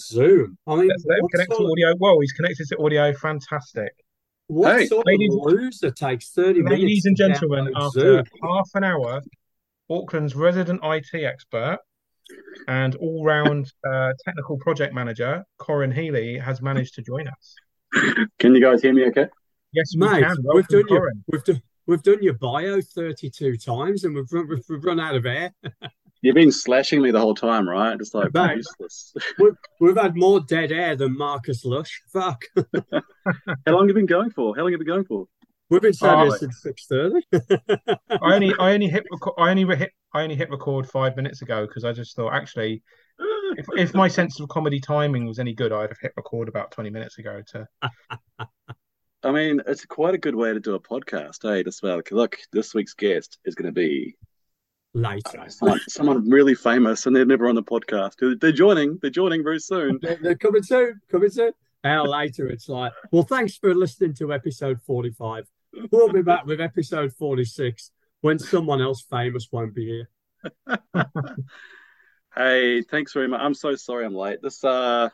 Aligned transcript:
Zoom. 0.00 0.56
I 0.66 0.76
mean, 0.76 0.88
Let's 0.88 1.04
him 1.04 1.16
what 1.20 1.30
connect 1.32 1.50
to 1.50 1.56
sort 1.56 1.66
of- 1.66 1.70
audio. 1.72 1.94
Whoa, 1.96 2.18
he's 2.20 2.32
connected 2.32 2.66
to 2.68 2.78
audio. 2.82 3.12
Fantastic. 3.12 3.92
What 4.48 4.80
Hey, 4.80 4.86
sort 4.86 5.06
ladies- 5.06 5.32
of 5.34 5.40
loser 5.52 5.90
takes 5.90 6.30
30 6.30 6.62
minutes? 6.62 6.80
Ladies 6.82 7.04
and 7.06 7.16
gentlemen, 7.16 7.72
after 7.74 8.00
Zoom? 8.00 8.24
half 8.42 8.68
an 8.74 8.84
hour, 8.84 9.20
Auckland's 9.90 10.34
resident 10.34 10.80
IT 10.82 11.24
expert 11.24 11.78
and 12.68 12.94
all-round 12.96 13.70
uh, 13.86 14.12
technical 14.24 14.56
project 14.58 14.94
manager, 14.94 15.44
Corin 15.58 15.90
Healy, 15.92 16.38
has 16.38 16.62
managed 16.62 16.94
to 16.94 17.02
join 17.02 17.26
us. 17.28 17.54
Can 18.38 18.54
you 18.54 18.60
guys 18.60 18.82
hear 18.82 18.92
me 18.92 19.04
okay? 19.06 19.28
Yes, 19.72 19.92
we 19.94 20.00
Mate, 20.06 20.22
can. 20.24 20.36
we've 20.54 20.66
done 20.68 20.84
your, 20.88 21.12
we've 21.30 21.44
done 21.44 21.62
we've 21.86 22.02
done 22.02 22.22
your 22.22 22.34
bio 22.34 22.80
32 22.80 23.56
times 23.56 24.04
and 24.04 24.14
we've 24.14 24.30
run, 24.32 24.48
we've, 24.48 24.62
we've 24.68 24.84
run 24.84 25.00
out 25.00 25.14
of 25.14 25.26
air. 25.26 25.52
You've 26.22 26.36
been 26.36 26.52
slashing 26.52 27.02
me 27.02 27.10
the 27.10 27.20
whole 27.20 27.34
time, 27.34 27.68
right? 27.68 27.98
Just 27.98 28.14
like 28.14 28.32
Mate. 28.32 28.56
useless. 28.58 29.12
We've, 29.38 29.56
we've 29.80 29.96
had 29.96 30.16
more 30.16 30.38
dead 30.38 30.70
air 30.70 30.94
than 30.94 31.18
Marcus 31.18 31.64
Lush. 31.64 32.00
Fuck. 32.12 32.44
How 32.92 33.02
long 33.66 33.80
have 33.80 33.88
you 33.88 33.94
been 33.94 34.06
going 34.06 34.30
for? 34.30 34.54
How 34.54 34.62
long 34.62 34.70
have 34.72 34.80
you 34.80 34.84
been 34.86 34.94
going 34.94 35.04
for? 35.04 35.26
We've 35.68 35.82
been 35.82 35.92
saying 35.92 36.14
Oh, 36.14 36.30
this 36.30 36.40
since 36.40 36.62
6:30. 36.90 37.22
I 38.22 38.34
only, 38.34 38.54
I 38.60 38.72
only 38.72 38.88
hit, 38.88 39.04
reco- 39.12 39.34
I 39.36 39.50
only 39.50 39.64
hit, 39.74 39.90
I 40.14 40.22
only 40.22 40.36
hit 40.36 40.50
record 40.50 40.88
five 40.88 41.16
minutes 41.16 41.42
ago 41.42 41.66
because 41.66 41.84
I 41.84 41.92
just 41.92 42.14
thought 42.14 42.34
actually, 42.34 42.82
if, 43.56 43.66
if 43.76 43.94
my 43.94 44.06
sense 44.06 44.38
of 44.38 44.48
comedy 44.48 44.78
timing 44.78 45.26
was 45.26 45.38
any 45.40 45.54
good, 45.54 45.72
I'd 45.72 45.88
have 45.90 45.98
hit 46.00 46.12
record 46.16 46.48
about 46.48 46.70
twenty 46.70 46.90
minutes 46.90 47.18
ago. 47.18 47.42
To 47.52 47.66
I 49.24 49.30
mean, 49.32 49.60
it's 49.66 49.86
quite 49.86 50.14
a 50.14 50.18
good 50.18 50.34
way 50.34 50.52
to 50.52 50.60
do 50.60 50.74
a 50.74 50.80
podcast, 50.80 51.50
eh? 51.50 51.62
Just 51.62 51.82
like, 51.82 52.10
look, 52.12 52.36
this 52.52 52.74
week's 52.74 52.94
guest 52.94 53.38
is 53.44 53.54
going 53.54 53.66
to 53.66 53.72
be 53.72 54.14
I 54.20 54.31
Later. 54.94 55.38
don't 55.38 55.52
someone, 55.52 55.80
someone 55.88 56.30
really 56.30 56.54
famous, 56.54 57.06
and 57.06 57.16
they're 57.16 57.24
never 57.24 57.48
on 57.48 57.54
the 57.54 57.62
podcast. 57.62 58.16
They're, 58.18 58.36
they're 58.36 58.52
joining. 58.52 58.98
They're 59.00 59.10
joining 59.10 59.42
very 59.42 59.58
soon. 59.58 59.98
They're, 60.02 60.18
they're 60.20 60.36
coming 60.36 60.62
soon. 60.62 61.00
Coming 61.10 61.30
soon. 61.30 61.52
Hour 61.84 62.06
later, 62.06 62.48
it's 62.48 62.68
like, 62.68 62.92
well, 63.10 63.22
thanks 63.22 63.56
for 63.56 63.74
listening 63.74 64.14
to 64.14 64.32
episode 64.32 64.80
45. 64.82 65.46
We'll 65.90 66.12
be 66.12 66.22
back 66.22 66.46
with 66.46 66.60
episode 66.60 67.12
46 67.14 67.90
when 68.20 68.38
someone 68.38 68.80
else 68.80 69.00
famous 69.02 69.48
won't 69.50 69.74
be 69.74 70.06
here. 70.66 70.78
Hey, 72.34 72.80
thanks 72.80 73.12
very 73.12 73.28
much. 73.28 73.40
I'm 73.42 73.52
so 73.52 73.74
sorry 73.74 74.06
I'm 74.06 74.14
late. 74.14 74.40
This 74.40 74.64
uh, 74.64 75.10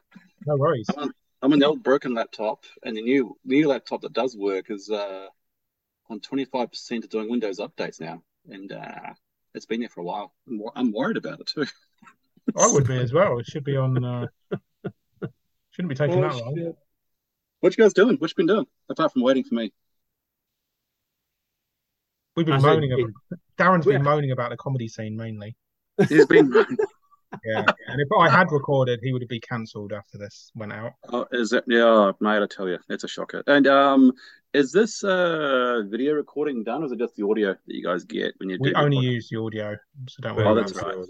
no 0.47 0.56
worries. 0.56 0.87
I'm 0.97 1.12
on 1.43 1.53
an 1.53 1.65
old 1.65 1.83
broken 1.83 2.15
laptop, 2.15 2.65
and 2.84 2.97
the 2.97 3.03
new 3.03 3.37
new 3.45 3.67
laptop 3.67 4.03
that 4.03 4.12
does 4.12 4.37
work 4.37 4.71
is 4.71 4.89
uh 4.89 5.27
on 6.11 6.21
25% 6.21 7.05
of 7.05 7.11
doing 7.11 7.29
Windows 7.29 7.59
updates 7.59 8.01
now, 8.01 8.23
and 8.49 8.71
uh, 8.71 9.15
it's 9.55 9.67
been 9.67 9.81
there 9.81 9.89
for 9.89 10.01
a 10.01 10.05
while. 10.05 10.33
I'm, 10.49 10.61
I'm 10.75 10.93
worried 10.93 11.17
about 11.17 11.41
it 11.41 11.47
too. 11.47 11.67
I 12.57 12.67
would 12.73 12.87
be 12.87 12.97
as 12.97 13.13
well. 13.13 13.39
It 13.39 13.47
should 13.47 13.65
be 13.65 13.77
on. 13.77 14.03
Uh, 14.05 14.27
shouldn't 15.71 15.89
be 15.91 15.95
taking 15.95 16.19
Oh, 16.25 16.29
that 16.29 16.37
long. 16.37 16.55
shit. 16.57 16.77
What 17.61 17.77
you 17.77 17.85
guys 17.85 17.93
doing? 17.93 18.17
What 18.17 18.31
you 18.31 18.37
been 18.37 18.47
doing 18.47 18.67
apart 18.89 19.13
from 19.13 19.23
waiting 19.23 19.45
for 19.45 19.55
me? 19.57 19.73
We've 22.37 22.47
been 22.47 22.55
As 22.57 22.63
in- 22.65 22.71
moaning 22.71 22.93
about. 22.93 23.11
Darran's 23.59 23.85
been 23.85 23.95
Yeah. 23.97 24.03
moaning 24.03 24.31
about 24.31 24.51
the 24.51 24.57
comedy 24.57 24.89
scene 24.89 25.17
mainly. 25.17 25.57
He's 26.09 26.27
been. 26.27 26.53
Yeah, 27.45 27.65
and 27.89 28.01
if 28.01 28.09
I 28.19 28.29
had 28.31 28.51
recorded, 28.51 29.01
he 29.03 29.12
would 29.12 29.23
have 29.23 29.29
been 29.29 29.41
cancelled 29.41 29.93
after 29.93 30.17
this 30.19 30.51
went 30.55 30.73
out. 30.73 30.93
oh, 31.12 31.27
is 31.33 31.53
it? 31.53 31.65
Yeah, 31.69 32.12
mate. 32.21 32.43
I 32.43 32.47
tell 32.47 32.69
you, 32.69 32.79
it's 32.89 33.05
a 33.05 33.09
shocker. 33.09 33.43
And 33.47 33.67
um, 33.67 34.12
is 34.55 34.73
this 34.73 35.05
uh 35.05 35.83
video 35.89 36.15
recording 36.15 36.65
done, 36.65 36.83
or 36.83 36.87
is 36.87 36.93
it 36.93 36.99
just 36.99 37.17
the 37.17 37.27
audio 37.27 37.49
that 37.49 37.75
you 37.75 37.84
guys 37.84 38.05
get 38.05 38.33
when 38.39 38.49
you 38.51 38.56
do? 38.59 38.62
We 38.65 38.75
only 38.75 38.97
podcast? 38.97 39.03
use 39.03 39.29
the 39.31 39.41
audio, 39.41 39.77
so 40.09 40.23
don't 40.23 40.39
Oh, 40.41 40.45
worry. 40.55 40.55
that's 40.62 40.73
about 40.73 40.95
it. 40.95 40.97
right. 40.99 41.06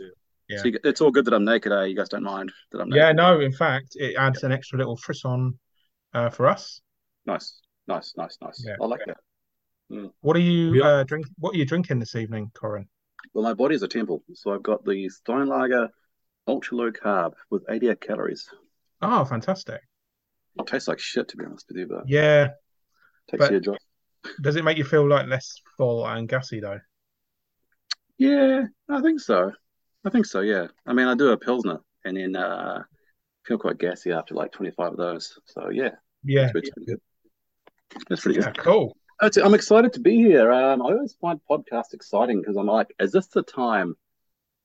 Yeah. 0.48 0.58
So 0.58 0.68
you, 0.68 0.78
it's 0.82 1.00
all 1.00 1.10
good 1.10 1.24
that 1.26 1.34
I'm 1.34 1.44
naked. 1.44 1.72
Eh? 1.72 1.84
You 1.84 1.96
guys 1.96 2.08
don't 2.08 2.24
mind 2.24 2.50
that 2.72 2.80
I'm 2.80 2.88
naked. 2.88 3.00
Yeah, 3.00 3.12
no. 3.12 3.40
In 3.40 3.52
fact, 3.52 3.90
it 3.94 4.16
adds 4.16 4.42
an 4.42 4.50
extra 4.50 4.78
little 4.78 4.96
frisson 4.96 5.58
uh, 6.14 6.30
for 6.30 6.46
us. 6.48 6.80
Nice, 7.26 7.60
nice, 7.86 8.14
nice, 8.16 8.38
nice. 8.42 8.64
Yeah. 8.66 8.74
I 8.80 8.86
like 8.86 9.00
that. 9.06 10.10
What 10.20 10.36
are 10.36 10.40
you 10.40 10.74
Yeah. 10.74 10.84
uh, 10.86 11.04
drink? 11.04 11.26
What 11.38 11.54
are 11.54 11.58
you 11.58 11.64
drinking 11.64 11.98
this 12.00 12.14
evening, 12.16 12.50
Corin? 12.54 12.88
Well, 13.34 13.44
my 13.44 13.52
body 13.54 13.74
is 13.74 13.82
a 13.82 13.88
temple, 13.88 14.22
so 14.34 14.52
I've 14.54 14.62
got 14.62 14.84
the 14.84 15.08
Steinlager 15.10 15.88
ultra 16.48 16.76
low 16.76 16.90
carb 16.90 17.34
with 17.50 17.64
88 17.68 18.00
calories. 18.00 18.48
Oh, 19.02 19.24
fantastic! 19.24 19.80
It 20.58 20.66
tastes 20.66 20.88
like 20.88 20.98
shit, 20.98 21.28
to 21.28 21.36
be 21.36 21.44
honest 21.44 21.66
with 21.68 21.76
you, 21.78 21.86
but 21.86 22.08
Yeah. 22.08 22.48
takes 23.30 23.44
but- 23.44 23.50
you 23.52 23.58
a 23.58 23.60
drop. 23.60 23.78
Does 24.42 24.56
it 24.56 24.64
make 24.64 24.76
you 24.76 24.84
feel 24.84 25.08
like 25.08 25.28
less 25.28 25.54
full 25.76 26.04
and 26.06 26.28
gassy 26.28 26.58
though? 26.60 26.80
Yeah, 28.18 28.64
I 28.88 29.00
think 29.00 29.20
so. 29.20 29.52
I 30.04 30.10
think 30.10 30.26
so. 30.26 30.40
Yeah. 30.40 30.66
I 30.86 30.92
mean, 30.92 31.06
I 31.06 31.14
do 31.14 31.30
a 31.30 31.38
pilsner, 31.38 31.78
and 32.04 32.16
then 32.16 32.34
uh, 32.36 32.82
feel 33.44 33.58
quite 33.58 33.78
gassy 33.78 34.10
after 34.12 34.34
like 34.34 34.50
25 34.52 34.92
of 34.92 34.96
those. 34.96 35.38
So 35.46 35.68
yeah, 35.70 35.90
Yeah. 36.24 36.44
it's 36.44 36.52
pretty 36.52 36.70
good. 36.86 37.00
That's 38.08 38.22
pretty 38.22 38.40
Yeah. 38.40 38.46
good. 38.46 38.58
Cool. 38.58 38.96
I'm 39.20 39.54
excited 39.54 39.92
to 39.94 40.00
be 40.00 40.16
here. 40.16 40.52
Um, 40.52 40.80
I 40.82 40.86
always 40.86 41.14
find 41.20 41.40
podcasts 41.50 41.92
exciting 41.94 42.40
because 42.40 42.56
I'm 42.56 42.66
like, 42.66 42.92
is 43.00 43.12
this 43.12 43.26
the 43.28 43.42
time 43.42 43.96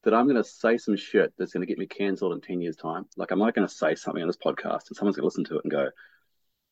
that 0.03 0.14
I'm 0.14 0.25
going 0.25 0.41
to 0.41 0.44
say 0.44 0.78
some 0.78 0.96
shit 0.96 1.34
that's 1.38 1.53
going 1.53 1.62
to 1.62 1.68
get 1.68 1.78
me 1.78 1.88
cancelled 1.88 2.34
in 2.34 2.41
10 2.41 2.62
years' 2.62 2.75
time? 2.75 3.06
Like, 3.16 3.31
am 3.31 3.41
I 3.41 3.52
going 3.52 3.68
to 3.68 3.74
say 3.74 3.96
something 3.96 4.22
on 4.22 4.28
this 4.28 4.38
podcast 4.38 4.90
and 4.90 4.97
someone's 4.97 5.16
going 5.16 5.24
to 5.24 5.25
listen 5.25 5.46
to 5.46 5.58
it 5.58 5.64
and 5.64 5.72
go, 5.72 5.90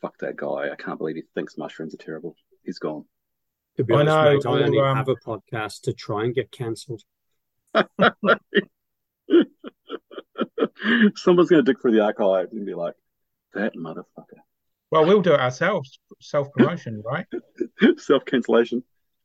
fuck 0.02 0.18
that 0.20 0.36
guy. 0.36 0.70
I 0.72 0.76
can't 0.78 0.98
believe 0.98 1.16
he 1.16 1.24
thinks 1.34 1.58
mushrooms 1.58 1.94
are 1.94 1.98
terrible. 1.98 2.36
He's 2.64 2.80
gone. 2.80 3.06
To 3.78 3.84
be 3.84 3.94
I 3.94 4.00
honest, 4.00 4.16
know, 4.16 4.34
mate, 4.34 4.46
I 4.46 4.66
only 4.66 4.80
um, 4.80 4.96
have 4.98 5.08
a 5.08 5.16
podcast 5.16 5.82
to 5.84 5.94
try 5.94 6.26
and 6.26 6.36
get 6.36 6.52
cancelled. 6.52 7.04
Someone's 11.16 11.50
going 11.50 11.64
to 11.64 11.72
dig 11.72 11.80
through 11.82 11.94
the 11.94 12.02
archives 12.02 12.52
and 12.52 12.66
be 12.66 12.74
like, 12.74 12.96
that 13.54 13.76
motherfucker. 13.76 14.40
Well, 14.90 15.06
we'll 15.06 15.22
do 15.22 15.34
it 15.34 15.40
ourselves. 15.40 16.00
Self 16.20 16.52
promotion, 16.52 17.02
right? 17.06 17.26
Self 17.98 18.26
cancellation. 18.26 18.84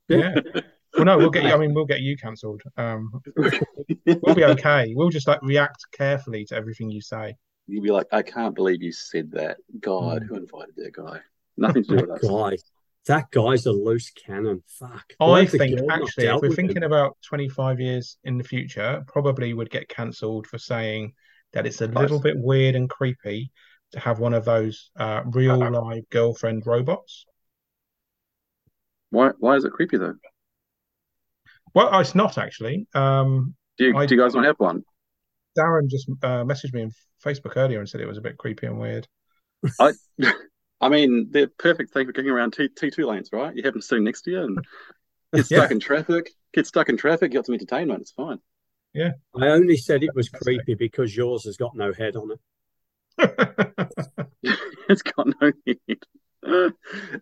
Yeah. 0.08 0.36
Well, 0.96 1.04
no, 1.04 1.18
we'll 1.18 1.30
get 1.30 1.44
you. 1.44 1.52
I 1.52 1.56
mean, 1.58 1.74
we'll 1.74 1.84
get 1.86 2.00
you 2.00 2.16
cancelled. 2.16 2.62
Um, 2.76 3.10
we'll 4.06 4.34
be 4.34 4.44
okay. 4.44 4.92
We'll 4.96 5.10
just 5.10 5.28
like 5.28 5.42
react 5.42 5.84
carefully 5.92 6.44
to 6.46 6.56
everything 6.56 6.90
you 6.90 7.00
say. 7.00 7.36
You'd 7.66 7.82
be 7.82 7.90
like, 7.90 8.06
I 8.12 8.22
can't 8.22 8.54
believe 8.54 8.82
you 8.82 8.92
said 8.92 9.32
that. 9.32 9.58
God, 9.80 10.22
Mm. 10.22 10.26
who 10.28 10.34
invited 10.36 10.76
that 10.76 10.92
guy? 10.92 11.20
Nothing 11.56 11.82
to 11.84 11.88
do 11.88 11.96
with 11.96 12.08
That 12.08 12.24
us. 12.24 12.28
guy, 12.28 12.56
that 13.06 13.30
guy's 13.30 13.66
a 13.66 13.72
loose 13.72 14.10
cannon. 14.10 14.62
Fuck. 14.66 15.14
I 15.20 15.24
Why 15.26 15.46
think 15.46 15.78
actually, 15.90 16.26
if 16.26 16.34
we're 16.42 16.48
with 16.48 16.58
him? 16.58 16.66
thinking 16.66 16.82
about 16.84 17.16
25 17.22 17.80
years 17.80 18.18
in 18.24 18.38
the 18.38 18.44
future, 18.44 19.04
probably 19.08 19.52
would 19.52 19.70
get 19.70 19.88
cancelled 19.88 20.46
for 20.46 20.58
saying 20.58 21.14
that 21.52 21.66
it's 21.66 21.80
a 21.80 21.86
little 21.86 22.20
bit 22.20 22.36
weird 22.38 22.74
and 22.74 22.88
creepy 22.88 23.50
to 23.92 24.00
have 24.00 24.18
one 24.18 24.34
of 24.34 24.44
those 24.44 24.90
uh, 24.96 25.22
real 25.26 25.62
Uh-huh. 25.62 25.82
live 25.82 26.08
girlfriend 26.10 26.66
robots. 26.66 27.24
Why, 29.10 29.30
why 29.38 29.56
is 29.56 29.64
it 29.64 29.72
creepy 29.72 29.96
though? 29.96 30.16
Well, 31.76 32.00
it's 32.00 32.14
not 32.14 32.38
actually. 32.38 32.86
Um, 32.94 33.54
Do 33.76 33.84
you, 33.84 33.96
I- 33.96 34.06
do 34.06 34.14
you 34.14 34.20
guys 34.20 34.34
not 34.34 34.46
have 34.46 34.58
one? 34.58 34.82
Darran 35.58 35.88
just 35.88 36.08
uh, 36.22 36.42
messaged 36.44 36.72
me 36.72 36.84
on 36.84 36.90
Facebook 37.24 37.52
earlier 37.56 37.80
and 37.80 37.88
said 37.88 38.00
it 38.00 38.06
was 38.08 38.16
a 38.16 38.22
bit 38.22 38.38
creepy 38.38 38.66
and 38.66 38.78
weird. 38.80 39.06
I, 39.78 39.92
I 40.80 40.88
mean, 40.88 41.28
they're 41.30 41.48
perfect 41.48 41.92
thing 41.92 42.06
for 42.06 42.12
getting 42.12 42.30
around 42.30 42.52
T 42.54 42.68
T 42.68 42.90
two 42.90 43.06
lanes, 43.06 43.28
right? 43.30 43.54
You 43.54 43.62
have 43.64 43.74
them 43.74 43.82
sitting 43.82 44.04
next 44.04 44.22
to 44.22 44.30
you 44.30 44.42
and 44.42 44.58
get 45.34 45.50
Yeah. 45.50 45.58
stuck 45.58 45.70
in 45.70 45.80
traffic. 45.80 46.30
Get 46.54 46.66
stuck 46.66 46.88
in 46.88 46.96
traffic. 46.96 47.30
Get 47.32 47.44
some 47.44 47.54
entertainment. 47.54 48.00
It's 48.00 48.12
fine. 48.12 48.38
Yeah. 48.94 49.12
I 49.38 49.48
only 49.48 49.76
said 49.76 50.02
it 50.02 50.14
was 50.14 50.30
creepy 50.30 50.74
because 50.74 51.14
yours 51.14 51.44
has 51.44 51.58
got 51.58 51.76
no 51.76 51.92
head 51.92 52.16
on 52.16 52.30
it. 53.18 53.88
it's 54.88 55.02
got 55.02 55.26
no 55.40 55.52
need. 55.66 55.98
If 56.46 56.72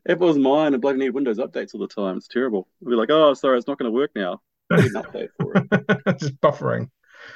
it 0.06 0.18
was 0.18 0.36
mine, 0.38 0.74
I'd 0.74 0.80
bloody 0.80 0.98
need 0.98 1.10
Windows 1.10 1.38
updates 1.38 1.74
all 1.74 1.80
the 1.80 1.88
time. 1.88 2.16
It's 2.16 2.28
terrible. 2.28 2.68
I'd 2.82 2.90
be 2.90 2.94
like, 2.96 3.10
oh, 3.10 3.34
sorry, 3.34 3.58
it's 3.58 3.66
not 3.66 3.78
going 3.78 3.90
to 3.90 3.94
work 3.96 4.10
now. 4.14 4.40
Need 4.70 4.86
an 4.86 5.02
update 5.02 5.28
for 5.40 5.52
it. 5.56 6.18
just 6.18 6.40
buffering. 6.40 6.90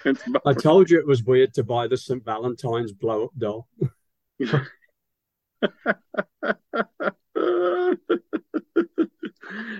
It's 0.05 0.23
I 0.45 0.53
told 0.53 0.91
you 0.91 0.99
it 0.99 1.07
was 1.07 1.23
weird 1.25 1.55
to 1.55 1.65
buy 1.65 1.87
the 1.89 1.97
St. 1.97 2.25
Valentine's 2.25 2.93
blow 2.93 3.25
up 3.25 3.31
doll. 3.39 3.69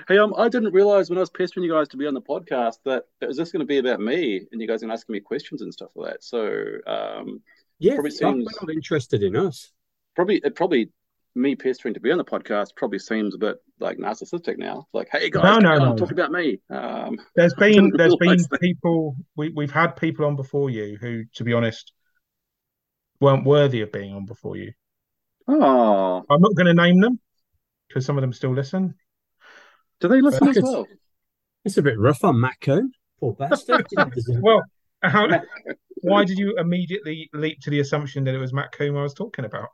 hey, 0.09 0.19
um, 0.19 0.35
I 0.37 0.49
didn't 0.49 0.73
realize 0.73 1.11
when 1.11 1.19
I 1.19 1.21
was 1.21 1.31
pestering 1.31 1.65
you 1.65 1.73
guys 1.73 1.89
to 1.89 1.97
be 1.97 2.07
on 2.07 2.15
the 2.15 2.23
podcast 2.23 2.79
that 2.85 3.05
it 3.21 3.27
was 3.27 3.37
just 3.37 3.53
going 3.53 3.61
to 3.61 3.67
be 3.67 3.79
about 3.79 4.01
me 4.01 4.47
and 4.51 4.61
you 4.61 4.67
guys 4.67 4.77
are 4.83 4.87
going 4.87 4.91
to 4.91 4.95
ask 4.95 5.09
me 5.09 5.21
questions 5.21 5.63
and 5.63 5.73
stuff 5.73 5.91
like 5.95 6.13
that. 6.13 6.25
So, 6.25 6.79
um, 6.87 7.43
Yeah, 7.79 7.95
Probably 7.95 8.11
fuck, 8.11 8.19
seems- 8.19 8.47
we're 8.61 8.67
not 8.69 8.75
interested 8.75 9.23
in 9.23 9.37
us. 9.37 9.71
probably 10.15 10.41
it 10.45 10.55
probably 10.55 10.91
me 11.35 11.55
pestering 11.55 11.95
to 11.95 12.01
be 12.01 12.11
on 12.11 12.19
the 12.19 12.25
podcast 12.25 12.69
probably 12.77 12.99
seems 12.99 13.35
a 13.35 13.39
bit 13.39 13.57
like 13.81 13.99
narcissistic 13.99 14.59
now. 14.59 14.81
It's 14.81 14.95
like, 14.95 15.09
hey 15.13 15.31
guys, 15.31 15.45
No, 15.45 15.55
come 15.55 15.63
no, 15.63 15.71
on, 15.73 15.79
no. 15.91 15.97
talk 15.97 16.11
about 16.11 16.33
me. 16.33 16.61
Um, 16.71 17.19
There's 17.37 17.55
been 17.59 17.91
there's 17.97 18.17
been 18.21 18.37
that. 18.51 18.61
people 18.61 19.17
we 19.37 19.51
we've 19.51 19.71
had 19.71 19.93
people 19.97 20.27
on 20.27 20.37
before 20.37 20.71
you 20.71 20.97
who, 21.01 21.25
to 21.35 21.45
be 21.45 21.53
honest, 21.53 21.93
weren't 23.21 23.45
worthy 23.45 23.81
of 23.83 23.93
being 23.93 24.13
on 24.15 24.25
before 24.27 24.57
you. 24.57 24.73
oh, 25.49 26.23
I'm 26.29 26.41
not 26.41 26.55
going 26.55 26.67
to 26.67 26.75
name 26.75 27.01
them 27.01 27.21
because 27.89 28.05
some 28.05 28.17
of 28.17 28.23
them 28.23 28.33
still 28.33 28.55
listen. 28.55 28.95
do 30.01 30.09
they 30.09 30.21
listen 30.21 30.49
as 30.49 30.57
It's- 30.57 30.73
well? 30.73 30.87
It's 31.65 31.77
a 31.77 31.83
bit 31.83 31.99
rough 31.99 32.23
on 32.25 32.41
Matt 32.41 32.61
Coombe. 32.61 32.93
Poor 33.21 33.35
bastard. 33.35 33.85
He 33.91 33.97
didn't 33.97 34.15
deserve 34.15 34.41
Well, 34.41 34.63
how, 35.03 35.27
why 36.03 36.25
did 36.25 36.39
you 36.39 36.55
immediately 36.57 37.29
leap 37.35 37.61
to 37.63 37.71
the 37.71 37.81
assumption 37.81 38.25
that 38.25 38.35
it 38.35 38.39
was 38.39 38.53
Matt 38.55 38.73
Coombe 38.73 38.97
I 38.97 39.03
was 39.03 39.13
talking 39.13 39.45
about? 39.45 39.69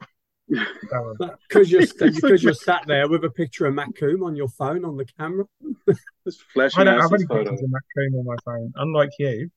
Darran? 0.51 1.37
Because 1.49 1.71
you're 1.71 1.83
because 1.99 2.43
you're 2.43 2.53
sat 2.53 2.85
there 2.87 3.09
with 3.09 3.25
a 3.25 3.31
picture 3.31 3.67
of 3.67 3.75
Matt 3.75 3.95
Coombe 3.97 4.23
on 4.25 4.37
your 4.37 4.49
phone 4.49 4.85
on 4.85 4.97
the 4.97 5.05
camera. 5.19 5.47
Just 6.27 6.43
flashing 6.53 6.81
I 6.83 6.85
don't 6.85 6.95
have 7.01 7.11
Alice's 7.11 7.27
any 7.31 7.39
photo. 7.39 7.51
pictures 7.51 7.63
of 7.65 7.71
Matt 7.71 7.83
Coombe 7.97 8.15
on 8.17 8.25
my 8.27 8.37
phone, 8.45 8.73
unlike 8.77 9.11
you. 9.19 9.51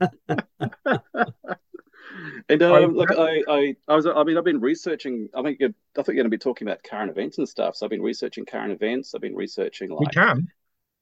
And 2.48 2.62
I- 2.62 2.84
um, 2.84 2.92
look, 2.94 3.10
I, 3.10 3.42
I, 3.48 3.76
I 3.88 3.94
was, 3.96 4.06
I 4.06 4.22
mean, 4.24 4.36
I've 4.36 4.44
been 4.44 4.60
researching. 4.60 5.28
I 5.34 5.42
think, 5.42 5.58
you're, 5.60 5.70
I 5.70 6.02
think 6.02 6.08
you're 6.08 6.16
going 6.16 6.24
to 6.24 6.30
be 6.30 6.36
talking 6.38 6.68
about 6.68 6.82
current 6.82 7.10
events 7.10 7.38
and 7.38 7.48
stuff. 7.48 7.76
So 7.76 7.86
I've 7.86 7.90
been 7.90 8.02
researching 8.02 8.44
current 8.44 8.70
events. 8.72 9.14
I've 9.14 9.22
been 9.22 9.34
researching 9.34 9.88
We 9.90 9.96
like 10.04 10.12
can. 10.14 10.48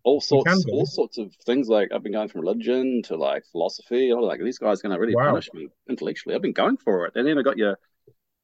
all 0.05 0.21
sorts, 0.21 0.49
can 0.65 0.73
all 0.73 0.87
sorts 0.87 1.19
of 1.19 1.35
things. 1.47 1.69
Like 1.69 1.91
I've 1.93 2.03
been 2.05 2.13
going 2.13 2.29
from 2.29 2.43
religion 2.43 3.03
to 3.07 3.17
like 3.17 3.45
philosophy. 3.51 4.11
I'm 4.11 4.21
like, 4.21 4.41
these 4.41 4.59
guys 4.59 4.79
are 4.79 4.83
going 4.89 4.95
to 4.95 5.01
really 5.01 5.17
Wow. 5.17 5.31
punish 5.31 5.49
me 5.53 5.69
intellectually. 5.89 6.37
I've 6.37 6.43
been 6.43 6.53
going 6.53 6.77
for 6.77 7.07
it. 7.07 7.15
And 7.17 7.27
then 7.27 7.39
I 7.39 7.43
got 7.43 7.59
your, 7.59 7.77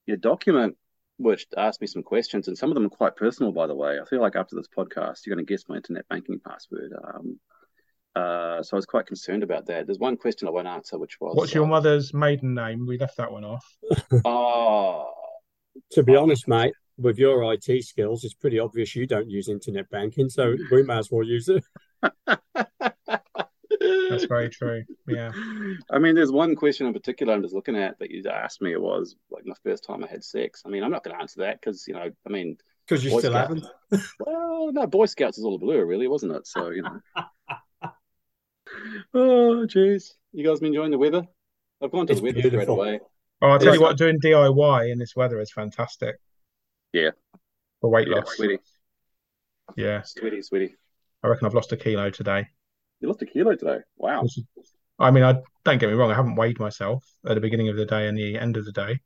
your 0.06 0.16
document, 0.16 0.76
which 1.18 1.46
asked 1.56 1.80
me 1.80 1.86
some 1.86 2.02
questions, 2.02 2.48
and 2.48 2.56
some 2.56 2.70
of 2.70 2.74
them 2.74 2.86
are 2.86 2.90
quite 2.90 3.16
personal, 3.16 3.52
by 3.52 3.66
the 3.66 3.74
way. 3.74 3.98
I 4.00 4.04
feel 4.08 4.20
like 4.20 4.36
after 4.36 4.56
this 4.56 4.68
podcast, 4.68 5.26
you're 5.26 5.34
going 5.34 5.44
to 5.44 5.52
guess 5.52 5.64
my 5.68 5.76
internet 5.76 6.08
banking 6.08 6.40
password. 6.40 6.92
Um, 7.02 7.38
uh, 8.14 8.62
so 8.62 8.76
I 8.76 8.78
was 8.78 8.86
quite 8.86 9.06
concerned 9.06 9.42
about 9.42 9.66
that. 9.66 9.86
There's 9.86 9.98
one 9.98 10.16
question 10.16 10.48
I 10.48 10.50
won't 10.50 10.66
answer, 10.66 10.98
which 10.98 11.20
was, 11.20 11.36
What's 11.36 11.54
your 11.54 11.64
uh, 11.64 11.68
mother's 11.68 12.14
maiden 12.14 12.54
name? 12.54 12.86
We 12.86 12.98
left 12.98 13.18
that 13.18 13.30
one 13.30 13.44
off. 13.44 13.64
Oh, 14.24 15.12
To 15.92 16.02
be 16.02 16.16
honest, 16.16 16.48
mate, 16.48 16.72
with 16.96 17.18
your 17.18 17.52
IT 17.52 17.84
skills, 17.84 18.24
it's 18.24 18.34
pretty 18.34 18.58
obvious 18.58 18.96
you 18.96 19.06
don't 19.06 19.28
use 19.28 19.48
internet 19.48 19.90
banking, 19.90 20.30
so 20.30 20.56
we 20.70 20.82
may 20.82 20.96
as 20.96 21.10
well 21.10 21.22
use 21.22 21.48
it. 21.48 21.62
That's 24.11 24.25
very 24.25 24.49
true. 24.49 24.84
Yeah. 25.06 25.31
I 25.90 25.99
mean, 25.99 26.14
there's 26.14 26.32
one 26.32 26.55
question 26.55 26.87
in 26.87 26.93
particular 26.93 27.34
I'm 27.34 27.43
just 27.43 27.55
looking 27.55 27.76
at 27.76 27.99
that 27.99 28.11
you 28.11 28.23
asked 28.28 28.62
me. 28.62 28.73
It 28.73 28.81
was 28.81 29.17
like 29.31 29.44
my 29.46 29.55
first 29.62 29.84
time 29.84 30.05
I 30.05 30.08
had 30.08 30.25
sex. 30.25 30.62
I 30.64 30.69
mean, 30.69 30.82
I'm 30.82 30.90
not 30.90 31.05
going 31.05 31.14
to 31.17 31.20
answer 31.20 31.40
that 31.40 31.61
because, 31.61 31.87
you 31.88 31.94
know, 31.94 32.11
I 32.26 32.31
mean, 32.31 32.56
Because 32.87 33.05
you 33.05 33.11
Boy 33.11 33.19
still 33.20 33.32
haven't. 33.32 33.64
well, 34.20 34.70
no, 34.73 34.87
Boy 34.87 35.06
Scouts 35.06 35.38
is 35.38 35.44
all 35.44 35.55
a 35.56 35.58
blur, 35.58 35.84
really, 35.84 36.08
wasn't 36.08 36.32
it? 36.32 36.46
So, 36.46 36.70
you 36.70 36.82
know. 36.82 37.00
oh, 39.14 39.67
jeez. 39.67 40.12
You 40.32 40.46
guys 40.46 40.61
been 40.61 40.69
enjoying 40.69 40.90
the 40.90 40.99
weather? 40.99 41.23
I've 41.82 41.90
gone 41.90 42.06
to 42.06 42.12
It's 42.12 42.20
the 42.20 42.26
weather 42.26 42.40
straight 42.40 42.50
beautiful. 42.52 42.81
away. 42.81 43.00
Oh, 43.43 43.49
I'll 43.49 43.58
tell 43.58 43.75
you 43.75 43.81
what, 43.81 43.99
doing 43.99 44.19
DIY 44.20 44.90
in 44.90 44.99
this 44.99 45.14
weather 45.14 45.40
is 45.40 45.52
fantastic. 45.52 46.17
Yeah. 46.93 47.11
For 47.81 47.90
weight 47.90 48.08
Yeah, 48.08 48.17
loss. 48.17 48.34
sweetie, 48.37 48.58
Yeah. 49.76 50.02
sweetie, 50.02 50.40
sweetie. 50.43 50.75
I 51.23 51.28
reckon 51.28 51.46
I've 51.46 51.55
lost 51.55 51.73
a 51.73 51.76
kilo 51.76 52.08
today. 52.11 52.46
You 53.00 53.08
lost 53.08 53.22
a 53.22 53.26
kilo 53.26 53.54
today. 53.54 53.78
Wow. 53.96 54.26
I 54.98 55.10
mean, 55.10 55.25
I 55.25 55.34
don't 55.64 55.78
get 55.78 55.88
me 55.88 55.94
wrong, 55.94 56.10
I 56.10 56.14
haven't 56.14 56.37
weighed 56.37 56.58
myself 56.58 57.04
at 57.28 57.34
the 57.34 57.40
beginning 57.40 57.69
of 57.69 57.76
the 57.76 57.84
day 57.84 58.08
and 58.08 58.16
the 58.16 58.38
end 58.38 58.56
of 58.56 58.64
the 58.64 58.72
day. 58.72 58.98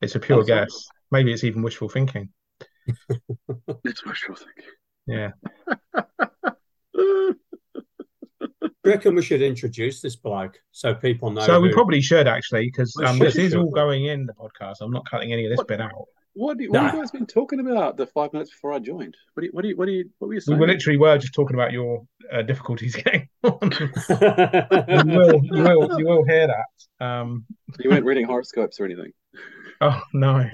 It's 0.00 0.14
a 0.14 0.20
pure 0.20 0.44
sorry. 0.44 0.64
guess. 0.64 0.86
Maybe 1.10 1.32
it's 1.32 1.44
even 1.44 1.62
wishful 1.62 1.88
thinking. 1.88 2.30
It's 3.84 4.04
wishful 4.04 4.36
thinking. 4.36 4.64
Yeah. 5.06 5.30
reckon 8.84 9.14
we 9.14 9.22
should 9.22 9.42
introduce 9.42 10.00
this 10.00 10.16
bloke 10.16 10.58
so 10.70 10.94
people 10.94 11.30
know. 11.30 11.42
So 11.42 11.60
we 11.60 11.72
probably 11.72 12.00
should 12.00 12.28
actually, 12.28 12.66
because 12.66 12.94
We 12.98 13.06
um, 13.06 13.16
should. 13.16 13.26
this 13.26 13.36
is 13.36 13.54
all 13.54 13.70
going 13.70 14.06
in 14.06 14.26
the 14.26 14.34
podcast. 14.34 14.76
I'm 14.80 14.90
not 14.90 15.08
cutting 15.08 15.32
any 15.32 15.46
of 15.46 15.50
this 15.50 15.58
What? 15.58 15.68
bit 15.68 15.80
out. 15.80 15.90
What, 16.36 16.58
do 16.58 16.64
you, 16.64 16.70
what 16.70 16.82
have 16.82 16.94
you 16.94 17.00
guys 17.00 17.10
been 17.12 17.26
talking 17.26 17.60
about 17.60 17.96
the 17.96 18.06
five 18.06 18.32
minutes 18.32 18.50
before 18.50 18.72
I 18.72 18.80
joined? 18.80 19.16
What 19.34 19.42
do 19.42 19.46
you, 19.46 19.52
what 19.52 19.62
do 19.62 19.68
you, 19.68 19.76
what 19.76 19.86
do 19.86 19.92
you, 19.92 20.10
what 20.18 20.28
were 20.28 20.34
you 20.34 20.38
We 20.38 20.40
saying? 20.40 20.58
were 20.58 20.66
literally 20.66 20.98
were 20.98 21.16
just 21.16 21.32
talking 21.34 21.54
about 21.54 21.70
your 21.72 22.04
uh, 22.32 22.42
difficulties 22.42 22.96
getting 23.04 23.28
on. 23.44 23.58
you 23.70 25.18
will, 25.18 25.44
you 25.44 25.62
will, 25.62 25.98
you 26.00 26.06
will 26.06 26.24
hear 26.26 26.48
that. 26.48 27.04
Um, 27.04 27.44
You 27.78 27.90
weren't 27.90 28.04
reading 28.04 28.26
horoscopes 28.26 28.80
or 28.80 28.84
anything. 28.84 29.12
oh 29.80 30.00
no, 30.12 30.48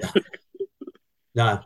no. 1.35 1.59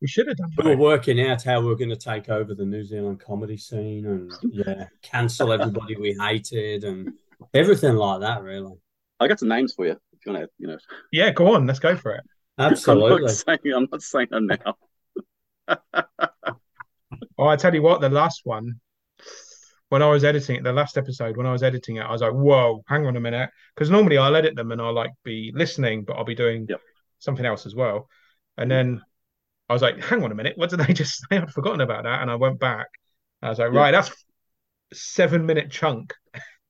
we 0.00 0.08
should 0.08 0.28
have 0.28 0.36
done 0.36 0.50
We 0.62 0.70
were 0.70 0.76
working 0.76 1.20
out 1.26 1.42
how 1.42 1.60
we 1.60 1.70
are 1.72 1.76
going 1.76 1.90
to 1.90 1.96
take 1.96 2.28
over 2.28 2.54
the 2.54 2.64
New 2.64 2.84
Zealand 2.84 3.20
comedy 3.20 3.56
scene 3.56 4.06
and 4.06 4.32
yeah, 4.50 4.86
cancel 5.02 5.52
everybody 5.52 5.96
we 5.96 6.16
hated 6.20 6.84
and 6.84 7.12
everything 7.52 7.96
like 7.96 8.20
that. 8.20 8.42
Really, 8.42 8.72
I 9.20 9.28
got 9.28 9.38
some 9.40 9.48
names 9.48 9.74
for 9.74 9.86
you 9.86 9.92
if 9.92 10.26
you 10.26 10.32
want 10.32 10.44
to, 10.44 10.50
you 10.58 10.66
know. 10.68 10.78
Yeah, 11.12 11.30
go 11.30 11.54
on, 11.54 11.66
let's 11.66 11.78
go 11.80 11.96
for 11.96 12.14
it. 12.14 12.24
I'm 12.58 12.70
not 12.70 12.78
saying, 13.30 13.58
I'm 13.74 13.88
not 13.90 14.02
saying 14.02 14.28
them 14.30 14.46
now. 14.46 14.76
Oh, 17.36 17.46
I 17.46 17.56
tell 17.56 17.74
you 17.74 17.82
what, 17.82 18.00
the 18.00 18.08
last 18.08 18.42
one, 18.44 18.80
when 19.88 20.02
I 20.02 20.08
was 20.08 20.24
editing 20.24 20.56
it, 20.56 20.64
the 20.64 20.72
last 20.72 20.96
episode, 20.96 21.36
when 21.36 21.46
I 21.46 21.52
was 21.52 21.62
editing 21.62 21.96
it, 21.96 22.02
I 22.02 22.12
was 22.12 22.20
like, 22.20 22.32
whoa, 22.32 22.82
hang 22.88 23.06
on 23.06 23.16
a 23.16 23.20
minute. 23.20 23.50
Because 23.74 23.90
normally 23.90 24.18
I'll 24.18 24.34
edit 24.36 24.56
them 24.56 24.72
and 24.72 24.80
I'll 24.80 24.94
like 24.94 25.10
be 25.24 25.52
listening, 25.54 26.04
but 26.04 26.14
I'll 26.16 26.24
be 26.24 26.34
doing 26.34 26.66
Yep. 26.68 26.80
something 27.18 27.44
else 27.44 27.66
as 27.66 27.74
well. 27.74 28.08
And 28.56 28.66
mm. 28.66 28.74
then 28.74 29.02
I 29.68 29.72
was 29.72 29.82
like, 29.82 30.02
hang 30.02 30.22
on 30.22 30.32
a 30.32 30.34
minute, 30.34 30.56
what 30.56 30.70
did 30.70 30.80
they 30.86 30.92
just 30.92 31.24
say? 31.28 31.38
I'd 31.38 31.52
forgotten 31.52 31.80
about 31.80 32.04
that. 32.04 32.22
And 32.22 32.30
I 32.30 32.36
went 32.36 32.58
back. 32.60 32.86
I 33.42 33.48
was 33.50 33.58
like, 33.58 33.72
Yeah. 33.72 33.78
right, 33.80 33.90
that's 33.90 34.12
seven 34.92 35.44
minute 35.46 35.70
chunk 35.70 36.14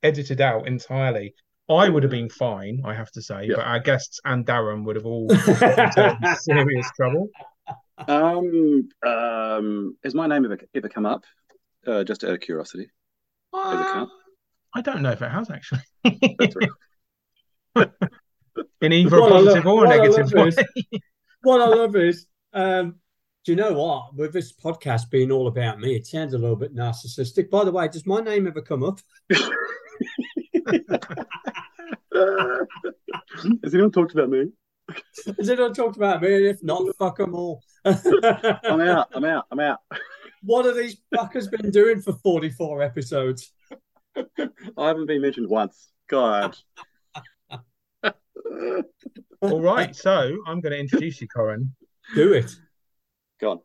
edited 0.03 0.41
out 0.41 0.67
entirely. 0.67 1.35
I 1.69 1.89
would 1.89 2.03
have 2.03 2.11
been 2.11 2.29
fine, 2.29 2.83
I 2.85 2.93
have 2.95 3.11
to 3.13 3.23
say, 3.23 3.47
Yeah. 3.47 3.57
but 3.57 3.65
our 3.67 3.81
guests 3.81 4.21
and 4.25 4.45
Darran 4.45 4.85
would 4.85 4.97
have 4.97 5.07
all 5.07 5.27
gotten 5.59 6.23
in 6.25 6.37
serious 6.37 6.91
trouble. 6.95 7.31
Um, 8.07 8.89
um, 9.07 9.97
has 10.05 10.15
my 10.15 10.27
name 10.27 10.45
ever 10.45 10.59
ever 10.75 10.89
come 10.89 11.07
up? 11.07 11.25
Uh, 11.87 12.05
just 12.05 12.23
out 12.25 12.31
of 12.35 12.41
curiosity. 12.41 12.89
Does 13.55 13.81
it 13.81 13.93
count? 13.93 14.11
I 14.75 14.81
don't 14.83 15.03
know 15.03 15.13
if 15.13 15.23
it 15.23 15.31
has 15.31 15.49
actually. 15.51 15.81
In 18.83 18.93
either 18.93 19.17
a 19.17 19.21
What 19.21 19.33
I 19.33 19.37
love- 19.37 19.45
positive 19.47 19.67
or 19.67 19.85
a 19.85 19.89
what 19.89 19.93
I 19.93 19.97
negative 19.97 20.33
way. 20.33 20.49
is- 20.49 20.59
what 21.43 21.61
I 21.61 21.67
love 21.69 21.97
is, 21.97 22.27
um, 22.53 22.97
do 23.45 23.53
you 23.53 23.57
know 23.57 23.73
what? 23.75 24.15
With 24.17 24.33
this 24.33 24.53
podcast 24.53 25.11
being 25.11 25.31
all 25.31 25.47
about 25.47 25.79
me, 25.79 25.95
it 25.95 26.07
sounds 26.07 26.35
a 26.35 26.39
little 26.39 26.57
bit 26.57 26.75
narcissistic. 26.75 27.51
By 27.51 27.65
the 27.65 27.73
way, 27.73 27.89
does 27.89 28.07
my 28.07 28.21
name 28.21 28.47
ever 28.47 28.61
come 28.63 28.83
up? 28.83 29.01
Has 33.63 33.75
anyone 33.75 33.93
talked 33.93 34.13
about 34.13 34.31
me? 34.31 34.47
Has 35.39 35.49
anyone 35.51 35.73
talked 35.75 35.97
about 35.97 36.23
me? 36.23 36.29
If 36.29 36.63
not, 36.63 36.83
fuck 36.99 37.17
them 37.19 37.35
all. 37.35 37.63
I'm 37.85 38.81
out. 38.81 39.09
I'm 39.15 39.25
out. 39.25 39.47
I'm 39.51 39.61
out. 39.61 39.79
What 40.43 40.67
have 40.67 40.77
these 40.77 40.97
fuckers 41.15 41.51
been 41.51 41.71
doing 41.71 42.01
for 42.01 42.13
44 42.13 42.83
episodes? 42.83 43.53
I 44.17 44.87
haven't 44.89 45.07
been 45.07 45.23
mentioned 45.23 45.49
once. 45.49 45.89
God. 46.09 46.57
All 49.41 49.61
right, 49.61 49.95
so 49.95 50.37
I'm 50.47 50.61
going 50.61 50.73
to 50.73 50.79
introduce 50.79 51.21
you, 51.21 51.29
Corin. 51.29 51.75
Do 52.15 52.33
it. 52.33 52.51
Go 53.41 53.51
on. 53.53 53.61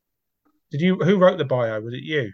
Did 0.71 0.81
you? 0.81 0.95
Who 0.95 1.17
wrote 1.17 1.38
the 1.38 1.45
bio? 1.45 1.79
Was 1.81 1.93
it 1.93 2.03
you? 2.03 2.31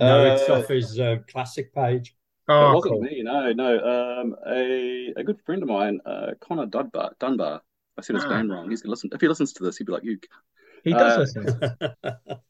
No, 0.00 0.24
it's 0.26 0.48
Uh, 0.48 0.58
off 0.58 0.68
his 0.68 0.98
uh, 0.98 1.16
classic 1.28 1.72
page. 1.74 2.15
It 2.48 2.52
Oh, 2.52 2.74
wasn't 2.74 2.92
cool. 2.94 3.02
me, 3.02 3.22
no, 3.22 3.52
no. 3.52 4.20
Um, 4.20 4.36
a 4.46 5.12
a 5.16 5.24
good 5.24 5.40
friend 5.44 5.62
of 5.62 5.68
mine, 5.68 6.00
uh, 6.06 6.32
Connor 6.40 6.66
Dunbar. 6.66 7.12
Dunbar. 7.18 7.60
I 7.98 8.02
said 8.02 8.14
his 8.16 8.24
Ah. 8.24 8.36
name 8.36 8.50
wrong. 8.50 8.70
He's 8.70 8.82
gonna 8.82 8.90
listen. 8.92 9.10
If 9.12 9.20
he 9.20 9.26
listens 9.28 9.52
to 9.54 9.64
this, 9.64 9.76
he'd 9.78 9.86
be 9.86 9.92
like, 9.92 10.04
"You, 10.04 10.18
He 10.84 10.92
does 10.92 11.16
Uh, 11.16 11.20
listen. 11.20 11.44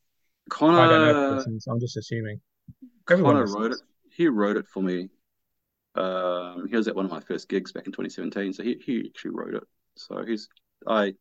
Connor." 0.50 0.80
I 0.80 0.88
don't 0.88 1.00
know. 1.00 1.30
If 1.30 1.36
listens. 1.38 1.66
I'm 1.66 1.80
just 1.80 1.96
assuming. 1.96 2.40
Everyone 3.10 3.34
Connor 3.34 3.40
listens. 3.46 3.60
wrote 3.60 3.72
it. 3.72 3.78
He 4.10 4.28
wrote 4.28 4.56
it 4.58 4.66
for 4.68 4.82
me. 4.82 5.08
Um, 5.94 6.66
he 6.68 6.76
was 6.76 6.88
at 6.88 6.94
one 6.94 7.06
of 7.06 7.10
my 7.10 7.20
first 7.20 7.48
gigs 7.48 7.72
back 7.72 7.86
in 7.86 7.92
2017, 7.92 8.52
so 8.52 8.62
he 8.62 8.74
he 8.84 9.06
actually 9.08 9.30
wrote 9.30 9.54
it. 9.54 9.62
So 9.94 10.24
he's 10.24 10.48
I 10.86 11.14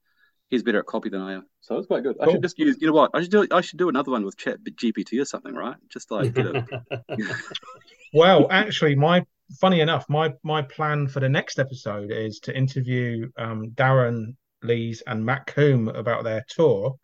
he's 0.55 0.63
better 0.63 0.79
at 0.79 0.85
copy 0.85 1.09
than 1.09 1.21
I 1.21 1.33
am. 1.33 1.45
So 1.61 1.77
it's 1.77 1.87
quite 1.87 2.03
good. 2.03 2.15
I 2.19 2.31
should 2.31 2.41
just 2.41 2.57
use. 2.57 2.77
You 2.79 2.87
know 2.87 2.93
what? 2.93 3.11
I 3.13 3.21
should 3.21 3.31
do. 3.31 3.47
I 3.51 3.61
should 3.61 3.77
do 3.79 3.89
another 3.89 4.11
one 4.11 4.23
with 4.25 4.37
Chat 4.37 4.59
GPT 4.63 5.19
or 5.21 5.25
something, 5.25 5.53
right? 5.53 5.75
Just 5.89 6.11
like 6.11 6.37
a, 6.37 6.65
Well, 8.13 8.47
actually, 8.51 8.95
my 8.95 9.25
funny 9.59 9.81
enough, 9.81 10.05
my 10.09 10.33
my 10.43 10.61
plan 10.61 11.07
for 11.07 11.19
the 11.19 11.29
next 11.29 11.59
episode 11.59 12.11
is 12.11 12.39
to 12.41 12.57
interview 12.57 13.29
um, 13.37 13.71
Darran 13.75 14.35
Lees 14.63 15.03
and 15.05 15.25
Matt 15.25 15.47
Coombe 15.47 15.89
about 15.89 16.23
their 16.23 16.43
tour. 16.49 16.95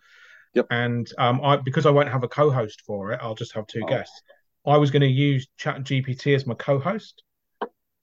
Yep. 0.54 0.68
And 0.70 1.08
um, 1.18 1.42
I 1.44 1.58
because 1.58 1.86
I 1.86 1.92
won't 1.92 2.10
have 2.10 2.24
a 2.24 2.28
co-host 2.28 2.82
for 2.86 3.12
it, 3.14 3.20
I'll 3.22 3.36
just 3.36 3.54
have 3.54 3.68
two 3.68 3.82
Oh. 3.84 3.88
guests. 3.88 4.22
I 4.66 4.78
was 4.78 4.92
going 4.92 5.02
to 5.02 5.08
use 5.08 5.48
Chat 5.58 5.84
GPT 5.84 6.36
as 6.36 6.46
my 6.46 6.54
co-host. 6.54 7.24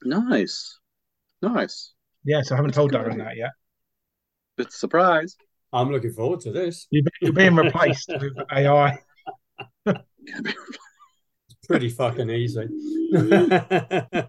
nice, 0.03 0.79
nice. 1.41 1.93
Yeah, 2.25 2.41
so 2.41 2.53
I 2.53 2.57
haven't 2.57 2.69
That's 2.69 2.77
told 2.77 2.91
Darran 2.91 3.13
idea. 3.13 3.23
that 3.23 3.37
yet. 3.37 3.51
It's 4.59 4.75
a 4.75 4.77
surprise. 4.77 5.35
I'm 5.71 5.91
looking 5.91 6.11
forward 6.11 6.41
to 6.41 6.51
this. 6.51 6.87
You're, 6.91 7.05
you're 7.21 7.33
being 7.33 7.55
replaced 7.55 8.09
with 8.19 8.33
AI. 8.51 8.99
It's 9.85 9.99
pretty 11.67 11.89
fucking 11.89 12.29
easy. 12.29 12.67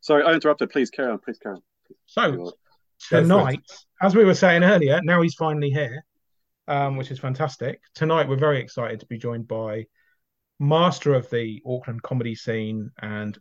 Sorry, 0.00 0.22
I 0.24 0.32
interrupted. 0.32 0.70
Please 0.70 0.90
carry 0.90 1.10
on. 1.10 1.18
Please 1.18 1.38
carry 1.38 1.56
on. 1.56 1.62
So 2.06 2.30
Go 2.32 2.36
for 2.36 3.18
it. 3.18 3.22
tonight, 3.22 3.60
as 4.00 4.14
we 4.14 4.24
were 4.24 4.34
saying 4.34 4.62
earlier, 4.62 5.00
now 5.02 5.20
he's 5.22 5.34
finally 5.34 5.70
here, 5.70 6.04
um, 6.68 6.96
which 6.96 7.10
is 7.10 7.18
fantastic. 7.18 7.80
Tonight, 7.94 8.28
we're 8.28 8.36
very 8.36 8.60
excited 8.60 9.00
to 9.00 9.06
be 9.06 9.18
joined 9.18 9.48
by 9.48 9.86
master 10.60 11.14
of 11.14 11.28
the 11.30 11.60
Auckland 11.66 12.02
comedy 12.02 12.34
scene 12.34 12.90
and 13.00 13.38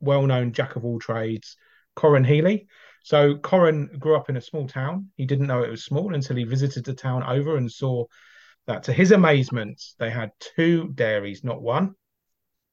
well-known 0.00 0.52
jack 0.52 0.76
of 0.76 0.84
all 0.84 0.98
trades, 0.98 1.56
Corin 1.94 2.24
Healy. 2.24 2.66
So 3.02 3.36
Corin 3.36 3.90
grew 3.98 4.16
up 4.16 4.30
in 4.30 4.36
a 4.36 4.40
small 4.40 4.68
town. 4.68 5.08
He 5.16 5.26
didn't 5.26 5.46
know 5.46 5.62
it 5.62 5.70
was 5.70 5.84
small 5.84 6.14
until 6.14 6.36
he 6.36 6.44
visited 6.44 6.84
the 6.84 6.94
town 6.94 7.22
over 7.24 7.56
and 7.56 7.70
saw 7.70 8.06
that, 8.66 8.84
to 8.84 8.92
his 8.92 9.10
amazement, 9.10 9.82
they 9.98 10.10
had 10.10 10.30
two 10.38 10.88
dairies, 10.94 11.42
not 11.42 11.60
one. 11.60 11.94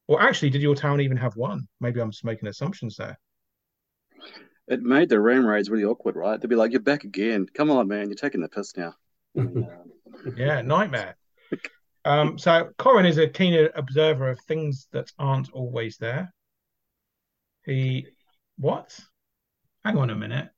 Or 0.08 0.22
actually, 0.22 0.52
did 0.52 0.62
your 0.62 0.76
town 0.76 1.02
even 1.02 1.18
have 1.18 1.36
one? 1.36 1.68
Maybe 1.80 2.00
I'm 2.00 2.12
just 2.12 2.26
making 2.26 2.48
assumptions 2.48 2.96
there. 2.96 3.20
It 4.68 4.82
made 4.82 5.10
the 5.10 5.20
ram 5.20 5.46
raids 5.46 5.70
really 5.70 5.84
awkward, 5.84 6.16
right? 6.16 6.40
They'd 6.40 6.48
be 6.48 6.56
like, 6.56 6.72
"You're 6.72 6.82
back 6.82 7.04
again. 7.04 7.48
Come 7.54 7.72
on, 7.72 7.88
man. 7.88 8.08
You're 8.08 8.16
taking 8.16 8.42
the 8.42 8.50
piss 8.50 8.78
now." 8.78 8.96
Yeah, 10.36 10.62
nightmare. 10.62 11.16
Um, 12.04 12.38
so 12.38 12.72
Corin 12.78 13.06
is 13.06 13.18
a 13.18 13.28
keen 13.28 13.70
observer 13.76 14.30
of 14.30 14.40
things 14.42 14.88
that 14.92 15.12
aren't 15.18 15.52
always 15.52 15.98
there. 15.98 16.34
He 17.66 18.08
what? 18.58 19.00
Hang 19.86 19.98
on 19.98 20.10
a 20.10 20.16
minute. 20.16 20.50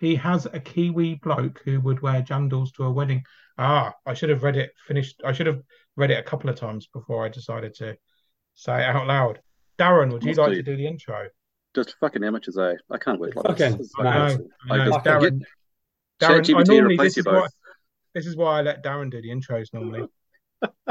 He 0.00 0.14
has 0.16 0.46
a 0.46 0.60
Kiwi 0.60 1.16
bloke 1.16 1.60
who 1.64 1.80
would 1.80 2.00
wear 2.00 2.22
jandals 2.22 2.72
to 2.74 2.84
a 2.84 2.90
wedding. 2.90 3.24
Ah, 3.58 3.94
I 4.06 4.14
should 4.14 4.30
have 4.30 4.42
read 4.44 4.56
it 4.56 4.70
finished. 4.86 5.20
I 5.24 5.32
should 5.32 5.46
have 5.46 5.60
read 5.96 6.10
it 6.10 6.18
a 6.18 6.22
couple 6.22 6.48
of 6.48 6.56
times 6.56 6.86
before 6.86 7.24
I 7.24 7.28
decided 7.28 7.74
to 7.76 7.96
say 8.54 8.80
it 8.80 8.84
out 8.94 9.06
loud. 9.08 9.40
Darran, 9.78 10.12
would 10.12 10.22
you 10.22 10.28
Must 10.30 10.38
like 10.38 10.50
be. 10.50 10.56
to 10.56 10.62
do 10.62 10.76
the 10.76 10.86
intro? 10.86 11.28
just 11.74 11.96
fucking 12.00 12.24
amateurs, 12.24 12.56
eh? 12.58 12.74
I 12.90 12.98
can't 12.98 13.20
work 13.20 13.36
like 13.36 13.46
Fucking 13.46 13.76
this. 13.78 13.92
I 13.98 14.02
know, 14.02 14.48
I 14.70 14.76
know. 14.78 14.84
just- 14.86 15.04
Darran, 15.04 15.20
Get 15.20 15.48
Darran, 16.20 16.54
I 16.56 16.62
normally 16.62 16.96
this 16.96 17.18
is 17.18 17.26
why 17.26 17.46
this 18.14 18.26
is 18.26 18.36
why 18.36 18.58
I 18.58 18.62
let 18.62 18.82
Darran 18.82 19.10
do 19.10 19.20
the 19.20 19.28
intros 19.28 19.72
normally. 19.72 20.08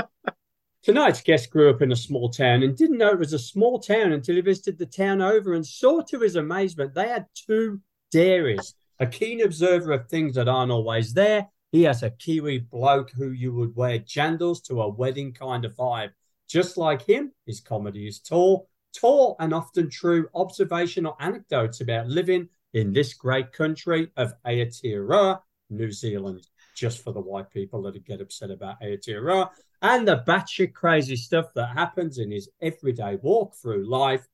Tonight's 0.83 1.21
guest 1.21 1.49
grew 1.49 1.69
up 1.69 1.81
in 1.81 1.91
a 1.91 1.97
small 1.97 2.29
town 2.29 2.63
and 2.63 2.77
didn't 2.77 2.97
know 2.97 3.09
it 3.09 3.19
was 3.19 3.33
a 3.33 3.39
small 3.39 3.79
town 3.79 4.13
until 4.13 4.35
he 4.35 4.41
visited 4.41 4.77
the 4.77 4.85
town 4.85 5.21
over 5.21 5.53
and 5.53 5.65
saw 5.65 6.01
to 6.01 6.19
his 6.19 6.35
amazement 6.35 6.93
they 6.93 7.09
had 7.09 7.25
two 7.35 7.81
dairies. 8.11 8.73
A 8.99 9.05
keen 9.05 9.41
observer 9.41 9.91
of 9.91 10.07
things 10.07 10.35
that 10.35 10.47
aren't 10.47 10.71
always 10.71 11.13
there. 11.13 11.47
He 11.71 11.83
has 11.83 12.03
a 12.03 12.11
Kiwi 12.11 12.59
bloke 12.59 13.11
who 13.11 13.31
you 13.31 13.53
would 13.53 13.75
wear 13.75 13.99
jandals 13.99 14.63
to 14.63 14.81
a 14.81 14.87
wedding 14.87 15.33
kind 15.33 15.65
of 15.65 15.75
vibe. 15.75 16.11
Just 16.47 16.77
like 16.77 17.01
him, 17.01 17.33
his 17.45 17.59
comedy 17.59 18.07
is 18.07 18.19
tall, 18.19 18.69
tall 18.95 19.35
and 19.39 19.53
often 19.53 19.89
true 19.89 20.29
observational 20.33 21.17
anecdotes 21.19 21.81
about 21.81 22.07
living 22.07 22.47
in 22.73 22.93
this 22.93 23.13
great 23.13 23.51
country 23.51 24.09
of 24.15 24.33
Aotearoa, 24.45 25.41
New 25.69 25.91
Zealand. 25.91 26.47
Just 26.75 27.03
for 27.03 27.11
the 27.11 27.19
white 27.19 27.49
people 27.49 27.81
that 27.81 28.05
get 28.05 28.21
upset 28.21 28.51
about 28.51 28.79
Aotearoa 28.81 29.49
and 29.81 30.07
the 30.07 30.23
batshit 30.27 30.73
crazy 30.73 31.15
stuff 31.15 31.47
that 31.55 31.67
happens 31.67 32.17
in 32.17 32.31
his 32.31 32.49
everyday 32.61 33.17
walk 33.21 33.55
through 33.55 33.89
life. 33.89 34.25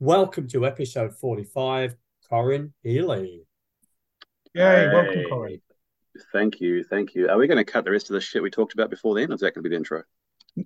Welcome 0.00 0.48
to 0.48 0.66
episode 0.66 1.14
45, 1.16 1.94
Corin 2.28 2.72
Healy. 2.82 3.42
Yay, 4.54 4.88
welcome, 4.88 5.14
Hey. 5.14 5.24
Corin. 5.28 5.60
Thank 6.32 6.60
you, 6.60 6.84
thank 6.84 7.14
you. 7.14 7.28
Are 7.28 7.38
we 7.38 7.46
going 7.46 7.64
to 7.64 7.70
cut 7.70 7.84
the 7.84 7.90
rest 7.90 8.10
of 8.10 8.14
the 8.14 8.20
shit 8.20 8.42
we 8.42 8.50
talked 8.50 8.74
about 8.74 8.90
before 8.90 9.14
then? 9.14 9.30
Or 9.30 9.34
is 9.34 9.40
that 9.40 9.54
going 9.54 9.62
to 9.62 9.68
be 9.68 9.70
the 9.70 9.76
intro? 9.78 10.02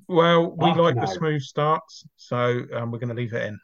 Well, 0.08 0.50
we 0.50 0.70
Oh, 0.70 0.82
like 0.82 0.96
the 0.96 1.06
smooth 1.06 1.42
starts, 1.42 2.04
so 2.16 2.62
um, 2.74 2.90
we're 2.90 2.98
going 2.98 3.10
to 3.10 3.14
leave 3.14 3.32
it 3.32 3.46
in. 3.46 3.60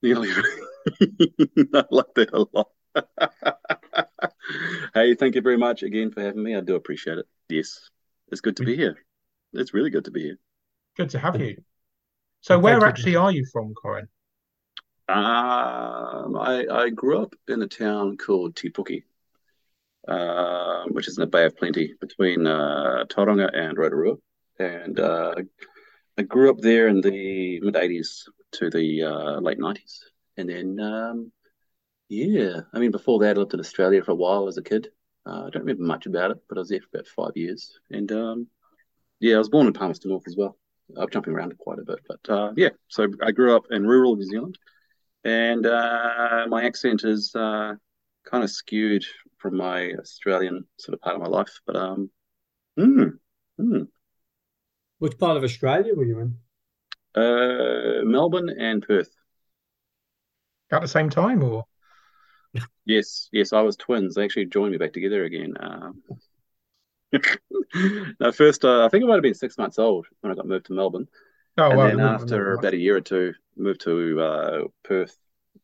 You 0.00 0.20
I 1.74 1.84
like 1.90 2.14
that 2.16 2.30
a 2.32 2.46
lot. 2.52 2.68
hey, 4.94 5.14
thank 5.14 5.36
you 5.36 5.40
very 5.40 5.56
much 5.56 5.84
again 5.84 6.10
for 6.10 6.20
having 6.20 6.42
me. 6.42 6.56
I 6.56 6.60
do 6.60 6.74
appreciate 6.74 7.18
it. 7.18 7.26
Yes, 7.48 7.88
it's 8.32 8.40
good 8.40 8.56
to 8.56 8.64
be 8.64 8.74
here. 8.74 8.96
It's 9.52 9.74
really 9.74 9.90
good 9.90 10.06
to 10.06 10.10
be 10.10 10.22
here. 10.22 10.38
Good 10.96 11.10
to 11.10 11.18
have 11.18 11.40
you. 11.40 11.56
So, 12.40 12.54
Thank 12.54 12.64
where 12.64 12.78
you. 12.78 12.84
actually 12.84 13.16
are 13.16 13.32
you 13.32 13.46
from, 13.52 13.74
Corin? 13.74 14.08
Um, 15.08 16.36
I, 16.36 16.66
I 16.70 16.90
grew 16.90 17.22
up 17.22 17.34
in 17.48 17.62
a 17.62 17.66
town 17.66 18.16
called 18.16 18.56
Te 18.56 18.70
Puke, 18.70 19.04
uh, 20.08 20.84
which 20.88 21.08
is 21.08 21.18
in 21.18 21.22
the 21.22 21.26
Bay 21.26 21.44
of 21.44 21.56
Plenty 21.56 21.94
between 22.00 22.46
uh, 22.46 23.04
Tauranga 23.08 23.50
and 23.52 23.76
Rotorua. 23.76 24.16
And 24.58 24.98
uh, 24.98 25.34
I 26.18 26.22
grew 26.22 26.50
up 26.50 26.58
there 26.58 26.88
in 26.88 27.00
the 27.00 27.60
mid 27.60 27.74
80s 27.74 28.24
to 28.52 28.70
the 28.70 29.02
uh, 29.02 29.40
late 29.40 29.58
90s. 29.58 30.00
And 30.36 30.48
then, 30.48 30.80
um, 30.80 31.32
yeah, 32.08 32.60
I 32.72 32.78
mean, 32.78 32.90
before 32.90 33.20
that, 33.20 33.36
I 33.36 33.40
lived 33.40 33.54
in 33.54 33.60
Australia 33.60 34.02
for 34.02 34.12
a 34.12 34.16
while 34.16 34.48
as 34.48 34.56
a 34.56 34.62
kid. 34.62 34.88
Uh, 35.26 35.46
I 35.46 35.50
don't 35.50 35.62
remember 35.62 35.84
much 35.84 36.06
about 36.06 36.30
it, 36.30 36.38
but 36.48 36.58
I 36.58 36.60
was 36.60 36.68
there 36.68 36.80
for 36.80 36.88
about 36.94 37.06
five 37.06 37.36
years. 37.36 37.78
And 37.90 38.10
um, 38.12 38.46
yeah, 39.22 39.36
I 39.36 39.38
was 39.38 39.48
born 39.48 39.66
in 39.66 39.72
Palmerston 39.72 40.10
North 40.10 40.26
as 40.26 40.36
well. 40.36 40.58
I'm 40.96 41.08
jumping 41.10 41.32
around 41.32 41.56
quite 41.56 41.78
a 41.78 41.84
bit, 41.84 42.00
but 42.06 42.28
uh, 42.28 42.52
yeah, 42.56 42.70
so 42.88 43.06
I 43.22 43.30
grew 43.30 43.56
up 43.56 43.64
in 43.70 43.86
rural 43.86 44.16
New 44.16 44.24
Zealand 44.24 44.58
and 45.24 45.64
uh, 45.64 46.46
my 46.48 46.64
accent 46.64 47.04
is 47.04 47.34
uh, 47.34 47.74
kind 48.24 48.44
of 48.44 48.50
skewed 48.50 49.04
from 49.38 49.56
my 49.56 49.92
Australian 49.92 50.64
sort 50.78 50.94
of 50.94 51.00
part 51.00 51.16
of 51.16 51.22
my 51.22 51.28
life. 51.28 51.60
But 51.66 51.76
um, 51.76 52.10
mm, 52.78 53.12
mm. 53.60 53.86
Which 54.98 55.18
part 55.18 55.36
of 55.36 55.44
Australia 55.44 55.94
were 55.94 56.04
you 56.04 56.18
in? 56.18 56.36
Uh, 57.14 58.04
Melbourne 58.04 58.50
and 58.58 58.82
Perth. 58.82 59.10
At 60.70 60.82
the 60.82 60.88
same 60.88 61.10
time, 61.10 61.42
or 61.44 61.64
Yes, 62.84 63.28
yes, 63.32 63.52
I 63.52 63.62
was 63.62 63.76
twins. 63.76 64.14
They 64.14 64.24
actually 64.24 64.46
joined 64.46 64.72
me 64.72 64.78
back 64.78 64.92
together 64.92 65.24
again. 65.24 65.54
Um, 65.58 66.02
no, 68.20 68.32
first, 68.32 68.64
uh, 68.64 68.84
I 68.84 68.88
think 68.88 69.04
I 69.04 69.06
might 69.06 69.14
have 69.14 69.22
been 69.22 69.34
six 69.34 69.58
months 69.58 69.78
old 69.78 70.06
when 70.20 70.32
I 70.32 70.34
got 70.36 70.46
moved 70.46 70.66
to 70.66 70.72
Melbourne. 70.72 71.08
oh, 71.58 71.68
and 71.70 71.76
well, 71.78 71.86
then 71.88 72.00
after 72.00 72.52
no, 72.54 72.58
about 72.58 72.74
a 72.74 72.78
year 72.78 72.96
or 72.96 73.00
two, 73.00 73.34
moved 73.56 73.82
to 73.82 74.20
uh, 74.20 74.60
Perth, 74.84 75.16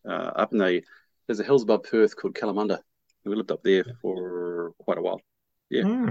uh, 0.08 0.12
up 0.12 0.52
in 0.52 0.58
the 0.58 0.82
there's 1.26 1.40
a 1.40 1.44
hills 1.44 1.62
above 1.62 1.82
Perth 1.84 2.16
called 2.16 2.34
Kalamunda. 2.34 2.78
We 3.24 3.34
lived 3.36 3.50
up 3.52 3.62
there 3.62 3.84
for 4.00 4.72
quite 4.78 4.98
a 4.98 5.02
while. 5.02 5.20
yeah. 5.70 5.82
Hmm. 5.82 6.08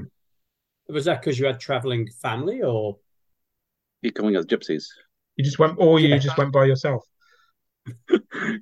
Was 0.89 1.05
that 1.05 1.21
because 1.21 1.37
you 1.39 1.45
had 1.47 1.59
traveling 1.59 2.07
family 2.21 2.61
or? 2.61 2.97
You're 4.01 4.13
calling 4.13 4.37
us 4.37 4.45
gypsies. 4.45 4.85
you 5.35 5.43
just 5.43 5.59
went, 5.59 5.75
or 5.79 5.99
you 5.99 6.07
Yeah. 6.09 6.17
just 6.19 6.37
went 6.37 6.53
by 6.53 6.65
yourself. 6.65 7.03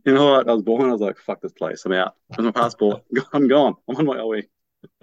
You 0.06 0.14
know 0.14 0.32
what? 0.32 0.48
I 0.50 0.54
was 0.54 0.62
born. 0.64 0.88
I 0.90 0.92
was 0.92 1.02
like, 1.02 1.18
"Fuck 1.18 1.42
this 1.42 1.52
place. 1.52 1.84
I'm 1.86 1.92
out. 1.94 2.16
With 2.30 2.46
my 2.46 2.52
passport. 2.52 3.04
I'm 3.34 3.48
gone. 3.48 3.76
I'm 3.90 3.96
on 3.98 4.06
my 4.06 4.24
way." 4.24 4.48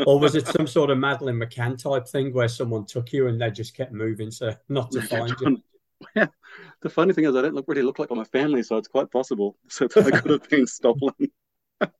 Or 0.07 0.19
was 0.19 0.35
it 0.35 0.47
some 0.47 0.67
sort 0.67 0.91
of 0.91 0.99
Madeleine 0.99 1.37
McCann 1.39 1.77
type 1.83 2.07
thing 2.09 2.33
where 2.33 2.49
someone 2.49 2.87
took 2.87 3.12
you 3.12 3.29
and 3.29 3.41
they 3.41 3.51
just 3.51 3.77
kept 3.77 3.93
moving 3.93 4.31
so 4.31 4.55
not 4.69 4.91
to 4.93 5.03
find 5.03 5.35
you? 5.41 5.62
Yeah. 6.17 6.27
The 6.81 6.91
funny 6.91 7.12
thing 7.12 7.27
is, 7.27 7.37
I 7.37 7.43
don't 7.43 7.55
look 7.55 7.67
really 7.69 7.83
look 7.83 8.01
like 8.01 8.11
my 8.11 8.25
family, 8.25 8.65
so 8.65 8.77
it's 8.77 8.89
quite 8.89 9.09
possible. 9.12 9.57
So 9.69 9.87
I 9.97 10.11
could 10.11 10.31
have 10.33 10.49
been 10.49 10.67
stolen. 10.67 11.12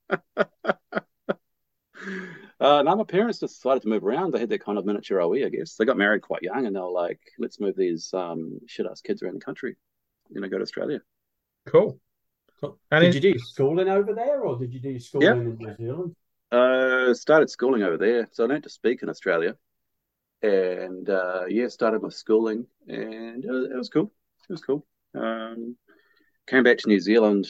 Uh, 2.59 2.81
now 2.81 2.95
my 2.95 3.03
parents 3.03 3.39
just 3.39 3.55
decided 3.55 3.81
to 3.81 3.89
move 3.89 4.05
around. 4.05 4.31
They 4.33 4.39
had 4.39 4.47
their 4.49 4.57
kind 4.57 4.77
of 4.77 4.85
miniature 4.85 5.19
OE, 5.19 5.45
I 5.45 5.49
guess. 5.49 5.75
They 5.75 5.83
got 5.85 5.97
married 5.97 6.21
quite 6.21 6.41
young, 6.43 6.65
and 6.65 6.73
they 6.75 6.79
were 6.79 6.89
like, 6.89 7.19
"Let's 7.37 7.59
move 7.59 7.75
these 7.75 8.13
um, 8.13 8.59
shit 8.67 8.85
ass 8.85 9.01
kids 9.01 9.21
around 9.21 9.35
the 9.35 9.41
country, 9.45 9.75
you 10.29 10.39
know, 10.39 10.47
go 10.47 10.57
to 10.57 10.63
Australia." 10.63 11.01
Cool. 11.65 11.99
And 12.61 13.01
did 13.01 13.15
it- 13.15 13.23
you 13.23 13.33
do 13.33 13.39
schooling 13.39 13.89
over 13.89 14.13
there 14.13 14.41
or 14.41 14.57
did 14.57 14.73
you 14.73 14.79
do 14.79 14.97
schooling 14.97 15.27
Yeah. 15.27 15.33
in 15.33 15.57
New 15.57 15.75
Zealand? 15.75 16.15
Uh, 16.53 17.13
started 17.15 17.49
schooling 17.49 17.81
over 17.81 17.97
there, 17.97 18.27
so 18.31 18.43
I 18.43 18.47
learned 18.47 18.65
to 18.65 18.69
speak 18.69 19.01
in 19.01 19.09
Australia, 19.09 19.55
and 20.43 21.09
uh, 21.09 21.45
yeah, 21.47 21.67
started 21.67 22.03
my 22.03 22.09
schooling, 22.09 22.67
and 22.87 23.43
it 23.43 23.49
was, 23.49 23.71
it 23.71 23.75
was 23.75 23.89
cool. 23.89 24.11
It 24.47 24.53
was 24.53 24.61
cool. 24.61 24.85
Um, 25.15 25.75
came 26.47 26.63
back 26.63 26.77
to 26.77 26.87
New 26.87 26.99
Zealand 26.99 27.47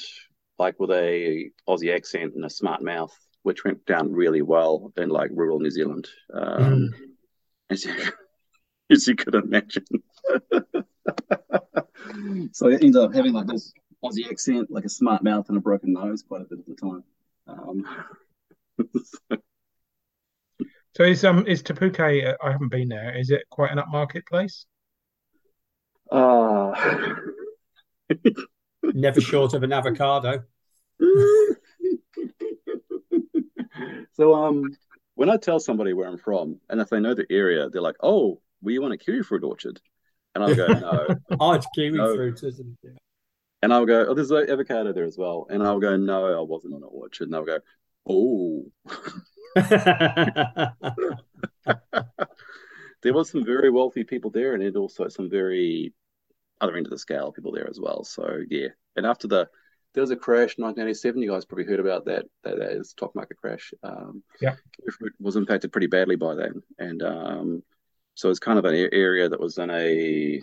like 0.58 0.80
with 0.80 0.92
a 0.92 1.50
Aussie 1.68 1.94
accent 1.94 2.36
and 2.36 2.46
a 2.46 2.50
smart 2.50 2.82
mouth, 2.82 3.14
which 3.42 3.66
went 3.66 3.86
down 3.86 4.14
really 4.14 4.42
well 4.42 4.94
in 4.96 5.10
like 5.10 5.32
rural 5.34 5.60
New 5.60 5.72
Zealand, 5.72 6.08
um, 6.34 6.94
as, 7.70 7.84
you, 7.84 7.94
as 8.90 9.06
you 9.06 9.18
could 9.18 9.36
imagine. 9.36 9.84
so 12.54 12.70
I 12.70 12.76
ended 12.76 12.96
up 12.96 13.14
having 13.14 13.34
like 13.34 13.48
this 13.48 13.74
Aussie 14.02 14.30
accent, 14.30 14.72
like 14.72 14.86
a 14.86 14.90
smart 14.90 15.24
mouth 15.24 15.50
and 15.50 15.58
a 15.58 15.62
broken 15.62 15.92
nose, 15.92 16.24
quite 16.24 16.42
a 16.42 16.46
bit 16.46 16.60
of 16.60 16.66
the 16.66 16.76
time. 16.76 17.04
Um, 17.48 17.86
So 20.96 21.04
is 21.04 21.26
um 21.26 21.48
is 21.48 21.64
Te 21.64 21.74
Puke? 21.74 22.00
uh, 22.00 22.36
I 22.44 22.52
haven't 22.52 22.70
been 22.70 22.90
there. 22.90 23.18
Is 23.18 23.32
it 23.32 23.44
quite 23.50 23.72
an 23.72 23.80
upmarket 23.80 24.28
place? 24.28 24.66
Uh, 26.12 26.72
Never 28.94 29.20
short 29.20 29.54
of 29.56 29.64
an 29.64 29.74
avocado. 29.74 30.44
so 34.14 34.36
um 34.36 34.78
when 35.16 35.30
I 35.30 35.38
tell 35.38 35.60
somebody 35.60 35.94
where 35.94 36.08
I'm 36.08 36.18
from 36.20 36.60
and 36.70 36.80
if 36.80 36.90
they 36.90 37.00
know 37.00 37.14
the 37.16 37.26
area, 37.30 37.70
they're 37.70 37.82
like, 37.82 37.96
Oh, 38.02 38.40
we 38.62 38.78
want 38.80 38.94
a 38.94 38.98
kiwi 38.98 39.24
fruit 39.24 39.44
orchard? 39.44 39.82
And 40.36 40.44
I'll 40.44 40.56
go, 40.56 40.74
No. 40.80 41.16
Oh, 41.40 41.54
it's 41.54 41.68
kiwi 41.74 41.98
No. 41.98 42.16
fruit, 42.16 42.44
isn't 42.44 42.78
it? 42.84 42.98
And 43.64 43.74
I'll 43.74 43.86
go, 43.86 44.06
Oh, 44.08 44.14
there's 44.14 44.30
an 44.32 44.50
avocado 44.50 44.94
there 44.94 45.06
as 45.06 45.18
well. 45.18 45.48
And 45.50 45.64
I'll 45.64 45.80
go, 45.80 45.96
No, 45.98 46.38
I 46.40 46.42
wasn't 46.42 46.76
on 46.76 46.84
an 46.84 46.90
orchard. 46.92 47.30
And 47.30 47.36
I'll 47.36 47.46
go, 47.46 47.60
Oh, 48.08 48.66
there 53.02 53.14
was 53.14 53.30
some 53.30 53.46
very 53.46 53.70
wealthy 53.70 54.04
people 54.04 54.32
there 54.32 54.54
and 54.54 54.64
then 54.64 54.76
also 54.76 55.08
some 55.08 55.30
very 55.30 55.94
other 56.60 56.76
end 56.76 56.86
of 56.86 56.92
the 56.92 56.98
scale 56.98 57.32
people 57.32 57.52
there 57.52 57.70
as 57.70 57.80
well. 57.80 58.04
So 58.04 58.40
yeah. 58.50 58.70
And 58.96 59.06
after 59.06 59.28
the 59.28 59.48
there 59.94 60.02
was 60.02 60.12
a 60.12 60.16
crash 60.16 60.58
in 60.58 60.64
1987. 60.64 61.22
You 61.22 61.32
guys 61.32 61.46
probably 61.46 61.66
heard 61.66 61.80
about 61.80 62.06
that. 62.06 62.26
That, 62.44 62.58
that 62.58 62.72
is 62.72 62.90
stock 62.90 63.14
market 63.16 63.38
crash. 63.38 63.74
Um, 63.84 64.24
Yeah. 64.42 64.56
was 65.20 65.36
impacted 65.36 65.72
pretty 65.72 65.88
badly 65.88 66.16
by 66.16 66.36
that, 66.36 66.52
and 66.80 67.04
um, 67.04 67.64
so 68.16 68.30
it's 68.30 68.40
kind 68.40 68.60
of 68.60 68.66
an 68.66 68.90
area 68.92 69.30
that 69.30 69.40
was 69.40 69.58
in 69.58 69.70
a 69.70 70.42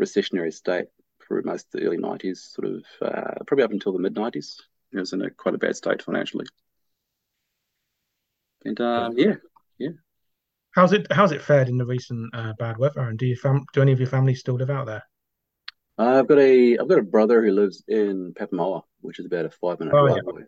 recessionary 0.00 0.52
state 0.52 0.86
for 1.20 1.42
most 1.42 1.66
of 1.72 1.80
the 1.80 1.86
early 1.86 1.98
90s, 1.98 2.38
sort 2.52 2.66
of 2.68 2.84
uh, 3.02 3.44
probably 3.46 3.64
up 3.64 3.70
until 3.70 3.92
the 3.92 3.98
mid 3.98 4.14
90s. 4.14 4.56
It 4.92 4.98
was 4.98 5.12
in 5.12 5.22
a 5.22 5.30
quite 5.30 5.54
a 5.54 5.58
bad 5.58 5.76
state 5.76 6.02
financially. 6.02 6.46
And 8.64 8.80
um, 8.80 9.14
yeah, 9.18 9.34
How's 10.74 10.94
it 10.94 11.06
how's 11.12 11.32
it 11.32 11.42
fared 11.42 11.68
in 11.68 11.76
the 11.76 11.84
recent 11.84 12.34
uh, 12.34 12.54
bad 12.58 12.78
weather? 12.78 13.02
And 13.02 13.18
do 13.18 13.26
you 13.26 13.36
fam 13.36 13.66
do 13.74 13.82
any 13.82 13.92
of 13.92 14.00
your 14.00 14.08
family 14.08 14.34
still 14.34 14.54
live 14.54 14.70
out 14.70 14.86
there? 14.86 15.02
I've 15.98 16.28
got 16.28 16.38
a 16.38 16.78
I've 16.78 16.88
got 16.88 16.98
a 16.98 17.02
brother 17.02 17.44
who 17.44 17.52
lives 17.52 17.82
in 17.88 18.32
Papamoa, 18.34 18.82
which 19.00 19.18
is 19.18 19.26
about 19.26 19.46
a 19.46 19.50
five 19.50 19.80
minute 19.80 19.96
Oh, 19.96 20.06
drive 20.06 20.16
yeah. 20.16 20.22
away. 20.22 20.44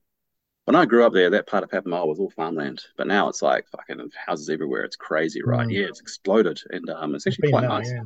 When 0.67 0.77
I 0.77 0.87
grew 0.87 1.05
up 1.07 1.13
there, 1.15 1.31
that 1.31 1.47
part 1.49 1.65
of 1.65 1.71
Papamoa 1.71 2.07
was 2.07 2.21
all 2.21 2.31
farmland, 2.31 2.83
but 2.97 3.07
now 3.09 3.29
it's 3.29 3.43
like 3.43 3.69
fucking 3.69 4.11
houses 4.27 4.51
everywhere. 4.51 4.85
It's 4.85 4.97
crazy, 4.97 5.43
right? 5.43 5.69
Mm. 5.69 5.71
Yeah, 5.71 5.87
it's 5.87 6.01
exploded, 6.01 6.61
and 6.71 6.89
um, 6.91 7.15
it's 7.15 7.27
actually 7.27 7.45
Been 7.45 7.51
quite 7.51 7.63
there, 7.63 7.71
nice. 7.71 7.95
yeah. 7.95 8.03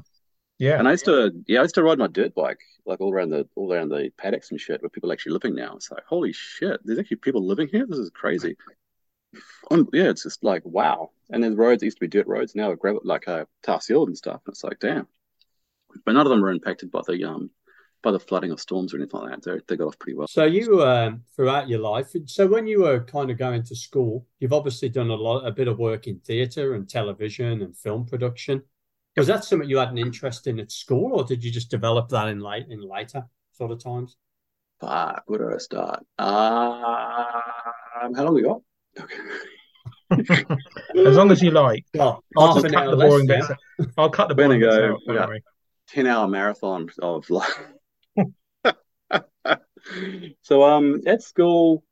Yeah. 0.58 0.78
And 0.78 0.86
I 0.86 0.92
used 0.92 1.04
to, 1.06 1.32
yeah, 1.46 1.60
I 1.60 1.62
used 1.62 1.74
to 1.74 1.82
ride 1.82 1.98
my 1.98 2.06
dirt 2.06 2.34
bike 2.34 2.60
like 2.86 3.00
all 3.00 3.12
around 3.12 3.30
the 3.30 3.48
all 3.56 3.72
around 3.72 3.88
the 3.88 4.10
paddocks 4.16 4.50
and 4.50 4.60
shit, 4.60 4.82
where 4.82 4.90
people 4.90 5.12
actually 5.12 5.32
living 5.32 5.54
now. 5.54 5.74
It's 5.76 5.90
like, 5.90 6.04
holy 6.06 6.32
shit, 6.32 6.80
there's 6.84 6.98
actually 6.98 7.18
people 7.18 7.46
living 7.46 7.68
here. 7.68 7.86
This 7.88 7.98
is 7.98 8.10
crazy. 8.10 8.56
Um, 9.70 9.88
yeah, 9.92 10.10
it's 10.10 10.22
just 10.22 10.44
like 10.44 10.62
wow. 10.64 11.10
And 11.30 11.42
then 11.42 11.52
the 11.52 11.56
roads 11.56 11.82
used 11.82 11.96
to 11.96 12.00
be 12.00 12.08
dirt 12.08 12.26
roads, 12.26 12.54
now 12.54 12.70
are 12.70 12.76
gravel, 12.76 13.00
like 13.04 13.26
uh, 13.26 13.46
tar 13.62 13.80
sealed 13.80 14.08
and 14.08 14.16
stuff. 14.16 14.42
And 14.46 14.52
it's 14.52 14.62
like, 14.62 14.78
damn. 14.78 15.08
But 16.04 16.12
none 16.12 16.26
of 16.26 16.30
them 16.30 16.44
are 16.44 16.50
impacted 16.50 16.90
by 16.90 17.00
the 17.06 17.24
um 17.24 17.50
by 18.02 18.12
the 18.12 18.20
flooding 18.20 18.52
of 18.52 18.60
storms 18.60 18.92
or 18.92 18.98
anything 18.98 19.20
like 19.20 19.30
that. 19.30 19.42
They 19.42 19.60
they 19.66 19.76
got 19.76 19.88
off 19.88 19.98
pretty 19.98 20.16
well. 20.16 20.28
So 20.28 20.44
you, 20.44 20.82
um, 20.84 21.22
throughout 21.34 21.68
your 21.68 21.80
life, 21.80 22.14
so 22.26 22.46
when 22.46 22.66
you 22.66 22.82
were 22.82 23.00
kind 23.00 23.30
of 23.30 23.38
going 23.38 23.62
to 23.64 23.74
school, 23.74 24.26
you've 24.38 24.52
obviously 24.52 24.88
done 24.90 25.10
a 25.10 25.14
lot, 25.14 25.46
a 25.46 25.50
bit 25.50 25.68
of 25.68 25.78
work 25.78 26.06
in 26.06 26.20
theatre 26.20 26.74
and 26.74 26.88
television 26.88 27.62
and 27.62 27.76
film 27.76 28.04
production. 28.04 28.62
Was 29.16 29.28
that 29.28 29.44
something 29.44 29.68
you 29.68 29.78
had 29.78 29.90
an 29.90 29.98
interest 29.98 30.46
in 30.46 30.58
at 30.58 30.72
school, 30.72 31.12
or 31.14 31.24
did 31.24 31.44
you 31.44 31.50
just 31.50 31.70
develop 31.70 32.08
that 32.08 32.28
in 32.28 32.40
late 32.40 32.66
in 32.68 32.80
later 32.80 33.24
sort 33.52 33.70
of 33.70 33.82
times? 33.82 34.16
Fuck, 34.80 35.22
where 35.26 35.38
do 35.38 35.54
I 35.54 35.58
start? 35.58 36.00
Um, 36.18 38.14
how 38.14 38.24
long 38.24 38.34
we 38.34 38.42
got? 38.42 38.60
Okay. 38.98 39.14
As 41.06 41.16
long 41.16 41.30
as 41.30 41.42
you 41.42 41.50
like. 41.50 41.84
Well, 41.94 42.22
I'll 42.36 42.48
half 42.48 42.56
just 42.56 42.66
an 42.66 42.72
cut 42.72 42.84
hour 42.84 42.90
the 42.90 42.96
less. 42.96 43.08
boring 43.08 43.28
yeah. 43.28 43.40
bits. 43.78 43.92
I'll 43.96 44.10
cut 44.10 44.28
the 44.28 44.34
boring 44.34 44.60
bits 44.60 44.76
go, 44.76 44.92
out. 44.92 45.00
Don't 45.06 45.32
yeah. 45.32 45.38
10 45.88 46.06
hour 46.06 46.28
marathon 46.28 46.88
of 47.00 47.28
life. 47.30 47.62
so 50.42 50.62
um 50.62 51.02
at 51.06 51.22
school 51.22 51.84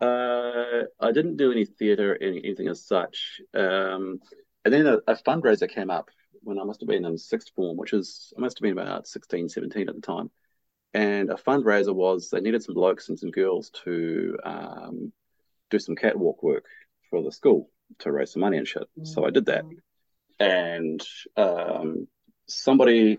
uh 0.00 0.82
I 1.00 1.12
didn't 1.12 1.36
do 1.36 1.50
any 1.50 1.64
theater 1.64 2.16
any, 2.20 2.44
anything 2.44 2.68
as 2.68 2.84
such 2.84 3.40
um 3.54 4.20
and 4.64 4.74
then 4.74 4.86
a, 4.86 4.98
a 5.06 5.16
fundraiser 5.16 5.68
came 5.68 5.88
up 5.90 6.10
when 6.42 6.58
I 6.58 6.64
must 6.64 6.80
have 6.80 6.88
been 6.88 7.04
in 7.04 7.18
sixth 7.18 7.52
form 7.54 7.76
which 7.76 7.92
is 7.92 8.32
I 8.36 8.40
must 8.40 8.58
have 8.58 8.62
been 8.62 8.78
about 8.78 9.06
16 9.06 9.48
17 9.48 9.88
at 9.88 9.94
the 9.94 10.00
time 10.00 10.30
and 10.94 11.30
a 11.30 11.34
fundraiser 11.34 11.94
was 11.94 12.30
they 12.30 12.40
needed 12.40 12.62
some 12.62 12.74
blokes 12.74 13.08
and 13.08 13.18
some 13.18 13.30
girls 13.30 13.70
to 13.84 14.36
um 14.44 15.12
do 15.70 15.78
some 15.78 15.96
catwalk 15.96 16.42
work 16.42 16.64
for 17.10 17.22
the 17.22 17.32
school 17.32 17.70
to 18.00 18.12
raise 18.12 18.32
some 18.32 18.40
money 18.40 18.58
and 18.58 18.68
shit 18.68 18.88
so 19.02 19.24
I 19.26 19.30
did 19.30 19.46
that 19.46 19.64
and 20.40 21.02
um 21.36 22.08
somebody 22.46 23.18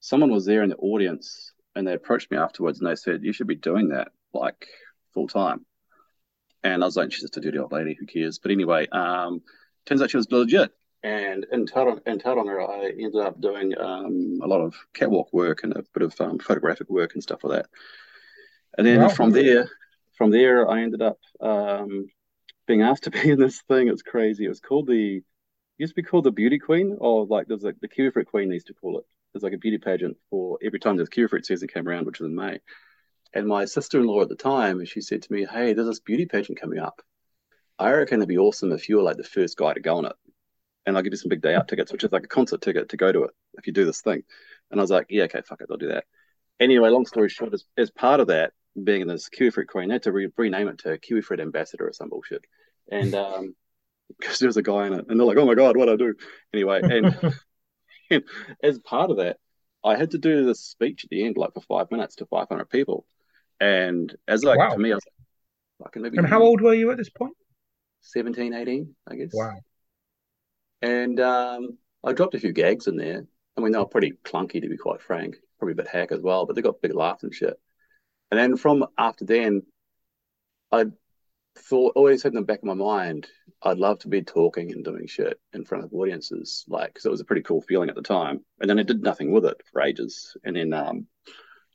someone 0.00 0.32
was 0.32 0.44
there 0.44 0.62
in 0.62 0.68
the 0.68 0.76
audience 0.76 1.52
and 1.74 1.86
they 1.86 1.94
approached 1.94 2.30
me 2.30 2.36
afterwards 2.36 2.80
and 2.80 2.88
they 2.88 2.96
said, 2.96 3.22
You 3.22 3.32
should 3.32 3.46
be 3.46 3.54
doing 3.54 3.88
that 3.88 4.08
like 4.34 4.66
full 5.14 5.28
time. 5.28 5.64
And 6.62 6.82
I 6.82 6.86
was 6.86 6.96
like, 6.96 7.12
She's 7.12 7.22
just 7.22 7.36
a 7.38 7.40
dirty 7.40 7.58
old 7.58 7.72
lady, 7.72 7.96
who 7.98 8.06
cares? 8.06 8.38
But 8.38 8.50
anyway, 8.50 8.88
um, 8.88 9.42
turns 9.86 10.02
out 10.02 10.10
she 10.10 10.18
was 10.18 10.30
legit. 10.30 10.72
And 11.02 11.44
in 11.50 11.66
Tauranga, 11.66 12.06
in 12.06 12.18
Tauranga 12.18 12.68
I 12.68 12.90
ended 12.90 13.16
up 13.16 13.40
doing 13.40 13.76
um, 13.78 14.38
a 14.42 14.46
lot 14.46 14.60
of 14.60 14.74
catwalk 14.94 15.32
work 15.32 15.64
and 15.64 15.72
a 15.72 15.82
bit 15.94 16.02
of 16.02 16.20
um, 16.20 16.38
photographic 16.38 16.88
work 16.88 17.14
and 17.14 17.22
stuff 17.22 17.42
like 17.42 17.62
that. 17.62 17.70
And 18.78 18.86
then 18.86 19.00
Wow. 19.00 19.08
from 19.08 19.30
there, 19.30 19.68
from 20.16 20.30
there, 20.30 20.68
I 20.70 20.82
ended 20.82 21.02
up 21.02 21.18
um, 21.40 22.06
being 22.66 22.82
asked 22.82 23.04
to 23.04 23.10
be 23.10 23.30
in 23.30 23.38
this 23.38 23.60
thing. 23.62 23.88
It's 23.88 24.02
crazy. 24.02 24.44
It 24.44 24.48
was 24.48 24.60
called 24.60 24.86
the, 24.86 25.22
used 25.78 25.94
to 25.94 26.02
be 26.02 26.06
called 26.06 26.24
the 26.24 26.30
Beauty 26.30 26.58
Queen, 26.58 26.96
or 27.00 27.26
like 27.26 27.48
there's 27.48 27.62
like 27.62 27.80
the 27.80 27.88
Kiwifruit 27.88 28.26
Queen, 28.26 28.48
they 28.48 28.54
used 28.54 28.68
to 28.68 28.74
call 28.74 28.98
it 28.98 29.04
there's 29.32 29.42
like 29.42 29.52
a 29.54 29.58
beauty 29.58 29.78
pageant 29.78 30.16
for 30.30 30.58
every 30.62 30.78
time 30.78 30.96
the 30.96 31.04
kiwifruit 31.04 31.44
season 31.44 31.68
came 31.68 31.88
around, 31.88 32.06
which 32.06 32.20
was 32.20 32.28
in 32.28 32.34
May. 32.34 32.60
And 33.34 33.46
my 33.46 33.64
sister-in-law 33.64 34.22
at 34.22 34.28
the 34.28 34.36
time, 34.36 34.84
she 34.84 35.00
said 35.00 35.22
to 35.22 35.32
me, 35.32 35.46
"Hey, 35.46 35.72
there's 35.72 35.86
this 35.86 36.00
beauty 36.00 36.26
pageant 36.26 36.60
coming 36.60 36.78
up. 36.78 37.00
I 37.78 37.92
reckon 37.92 38.18
it'd 38.18 38.28
be 38.28 38.38
awesome 38.38 38.72
if 38.72 38.88
you 38.88 38.96
were 38.96 39.02
like 39.02 39.16
the 39.16 39.24
first 39.24 39.56
guy 39.56 39.72
to 39.72 39.80
go 39.80 39.96
on 39.96 40.04
it, 40.04 40.16
and 40.86 40.96
I'll 40.96 41.02
give 41.02 41.12
you 41.12 41.16
some 41.18 41.28
big 41.28 41.42
day 41.42 41.54
out 41.54 41.68
tickets, 41.68 41.92
which 41.92 42.04
is 42.04 42.12
like 42.12 42.24
a 42.24 42.28
concert 42.28 42.60
ticket 42.62 42.88
to 42.90 42.96
go 42.96 43.12
to 43.12 43.24
it 43.24 43.30
if 43.54 43.66
you 43.66 43.72
do 43.72 43.84
this 43.84 44.00
thing." 44.00 44.22
And 44.70 44.80
I 44.80 44.82
was 44.82 44.90
like, 44.90 45.06
"Yeah, 45.10 45.24
okay, 45.24 45.42
fuck 45.46 45.60
it, 45.60 45.68
I'll 45.70 45.76
do 45.76 45.88
that." 45.88 46.04
Anyway, 46.60 46.88
long 46.90 47.06
story 47.06 47.28
short, 47.28 47.54
as, 47.54 47.64
as 47.76 47.90
part 47.90 48.20
of 48.20 48.28
that, 48.28 48.52
being 48.82 49.02
in 49.02 49.08
this 49.08 49.28
kiwifruit 49.28 49.66
queen, 49.66 49.88
they 49.88 49.94
had 49.94 50.04
to 50.04 50.12
re- 50.12 50.28
rename 50.36 50.68
it 50.68 50.78
to 50.78 50.98
kiwifruit 50.98 51.40
ambassador 51.40 51.88
or 51.88 51.92
some 51.92 52.08
bullshit, 52.08 52.44
and 52.90 53.14
um, 53.14 53.54
because 54.18 54.38
there 54.38 54.48
was 54.48 54.56
a 54.56 54.62
guy 54.62 54.86
in 54.86 54.92
it, 54.94 55.06
and 55.08 55.18
they're 55.18 55.26
like, 55.26 55.38
"Oh 55.38 55.46
my 55.46 55.54
god, 55.54 55.76
what 55.76 55.86
do 55.86 55.92
I 55.92 55.96
do?" 55.96 56.14
Anyway, 56.54 56.82
and 58.10 58.24
as 58.62 58.78
part 58.80 59.10
of 59.10 59.18
that, 59.18 59.38
I 59.84 59.96
had 59.96 60.12
to 60.12 60.18
do 60.18 60.44
this 60.44 60.60
speech 60.60 61.04
at 61.04 61.10
the 61.10 61.24
end, 61.24 61.36
like 61.36 61.54
for 61.54 61.60
five 61.60 61.90
minutes 61.90 62.16
to 62.16 62.26
500 62.26 62.68
people. 62.68 63.04
And 63.60 64.14
as 64.28 64.44
like, 64.44 64.58
Wow. 64.58 64.74
to 64.74 64.78
me, 64.78 64.92
I 64.92 64.96
was 64.96 65.04
like, 65.06 65.86
fucking 65.86 66.02
maybe 66.02 66.18
And 66.18 66.26
how 66.26 66.42
old 66.42 66.60
were 66.60 66.74
you 66.74 66.90
at 66.90 66.96
this 66.96 67.10
point? 67.10 67.34
17, 68.02 68.54
18, 68.54 68.94
I 69.08 69.16
guess. 69.16 69.30
Wow. 69.32 69.60
And 70.82 71.20
um, 71.20 71.78
I 72.04 72.12
dropped 72.12 72.34
a 72.34 72.40
few 72.40 72.52
gags 72.52 72.88
in 72.88 72.96
there. 72.96 73.24
I 73.56 73.60
mean, 73.60 73.72
they 73.72 73.78
were 73.78 73.86
pretty 73.86 74.14
clunky, 74.24 74.60
to 74.60 74.68
be 74.68 74.76
quite 74.76 75.00
frank, 75.00 75.36
probably 75.58 75.72
a 75.72 75.76
bit 75.76 75.88
hack 75.88 76.10
as 76.12 76.20
well, 76.20 76.46
but 76.46 76.56
they 76.56 76.62
got 76.62 76.82
big 76.82 76.94
laughs 76.94 77.22
and 77.22 77.34
shit. 77.34 77.58
And 78.30 78.38
then 78.40 78.56
from 78.56 78.86
after 78.98 79.24
then, 79.24 79.62
I 80.72 80.86
thought, 81.56 81.92
always 81.96 82.22
had 82.22 82.32
in 82.32 82.36
the 82.36 82.42
back 82.42 82.60
of 82.60 82.64
my 82.64 82.74
mind, 82.74 83.28
I'd 83.62 83.78
love 83.78 84.00
to 84.00 84.08
be 84.08 84.22
talking 84.22 84.72
and 84.72 84.84
doing 84.84 85.06
shit 85.06 85.38
in 85.52 85.64
front 85.64 85.84
of 85.84 85.92
audiences, 85.92 86.64
like, 86.66 86.88
because 86.88 87.04
it 87.04 87.10
was 87.10 87.20
a 87.20 87.24
pretty 87.26 87.42
cool 87.42 87.60
feeling 87.60 87.90
at 87.90 87.94
the 87.94 88.02
time. 88.02 88.40
And 88.60 88.68
then 88.68 88.78
I 88.78 88.82
did 88.82 89.02
nothing 89.02 89.32
with 89.32 89.44
it 89.44 89.60
for 89.70 89.82
ages. 89.82 90.36
And 90.44 90.56
then 90.56 90.72
um, 90.72 91.06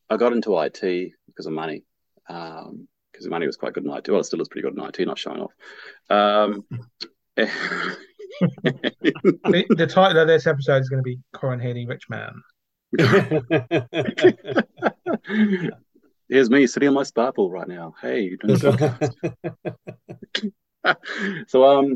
I 0.10 0.18
got 0.18 0.34
into 0.34 0.60
IT 0.60 1.12
because 1.28 1.46
of 1.46 1.54
money, 1.54 1.84
um, 2.28 2.88
because 3.12 3.26
the 3.26 3.30
money 3.30 3.46
was 3.46 3.56
quite 3.56 3.74
good 3.74 3.86
in 3.86 3.92
IT. 3.92 4.10
Well, 4.10 4.20
it 4.20 4.26
still 4.26 4.42
is 4.42 4.50
pretty 4.50 4.68
good 4.68 4.78
in 4.78 4.84
IT, 4.84 5.00
not 5.06 5.20
showing 5.20 5.42
off. 5.42 5.54
Um, 6.10 6.66
The, 8.42 9.66
the 9.70 9.88
title 9.88 10.22
of 10.22 10.28
this 10.28 10.48
episode 10.48 10.82
is 10.82 10.90
going 10.90 11.00
to 11.00 11.04
be 11.04 11.20
Corin 11.34 11.60
Healy, 11.60 11.86
Rich 11.86 12.10
Man. 12.10 12.42
Here's 16.30 16.50
me 16.50 16.68
sitting 16.68 16.90
on 16.90 16.96
my 16.96 17.04
sparkle 17.04 17.50
right 17.50 17.68
now. 17.68 17.96
Hey, 18.02 18.36
doing 18.36 18.60
a 18.64 19.00
so 21.48 21.66
um 21.66 21.96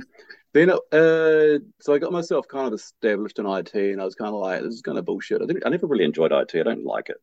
then 0.54 0.70
uh 0.70 1.60
so 1.80 1.94
I 1.94 2.00
got 2.00 2.12
myself 2.12 2.48
kind 2.48 2.67
of 2.67 2.74
established 2.74 3.39
in 3.39 3.46
IT 3.46 3.74
and 3.74 4.02
I 4.02 4.06
was 4.06 4.15
kind 4.15 4.34
of 4.34 4.41
like 4.41 4.62
this 4.62 4.76
is 4.76 4.82
kind 4.82 4.98
of 4.98 5.06
bullshit. 5.06 5.41
I 5.41 5.46
didn't 5.46 5.65
I 5.65 5.70
never 5.70 5.88
really 5.88 6.06
enjoyed 6.06 6.32
IT. 6.32 6.56
I 6.56 6.63
don't 6.63 6.86
like 6.86 7.10
it. 7.10 7.17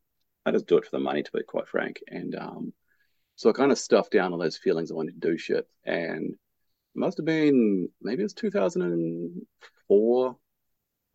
I 0.46 0.52
just 0.52 0.66
do 0.66 0.78
it 0.78 0.84
for 0.84 0.90
the 0.92 1.00
money 1.00 1.22
to 1.22 1.30
be 1.32 1.42
quite 1.42 1.68
frank. 1.68 2.00
And 2.08 2.34
um 2.34 2.72
so 3.36 3.50
I 3.50 3.52
kind 3.52 3.72
of 3.72 3.78
stuffed 3.78 4.12
down 4.12 4.32
all 4.32 4.38
those 4.38 4.56
feelings 4.56 4.90
I 4.90 4.94
wanted 4.94 5.20
to 5.20 5.30
do 5.30 5.38
shit. 5.38 5.66
And 5.84 6.36
must 6.98 7.18
have 7.18 7.26
been 7.26 7.88
maybe 8.02 8.22
it 8.22 8.24
was 8.24 8.34
2004. 8.34 10.36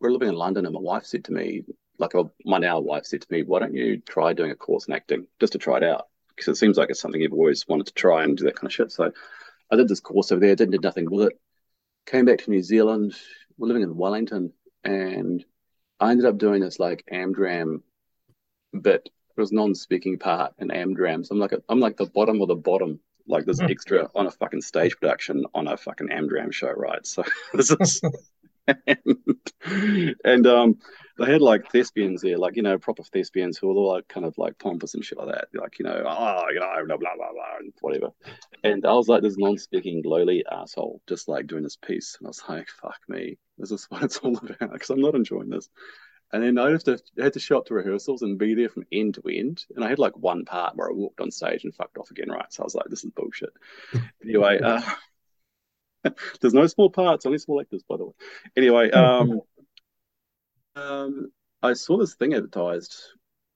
were 0.00 0.12
living 0.12 0.28
in 0.28 0.34
London 0.34 0.66
and 0.66 0.74
my 0.74 0.80
wife 0.80 1.04
said 1.04 1.24
to 1.24 1.32
me, 1.32 1.64
like 1.98 2.12
my 2.44 2.58
now 2.58 2.80
wife 2.80 3.06
said 3.06 3.22
to 3.22 3.28
me, 3.30 3.42
why 3.42 3.60
don't 3.60 3.74
you 3.74 4.00
try 4.00 4.32
doing 4.32 4.50
a 4.50 4.56
course 4.56 4.86
in 4.86 4.94
acting 4.94 5.26
just 5.40 5.52
to 5.52 5.58
try 5.58 5.76
it 5.76 5.84
out? 5.84 6.08
Because 6.28 6.48
it 6.48 6.56
seems 6.56 6.76
like 6.76 6.90
it's 6.90 7.00
something 7.00 7.20
you've 7.20 7.32
always 7.32 7.66
wanted 7.68 7.86
to 7.86 7.94
try 7.94 8.24
and 8.24 8.36
do 8.36 8.44
that 8.44 8.56
kind 8.56 8.66
of 8.66 8.72
shit. 8.72 8.90
So 8.90 9.12
I 9.70 9.76
did 9.76 9.88
this 9.88 10.00
course 10.00 10.32
over 10.32 10.40
there, 10.40 10.56
didn't 10.56 10.72
do 10.72 10.80
nothing 10.82 11.08
with 11.10 11.28
it. 11.28 11.40
Came 12.06 12.24
back 12.24 12.38
to 12.38 12.50
New 12.50 12.62
Zealand. 12.62 13.14
We're 13.56 13.68
living 13.68 13.82
in 13.82 13.96
Wellington, 13.96 14.52
and 14.82 15.44
I 16.00 16.10
ended 16.10 16.26
up 16.26 16.38
doing 16.38 16.60
this 16.60 16.78
like 16.78 17.04
Amdram 17.10 17.82
bit. 18.78 19.08
It 19.36 19.40
was 19.40 19.52
non-speaking 19.52 20.18
part 20.18 20.54
in 20.58 20.68
Amdram. 20.68 21.24
So 21.24 21.34
I'm 21.34 21.40
like 21.40 21.52
a, 21.52 21.62
I'm 21.68 21.80
like 21.80 21.96
the 21.96 22.06
bottom 22.06 22.42
of 22.42 22.48
the 22.48 22.56
bottom, 22.56 23.00
like 23.26 23.44
this 23.44 23.60
extra 23.60 24.08
on 24.14 24.26
a 24.26 24.30
fucking 24.30 24.62
stage 24.62 24.96
production 25.00 25.44
on 25.54 25.68
a 25.68 25.76
fucking 25.76 26.08
Amdram 26.08 26.52
show, 26.52 26.70
right? 26.70 27.04
So 27.06 27.24
this 27.54 27.70
is 27.70 28.00
and, 28.66 30.16
and 30.24 30.46
um 30.46 30.78
they 31.18 31.30
had 31.30 31.42
like 31.42 31.70
thespians 31.70 32.22
there, 32.22 32.38
like 32.38 32.56
you 32.56 32.62
know, 32.62 32.76
proper 32.78 33.04
thespians 33.04 33.56
who 33.56 33.68
were 33.68 33.74
all 33.74 33.92
like 33.92 34.08
kind 34.08 34.26
of 34.26 34.36
like 34.36 34.58
pompous 34.58 34.94
and 34.94 35.04
shit 35.04 35.18
like 35.18 35.28
that, 35.28 35.48
like 35.54 35.78
you 35.78 35.84
know, 35.84 36.02
oh, 36.04 36.42
you 36.52 36.58
know, 36.58 36.66
blah 36.86 36.96
blah 36.96 37.16
blah 37.16 37.32
blah, 37.32 37.56
and 37.60 37.72
whatever. 37.80 38.08
And 38.64 38.84
I 38.84 38.92
was 38.94 39.06
like 39.06 39.22
this 39.22 39.38
non-speaking 39.38 40.02
lowly 40.04 40.44
asshole, 40.50 41.00
just 41.08 41.28
like 41.28 41.46
doing 41.46 41.62
this 41.62 41.76
piece, 41.76 42.16
and 42.18 42.26
I 42.26 42.30
was 42.30 42.42
like, 42.48 42.68
fuck 42.68 42.98
me, 43.08 43.38
this 43.58 43.70
is 43.70 43.86
what 43.90 44.02
it's 44.02 44.18
all 44.18 44.36
about, 44.42 44.72
because 44.72 44.90
I'm 44.90 45.00
not 45.00 45.14
enjoying 45.14 45.50
this. 45.50 45.68
And 46.32 46.42
then 46.42 46.58
I 46.58 46.70
had 46.70 46.84
to 46.86 46.98
had 47.18 47.32
to 47.34 47.40
show 47.40 47.58
up 47.58 47.66
to 47.66 47.74
rehearsals 47.74 48.22
and 48.22 48.38
be 48.38 48.54
there 48.54 48.68
from 48.68 48.86
end 48.90 49.14
to 49.14 49.22
end. 49.28 49.64
And 49.76 49.84
I 49.84 49.88
had 49.88 49.98
like 49.98 50.16
one 50.16 50.44
part 50.44 50.76
where 50.76 50.88
I 50.88 50.92
walked 50.92 51.20
on 51.20 51.30
stage 51.30 51.64
and 51.64 51.74
fucked 51.74 51.96
off 51.96 52.10
again, 52.10 52.30
right? 52.30 52.52
So 52.52 52.62
I 52.62 52.64
was 52.64 52.74
like, 52.74 52.86
this 52.88 53.04
is 53.04 53.10
bullshit. 53.10 53.52
anyway, 54.24 54.58
uh, 54.60 54.82
there's 56.40 56.54
no 56.54 56.66
small 56.66 56.90
parts, 56.90 57.26
only 57.26 57.38
small 57.38 57.60
actors, 57.60 57.84
by 57.88 57.96
the 57.96 58.06
way. 58.06 58.12
Anyway, 58.56 58.90
um, 58.92 59.40
um, 60.74 61.30
I 61.62 61.74
saw 61.74 61.96
this 61.98 62.14
thing 62.14 62.34
advertised, 62.34 62.96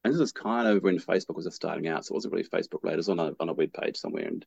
and 0.05 0.15
this 0.15 0.21
is 0.21 0.33
kind 0.33 0.69
of 0.69 0.83
when 0.83 0.99
Facebook 0.99 1.35
was 1.35 1.47
just 1.47 1.57
starting 1.57 1.89
out, 1.89 2.05
so 2.05 2.13
it 2.13 2.17
wasn't 2.17 2.33
really 2.33 2.49
Facebook 2.49 2.83
related. 2.83 2.95
It 2.95 2.99
was 2.99 3.09
on 3.09 3.19
a 3.19 3.33
on 3.41 3.49
a 3.49 3.55
web 3.55 3.73
page 3.73 3.97
somewhere, 3.97 4.27
and 4.27 4.47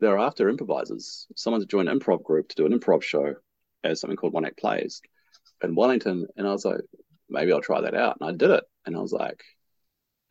they're 0.00 0.18
after 0.18 0.48
improvisers, 0.48 1.26
someone 1.36 1.60
to 1.60 1.66
join 1.66 1.88
an 1.88 1.98
improv 1.98 2.22
group 2.22 2.48
to 2.48 2.56
do 2.56 2.66
an 2.66 2.78
improv 2.78 3.02
show 3.02 3.34
as 3.84 4.00
something 4.00 4.16
called 4.16 4.32
One 4.32 4.44
Act 4.44 4.58
Plays 4.58 5.02
in 5.62 5.74
Wellington. 5.74 6.26
And 6.36 6.46
I 6.46 6.52
was 6.52 6.64
like, 6.64 6.80
maybe 7.30 7.52
I'll 7.52 7.60
try 7.60 7.80
that 7.80 7.94
out. 7.94 8.18
And 8.20 8.28
I 8.28 8.32
did 8.32 8.50
it. 8.50 8.64
And 8.86 8.96
I 8.96 9.00
was 9.00 9.12
like, 9.12 9.42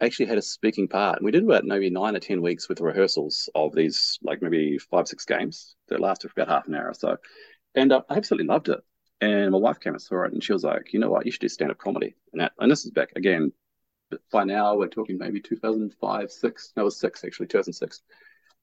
I 0.02 0.06
actually 0.06 0.28
had 0.28 0.38
a 0.38 0.42
speaking 0.42 0.88
part. 0.88 1.18
And 1.18 1.26
we 1.26 1.32
did 1.32 1.44
about 1.44 1.66
maybe 1.66 1.90
nine 1.90 2.16
or 2.16 2.20
10 2.20 2.42
weeks 2.42 2.70
with 2.70 2.82
rehearsals 2.82 3.50
of 3.56 3.74
these, 3.74 4.18
like 4.22 4.42
maybe 4.42 4.78
five, 4.78 5.08
six 5.08 5.26
games 5.26 5.76
that 5.90 6.00
lasted 6.00 6.30
for 6.30 6.42
about 6.42 6.54
half 6.54 6.68
an 6.68 6.76
hour 6.76 6.90
or 6.90 6.94
so. 6.94 7.18
And 7.76 7.92
uh, 7.92 8.02
I 8.10 8.16
absolutely 8.16 8.48
loved 8.48 8.70
it. 8.70 8.80
And 9.22 9.52
my 9.52 9.58
wife 9.58 9.80
came 9.80 9.94
and 9.94 10.02
saw 10.02 10.24
it 10.24 10.34
and 10.34 10.44
she 10.44 10.54
was 10.54 10.64
like, 10.64 10.94
you 10.94 11.00
know 11.00 11.10
what, 11.10 11.26
you 11.26 11.32
should 11.32 11.42
do 11.42 11.50
stand 11.50 11.72
up 11.72 11.78
comedy. 11.78 12.16
And 12.32 12.42
that, 12.42 12.54
and 12.60 12.72
this 12.72 12.86
is 12.86 12.92
back 12.92 13.12
again, 13.16 13.52
by 14.32 14.44
now 14.46 14.76
we're 14.76 14.88
talking 14.88 15.18
maybe 15.18 15.42
2005, 15.42 16.32
six, 16.32 16.74
no, 16.76 16.84
it 16.84 16.86
was 16.86 17.00
six 17.00 17.24
actually, 17.24 17.48
2006. 17.48 18.02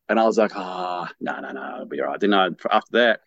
And 0.09 0.19
I 0.19 0.25
was 0.25 0.39
like, 0.39 0.53
ah, 0.55 1.09
oh, 1.09 1.15
no, 1.21 1.41
no, 1.41 1.51
no, 1.53 1.75
it'll 1.75 1.87
be 1.87 2.01
all 2.01 2.07
right. 2.07 2.21
Then 2.21 2.33
I, 2.33 2.49
after 2.71 2.93
that, 2.93 3.21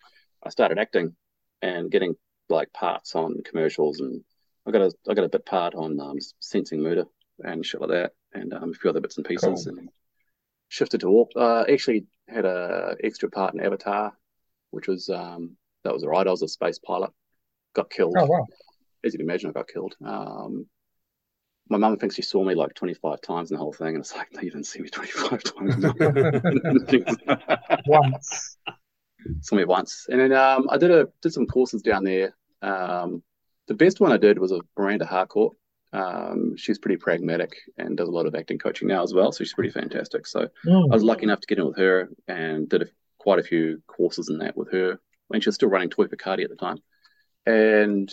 I 0.44 0.50
started 0.50 0.80
acting 0.80 1.16
and 1.62 1.92
getting 1.92 2.16
like 2.50 2.72
parts 2.74 3.16
on 3.16 3.42
commercials, 3.44 4.00
and 4.00 4.24
I 4.68 4.72
got 4.72 4.82
a 4.82 4.92
I 5.10 5.14
got 5.14 5.26
a 5.26 5.30
bit 5.30 5.46
part 5.46 5.76
on 5.76 6.00
um, 6.00 6.18
sensing 6.40 6.82
murder 6.82 7.06
and 7.40 7.66
shit 7.66 7.82
like 7.82 7.92
that, 7.92 8.14
and 8.34 8.54
um, 8.54 8.72
a 8.72 8.74
few 8.74 8.90
other 8.90 9.02
bits 9.02 9.18
and 9.18 9.26
pieces, 9.26 9.66
cool. 9.66 9.78
and 9.78 9.90
shifted 10.68 11.02
to 11.02 11.10
walk. 11.10 11.32
Uh, 11.36 11.66
actually 11.72 12.06
had 12.28 12.46
a 12.46 12.96
extra 13.04 13.30
part 13.30 13.54
in 13.54 13.62
Avatar, 13.62 14.14
which 14.72 14.88
was 14.88 15.10
um, 15.10 15.56
that 15.84 15.94
was 15.94 16.04
alright. 16.04 16.28
I 16.28 16.32
was 16.32 16.42
a 16.42 16.48
space 16.48 16.80
pilot, 16.80 17.12
got 17.74 17.90
killed. 17.90 18.16
Oh 18.18 18.26
wow! 18.26 18.46
As 19.04 19.14
you 19.14 19.20
can 19.20 19.28
imagine, 19.28 19.50
I 19.50 19.54
got 19.54 19.68
killed. 19.68 19.96
Um, 20.06 20.68
my 21.70 21.78
mum 21.78 21.98
thinks 21.98 22.16
she 22.16 22.24
saw 22.24 22.44
me 22.44 22.56
like 22.56 22.74
25 22.74 23.22
times 23.22 23.52
in 23.52 23.56
the 23.56 23.62
whole 23.62 23.74
thing, 23.74 23.90
and 23.90 24.00
it's 24.00 24.16
like, 24.16 24.34
no, 24.34 24.42
you 24.42 24.50
didn't 24.50 24.66
see 24.66 24.82
me 24.82 24.90
25 24.90 25.44
times. 25.44 25.86
Once. 27.88 28.58
Saw 29.42 29.56
me 29.56 29.66
once, 29.66 30.08
and 30.10 30.20
then 30.20 30.32
um, 30.32 30.68
I 30.70 30.78
did 30.78 30.92
a 30.92 31.10
did 31.22 31.34
some 31.34 31.46
courses 31.46 31.82
down 31.82 32.06
there. 32.06 32.34
Um, 32.62 33.22
the 33.70 33.76
best 33.76 34.02
one 34.02 34.12
I 34.12 34.18
did 34.18 34.40
was 34.40 34.52
a 34.52 34.60
Miranda 34.78 35.06
Harcourt. 35.06 35.54
Um, 35.94 36.58
she's 36.58 36.80
pretty 36.80 36.98
pragmatic 36.98 37.56
and 37.78 37.96
does 37.96 38.10
a 38.10 38.12
lot 38.12 38.26
of 38.26 38.36
acting 38.36 38.58
coaching 38.58 38.88
now 38.88 39.04
as 39.04 39.14
well, 39.14 39.32
so 39.32 39.44
she's 39.44 39.54
pretty 39.54 39.70
fantastic. 39.70 40.28
So 40.28 40.50
mm. 40.66 40.92
I 40.92 40.94
was 40.94 41.04
lucky 41.04 41.24
enough 41.24 41.40
to 41.42 41.48
get 41.48 41.60
in 41.60 41.68
with 41.68 41.78
her 41.78 42.10
and 42.28 42.68
did 42.68 42.82
a, 42.82 42.86
quite 43.20 43.40
a 43.40 43.44
few 43.44 43.82
courses 43.88 44.30
in 44.30 44.40
that 44.40 44.58
with 44.58 44.72
her 44.72 45.00
when 45.28 45.40
she 45.40 45.50
was 45.50 45.56
still 45.56 45.70
running 45.70 45.90
Toi 45.90 46.08
Whakaari 46.08 46.44
at 46.44 46.50
the 46.50 46.56
time. 46.56 46.78
And 47.46 48.12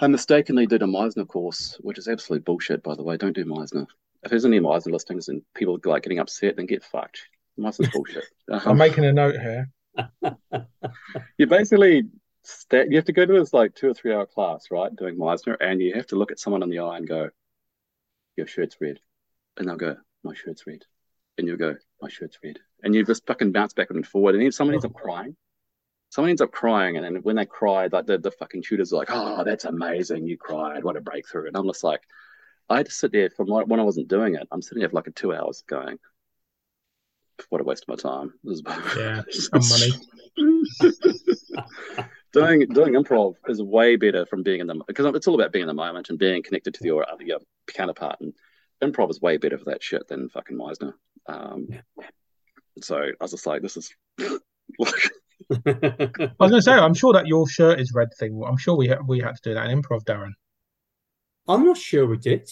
I 0.00 0.08
mistakenly 0.08 0.66
did 0.66 0.82
a 0.82 0.86
Meisner 0.86 1.26
course, 1.26 1.78
which 1.80 1.98
is 1.98 2.08
absolute 2.08 2.44
bullshit, 2.44 2.82
by 2.82 2.96
the 2.96 3.04
way. 3.04 3.16
Don't 3.16 3.34
do 3.36 3.44
Meisner. 3.44 3.86
If 4.24 4.30
there's 4.30 4.44
any 4.44 4.58
Meisner 4.58 4.92
listings 4.92 5.28
and 5.28 5.42
people 5.54 5.78
like 5.84 6.02
getting 6.02 6.18
upset, 6.18 6.56
then 6.56 6.66
get 6.66 6.82
fucked. 6.84 7.20
Meisner's 7.58 7.90
bullshit. 7.90 8.24
Um, 8.52 8.60
I'm 8.66 8.76
making 8.76 9.06
a 9.06 9.12
note 9.12 9.36
here. 9.36 9.70
you 11.38 11.46
basically 11.46 12.02
you 12.72 12.96
have 12.96 13.04
to 13.06 13.12
go 13.12 13.26
to 13.26 13.32
this 13.32 13.52
like 13.52 13.74
two 13.74 13.88
or 13.88 13.94
three 13.94 14.12
hour 14.12 14.26
class, 14.26 14.66
right, 14.70 14.94
doing 14.94 15.16
Meisner, 15.16 15.56
and 15.60 15.80
you 15.80 15.94
have 15.94 16.06
to 16.08 16.16
look 16.16 16.30
at 16.30 16.38
someone 16.38 16.62
in 16.62 16.70
the 16.70 16.80
eye 16.80 16.96
and 16.96 17.08
go, 17.08 17.30
"Your 18.36 18.46
shirt's 18.46 18.76
red," 18.80 19.00
and 19.56 19.68
they'll 19.68 19.76
go, 19.76 19.96
"My 20.22 20.34
shirt's 20.34 20.66
red," 20.66 20.84
and 21.38 21.46
you'll 21.46 21.56
go, 21.56 21.76
"My 22.00 22.08
shirt's 22.08 22.38
red," 22.42 22.58
and 22.82 22.94
you 22.94 23.04
just 23.04 23.26
fucking 23.26 23.52
bounce 23.52 23.72
back 23.72 23.90
and 23.90 24.06
forward, 24.06 24.34
and 24.34 24.44
then 24.44 24.52
someone 24.52 24.74
ends 24.74 24.84
up 24.84 24.94
crying 24.94 25.36
someone 26.14 26.30
ends 26.30 26.40
up 26.40 26.52
crying, 26.52 26.96
and 26.96 27.04
then 27.04 27.16
when 27.22 27.34
they 27.34 27.44
cry, 27.44 27.88
like 27.90 28.06
the, 28.06 28.16
the 28.18 28.30
fucking 28.30 28.62
tutors 28.62 28.92
are 28.92 28.96
like, 28.98 29.08
"Oh, 29.10 29.42
that's 29.42 29.64
amazing! 29.64 30.28
You 30.28 30.38
cried! 30.38 30.84
What 30.84 30.96
a 30.96 31.00
breakthrough!" 31.00 31.48
And 31.48 31.56
I'm 31.56 31.66
just 31.66 31.82
like, 31.82 32.02
I 32.68 32.76
had 32.76 32.86
to 32.86 32.92
sit 32.92 33.10
there 33.10 33.30
from 33.30 33.48
when 33.48 33.80
I 33.80 33.82
wasn't 33.82 34.06
doing 34.06 34.36
it. 34.36 34.46
I'm 34.52 34.62
sitting 34.62 34.78
there 34.78 34.88
for 34.88 34.94
like 34.94 35.08
a 35.08 35.10
two 35.10 35.34
hours 35.34 35.64
going, 35.66 35.98
"What 37.48 37.60
a 37.60 37.64
waste 37.64 37.86
of 37.88 37.88
my 37.88 37.96
time!" 37.96 38.32
This 38.44 38.60
is 38.60 38.62
yeah, 38.96 39.22
money. 40.38 42.04
doing 42.34 42.66
doing 42.68 42.94
improv 42.94 43.34
is 43.48 43.62
way 43.62 43.96
better 43.96 44.26
from 44.26 44.42
being 44.42 44.60
in 44.60 44.66
the 44.66 44.74
because 44.86 45.06
it's 45.14 45.26
all 45.26 45.34
about 45.34 45.52
being 45.52 45.62
in 45.62 45.68
the 45.68 45.74
moment 45.74 46.10
and 46.10 46.18
being 46.18 46.42
connected 46.42 46.74
to 46.74 46.84
your 46.84 47.08
other 47.10 47.24
your 47.24 47.38
counterpart. 47.68 48.20
And 48.20 48.34
improv 48.82 49.10
is 49.10 49.20
way 49.20 49.36
better 49.36 49.56
for 49.56 49.66
that 49.66 49.82
shit 49.82 50.06
than 50.08 50.28
fucking 50.28 50.56
Meisner. 50.56 50.92
Um, 51.26 51.68
yeah. 51.70 51.80
So 52.82 52.98
I 52.98 53.12
was 53.20 53.30
just 53.30 53.46
like, 53.46 53.62
this 53.62 53.76
is 53.76 53.94
I 54.20 54.40
was 55.50 56.50
going 56.50 56.52
to 56.52 56.62
say, 56.62 56.72
I'm 56.72 56.94
sure 56.94 57.12
that 57.12 57.26
your 57.26 57.48
shirt 57.48 57.80
is 57.80 57.92
red 57.94 58.08
thing. 58.18 58.42
I'm 58.46 58.56
sure 58.56 58.76
we 58.76 58.92
we 59.06 59.20
had 59.20 59.36
to 59.36 59.42
do 59.42 59.54
that 59.54 59.70
in 59.70 59.80
improv, 59.80 60.04
Darran. 60.04 60.32
I'm 61.46 61.64
not 61.64 61.76
sure 61.76 62.06
we 62.06 62.16
did. 62.16 62.50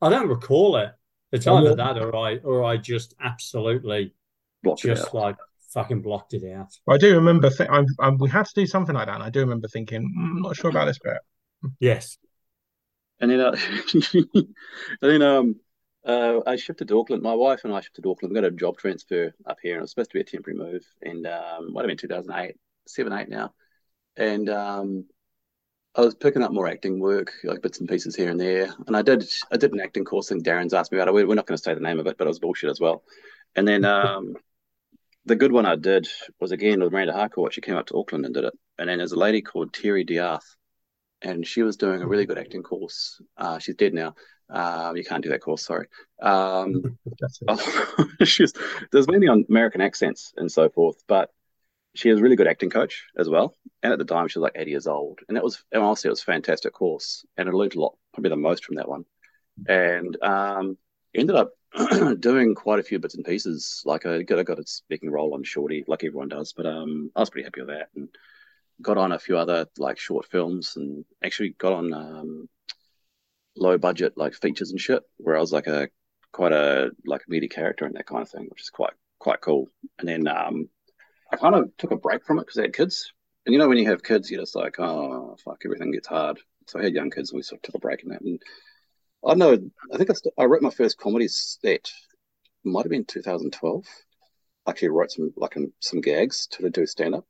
I 0.00 0.10
don't 0.10 0.28
recall 0.28 0.76
it. 0.76 0.92
It's 1.30 1.46
either 1.46 1.74
that 1.76 1.98
or 1.98 2.14
I 2.14 2.36
or 2.38 2.64
I 2.64 2.76
just 2.76 3.14
absolutely 3.20 4.14
blocked 4.62 4.82
just 4.82 5.14
like 5.14 5.36
fucking 5.72 6.02
blocked 6.02 6.34
it 6.34 6.44
out. 6.52 6.68
I 6.88 6.98
do 6.98 7.14
remember. 7.14 7.50
Th- 7.50 7.68
I'm, 7.70 7.86
I'm, 7.98 8.18
we 8.18 8.28
had 8.28 8.46
to 8.46 8.54
do 8.54 8.66
something 8.66 8.94
like 8.94 9.06
that, 9.06 9.14
and 9.14 9.22
I 9.22 9.30
do 9.30 9.40
remember 9.40 9.68
thinking, 9.68 10.02
mm, 10.02 10.30
I'm 10.36 10.42
not 10.42 10.56
sure 10.56 10.70
about 10.70 10.86
this 10.86 10.98
bit. 10.98 11.18
Yes. 11.80 12.18
And 13.20 13.30
then, 13.30 13.40
uh, 13.40 13.56
and 13.94 14.46
then 15.00 15.22
um, 15.22 15.56
uh, 16.04 16.40
I 16.46 16.56
shifted 16.56 16.88
to 16.88 16.98
Auckland. 16.98 17.22
My 17.22 17.34
wife 17.34 17.60
and 17.64 17.72
I 17.72 17.80
shifted 17.80 18.02
to 18.02 18.10
Auckland. 18.10 18.34
We 18.34 18.40
got 18.40 18.46
a 18.46 18.50
job 18.50 18.78
transfer 18.78 19.32
up 19.46 19.58
here, 19.62 19.74
and 19.74 19.80
it 19.80 19.82
was 19.82 19.90
supposed 19.90 20.10
to 20.10 20.14
be 20.14 20.20
a 20.20 20.24
temporary 20.24 20.58
move. 20.58 20.84
And 21.02 21.26
um, 21.26 21.72
might 21.72 21.82
have 21.82 21.88
been 21.88 21.96
2008, 21.96 22.56
seven, 22.86 23.12
eight 23.12 23.28
now. 23.28 23.52
And 24.16 24.48
um, 24.50 25.06
I 25.94 26.00
was 26.00 26.14
picking 26.14 26.42
up 26.42 26.52
more 26.52 26.68
acting 26.68 27.00
work, 27.00 27.32
like 27.44 27.62
bits 27.62 27.80
and 27.80 27.88
pieces 27.88 28.16
here 28.16 28.30
and 28.30 28.40
there. 28.40 28.74
And 28.86 28.96
I 28.96 29.02
did, 29.02 29.24
I 29.50 29.56
did 29.56 29.72
an 29.72 29.80
acting 29.80 30.04
course, 30.04 30.30
and 30.30 30.44
Darran's 30.44 30.74
asked 30.74 30.92
me 30.92 30.98
about 30.98 31.08
it. 31.08 31.14
We're 31.14 31.34
not 31.34 31.46
going 31.46 31.56
to 31.56 31.62
say 31.62 31.74
the 31.74 31.80
name 31.80 32.00
of 32.00 32.06
it, 32.06 32.18
but 32.18 32.26
it 32.26 32.28
was 32.28 32.40
bullshit 32.40 32.70
as 32.70 32.80
well. 32.80 33.04
And 33.54 33.68
then 33.68 33.84
um, 33.84 34.34
the 35.24 35.36
good 35.36 35.52
one 35.52 35.66
I 35.66 35.76
did 35.76 36.08
was 36.40 36.52
again 36.52 36.80
with 36.80 36.92
Miranda 36.92 37.12
Harcourt. 37.12 37.54
She 37.54 37.60
came 37.60 37.76
up 37.76 37.86
to 37.86 37.96
Auckland 37.96 38.24
and 38.24 38.34
did 38.34 38.44
it. 38.44 38.54
And 38.78 38.88
then 38.88 38.98
there's 38.98 39.12
a 39.12 39.18
lady 39.18 39.42
called 39.42 39.72
Terry 39.72 40.04
Diath, 40.04 40.56
and 41.20 41.46
she 41.46 41.62
was 41.62 41.76
doing 41.76 42.02
a 42.02 42.06
really 42.06 42.26
good 42.26 42.38
acting 42.38 42.62
course. 42.62 43.20
Uh, 43.36 43.58
she's 43.58 43.76
dead 43.76 43.94
now. 43.94 44.14
Um, 44.50 44.96
you 44.96 45.04
can't 45.04 45.22
do 45.22 45.30
that 45.30 45.40
course, 45.40 45.64
sorry. 45.64 45.86
Um, 46.20 46.98
she's 48.24 48.52
there's 48.90 49.08
mainly 49.08 49.28
on 49.28 49.44
American 49.48 49.80
accents 49.80 50.32
and 50.36 50.50
so 50.50 50.68
forth, 50.68 50.96
but 51.06 51.30
she 51.94 52.08
is 52.08 52.18
a 52.18 52.22
really 52.22 52.36
good 52.36 52.48
acting 52.48 52.70
coach 52.70 53.04
as 53.16 53.28
well. 53.28 53.54
And 53.82 53.92
at 53.92 53.98
the 53.98 54.04
time, 54.04 54.28
she 54.28 54.38
was 54.38 54.44
like 54.44 54.56
80 54.56 54.70
years 54.70 54.86
old, 54.86 55.20
and 55.28 55.36
that 55.36 55.44
was 55.44 55.62
and 55.72 55.82
honestly, 55.82 56.08
it 56.08 56.12
was 56.12 56.22
a 56.22 56.24
fantastic 56.24 56.72
course, 56.72 57.24
and 57.36 57.48
I 57.48 57.52
learned 57.52 57.74
a 57.74 57.80
lot, 57.80 57.96
probably 58.12 58.30
the 58.30 58.36
most 58.36 58.64
from 58.64 58.76
that 58.76 58.88
one. 58.88 59.04
And 59.68 60.16
um, 60.22 60.78
ended 61.14 61.36
up 61.36 61.52
doing 62.20 62.54
quite 62.54 62.78
a 62.78 62.82
few 62.82 62.98
bits 62.98 63.14
and 63.14 63.24
pieces. 63.24 63.82
Like 63.84 64.06
I 64.06 64.22
got, 64.22 64.38
I 64.38 64.42
got 64.42 64.58
a 64.58 64.66
speaking 64.66 65.10
role 65.10 65.34
on 65.34 65.42
Shorty, 65.42 65.84
like 65.86 66.04
everyone 66.04 66.28
does, 66.28 66.52
but 66.52 66.66
um, 66.66 67.10
I 67.16 67.20
was 67.20 67.30
pretty 67.30 67.44
happy 67.44 67.62
with 67.62 67.70
that, 67.70 67.88
and 67.94 68.08
got 68.80 68.98
on 68.98 69.12
a 69.12 69.18
few 69.18 69.36
other 69.38 69.66
like 69.78 69.98
short 69.98 70.26
films, 70.26 70.74
and 70.76 71.04
actually 71.24 71.50
got 71.50 71.72
on 71.72 71.92
um, 71.92 72.48
low 73.56 73.78
budget 73.78 74.14
like 74.16 74.34
features 74.34 74.70
and 74.70 74.80
shit, 74.80 75.02
where 75.16 75.36
I 75.36 75.40
was 75.40 75.52
like 75.52 75.66
a 75.66 75.88
quite 76.32 76.52
a 76.52 76.90
like 77.06 77.22
a 77.26 77.30
meaty 77.30 77.48
character 77.48 77.84
and 77.84 77.94
that 77.96 78.06
kind 78.06 78.22
of 78.22 78.30
thing, 78.30 78.46
which 78.50 78.62
is 78.62 78.70
quite 78.70 78.92
quite 79.18 79.40
cool. 79.40 79.68
And 79.98 80.08
then 80.08 80.28
um, 80.28 80.68
I 81.32 81.36
kind 81.36 81.54
of 81.54 81.70
took 81.78 81.90
a 81.92 81.96
break 81.96 82.24
from 82.26 82.38
it 82.38 82.42
because 82.42 82.58
I 82.58 82.62
had 82.62 82.74
kids, 82.74 83.12
and 83.46 83.52
you 83.52 83.58
know 83.58 83.68
when 83.68 83.78
you 83.78 83.88
have 83.88 84.02
kids, 84.02 84.30
you're 84.30 84.42
just 84.42 84.56
like, 84.56 84.78
oh 84.78 85.36
fuck, 85.44 85.62
everything 85.64 85.92
gets 85.92 86.08
hard. 86.08 86.38
So 86.66 86.78
I 86.78 86.84
had 86.84 86.94
young 86.94 87.10
kids, 87.10 87.30
and 87.30 87.38
we 87.38 87.42
sort 87.42 87.58
of 87.58 87.62
took 87.62 87.76
a 87.76 87.78
break 87.78 88.02
in 88.02 88.10
that. 88.10 88.20
And 88.20 88.40
I 89.26 89.34
know, 89.34 89.52
I 89.92 89.96
think 89.96 90.10
I, 90.10 90.14
st- 90.14 90.34
I 90.38 90.44
wrote 90.44 90.62
my 90.62 90.70
first 90.70 90.98
comedy 90.98 91.28
set, 91.28 91.92
might 92.64 92.84
have 92.84 92.90
been 92.90 93.04
2012. 93.04 93.86
I 94.66 94.70
actually 94.70 94.88
wrote 94.88 95.10
some 95.10 95.32
like 95.36 95.56
um, 95.56 95.72
some 95.80 96.00
gags 96.00 96.46
to 96.52 96.70
do 96.70 96.86
stand 96.86 97.14
up, 97.14 97.26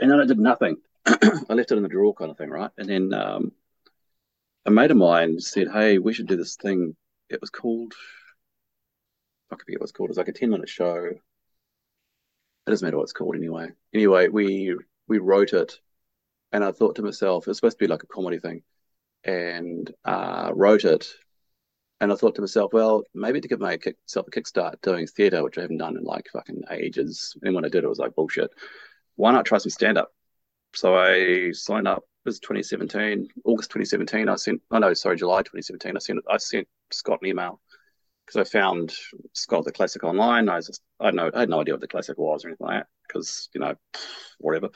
and 0.00 0.10
then 0.10 0.20
I 0.20 0.26
did 0.26 0.38
nothing. 0.38 0.76
I 1.06 1.54
left 1.54 1.70
it 1.70 1.76
in 1.76 1.82
the 1.82 1.88
drawer 1.88 2.14
kind 2.14 2.30
of 2.30 2.36
thing, 2.38 2.50
right? 2.50 2.70
And 2.76 2.88
then 2.88 3.12
um, 3.14 3.52
a 4.66 4.70
mate 4.70 4.90
of 4.90 4.96
mine 4.96 5.40
said, 5.40 5.68
"Hey, 5.72 5.98
we 5.98 6.12
should 6.12 6.26
do 6.26 6.36
this 6.36 6.56
thing." 6.56 6.96
It 7.28 7.40
was 7.40 7.50
called 7.50 7.94
I 9.50 9.56
forget 9.56 9.80
what 9.80 9.84
it's 9.84 9.92
called. 9.92 10.08
It 10.08 10.12
was 10.12 10.18
like 10.18 10.28
a 10.28 10.32
ten 10.32 10.50
minute 10.50 10.68
show. 10.68 11.04
It 11.04 11.20
doesn't 12.66 12.86
matter 12.86 12.96
what 12.96 13.04
it's 13.04 13.12
called 13.12 13.36
anyway. 13.36 13.68
Anyway, 13.94 14.28
we 14.28 14.76
we 15.06 15.18
wrote 15.18 15.52
it, 15.52 15.78
and 16.52 16.62
I 16.62 16.72
thought 16.72 16.96
to 16.96 17.02
myself, 17.02 17.48
it's 17.48 17.58
supposed 17.58 17.78
to 17.78 17.84
be 17.84 17.88
like 17.88 18.02
a 18.02 18.06
comedy 18.06 18.38
thing, 18.38 18.62
and 19.24 19.92
uh, 20.04 20.50
wrote 20.54 20.84
it, 20.84 21.08
and 22.00 22.12
I 22.12 22.14
thought 22.16 22.36
to 22.36 22.40
myself, 22.40 22.72
well, 22.72 23.02
maybe 23.14 23.40
to 23.40 23.48
give 23.48 23.60
myself 23.60 24.26
a 24.28 24.30
kickstart 24.30 24.80
doing 24.82 25.06
theatre, 25.06 25.42
which 25.42 25.58
I 25.58 25.62
haven't 25.62 25.78
done 25.78 25.96
in 25.96 26.04
like 26.04 26.28
fucking 26.32 26.62
ages, 26.70 27.36
and 27.42 27.54
when 27.54 27.64
I 27.64 27.68
did, 27.68 27.84
it 27.84 27.88
was 27.88 27.98
like 27.98 28.14
bullshit. 28.14 28.50
Why 29.16 29.32
not 29.32 29.44
try 29.46 29.58
some 29.58 29.70
stand 29.70 29.98
up? 29.98 30.10
So 30.74 30.94
I 30.96 31.50
signed 31.52 31.88
up 31.88 32.04
It 32.24 32.28
was 32.28 32.40
2017, 32.40 33.28
August 33.44 33.70
2017. 33.70 34.28
I 34.28 34.36
sent, 34.36 34.62
oh 34.70 34.78
no, 34.78 34.94
sorry, 34.94 35.16
July 35.16 35.38
2017. 35.42 35.96
I 35.96 35.98
sent, 35.98 36.20
I 36.30 36.36
sent 36.36 36.68
Scott 36.92 37.18
an 37.22 37.28
email 37.28 37.60
because 38.26 38.46
I 38.46 38.50
found 38.50 38.94
Scott 39.32 39.64
the 39.64 39.72
Classic 39.72 40.04
online. 40.04 40.48
I 40.48 40.56
was 40.56 40.66
just, 40.68 40.82
I 41.00 41.10
know, 41.10 41.30
I 41.34 41.40
had 41.40 41.48
no 41.48 41.60
idea 41.60 41.74
what 41.74 41.80
the 41.80 41.88
Classic 41.88 42.16
was 42.18 42.44
or 42.44 42.48
anything 42.48 42.66
like 42.66 42.80
that 42.80 42.86
because 43.06 43.48
you 43.54 43.60
know, 43.60 43.74
whatever. 44.38 44.68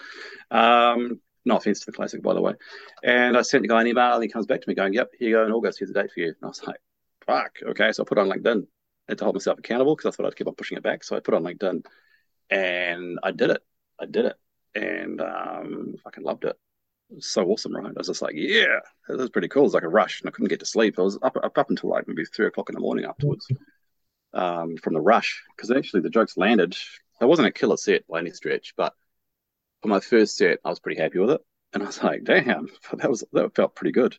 Um, 0.50 1.20
no 1.44 1.56
offense 1.56 1.80
to 1.80 1.86
the 1.86 1.92
Classic, 1.92 2.22
by 2.22 2.34
the 2.34 2.40
way. 2.40 2.54
And 3.02 3.36
I 3.36 3.42
sent 3.42 3.62
the 3.62 3.68
guy 3.68 3.80
an 3.80 3.86
email, 3.86 4.14
and 4.14 4.22
he 4.22 4.28
comes 4.28 4.46
back 4.46 4.60
to 4.60 4.68
me 4.68 4.74
going, 4.74 4.94
"Yep, 4.94 5.10
here 5.18 5.28
you 5.28 5.34
go 5.36 5.46
in 5.46 5.52
August. 5.52 5.78
Here's 5.78 5.90
a 5.90 5.94
date 5.94 6.10
for 6.12 6.20
you." 6.20 6.28
And 6.28 6.36
I 6.42 6.46
was 6.46 6.62
like, 6.66 6.80
"Fuck, 7.26 7.58
okay." 7.62 7.92
So 7.92 8.02
I 8.02 8.06
put 8.06 8.18
on 8.18 8.28
LinkedIn 8.28 8.66
and 9.08 9.18
to 9.18 9.24
hold 9.24 9.34
myself 9.36 9.58
accountable 9.58 9.96
because 9.96 10.12
I 10.12 10.16
thought 10.16 10.26
I'd 10.26 10.36
keep 10.36 10.46
on 10.46 10.54
pushing 10.54 10.76
it 10.78 10.84
back. 10.84 11.04
So 11.04 11.16
I 11.16 11.20
put 11.20 11.34
on 11.34 11.42
LinkedIn, 11.44 11.84
and 12.50 13.18
I 13.22 13.30
did 13.32 13.50
it. 13.50 13.62
I 14.00 14.06
did 14.06 14.26
it, 14.26 14.36
and 14.74 15.20
um, 15.20 15.94
fucking 16.04 16.24
loved 16.24 16.44
it. 16.44 16.56
so 17.20 17.44
awesome, 17.46 17.74
right? 17.76 17.86
I 17.86 17.92
was 17.96 18.06
just 18.08 18.22
like, 18.22 18.34
"Yeah, 18.36 18.80
that 19.08 19.18
was 19.18 19.30
pretty 19.30 19.48
cool." 19.48 19.62
It 19.62 19.66
was 19.66 19.74
like 19.74 19.82
a 19.84 19.88
rush, 19.88 20.20
and 20.20 20.28
I 20.28 20.32
couldn't 20.32 20.48
get 20.48 20.60
to 20.60 20.66
sleep. 20.66 20.98
I 20.98 21.02
was 21.02 21.18
up 21.22 21.36
up, 21.36 21.58
up 21.58 21.70
until 21.70 21.90
like 21.90 22.08
maybe 22.08 22.24
three 22.24 22.46
o'clock 22.46 22.68
in 22.70 22.74
the 22.74 22.80
morning 22.80 23.04
afterwards. 23.04 23.46
Um, 24.34 24.76
from 24.78 24.94
the 24.94 25.00
rush, 25.00 25.42
because 25.54 25.70
actually 25.70 26.00
the 26.00 26.08
jokes 26.10 26.38
landed. 26.38 26.74
It 27.20 27.26
wasn't 27.26 27.48
a 27.48 27.52
killer 27.52 27.76
set 27.76 28.06
by 28.08 28.20
any 28.20 28.30
stretch, 28.30 28.72
but 28.76 28.94
for 29.82 29.88
my 29.88 30.00
first 30.00 30.36
set, 30.36 30.60
I 30.64 30.70
was 30.70 30.80
pretty 30.80 31.00
happy 31.00 31.18
with 31.18 31.30
it. 31.30 31.40
And 31.74 31.82
I 31.82 31.86
was 31.86 32.02
like, 32.02 32.24
damn, 32.24 32.68
that 32.94 33.10
was 33.10 33.24
that 33.32 33.54
felt 33.54 33.74
pretty 33.74 33.92
good. 33.92 34.16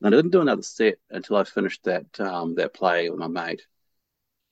And 0.00 0.14
I 0.14 0.16
didn't 0.16 0.30
do 0.30 0.40
another 0.40 0.62
set 0.62 0.98
until 1.10 1.36
I 1.36 1.44
finished 1.44 1.84
that 1.84 2.18
um, 2.20 2.54
that 2.54 2.72
play 2.74 3.10
with 3.10 3.18
my 3.18 3.26
mate, 3.26 3.62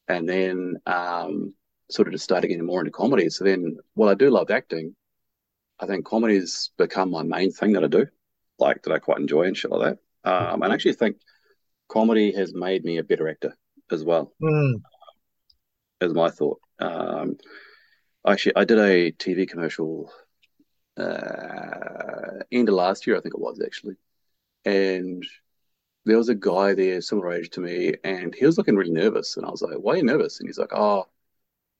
and 0.09 0.29
then 0.29 0.77
um, 0.87 1.55
sort 1.91 2.09
of 2.09 2.13
just 2.13 2.25
started 2.25 2.49
getting 2.49 2.67
more 2.67 2.81
into 2.81 2.91
comedy. 2.91 3.31
So 3.31 3.45
then, 3.45 3.79
while 3.95 4.11
I 4.11 4.15
do 4.15 4.31
love 4.31 4.51
acting, 4.51 4.95
I 5.79 5.87
think 5.87 6.05
comedy's 6.05 6.71
become 6.77 7.11
my 7.11 7.23
main 7.23 7.53
thing 7.53 7.73
that 7.73 7.85
I 7.85 7.89
do, 7.89 8.07
like 8.59 8.83
that 8.83 8.93
I 8.93 8.99
quite 8.99 9.19
enjoy 9.19 9.45
and 9.45 9.57
shit 9.57 9.71
like 9.71 9.97
that. 10.25 10.31
Um, 10.31 10.63
and 10.63 10.73
I 10.73 10.75
actually 10.75 10.95
think 10.95 11.17
comedy 11.89 12.33
has 12.33 12.53
made 12.53 12.85
me 12.85 12.99
a 12.99 13.05
better 13.05 13.29
actor 13.29 13.57
as 13.91 14.05
well. 14.05 14.33
Mm. 14.43 14.83
Is 16.01 16.13
my 16.13 16.31
thought. 16.31 16.61
Um, 16.79 17.37
actually, 18.27 18.57
I 18.57 18.65
did 18.65 18.79
a 18.79 19.13
TV 19.13 19.49
commercial 19.49 20.13
uh, 20.99 22.43
end 22.51 22.69
of 22.69 22.75
last 22.75 23.07
year, 23.07 23.17
I 23.17 23.21
think 23.21 23.35
it 23.35 23.41
was 23.41 23.61
actually, 23.65 23.97
and 24.65 25.25
there 26.05 26.17
was 26.17 26.29
a 26.29 26.35
guy 26.35 26.75
there 26.75 27.01
similar 27.01 27.33
age 27.33 27.51
to 27.51 27.61
me, 27.61 27.95
and 28.05 28.35
he 28.35 28.47
was 28.47 28.59
looking 28.59 28.77
really 28.77 28.91
nervous, 28.91 29.37
and 29.37 29.47
I 29.47 29.51
was 29.51 29.63
like, 29.63 29.77
"Why 29.77 29.95
are 29.95 29.97
you 29.99 30.03
nervous?" 30.03 30.41
And 30.41 30.49
he's 30.49 30.59
like, 30.59 30.73
"Oh, 30.73 31.07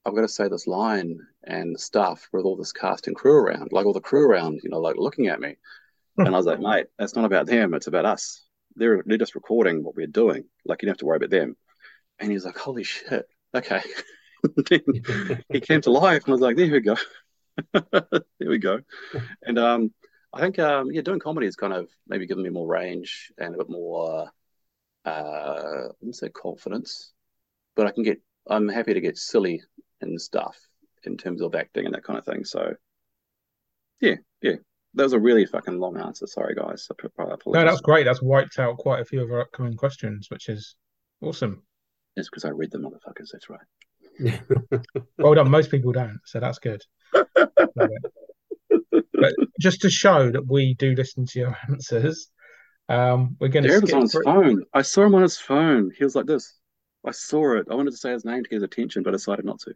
I've 0.05 0.15
got 0.15 0.23
to 0.23 0.29
say 0.29 0.49
this 0.49 0.67
line 0.67 1.19
and 1.45 1.79
stuff 1.79 2.29
with 2.33 2.45
all 2.45 2.57
this 2.57 2.73
cast 2.73 3.07
and 3.07 3.17
crew 3.17 3.37
around, 3.37 3.73
like 3.73 3.87
all 3.87 3.93
the 3.93 4.01
crew 4.01 4.27
around, 4.29 4.61
you 4.63 4.71
know, 4.71 4.81
like 4.81 4.97
looking 4.97 5.29
at 5.29 5.41
me." 5.41 5.57
and 6.19 6.29
I 6.29 6.39
was 6.39 6.47
like, 6.47 6.61
"Mate, 6.61 6.87
that's 6.99 7.17
not 7.17 7.25
about 7.25 7.47
them; 7.47 7.75
it's 7.75 7.87
about 7.87 8.07
us. 8.07 8.45
They're 8.77 9.03
they're 9.07 9.19
just 9.19 9.35
recording 9.35 9.83
what 9.83 9.97
we're 9.97 10.07
doing. 10.07 10.45
Like 10.65 10.83
you 10.83 10.87
don't 10.87 10.93
have 10.93 10.99
to 10.99 11.07
worry 11.07 11.17
about 11.17 11.31
them." 11.31 11.57
And 12.19 12.31
he's 12.31 12.45
like, 12.45 12.59
"Holy 12.59 12.85
shit, 12.85 13.29
okay." 13.55 13.83
he 14.69 15.61
came 15.61 15.81
to 15.83 15.91
life, 15.91 16.25
and 16.25 16.29
I 16.29 16.33
was 16.33 16.41
like, 16.41 16.57
"There 16.57 16.71
we 16.71 16.81
go." 16.81 16.97
there 17.73 18.49
we 18.49 18.59
go. 18.59 18.81
And 19.43 19.59
um, 19.59 19.93
I 20.33 20.41
think 20.41 20.59
um, 20.59 20.91
yeah, 20.93 21.03
doing 21.03 21.21
comedy 21.21 21.47
has 21.47 21.57
kind 21.57 21.73
of 21.73 21.89
maybe 22.07 22.27
given 22.27 22.43
me 22.43 22.51
more 22.51 22.67
range 22.67 23.33
and 23.39 23.55
a 23.55 23.59
bit 23.59 23.71
more 23.71 24.31
uh, 25.05 25.09
I 25.09 25.87
wouldn't 26.01 26.17
say 26.17 26.29
confidence, 26.29 27.13
but 27.77 27.87
I 27.87 27.91
can 27.93 28.03
get 28.03 28.21
I'm 28.49 28.69
happy 28.69 28.95
to 28.95 29.01
get 29.01 29.19
silly 29.19 29.63
and 30.01 30.21
stuff 30.21 30.57
in 31.05 31.17
terms 31.17 31.43
of 31.43 31.55
acting 31.55 31.87
and 31.87 31.95
that 31.95 32.05
kind 32.05 32.19
of 32.19 32.25
thing. 32.25 32.45
So 32.45 32.75
yeah, 34.01 34.17
yeah. 34.43 34.57
That 34.95 35.05
was 35.05 35.13
a 35.13 35.21
really 35.21 35.45
fucking 35.47 35.79
long 35.79 35.99
answer. 35.99 36.27
Sorry, 36.27 36.55
guys. 36.55 36.89
I 36.91 36.95
no, 37.47 37.65
that's 37.65 37.81
great. 37.81 38.05
That's 38.05 38.23
wiped 38.23 38.59
out 38.59 38.79
quite 38.79 39.01
a 39.01 39.05
few 39.05 39.23
of 39.23 39.31
our 39.31 39.43
upcoming 39.43 39.77
questions, 39.77 40.29
which 40.31 40.49
is 40.49 40.77
awesome. 41.21 41.63
It's 42.17 42.29
because 42.29 42.45
I 42.45 42.49
read 42.49 42.71
the 42.71 42.79
motherfuckers. 42.79 43.29
That's 43.33 43.51
right. 43.51 43.61
Well 45.19 45.35
done. 45.35 45.51
Most 45.51 45.71
people 45.71 45.93
don't, 45.93 46.21
so 46.25 46.41
that's 46.41 46.59
good. 46.59 46.83
but 47.13 47.91
just 49.61 49.83
to 49.83 49.91
show 49.91 50.31
that 50.31 50.47
we 50.47 50.75
do 50.75 50.95
listen 50.95 51.27
to 51.27 51.39
your 51.39 51.57
answers, 51.69 52.31
um, 52.89 53.37
we're 53.41 53.49
going 53.49 53.65
to. 53.65 53.69
Jared 53.69 53.83
was 53.83 53.93
on 53.93 54.03
his 54.03 54.13
through. 54.13 54.25
phone. 54.25 54.63
I 54.73 54.83
saw 54.83 55.05
him 55.05 55.15
on 55.15 55.23
his 55.23 55.39
phone. 55.39 55.91
He 55.97 56.05
was 56.05 56.15
like 56.15 56.27
this. 56.27 56.55
I 57.07 57.11
saw 57.11 57.59
it. 57.59 57.67
I 57.71 57.75
wanted 57.75 57.93
to 57.93 57.97
say 57.97 58.13
his 58.13 58.25
name 58.25 58.43
to 58.43 58.49
get 58.49 58.57
his 58.57 58.63
attention, 58.63 59.03
but 59.03 59.11
I 59.11 59.17
decided 59.17 59.45
not 59.45 59.61
to. 59.61 59.75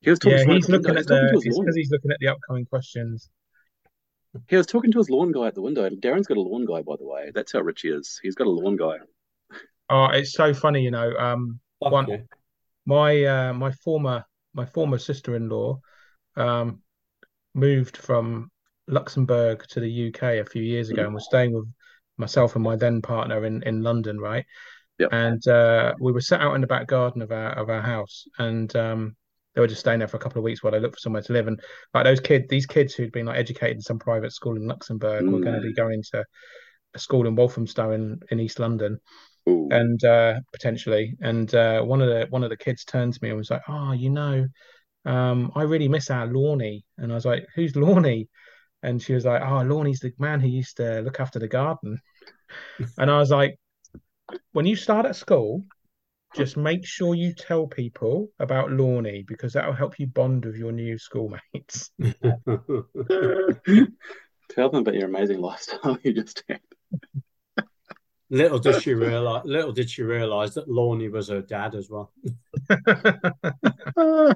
He 0.00 0.10
was 0.10 0.18
talking. 0.18 0.38
Yeah, 0.38 0.54
he's 0.54 0.68
looking 0.68 0.96
at 0.96 1.06
the. 1.06 1.30
because 1.32 1.76
he's 1.76 1.90
looking 1.90 2.10
at 2.10 2.18
the 2.20 2.28
upcoming 2.28 2.64
questions. 2.64 3.28
He 4.48 4.56
was 4.56 4.66
talking 4.66 4.92
to 4.92 4.98
his 4.98 5.10
lawn 5.10 5.32
guy 5.32 5.48
at 5.48 5.54
the 5.54 5.62
window. 5.62 5.88
Darran's 5.88 6.28
got 6.28 6.36
a 6.36 6.40
lawn 6.40 6.64
guy, 6.64 6.82
by 6.82 6.94
the 6.96 7.06
way. 7.06 7.32
That's 7.34 7.52
how 7.52 7.60
rich 7.60 7.82
he 7.82 7.88
is. 7.88 8.20
He's 8.22 8.36
got 8.36 8.46
a 8.46 8.50
lawn 8.50 8.76
guy. 8.76 8.96
Oh, 9.88 10.04
it's 10.06 10.32
so 10.32 10.54
funny, 10.54 10.82
you 10.82 10.92
know. 10.92 11.12
Um, 11.16 11.58
one, 11.80 12.28
my 12.86 13.24
uh, 13.24 13.52
my 13.52 13.72
former 13.72 14.24
my 14.54 14.64
former 14.64 14.98
sister 14.98 15.36
in 15.36 15.48
law 15.48 15.80
um, 16.36 16.80
moved 17.54 17.96
from 17.96 18.50
Luxembourg 18.88 19.64
to 19.68 19.80
the 19.80 20.08
UK 20.08 20.22
a 20.22 20.44
few 20.44 20.62
years 20.62 20.90
ago 20.90 21.04
and 21.04 21.14
was 21.14 21.26
staying 21.26 21.52
with 21.52 21.66
myself 22.16 22.54
and 22.54 22.64
my 22.64 22.76
then 22.76 23.00
partner 23.00 23.44
in, 23.44 23.62
in 23.62 23.82
London, 23.82 24.18
right? 24.18 24.44
Yep. 24.98 25.08
And 25.12 25.48
uh, 25.48 25.94
we 26.00 26.12
were 26.12 26.20
set 26.20 26.40
out 26.40 26.54
in 26.54 26.60
the 26.60 26.66
back 26.66 26.86
garden 26.86 27.22
of 27.22 27.32
our 27.32 27.52
of 27.52 27.70
our 27.70 27.80
house, 27.80 28.26
and 28.38 28.74
um, 28.76 29.16
they 29.54 29.60
were 29.60 29.66
just 29.66 29.80
staying 29.80 30.00
there 30.00 30.08
for 30.08 30.18
a 30.18 30.20
couple 30.20 30.38
of 30.38 30.44
weeks 30.44 30.62
while 30.62 30.72
they 30.72 30.80
looked 30.80 30.96
for 30.96 31.00
somewhere 31.00 31.22
to 31.22 31.32
live. 31.32 31.48
And 31.48 31.60
like 31.94 32.04
those 32.04 32.20
kids, 32.20 32.46
these 32.48 32.66
kids 32.66 32.94
who'd 32.94 33.12
been 33.12 33.26
like 33.26 33.38
educated 33.38 33.76
in 33.76 33.82
some 33.82 33.98
private 33.98 34.32
school 34.32 34.56
in 34.56 34.66
Luxembourg 34.66 35.24
mm. 35.24 35.32
were 35.32 35.40
going 35.40 35.60
to 35.60 35.66
be 35.66 35.72
going 35.72 36.02
to 36.12 36.24
a 36.94 36.98
school 36.98 37.26
in 37.26 37.34
Walthamstow 37.34 37.92
in, 37.92 38.20
in 38.30 38.40
East 38.40 38.58
London. 38.58 39.00
Ooh. 39.48 39.68
And 39.70 40.02
uh, 40.04 40.40
potentially, 40.52 41.16
and 41.20 41.52
uh, 41.54 41.82
one 41.82 42.02
of 42.02 42.08
the 42.08 42.26
one 42.30 42.44
of 42.44 42.50
the 42.50 42.56
kids 42.56 42.84
turned 42.84 43.14
to 43.14 43.20
me 43.22 43.30
and 43.30 43.38
was 43.38 43.50
like, 43.50 43.62
"Oh, 43.68 43.92
you 43.92 44.10
know, 44.10 44.46
um, 45.04 45.52
I 45.54 45.62
really 45.62 45.88
miss 45.88 46.10
our 46.10 46.26
Lornie. 46.26 46.82
And 46.98 47.12
I 47.12 47.14
was 47.14 47.24
like, 47.24 47.46
who's 47.54 47.72
Lornie? 47.72 48.28
And 48.82 49.02
she 49.02 49.14
was 49.14 49.24
like, 49.24 49.42
oh, 49.42 49.64
Lornie's 49.64 50.00
the 50.00 50.12
man 50.18 50.40
who 50.40 50.48
used 50.48 50.76
to 50.78 51.00
look 51.00 51.20
after 51.20 51.38
the 51.38 51.48
garden. 51.48 51.98
and 52.98 53.10
I 53.10 53.18
was 53.18 53.30
like, 53.30 53.58
when 54.52 54.66
you 54.66 54.76
start 54.76 55.06
at 55.06 55.16
school, 55.16 55.64
just 56.34 56.56
make 56.56 56.86
sure 56.86 57.14
you 57.14 57.34
tell 57.34 57.66
people 57.66 58.28
about 58.38 58.68
Lornie 58.68 59.26
because 59.26 59.52
that'll 59.52 59.72
help 59.72 59.98
you 59.98 60.06
bond 60.06 60.44
with 60.44 60.54
your 60.54 60.70
new 60.70 60.96
schoolmates. 60.96 61.90
tell 61.98 62.12
them 64.70 64.82
about 64.82 64.94
your 64.94 65.08
amazing 65.08 65.40
lifestyle 65.40 65.98
you 66.04 66.12
just 66.12 66.44
had. 66.48 66.60
Little 68.30 68.58
did 68.58 68.80
she 68.80 68.94
realize. 68.94 69.42
Little 69.44 69.72
did 69.72 69.90
she 69.90 70.02
realize 70.02 70.54
that 70.54 70.68
Lornie 70.68 71.10
was 71.10 71.28
her 71.28 71.42
dad 71.42 71.74
as 71.74 71.90
well. 71.90 72.12
I 72.70 74.34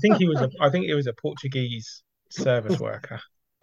think 0.00 0.16
he 0.16 0.26
was. 0.26 0.40
A, 0.40 0.50
I 0.60 0.70
think 0.70 0.86
he 0.86 0.94
was 0.94 1.06
a 1.06 1.12
Portuguese 1.12 2.02
service 2.30 2.80
worker. 2.80 3.20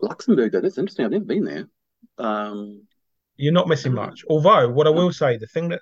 Luxembourg, 0.00 0.52
though, 0.52 0.60
that's 0.60 0.78
interesting. 0.78 1.04
I've 1.04 1.10
never 1.10 1.24
been 1.24 1.44
there. 1.44 1.68
Um, 2.18 2.86
You're 3.36 3.52
not 3.52 3.68
missing 3.68 3.94
much. 3.94 4.24
Although, 4.28 4.68
what 4.68 4.86
I 4.86 4.90
will 4.90 5.12
say, 5.12 5.36
the 5.36 5.48
thing 5.48 5.70
that 5.70 5.80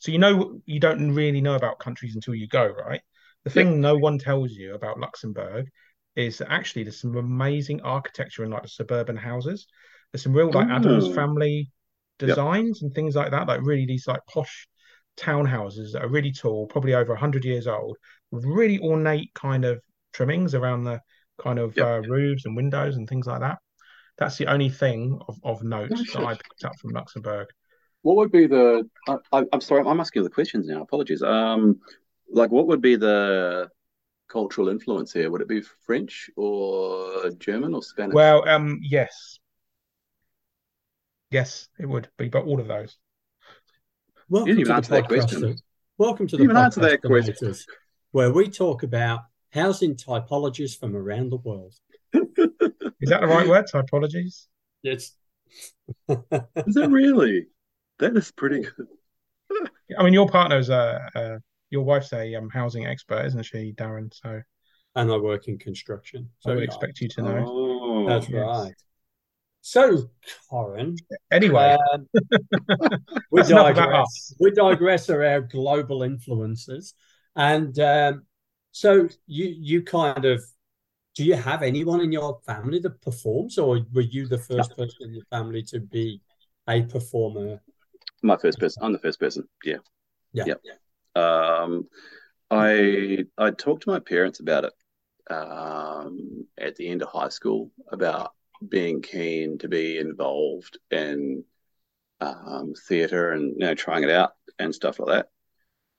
so 0.00 0.12
you 0.12 0.18
know 0.18 0.60
you 0.64 0.80
don't 0.80 1.14
really 1.14 1.40
know 1.40 1.54
about 1.54 1.78
countries 1.78 2.14
until 2.14 2.34
you 2.34 2.48
go, 2.48 2.66
right? 2.66 3.02
The 3.44 3.50
thing 3.50 3.68
yep. 3.68 3.76
no 3.76 3.96
one 3.96 4.18
tells 4.18 4.52
you 4.52 4.74
about 4.74 4.98
Luxembourg 4.98 5.68
is 6.16 6.38
that 6.38 6.50
actually 6.50 6.82
there's 6.82 7.00
some 7.00 7.16
amazing 7.16 7.82
architecture 7.82 8.44
in 8.44 8.50
like 8.50 8.62
the 8.62 8.68
suburban 8.68 9.16
houses. 9.16 9.66
There's 10.12 10.22
some 10.22 10.32
real 10.32 10.50
like 10.50 10.68
Ooh. 10.68 10.72
Addams 10.72 11.14
family 11.14 11.70
designs 12.18 12.78
yep. 12.80 12.86
and 12.86 12.94
things 12.94 13.14
like 13.14 13.30
that, 13.30 13.48
like 13.48 13.60
really 13.62 13.86
these 13.86 14.06
like 14.06 14.20
posh 14.28 14.68
townhouses 15.16 15.92
that 15.92 16.02
are 16.02 16.08
really 16.08 16.32
tall, 16.32 16.66
probably 16.66 16.94
over 16.94 17.12
100 17.12 17.44
years 17.44 17.66
old, 17.66 17.96
with 18.30 18.44
really 18.44 18.78
ornate 18.80 19.32
kind 19.34 19.64
of 19.64 19.80
trimmings 20.12 20.54
around 20.54 20.84
the 20.84 21.00
kind 21.38 21.58
of 21.58 21.76
yep. 21.76 21.86
uh, 21.86 22.00
roofs 22.08 22.44
and 22.46 22.56
windows 22.56 22.96
and 22.96 23.08
things 23.08 23.26
like 23.26 23.40
that. 23.40 23.58
That's 24.18 24.36
the 24.36 24.46
only 24.46 24.68
thing 24.68 25.18
of, 25.28 25.38
of 25.42 25.62
note 25.62 25.90
that 25.90 26.24
I 26.24 26.34
picked 26.34 26.64
up 26.64 26.78
from 26.78 26.90
Luxembourg. 26.90 27.48
What 28.02 28.16
would 28.16 28.32
be 28.32 28.46
the? 28.46 28.88
I, 29.08 29.44
am 29.52 29.60
sorry, 29.60 29.84
I'm 29.86 30.00
asking 30.00 30.24
the 30.24 30.30
questions 30.30 30.66
now. 30.66 30.82
Apologies. 30.82 31.22
Um, 31.22 31.80
like 32.30 32.50
what 32.50 32.66
would 32.66 32.80
be 32.80 32.96
the 32.96 33.68
cultural 34.28 34.68
influence 34.68 35.12
here? 35.12 35.30
Would 35.30 35.42
it 35.42 35.48
be 35.48 35.62
French 35.62 36.30
or 36.36 37.30
German 37.38 37.74
or 37.74 37.82
Spanish? 37.82 38.14
Well, 38.14 38.48
um, 38.48 38.78
yes, 38.82 39.38
Yes, 41.30 41.68
it 41.78 41.86
would 41.86 42.08
be, 42.18 42.28
but 42.28 42.44
all 42.44 42.60
of 42.60 42.66
those. 42.66 42.96
Welcome 44.28 44.58
you 44.58 44.64
to 44.64 44.80
the 44.80 44.80
that 44.80 45.06
question. 45.06 45.56
Welcome 45.96 46.26
to 46.26 46.36
the 46.36 46.42
you 46.42 46.56
answer 46.56 46.80
that 46.80 47.02
question. 47.02 47.54
where 48.10 48.32
we 48.32 48.48
talk 48.48 48.82
about 48.82 49.20
housing 49.52 49.94
typologies 49.94 50.76
from 50.76 50.96
around 50.96 51.30
the 51.30 51.36
world. 51.36 51.74
is 52.12 53.08
that 53.10 53.20
the 53.20 53.26
right 53.28 53.46
word? 53.46 53.66
Typologies? 53.72 54.46
Yes. 54.82 55.12
is 56.08 56.76
it 56.76 56.90
really? 56.90 57.46
That 58.00 58.16
is 58.16 58.32
pretty 58.32 58.62
good. 58.62 58.88
I 59.98 60.02
mean, 60.02 60.12
your 60.12 60.28
partner's 60.28 60.68
a, 60.68 61.10
a 61.14 61.38
your 61.70 61.82
wife's 61.82 62.12
a 62.12 62.34
um, 62.34 62.50
housing 62.50 62.86
expert, 62.86 63.26
isn't 63.26 63.44
she, 63.44 63.72
Darran? 63.76 64.12
So, 64.12 64.40
and 64.96 65.12
I 65.12 65.16
work 65.16 65.46
in 65.46 65.58
construction. 65.58 66.28
So 66.40 66.50
I 66.50 66.54
would 66.56 66.64
expect 66.64 67.00
you 67.00 67.08
to 67.08 67.22
know. 67.22 67.44
Oh, 67.46 68.08
That's 68.08 68.28
yes. 68.28 68.40
right. 68.40 68.74
So, 69.62 70.10
Corin, 70.48 70.96
Anyway, 71.30 71.76
um, 71.92 72.08
we 73.30 73.42
That's 73.42 73.50
digress. 73.50 74.34
We 74.40 74.50
digress 74.50 75.10
are 75.10 75.24
our 75.24 75.40
global 75.42 76.02
influences, 76.02 76.94
and 77.36 77.78
um, 77.78 78.26
so 78.72 79.08
you 79.26 79.46
you 79.46 79.82
kind 79.82 80.24
of 80.24 80.42
do 81.14 81.24
you 81.24 81.34
have 81.34 81.62
anyone 81.62 82.00
in 82.00 82.10
your 82.10 82.40
family 82.46 82.78
that 82.80 83.00
performs, 83.02 83.58
or 83.58 83.80
were 83.92 84.00
you 84.00 84.26
the 84.26 84.38
first 84.38 84.76
person 84.76 84.96
in 85.02 85.14
your 85.14 85.24
family 85.30 85.62
to 85.64 85.80
be 85.80 86.20
a 86.68 86.82
performer? 86.82 87.60
My 88.22 88.36
first 88.36 88.58
person. 88.58 88.82
I'm 88.82 88.92
the 88.92 88.98
first 88.98 89.20
person. 89.20 89.48
Yeah. 89.64 89.76
Yeah. 90.32 90.44
Yep. 90.46 91.22
Um, 91.22 91.88
I 92.50 93.24
I 93.38 93.50
talked 93.50 93.84
to 93.84 93.90
my 93.90 94.00
parents 94.00 94.40
about 94.40 94.64
it 94.64 94.72
um, 95.32 96.46
at 96.58 96.76
the 96.76 96.88
end 96.88 97.02
of 97.02 97.08
high 97.08 97.28
school 97.28 97.70
about 97.92 98.32
being 98.66 99.02
keen 99.02 99.58
to 99.58 99.68
be 99.68 99.98
involved 99.98 100.78
in 100.90 101.44
um, 102.20 102.74
theatre 102.88 103.32
and 103.32 103.52
you 103.54 103.60
know 103.66 103.74
trying 103.74 104.04
it 104.04 104.10
out 104.10 104.32
and 104.58 104.74
stuff 104.74 104.98
like 104.98 105.08
that. 105.08 105.28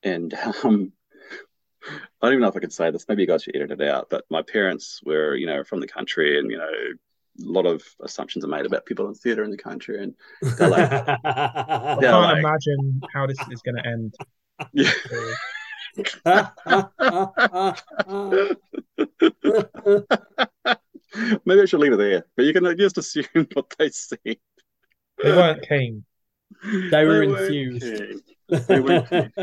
And 0.04 0.34
um, 0.64 0.92
I 1.88 1.98
don't 2.22 2.34
even 2.34 2.42
know 2.42 2.48
if 2.48 2.56
I 2.56 2.60
could 2.60 2.74
say 2.74 2.92
this. 2.92 3.06
Maybe 3.10 3.24
you 3.24 3.28
guys 3.28 3.44
should 3.44 3.56
edit 3.56 3.72
it 3.72 3.82
out. 3.88 4.10
But 4.10 4.26
my 4.30 4.42
parents 4.44 5.00
were 5.04 5.36
you 5.36 5.48
know 5.48 5.64
from 5.64 5.80
the 5.80 5.88
country, 5.88 6.38
and 6.40 6.52
you 6.52 6.58
know 6.58 6.66
a 6.70 6.98
lot 7.40 7.66
of 7.66 7.82
assumptions 8.04 8.44
are 8.46 8.50
made 8.50 8.66
about 8.66 8.86
people 8.86 9.08
in 9.08 9.14
theatre 9.16 9.44
in 9.44 9.52
the 9.52 9.58
country, 9.58 10.04
and 10.04 10.14
they're 10.58 10.68
like, 10.70 10.92
I 11.26 11.98
Yeah, 12.02 12.12
can't 12.12 12.22
like- 12.22 12.38
imagine 12.40 13.02
how 13.14 13.26
this 13.26 13.38
is 13.50 13.62
going 13.64 13.78
to 13.78 13.88
end. 13.88 14.14
yeah. 20.54 20.76
Maybe 21.46 21.62
I 21.62 21.66
should 21.66 21.80
leave 21.80 21.94
it 21.94 21.98
there, 21.98 22.26
but 22.36 22.46
you 22.46 22.54
can 22.54 22.78
just 22.78 22.98
assume 22.98 23.26
what 23.54 23.74
they 23.78 23.90
said. 23.90 24.20
They 24.24 24.38
weren't 25.24 25.68
keen. 25.68 26.06
They 26.90 27.06
were 27.06 27.28
weren't 27.28 27.40
infused. 27.42 27.84
keen. 27.84 28.22
They 28.68 28.80
weren't 28.80 29.10
keen. 29.10 29.34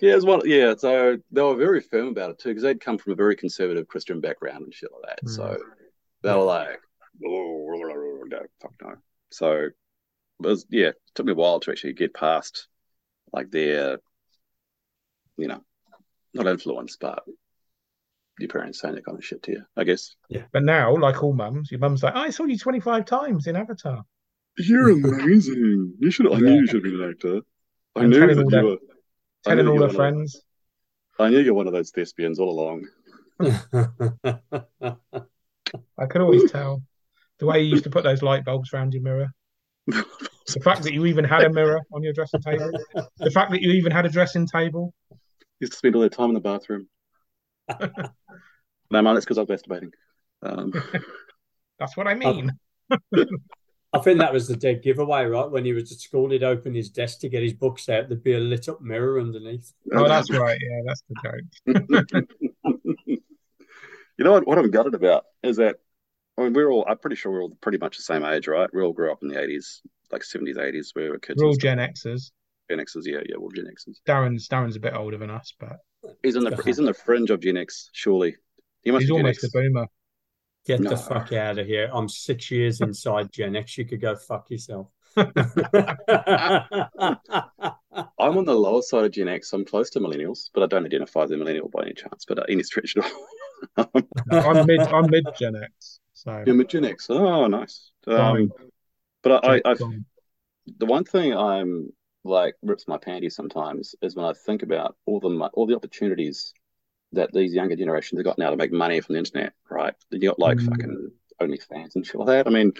Yeah, 0.00 0.14
it's 0.16 0.24
one. 0.24 0.40
Yeah, 0.44 0.74
so 0.78 1.18
they 1.30 1.42
were 1.42 1.56
very 1.56 1.80
firm 1.80 2.08
about 2.08 2.30
it 2.30 2.38
too, 2.38 2.50
because 2.50 2.62
they'd 2.62 2.80
come 2.80 2.96
from 2.96 3.12
a 3.12 3.16
very 3.16 3.36
conservative 3.36 3.86
Christian 3.86 4.20
background 4.20 4.64
and 4.64 4.74
shit 4.74 4.90
like 4.92 5.02
that. 5.10 5.26
Mm. 5.26 5.36
So 5.36 5.58
they 6.22 6.34
were 6.34 6.42
like, 6.42 6.80
"Oh, 7.26 8.24
no, 8.26 8.40
fuck 8.62 8.72
no." 8.80 8.94
So 9.30 9.52
it 9.52 9.74
was 10.38 10.64
yeah, 10.70 10.88
it 10.88 11.00
took 11.14 11.26
me 11.26 11.32
a 11.32 11.34
while 11.34 11.60
to 11.60 11.70
actually 11.70 11.92
get 11.92 12.14
past 12.14 12.66
like 13.32 13.50
their, 13.50 13.98
you 15.36 15.48
know, 15.48 15.62
not 16.34 16.46
influence, 16.46 16.96
but 17.00 17.22
your 18.38 18.48
parents 18.48 18.80
saying 18.80 18.94
that 18.94 19.04
kind 19.04 19.18
of 19.18 19.24
shit 19.24 19.42
to 19.44 19.52
you. 19.52 19.62
I 19.76 19.84
guess 19.84 20.14
Yeah. 20.28 20.44
But 20.52 20.62
now, 20.62 20.96
like 20.96 21.22
all 21.22 21.32
mums, 21.34 21.70
your 21.70 21.80
mum's 21.80 22.02
like, 22.02 22.14
oh, 22.16 22.20
I 22.20 22.30
saw 22.30 22.44
you 22.44 22.56
25 22.58 23.04
times 23.04 23.46
in 23.46 23.56
Avatar. 23.56 24.02
you're 24.58 24.90
amazing. 24.90 25.94
You 25.98 26.10
should. 26.10 26.32
I 26.32 26.38
knew 26.38 26.54
you 26.60 26.66
should 26.66 26.82
be 26.82 26.94
an 26.94 27.10
actor. 27.10 27.40
I 27.96 28.00
And 28.02 28.10
knew 28.10 28.20
that 28.20 28.50
you 28.50 28.66
were. 28.66 28.76
Telling 29.44 29.66
all 29.68 29.74
you 29.74 29.80
her 29.82 29.86
were 29.86 29.86
one 29.86 29.90
of- 29.90 29.96
friends. 29.96 30.42
I 31.18 31.28
knew 31.28 31.40
you're 31.40 31.54
one 31.54 31.66
of 31.66 31.72
those 31.74 31.90
thespians 31.90 32.38
all 32.38 32.50
along. 32.50 32.86
I 35.98 36.06
could 36.08 36.20
always 36.22 36.50
tell. 36.50 36.82
The 37.38 37.46
way 37.46 37.60
you 37.62 37.70
used 37.70 37.84
to 37.84 37.90
put 37.90 38.04
those 38.04 38.22
light 38.22 38.44
bulbs 38.44 38.72
around 38.72 38.94
your 38.94 39.02
mirror. 39.02 39.28
The 40.52 40.58
fact 40.58 40.82
that 40.82 40.92
you 40.92 41.06
even 41.06 41.24
had 41.24 41.44
a 41.44 41.50
mirror 41.50 41.80
on 41.92 42.02
your 42.02 42.12
dressing 42.12 42.40
table. 42.40 42.72
The 43.18 43.30
fact 43.30 43.52
that 43.52 43.62
you 43.62 43.70
even 43.70 43.92
had 43.92 44.04
a 44.04 44.08
dressing 44.08 44.48
table. 44.48 44.92
Used 45.60 45.72
to 45.72 45.78
spend 45.78 45.94
all 45.94 46.00
their 46.00 46.10
time 46.10 46.30
in 46.30 46.34
the 46.34 46.40
bathroom. 46.40 46.88
no, 47.80 47.88
man, 48.90 49.14
that's 49.14 49.24
because 49.24 49.38
I 49.38 49.42
was 49.42 49.62
masturbating. 49.62 49.92
Um, 50.42 50.72
That's 51.78 51.96
what 51.96 52.06
I 52.06 52.14
mean. 52.14 52.52
I 53.92 53.98
think 53.98 54.18
that 54.18 54.32
was 54.32 54.46
the 54.46 54.56
dead 54.56 54.82
giveaway, 54.82 55.24
right? 55.24 55.50
When 55.50 55.64
he 55.64 55.72
was 55.72 55.90
at 55.90 55.98
school, 55.98 56.30
he'd 56.30 56.44
open 56.44 56.74
his 56.74 56.90
desk 56.90 57.20
to 57.20 57.28
get 57.28 57.42
his 57.42 57.54
books 57.54 57.88
out. 57.88 58.08
There'd 58.08 58.22
be 58.22 58.34
a 58.34 58.38
lit 58.38 58.68
up 58.68 58.80
mirror 58.80 59.18
underneath. 59.18 59.72
Oh, 59.92 60.06
that's 60.06 60.30
right. 60.30 60.58
Yeah, 60.60 60.80
that's 60.86 61.02
the 61.08 61.16
joke. 61.24 62.26
you 64.16 64.24
know 64.24 64.32
what? 64.32 64.46
What 64.46 64.58
I'm 64.58 64.70
gutted 64.70 64.94
about 64.94 65.24
is 65.42 65.56
that 65.56 65.76
I 66.38 66.44
mean, 66.44 66.52
we're 66.52 66.70
all. 66.70 66.86
I'm 66.88 66.98
pretty 66.98 67.16
sure 67.16 67.32
we're 67.32 67.42
all 67.42 67.56
pretty 67.60 67.78
much 67.78 67.96
the 67.96 68.02
same 68.02 68.24
age, 68.24 68.46
right? 68.46 68.68
We 68.72 68.82
all 68.82 68.92
grew 68.92 69.10
up 69.10 69.22
in 69.22 69.28
the 69.28 69.36
80s, 69.36 69.80
like 70.12 70.22
70s, 70.22 70.56
80s. 70.56 70.88
We 70.94 71.08
were 71.08 71.18
kids. 71.18 71.42
We're 71.42 71.48
all 71.48 71.54
Gen 71.54 71.78
Xers. 71.78 72.30
Stuff. 72.70 72.78
Gen 72.78 72.86
Xers, 72.86 73.06
yeah, 73.06 73.20
yeah, 73.28 73.36
we're 73.36 73.44
all 73.44 73.50
Gen 73.50 73.66
Xers. 73.66 73.96
Darran's 74.06 74.48
Darran's 74.48 74.76
a 74.76 74.80
bit 74.80 74.94
older 74.94 75.16
than 75.18 75.30
us, 75.30 75.52
but 75.58 75.78
He's 76.22 76.36
on 76.36 76.44
the 76.44 76.56
he's 76.64 76.78
in 76.78 76.84
the 76.86 76.94
fringe 76.94 77.30
of 77.30 77.40
Gen 77.40 77.56
X, 77.56 77.90
surely. 77.92 78.36
He 78.82 78.90
must 78.90 79.02
he's 79.02 79.10
be 79.10 79.16
almost 79.16 79.44
X. 79.44 79.54
a 79.54 79.58
boomer. 79.58 79.86
Get 80.66 80.80
No. 80.80 80.90
the 80.90 80.96
fuck 80.96 81.32
out 81.32 81.58
of 81.58 81.66
here. 81.66 81.90
I'm 81.92 82.08
six 82.08 82.50
years 82.50 82.80
inside 82.82 83.32
Gen 83.32 83.56
X. 83.56 83.76
You 83.78 83.84
could 83.84 84.00
go 84.00 84.16
fuck 84.16 84.50
yourself. 84.50 84.88
I'm 85.16 85.26
on 88.38 88.44
the 88.44 88.54
lower 88.54 88.82
side 88.82 89.04
of 89.04 89.10
Gen 89.12 89.28
X. 89.28 89.52
I'm 89.52 89.64
close 89.64 89.90
to 89.90 90.00
millennials, 90.00 90.50
but 90.54 90.62
I 90.62 90.66
don't 90.66 90.84
identify 90.86 91.24
as 91.24 91.30
a 91.30 91.36
millennial 91.36 91.68
by 91.68 91.82
any 91.82 91.94
chance, 91.94 92.24
but 92.26 92.38
uh, 92.38 92.44
any 92.48 92.62
stretch 92.62 92.96
at 92.96 93.04
all. 93.04 93.26
I'm 94.30 94.66
mid. 94.66 94.80
I'm 94.80 95.10
mid 95.10 95.24
Gen 95.38 95.56
X. 95.56 96.00
So 96.12 96.42
You're 96.46 96.54
mid 96.54 96.68
Gen 96.68 96.84
X. 96.84 97.06
Oh, 97.10 97.46
nice. 97.46 97.90
Um, 98.06 98.16
Um, 98.16 98.52
but 99.22 99.44
I, 99.44 99.60
I, 99.64 99.72
um, 99.72 100.04
the 100.78 100.86
one 100.86 101.04
thing 101.04 101.34
I'm 101.34 101.90
like 102.24 102.54
rips 102.62 102.86
my 102.88 102.98
panties 102.98 103.34
sometimes 103.34 103.94
is 104.02 104.14
when 104.14 104.24
I 104.26 104.32
think 104.34 104.62
about 104.62 104.96
all 105.06 105.20
the 105.20 105.28
all 105.54 105.66
the 105.66 105.76
opportunities 105.76 106.52
that 107.12 107.32
these 107.32 107.52
younger 107.54 107.76
generations 107.76 108.18
have 108.18 108.24
got 108.24 108.38
now 108.38 108.50
to 108.50 108.56
make 108.56 108.72
money 108.72 109.00
from 109.00 109.14
the 109.14 109.18
internet, 109.18 109.52
right? 109.70 109.94
You 110.10 110.20
got 110.28 110.38
like 110.38 110.58
Mm. 110.58 110.68
fucking 110.68 111.10
OnlyFans 111.40 111.94
and 111.96 112.06
shit 112.06 112.14
like 112.16 112.26
that. 112.28 112.46
I 112.46 112.50
mean, 112.50 112.72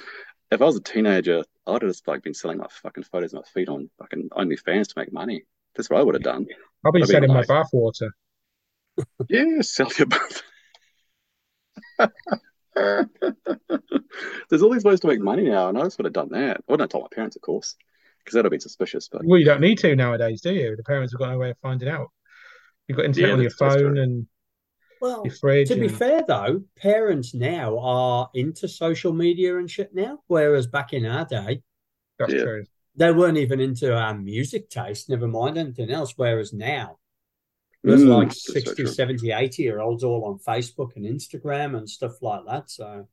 if 0.53 0.61
I 0.61 0.65
was 0.65 0.77
a 0.77 0.81
teenager, 0.81 1.43
I'd 1.67 1.83
have 1.83 1.91
just 1.91 2.07
like 2.07 2.23
been 2.23 2.35
selling 2.35 2.59
my 2.59 2.67
fucking 2.83 3.05
photos 3.05 3.33
of 3.33 3.39
my 3.41 3.49
feet 3.53 3.69
on 3.69 3.91
fucking 3.99 4.29
OnlyFans 4.31 4.89
to 4.89 4.95
make 4.97 5.13
money. 5.13 5.43
That's 5.75 5.89
what 5.91 6.01
I 6.01 6.03
would 6.05 6.15
have 6.15 6.23
done. 6.23 6.47
I'll 6.85 6.93
be 6.93 6.99
I 6.99 7.01
mean, 7.01 7.07
selling 7.07 7.29
my 7.33 7.41
like- 7.41 7.49
bathwater. 7.49 8.11
Yeah, 9.29 9.61
sell 9.63 9.91
your 9.99 10.07
bath. 10.09 10.43
There's 14.49 14.63
all 14.63 14.71
these 14.73 14.85
ways 14.85 15.01
to 15.01 15.07
make 15.07 15.21
money 15.21 15.45
now, 15.45 15.69
and 15.69 15.79
I 15.79 15.83
just 15.85 15.99
would 15.99 16.05
have 16.07 16.13
done 16.13 16.31
that. 16.31 16.57
I 16.59 16.61
wouldn't 16.69 16.81
have 16.83 16.91
told 16.91 17.05
my 17.05 17.15
parents, 17.15 17.37
of 17.37 17.43
course, 17.43 17.77
because 18.25 18.35
that'll 18.35 18.51
be 18.51 18.59
suspicious. 18.61 19.09
But 19.11 19.23
Well, 19.25 19.39
you 19.39 19.45
don't 19.45 19.61
need 19.61 19.79
to 19.79 19.95
nowadays, 19.97 20.41
do 20.41 20.53
you? 20.53 20.77
The 20.77 20.83
parents 20.85 21.13
have 21.13 21.19
got 21.19 21.31
no 21.31 21.39
way 21.39 21.51
of 21.51 21.59
finding 21.59 21.89
out. 21.89 22.09
You've 22.89 22.97
got 22.97 23.07
internet 23.07 23.29
Yeah, 23.29 23.35
on 23.35 23.41
your 23.43 23.51
that's- 23.51 23.73
that's 23.75 23.83
phone 23.83 23.99
and 23.99 24.27
well, 25.01 25.23
your 25.25 25.35
fridge. 25.35 25.69
to 25.69 25.77
be 25.77 25.89
fair 25.89 26.23
though, 26.27 26.63
parents 26.77 27.35
now 27.35 27.79
are 27.79 28.31
into 28.35 28.69
social 28.69 29.13
media 29.13 29.59
and 29.59 29.71
shit 29.71 29.95
now, 29.95 30.21
whereas 30.27 30.67
back 30.67 30.93
in 30.93 31.07
our 31.07 31.25
day, 31.25 31.63
that's 32.19 32.33
Yeah. 32.33 32.43
true. 32.43 32.65
they 32.97 33.13
weren't 33.13 33.39
even 33.39 33.61
into 33.61 33.95
our 33.97 34.13
music 34.19 34.69
taste, 34.69 35.09
never 35.09 35.27
mind 35.29 35.57
anything 35.57 35.91
else. 35.91 36.13
Whereas 36.17 36.53
now, 36.53 36.99
there's 37.83 38.03
Mm, 38.03 38.09
like 38.09 38.29
that's 38.29 38.43
so 38.45 38.53
60, 38.53 38.87
70, 38.87 39.31
80 39.31 39.63
year 39.63 39.81
olds 39.81 40.05
all 40.05 40.25
on 40.27 40.39
Facebook 40.41 40.97
and 40.97 41.07
Instagram 41.07 41.77
and 41.79 41.89
stuff 41.89 42.21
like 42.21 42.45
that. 42.47 42.69
So, 42.69 43.09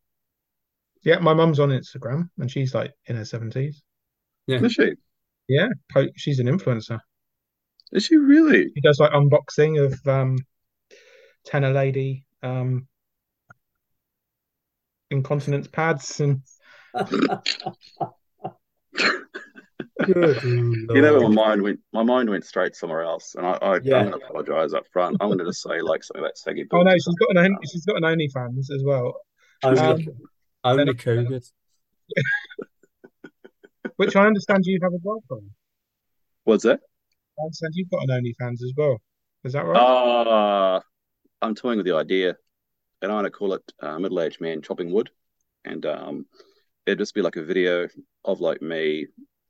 Yeah, 1.04 1.20
my 1.20 1.34
mum's 1.34 1.60
on 1.60 1.70
Instagram 1.70 2.32
and 2.40 2.52
she's 2.52 2.74
like 2.74 2.92
in 3.06 3.16
her 3.16 3.24
seventies. 4.56 4.72
is 4.80 4.86
she? 4.86 4.94
Yeah, 5.48 5.68
po- 5.92 6.08
she's 6.16 6.40
an 6.40 6.48
influencer. 6.48 7.00
Is 7.94 8.06
she 8.06 8.18
really? 8.18 8.70
She 8.74 8.82
does 8.82 9.00
like 9.00 9.12
unboxing 9.12 9.82
of 9.84 10.08
um 10.08 10.38
Tena 11.48 11.74
Lady 11.74 12.26
um 12.44 12.88
incontinence 15.10 15.68
pads 15.68 16.20
and 16.20 16.42
good 20.04 20.44
You 20.44 20.88
know, 21.02 21.14
Lord. 21.18 21.34
my 21.34 21.48
mind 21.48 21.62
went. 21.62 21.80
My 21.94 22.04
mind 22.04 22.30
went 22.30 22.46
straight 22.46 22.76
somewhere 22.76 23.04
else, 23.04 23.36
and 23.36 23.46
I, 23.46 23.52
I 23.54 23.80
Yeah. 23.84 23.98
I'm 24.00 24.10
going 24.10 24.20
to 24.20 24.26
apologize 24.26 24.74
up 24.74 24.86
front. 24.92 25.18
I'm 25.20 25.28
going 25.30 25.40
to 25.40 25.46
just 25.46 25.62
say 25.64 25.82
like 25.82 26.04
something 26.04 26.24
about 26.24 26.38
saggy. 26.38 26.66
oh 26.72 26.82
no, 26.82 26.92
she's 26.94 27.16
got 27.16 27.38
an 27.38 27.58
she's 27.72 27.86
got 27.86 27.98
an 27.98 28.04
OnlyFans 28.04 28.70
as 28.74 28.84
well, 28.84 29.16
only, 29.64 29.80
Um, 29.80 30.08
only 30.64 30.94
cougars. 30.94 31.54
Which 33.98 34.16
I 34.16 34.26
understand 34.26 34.64
you 34.66 34.80
have 34.82 34.94
as 34.94 35.02
well. 35.04 35.22
Corin. 35.28 35.52
What's 36.44 36.64
that? 36.64 36.80
I 37.40 37.44
understand 37.44 37.74
you've 37.76 37.90
got 37.90 38.04
an 38.04 38.10
OnlyFans 38.10 38.64
as 38.64 38.74
well. 38.76 38.98
Is 39.44 39.54
that 39.54 39.66
right? 39.66 39.78
Uh, 39.78 40.82
I'm 41.42 41.56
toying 41.56 41.78
with 41.78 41.86
the 41.86 41.96
idea, 41.96 42.36
and 43.02 43.12
I 43.12 43.16
want 43.16 43.26
to 43.26 43.32
call 43.32 43.54
it 43.54 43.64
uh, 43.82 44.00
middle-aged 44.00 44.40
man 44.40 44.62
chopping 44.62 44.92
wood, 44.92 45.10
and 45.66 45.86
um, 45.86 46.26
it'd 46.86 47.00
just 47.00 47.14
be 47.14 47.22
like 47.22 47.36
a 47.36 47.44
video 47.44 47.88
of 48.24 48.40
like 48.40 48.62
me 48.62 49.08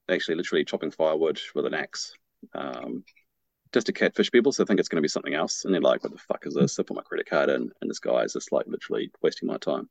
actually 0.09 0.35
literally 0.35 0.65
chopping 0.65 0.91
firewood 0.91 1.39
with 1.53 1.65
an 1.65 1.73
axe, 1.73 2.13
um, 2.53 3.03
just 3.73 3.87
to 3.87 3.93
catfish 3.93 4.31
people. 4.31 4.51
So 4.51 4.63
I 4.63 4.65
think 4.65 4.79
it's 4.79 4.89
going 4.89 4.97
to 4.97 5.05
be 5.05 5.09
something 5.09 5.33
else, 5.33 5.65
and 5.65 5.73
they're 5.73 5.81
like, 5.81 6.03
"What 6.03 6.13
the 6.13 6.19
fuck 6.19 6.45
is 6.45 6.55
this?" 6.55 6.79
I 6.79 6.83
put 6.83 6.95
my 6.95 7.03
credit 7.03 7.29
card 7.29 7.49
in, 7.49 7.69
and 7.81 7.89
this 7.89 7.99
guy 7.99 8.21
is 8.23 8.33
just 8.33 8.51
like 8.51 8.65
literally 8.67 9.11
wasting 9.21 9.47
my 9.47 9.57
time. 9.57 9.89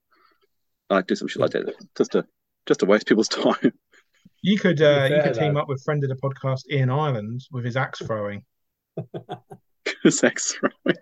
I 0.88 0.96
like 0.96 1.06
do 1.06 1.14
some 1.14 1.28
shit 1.28 1.42
like 1.42 1.52
that 1.52 1.74
just 1.96 2.12
to 2.12 2.26
just 2.66 2.80
to 2.80 2.86
waste 2.86 3.06
people's 3.06 3.28
time. 3.28 3.72
You 4.46 4.56
could 4.56 4.80
uh, 4.80 5.08
you 5.10 5.22
could 5.24 5.34
team 5.34 5.54
though. 5.54 5.62
up 5.62 5.68
with 5.68 5.82
friend 5.82 6.04
of 6.04 6.08
the 6.08 6.14
podcast 6.14 6.70
Ian 6.70 6.88
Ireland 6.88 7.40
with 7.50 7.64
his 7.64 7.76
axe 7.76 7.98
throwing. 7.98 8.44
His 10.02 10.22
axe 10.22 10.54
throwing. 10.54 10.96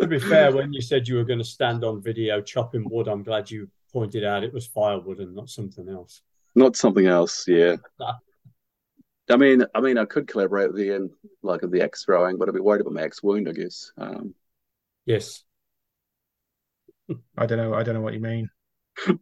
To 0.00 0.06
be 0.08 0.18
fair, 0.18 0.52
when 0.52 0.72
you 0.72 0.80
said 0.80 1.06
you 1.06 1.14
were 1.14 1.24
going 1.24 1.38
to 1.38 1.44
stand 1.44 1.84
on 1.84 2.02
video 2.02 2.40
chopping 2.40 2.88
wood, 2.90 3.06
I'm 3.06 3.22
glad 3.22 3.50
you 3.50 3.68
pointed 3.92 4.24
out 4.24 4.42
it 4.42 4.52
was 4.52 4.66
firewood 4.66 5.18
and 5.18 5.34
not 5.34 5.48
something 5.48 5.88
else. 5.88 6.22
Not 6.56 6.76
something 6.76 7.06
else, 7.06 7.44
yeah. 7.46 7.76
I 9.30 9.36
mean, 9.36 9.64
I 9.74 9.80
mean, 9.80 9.96
I 9.96 10.04
could 10.04 10.28
collaborate 10.28 10.72
with 10.72 10.80
Ian, 10.82 11.10
like 11.42 11.62
the 11.62 11.82
axe 11.82 12.04
throwing, 12.04 12.36
but 12.36 12.48
I'd 12.48 12.54
be 12.54 12.60
worried 12.60 12.80
about 12.80 12.94
my 12.94 13.02
axe 13.02 13.22
wound, 13.22 13.48
I 13.48 13.52
guess. 13.52 13.92
Um, 13.96 14.34
Yes. 15.06 15.44
I 17.36 17.46
don't 17.46 17.58
know. 17.58 17.74
I 17.74 17.82
don't 17.82 17.94
know 17.94 18.00
what 18.00 18.14
you 18.14 18.20
mean. 18.20 18.48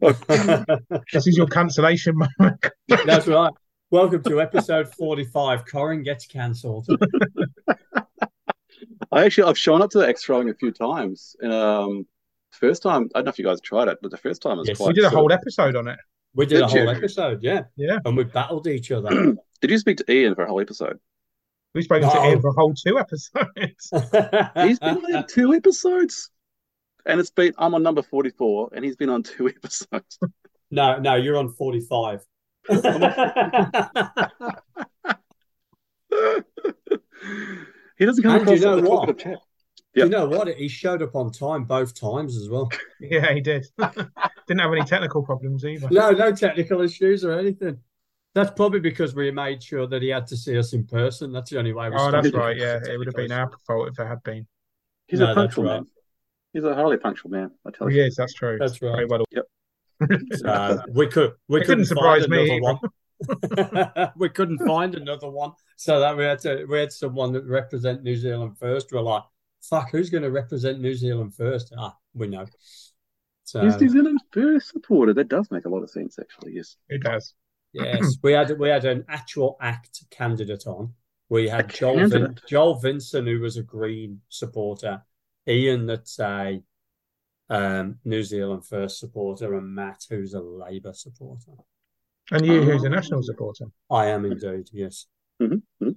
That's 0.01 0.21
This 1.13 1.27
is 1.27 1.37
your 1.37 1.47
cancellation 1.47 2.17
moment. 2.17 2.65
That's 3.07 3.27
right. 3.27 3.53
Welcome 3.91 4.23
to 4.25 4.41
episode 4.41 4.93
45. 4.95 5.67
Corin 5.67 6.03
gets 6.03 6.27
cancelled. 6.27 6.89
I 9.13 9.25
actually 9.25 9.45
I've 9.45 9.59
shown 9.59 9.83
up 9.83 9.91
to 9.91 9.99
the 9.99 10.09
X 10.09 10.25
throwing 10.25 10.49
a 10.49 10.55
few 10.55 10.73
times. 10.73 11.37
Um, 11.43 12.07
first 12.51 12.83
time, 12.83 13.11
I 13.15 13.19
don't 13.19 13.27
know 13.27 13.31
if 13.31 13.39
you 13.39 13.45
guys 13.45 13.61
tried 13.61 13.89
it, 13.89 13.99
but 14.01 14.11
the 14.11 14.17
first 14.17 14.43
time 14.43 14.59
was 14.59 14.69
Yes, 14.69 14.79
quite. 14.79 14.89
We 14.89 14.95
did 14.95 15.05
a 15.05 15.11
sort 15.11 15.15
whole 15.15 15.33
episode 15.33 15.77
on 15.77 15.89
it. 15.89 15.99
We 16.35 16.47
did 16.47 16.63
a 16.63 16.67
whole 16.67 16.85
you? 16.85 16.89
episode, 16.89 17.43
yeah. 17.43 17.65
Yeah. 17.77 17.99
And 18.07 18.17
we 18.17 18.25
battled 18.25 18.67
each 18.67 18.91
other. 18.91 19.11
Did 19.61 19.71
you 19.71 19.79
speak 19.79 19.99
to 19.99 20.11
Ian 20.11 20.35
for 20.35 20.45
a 20.45 20.49
whole 20.49 20.63
episode? 20.63 20.99
We 21.75 21.83
spoke 21.83 22.03
spoken 22.03 22.23
to 22.23 22.29
Ian 22.31 22.41
for 22.41 22.49
a 22.49 22.53
whole 22.53 22.73
two 22.75 22.99
episodes. 22.99 23.91
He's 24.57 24.79
been 24.79 24.97
on 24.97 25.13
there 25.13 25.25
two 25.29 25.53
episodes, 25.53 26.31
and 27.07 27.21
it's 27.21 27.31
been 27.31 27.53
I'm 27.59 27.75
on 27.75 27.83
number 27.83 28.03
forty 28.03 28.31
four, 28.31 28.71
and 28.75 28.85
he's 28.85 28.97
been 28.97 29.11
on 29.11 29.23
two 29.23 29.49
episodes. 29.57 30.19
no, 30.71 30.99
no, 30.99 31.15
you're 31.17 31.37
on 31.37 31.51
45. 31.51 32.21
he 37.99 38.07
doesn't 38.07 38.23
come 38.23 38.33
And 38.35 38.43
across 38.43 38.61
you 38.61 38.65
know 38.67 38.79
as 38.79 38.83
what? 38.83 38.97
talkative 39.07 39.19
chap. 39.19 39.39
You 39.95 40.09
know 40.09 40.27
what? 40.27 40.49
He 40.49 40.69
showed 40.69 41.03
up 41.03 41.15
on 41.15 41.31
time 41.31 41.65
both 41.65 41.95
times 41.95 42.37
as 42.37 42.49
well. 42.49 42.71
yeah, 43.01 43.33
he 43.33 43.41
did. 43.41 43.67
Didn't 43.79 44.61
have 44.61 44.73
any 44.73 44.85
technical 44.85 45.23
problems 45.23 45.65
either. 45.65 45.89
No, 45.91 46.11
no 46.13 46.33
technical 46.33 46.81
issues 46.81 47.25
or 47.25 47.39
anything. 47.39 47.79
That's 48.35 48.51
probably 48.53 48.81
because 48.81 49.15
we 49.15 49.31
made 49.31 49.63
sure 49.63 49.87
that 49.87 50.01
he 50.01 50.09
had 50.09 50.27
to 50.29 50.37
see 50.37 50.57
us 50.57 50.73
in 50.73 50.87
person. 50.87 51.33
That's 51.33 51.51
the 51.51 51.59
only 51.59 51.75
way 51.75 51.91
we 51.91 51.97
Oh, 51.99 52.11
that's 52.11 52.33
right. 52.33 52.57
Yeah, 52.57 52.79
it 52.89 52.97
would 52.97 53.07
have 53.07 53.17
been 53.17 53.33
our 53.33 53.51
fault 53.67 53.89
if 53.89 53.95
there 53.97 54.09
had 54.09 54.23
been. 54.23 54.47
He's 55.07 55.21
No, 55.21 55.27
a 55.27 55.35
that's 55.35 55.55
punctual 55.55 55.65
right. 55.65 55.75
man. 55.75 55.87
He's 56.53 56.65
a 56.65 56.75
highly 56.75 56.99
punctual 56.99 57.31
man. 57.31 57.51
I 57.67 57.71
tell 57.71 57.91
you. 57.91 58.03
Yes, 58.03 58.17
That's 58.17 58.35
true. 58.35 58.59
That's 58.59 58.81
right. 58.83 58.95
Very 58.97 59.07
well. 59.07 59.25
So 60.37 60.83
we 60.93 61.07
could 61.07 61.33
we 61.49 61.61
It 61.61 61.67
couldn't 61.67 61.85
didn't 61.85 61.89
surprise 61.89 62.29
me 62.29 62.61
one. 62.61 62.79
we 64.17 64.29
couldn't 64.29 64.59
find 64.67 64.97
another 64.97 65.31
one, 65.31 65.53
so 65.77 66.01
that 66.01 66.17
we 66.17 66.25
had 66.25 66.41
to 66.41 66.65
we 66.65 66.79
had 66.79 66.93
someone 66.93 67.33
that 67.33 67.45
represent 67.45 68.03
New 68.03 68.17
Zealand 68.17 68.59
first. 68.59 68.91
We're 68.93 69.01
like, 69.01 69.23
fuck, 69.63 69.91
who's 69.93 70.11
going 70.11 70.25
to 70.25 70.31
represent 70.31 70.81
New 70.81 70.95
Zealand 70.95 71.35
first? 71.35 71.73
Ah, 71.79 71.97
we 72.15 72.27
know. 72.27 72.47
So 73.45 73.63
He's 73.63 73.81
New 73.81 73.89
Zealand's 73.89 74.25
first 74.33 74.71
supporter. 74.71 75.15
That 75.15 75.29
does 75.29 75.51
make 75.51 75.67
a 75.67 75.69
lot 75.69 75.83
of 75.83 75.91
sense, 75.91 76.19
actually. 76.19 76.55
Yes. 76.55 76.77
It 76.89 77.03
does. 77.03 77.35
yes, 77.73 78.17
we 78.23 78.33
had 78.33 78.59
we 78.59 78.69
had 78.69 78.85
an 78.85 79.05
actual 79.09 79.57
ACT 79.61 80.05
candidate 80.11 80.67
on. 80.67 80.93
We 81.29 81.49
had 81.49 81.71
A 81.71 81.73
Joel 81.73 82.09
Vin. 82.09 82.39
Joel 82.47 82.75
Vinson, 82.79 83.27
who 83.27 83.41
was 83.41 83.57
a 83.57 83.63
Green 83.63 84.21
supporter, 84.29 85.03
Ian, 85.49 85.87
that's 85.87 86.19
a 86.21 86.63
um, 87.49 87.99
New 88.05 88.23
Zealand 88.23 88.65
first 88.65 88.99
supporter, 88.99 89.55
and 89.55 89.75
Matt, 89.75 90.05
who's 90.09 90.35
a 90.35 90.41
Labour 90.41 90.93
supporter. 90.93 91.53
And 92.31 92.47
you, 92.47 92.63
who's 92.63 92.85
a 92.85 92.87
Oh. 92.87 92.91
national 92.91 93.23
supporter? 93.23 93.67
I 93.91 94.07
am 94.07 94.25
indeed, 94.25 94.71
yes. 94.73 95.07
Mhm, 95.41 95.63
mhm. 95.83 95.97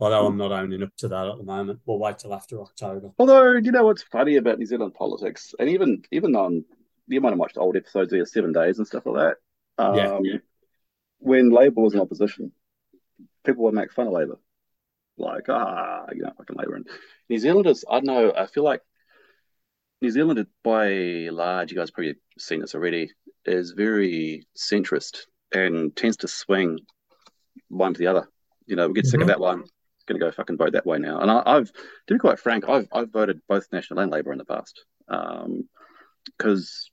Although 0.00 0.26
I'm 0.26 0.36
not 0.38 0.50
owning 0.50 0.82
up 0.82 0.96
to 0.98 1.08
that 1.08 1.26
at 1.28 1.36
the 1.36 1.44
moment. 1.44 1.80
We'll 1.86 1.98
wait 1.98 2.18
till 2.18 2.34
after 2.34 2.60
October. 2.60 3.12
Although, 3.18 3.52
you 3.52 3.70
know 3.70 3.84
what's 3.84 4.02
funny 4.02 4.36
about 4.36 4.58
New 4.58 4.66
Zealand 4.66 4.94
politics, 4.94 5.54
and 5.60 5.68
even 5.68 6.02
even 6.10 6.34
on 6.34 6.64
you 7.06 7.20
might 7.20 7.30
have 7.30 7.38
watched 7.38 7.58
old 7.58 7.76
episodes 7.76 8.10
there, 8.10 8.24
Seven 8.24 8.52
Days 8.52 8.78
and 8.78 8.86
stuff 8.86 9.06
like 9.06 9.36
that. 9.78 9.84
Um, 9.84 10.24
Yeah. 10.24 10.38
When 11.18 11.50
Labour 11.50 11.82
was 11.82 11.94
in 11.94 12.00
opposition, 12.00 12.52
people 13.44 13.62
would 13.64 13.74
make 13.74 13.92
fun 13.92 14.08
of 14.08 14.12
Labour, 14.12 14.40
like 15.18 15.48
ah, 15.48 16.06
you 16.14 16.22
know, 16.22 16.32
fucking 16.36 16.56
Labour. 16.56 16.76
And 16.76 16.88
New 17.28 17.38
Zealanders, 17.38 17.84
I 17.88 17.94
don't 18.00 18.06
know, 18.06 18.32
I 18.36 18.46
feel 18.46 18.64
like 18.64 18.82
New 20.00 20.10
Zealand, 20.10 20.46
by 20.64 21.28
large, 21.30 21.70
you 21.70 21.78
guys 21.78 21.90
probably 21.90 22.16
seen 22.38 22.60
this 22.60 22.74
already, 22.74 23.10
is 23.44 23.70
very 23.72 24.46
centrist 24.56 25.20
and 25.52 25.94
tends 25.94 26.16
to 26.18 26.28
swing 26.28 26.80
one 27.68 27.94
to 27.94 27.98
the 27.98 28.08
other. 28.08 28.28
You 28.66 28.76
know, 28.76 28.88
we 28.88 28.94
get 28.94 29.06
sick 29.06 29.20
of 29.20 29.26
Mhm. 29.26 29.30
that 29.30 29.40
one. 29.40 29.64
Going 30.06 30.18
to 30.18 30.26
go 30.26 30.32
fucking 30.32 30.56
vote 30.56 30.72
that 30.72 30.86
way 30.86 30.98
now. 30.98 31.20
And 31.20 31.30
I, 31.30 31.42
I've, 31.46 31.70
to 31.72 32.14
be 32.14 32.18
quite 32.18 32.40
frank, 32.40 32.68
I've 32.68 32.88
I've 32.90 33.12
voted 33.12 33.40
both 33.48 33.68
National 33.70 34.00
and 34.00 34.10
Labour 34.10 34.32
in 34.32 34.38
the 34.38 34.44
past, 34.44 34.84
because 36.36 36.90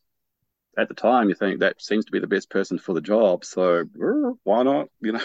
at 0.78 0.88
the 0.88 0.93
time 0.93 1.30
you 1.30 1.36
think 1.36 1.59
that 1.59 1.82
seems 1.82 2.05
to 2.05 2.11
be 2.11 2.20
the 2.20 2.28
best 2.28 2.51
person 2.51 2.78
for 2.78 2.93
the 2.93 3.01
job. 3.01 3.43
So 3.43 3.86
er, 3.99 4.34
why 4.43 4.61
not? 4.63 4.89
You 5.01 5.13
know. 5.13 5.22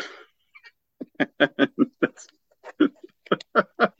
That's- 1.38 2.26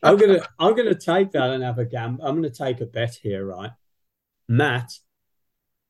I'm 0.03 0.16
gonna 0.16 0.41
I'm 0.59 0.75
gonna 0.77 0.95
take 0.95 1.33
that 1.33 1.51
and 1.51 1.62
have 1.62 1.79
a 1.79 1.85
gam. 1.85 2.18
I'm 2.22 2.37
gonna 2.37 2.51
take 2.51 2.81
a 2.81 2.87
bet 2.87 3.14
here, 3.22 3.45
right? 3.47 3.70
Matt, 4.49 4.93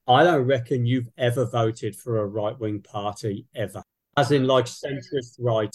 I 0.06 0.22
don't 0.24 0.46
reckon 0.46 0.86
you've 0.86 1.08
ever 1.18 1.44
voted 1.44 1.96
for 1.96 2.18
a 2.18 2.26
right 2.26 2.58
wing 2.58 2.80
party 2.80 3.46
ever. 3.54 3.82
As 4.16 4.30
in 4.30 4.46
like 4.46 4.66
centrist 4.66 5.36
right, 5.40 5.74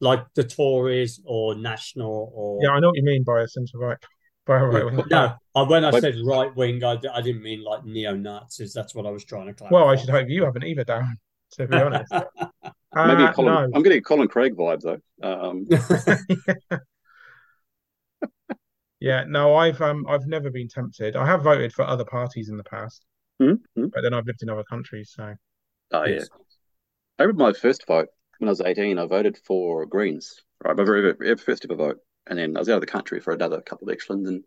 like 0.00 0.24
the 0.34 0.42
Tories 0.44 1.20
or 1.24 1.54
National 1.54 2.32
or 2.34 2.58
Yeah, 2.62 2.70
I 2.70 2.80
know 2.80 2.88
what 2.88 2.96
you 2.96 3.04
mean 3.04 3.22
by 3.22 3.42
a 3.42 3.48
centre 3.48 3.78
right. 3.78 3.98
By 4.44 4.58
a 4.58 4.64
right 4.64 4.84
wing. 4.84 5.04
No, 5.10 5.34
when 5.54 5.84
I 5.84 5.90
But- 5.92 6.02
said 6.02 6.16
right 6.24 6.54
wing, 6.56 6.82
I, 6.82 6.98
I 7.12 7.20
didn't 7.20 7.42
mean 7.42 7.62
like 7.62 7.84
neo 7.84 8.14
Nazis. 8.16 8.72
That's 8.72 8.94
what 8.94 9.06
I 9.06 9.10
was 9.10 9.24
trying 9.24 9.46
to 9.46 9.54
clarify. 9.54 9.74
Well, 9.74 9.88
I 9.88 9.96
should 9.96 10.10
hope 10.10 10.28
you 10.28 10.44
haven't 10.44 10.64
either, 10.64 10.84
Darran. 10.84 11.14
To 11.52 11.68
be 11.68 11.76
honest. 11.76 12.12
Maybe 12.96 13.22
Uh, 13.24 13.32
Colin, 13.32 13.54
no. 13.54 13.70
I'm 13.76 13.82
getting 13.82 13.98
a 13.98 14.02
Colin 14.02 14.28
Craig 14.28 14.56
vibe 14.56 14.80
though. 14.80 15.00
Um, 15.22 15.66
Yeah, 18.98 19.24
no, 19.28 19.54
I've 19.54 19.80
um 19.82 20.06
I've 20.08 20.26
never 20.26 20.50
been 20.50 20.68
tempted. 20.68 21.16
I 21.16 21.26
have 21.26 21.42
voted 21.42 21.72
for 21.72 21.84
other 21.84 22.04
parties 22.04 22.48
in 22.48 22.56
the 22.56 22.64
past, 22.64 23.04
hmm, 23.38 23.52
hmm. 23.76 23.88
but 23.92 24.00
then 24.02 24.14
I've 24.14 24.26
lived 24.26 24.42
in 24.42 24.48
other 24.48 24.64
countries, 24.64 25.12
so 25.14 25.34
Oh 25.92 26.04
yeah. 26.04 26.14
Yes. 26.14 26.28
I 27.18 27.22
remember 27.22 27.44
my 27.44 27.52
first 27.52 27.86
vote 27.86 28.08
when 28.38 28.48
I 28.48 28.52
was 28.52 28.60
18. 28.60 28.98
I 28.98 29.06
voted 29.06 29.38
for 29.38 29.86
Greens, 29.86 30.42
right? 30.64 30.76
My 30.76 30.84
very, 30.84 31.14
very 31.14 31.36
first 31.36 31.64
ever 31.64 31.74
vote. 31.74 31.98
And 32.26 32.38
then 32.38 32.56
I 32.56 32.60
was 32.60 32.68
out 32.68 32.76
of 32.76 32.80
the 32.80 32.86
country 32.86 33.20
for 33.20 33.32
another 33.32 33.60
couple 33.60 33.86
of 33.86 33.88
elections. 33.88 34.28
And 34.28 34.44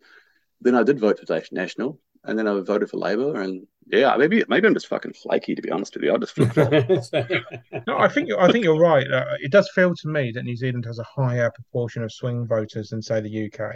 then 0.61 0.75
I 0.75 0.83
did 0.83 0.99
vote 0.99 1.19
for 1.19 1.33
Nation 1.33 1.55
National. 1.55 1.99
And 2.25 2.37
then 2.37 2.47
I 2.47 2.59
voted 2.59 2.89
for 2.89 2.97
Labour. 2.97 3.41
And 3.41 3.65
yeah, 3.87 4.15
maybe 4.17 4.43
maybe 4.47 4.67
I'm 4.67 4.73
just 4.73 4.87
fucking 4.87 5.13
flaky, 5.13 5.55
to 5.55 5.61
be 5.61 5.71
honest 5.71 5.95
with 5.95 6.03
you. 6.03 6.13
I 6.13 6.17
just 6.17 6.35
flip 6.35 6.55
no, 7.87 7.97
I 7.97 8.07
think 8.07 8.29
I 8.37 8.51
think 8.51 8.65
you're 8.65 8.79
right. 8.79 9.09
Uh, 9.09 9.25
it 9.39 9.51
does 9.51 9.69
feel 9.73 9.95
to 9.95 10.07
me 10.07 10.31
that 10.33 10.43
New 10.43 10.55
Zealand 10.55 10.85
has 10.85 10.99
a 10.99 11.03
higher 11.03 11.49
proportion 11.51 12.03
of 12.03 12.11
swing 12.11 12.45
voters 12.45 12.89
than 12.89 13.01
say 13.01 13.21
the 13.21 13.45
UK. 13.45 13.75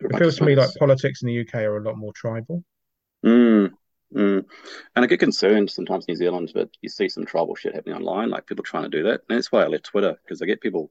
It 0.00 0.18
feels 0.18 0.36
to 0.36 0.44
me 0.44 0.54
like 0.54 0.70
politics 0.78 1.22
in 1.22 1.28
the 1.28 1.40
UK 1.40 1.54
are 1.62 1.78
a 1.78 1.82
lot 1.82 1.96
more 1.96 2.12
tribal. 2.12 2.62
Mm, 3.24 3.72
mm. 4.14 4.44
And 4.94 5.04
I 5.04 5.06
get 5.06 5.20
concerned 5.20 5.70
sometimes 5.70 6.04
in 6.06 6.12
New 6.12 6.18
Zealand, 6.18 6.52
but 6.54 6.68
you 6.82 6.88
see 6.88 7.08
some 7.08 7.24
tribal 7.24 7.54
shit 7.54 7.74
happening 7.74 7.96
online, 7.96 8.28
like 8.28 8.46
people 8.46 8.64
trying 8.64 8.84
to 8.84 8.90
do 8.90 9.04
that. 9.04 9.22
And 9.28 9.38
that's 9.38 9.50
why 9.50 9.62
I 9.62 9.68
left 9.68 9.84
Twitter, 9.84 10.16
because 10.22 10.42
I 10.42 10.46
get 10.46 10.60
people 10.60 10.90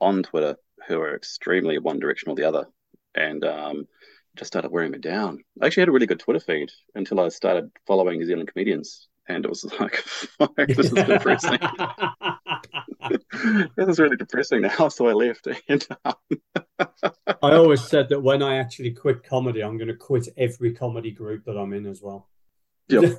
on 0.00 0.22
Twitter 0.22 0.56
who 0.86 0.98
are 1.00 1.14
extremely 1.14 1.78
one 1.78 1.98
direction 1.98 2.30
or 2.30 2.36
the 2.36 2.44
other. 2.44 2.66
And 3.14 3.44
um, 3.44 3.86
just 4.38 4.52
started 4.52 4.70
wearing 4.70 4.92
me 4.92 4.98
down. 4.98 5.42
I 5.60 5.66
actually 5.66 5.82
had 5.82 5.88
a 5.88 5.92
really 5.92 6.06
good 6.06 6.20
Twitter 6.20 6.40
feed 6.40 6.70
until 6.94 7.20
I 7.20 7.28
started 7.28 7.70
following 7.86 8.18
New 8.18 8.26
Zealand 8.26 8.50
comedians. 8.52 9.08
And 9.28 9.44
it 9.44 9.48
was 9.48 9.64
like, 9.80 9.96
fuck, 9.96 10.54
this 10.56 10.78
is 10.78 10.92
depressing. 10.92 11.58
this 13.76 13.88
is 13.88 13.98
really 13.98 14.16
depressing 14.16 14.62
now. 14.62 14.88
So 14.88 15.08
I 15.08 15.12
left. 15.12 15.48
And 15.68 15.86
um, 16.04 16.14
I 17.42 17.54
always 17.54 17.82
said 17.82 18.08
that 18.08 18.20
when 18.20 18.42
I 18.42 18.56
actually 18.56 18.92
quit 18.92 19.24
comedy, 19.24 19.62
I'm 19.62 19.76
going 19.76 19.88
to 19.88 19.96
quit 19.96 20.28
every 20.38 20.72
comedy 20.72 21.10
group 21.10 21.44
that 21.44 21.58
I'm 21.58 21.72
in 21.72 21.86
as 21.86 22.00
well. 22.00 22.28
yep. 22.88 23.16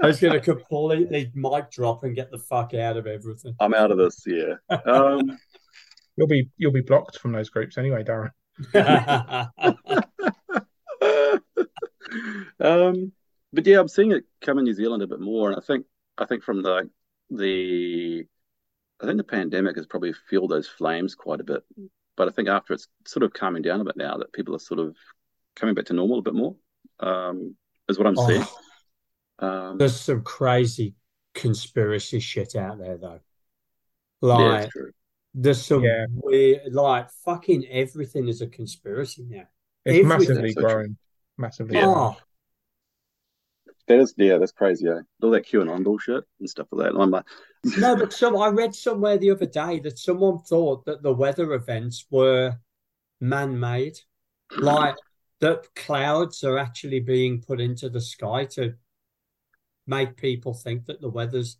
I 0.00 0.06
was 0.06 0.20
going 0.20 0.32
to 0.32 0.40
completely 0.40 1.30
mic 1.34 1.70
drop 1.70 2.02
and 2.02 2.16
get 2.16 2.30
the 2.30 2.38
fuck 2.38 2.74
out 2.74 2.96
of 2.96 3.06
everything. 3.06 3.54
I'm 3.60 3.74
out 3.74 3.92
of 3.92 3.98
this. 3.98 4.24
Yeah. 4.26 4.54
Um, 4.84 5.38
You'll 6.18 6.26
be 6.26 6.50
you'll 6.56 6.72
be 6.72 6.80
blocked 6.80 7.20
from 7.20 7.30
those 7.30 7.48
groups 7.48 7.78
anyway, 7.78 8.02
Darran. 8.02 8.32
Um, 12.60 13.12
but 13.52 13.66
yeah, 13.66 13.80
I'm 13.80 13.88
seeing 13.88 14.12
it 14.12 14.24
come 14.40 14.58
in 14.58 14.64
New 14.64 14.74
Zealand 14.74 15.02
a 15.02 15.06
bit 15.06 15.20
more, 15.20 15.50
and 15.50 15.58
I 15.58 15.60
think 15.64 15.86
I 16.16 16.26
think 16.26 16.42
from 16.42 16.62
the 16.62 16.90
the 17.30 18.24
I 19.00 19.06
think 19.06 19.18
the 19.18 19.24
pandemic 19.24 19.76
has 19.76 19.86
probably 19.86 20.12
fueled 20.28 20.50
those 20.50 20.66
flames 20.68 21.14
quite 21.14 21.40
a 21.40 21.44
bit. 21.44 21.62
But 22.16 22.28
I 22.28 22.32
think 22.32 22.48
after 22.48 22.72
it's 22.74 22.88
sort 23.06 23.22
of 23.22 23.32
calming 23.32 23.62
down 23.62 23.80
a 23.80 23.84
bit 23.84 23.96
now, 23.96 24.16
that 24.18 24.32
people 24.32 24.54
are 24.56 24.60
sort 24.60 24.80
of 24.80 24.96
coming 25.54 25.74
back 25.74 25.84
to 25.86 25.92
normal 25.92 26.18
a 26.18 26.22
bit 26.22 26.34
more. 26.34 26.56
Um, 27.00 27.54
is 27.88 27.96
what 27.98 28.06
I'm 28.08 28.16
seeing. 28.16 28.42
Oh, 28.42 28.58
Um, 29.40 29.78
there's 29.78 30.00
some 30.00 30.22
crazy 30.22 30.94
conspiracy 31.32 32.18
shit 32.18 32.56
out 32.56 32.78
there, 32.78 32.98
though. 32.98 33.20
yeah, 34.20 34.28
Like, 34.34 34.70
true. 34.70 34.90
There's 35.40 35.64
some 35.64 35.84
Yeah. 35.84 36.06
weird, 36.10 36.72
like 36.74 37.10
fucking 37.24 37.64
everything 37.68 38.26
is 38.26 38.40
a 38.40 38.48
conspiracy 38.48 39.24
now. 39.28 39.46
It's 39.84 39.98
Everything. 40.04 40.08
massively 40.08 40.54
growing. 40.54 40.96
Massively 41.36 41.76
Yeah. 41.76 41.86
Oh, 41.86 42.16
That 43.86 44.00
is, 44.00 44.14
yeah, 44.18 44.36
that's 44.38 44.52
crazy. 44.52 44.86
Yeah, 44.86 45.00
all 45.22 45.30
that 45.30 45.46
QAnon 45.46 45.84
bullshit 45.84 46.24
and 46.40 46.50
stuff 46.50 46.66
like 46.72 46.86
that. 46.86 46.94
And 46.94 47.02
I'm 47.02 47.10
like, 47.10 47.24
no, 47.78 47.96
but 47.96 48.12
some 48.12 48.36
I 48.36 48.48
read 48.48 48.74
somewhere 48.74 49.16
the 49.16 49.30
other 49.30 49.46
day 49.46 49.78
that 49.80 49.98
someone 49.98 50.40
thought 50.40 50.84
that 50.86 51.02
the 51.02 51.12
weather 51.14 51.52
events 51.54 52.04
were 52.10 52.58
man-made, 53.20 53.98
like 54.58 54.96
that 55.40 55.72
clouds 55.76 56.42
are 56.42 56.58
actually 56.58 57.00
being 57.00 57.40
put 57.40 57.60
into 57.60 57.88
the 57.88 58.00
sky 58.00 58.44
to 58.46 58.74
make 59.86 60.16
people 60.16 60.52
think 60.52 60.86
that 60.86 61.00
the 61.00 61.08
weather's. 61.08 61.58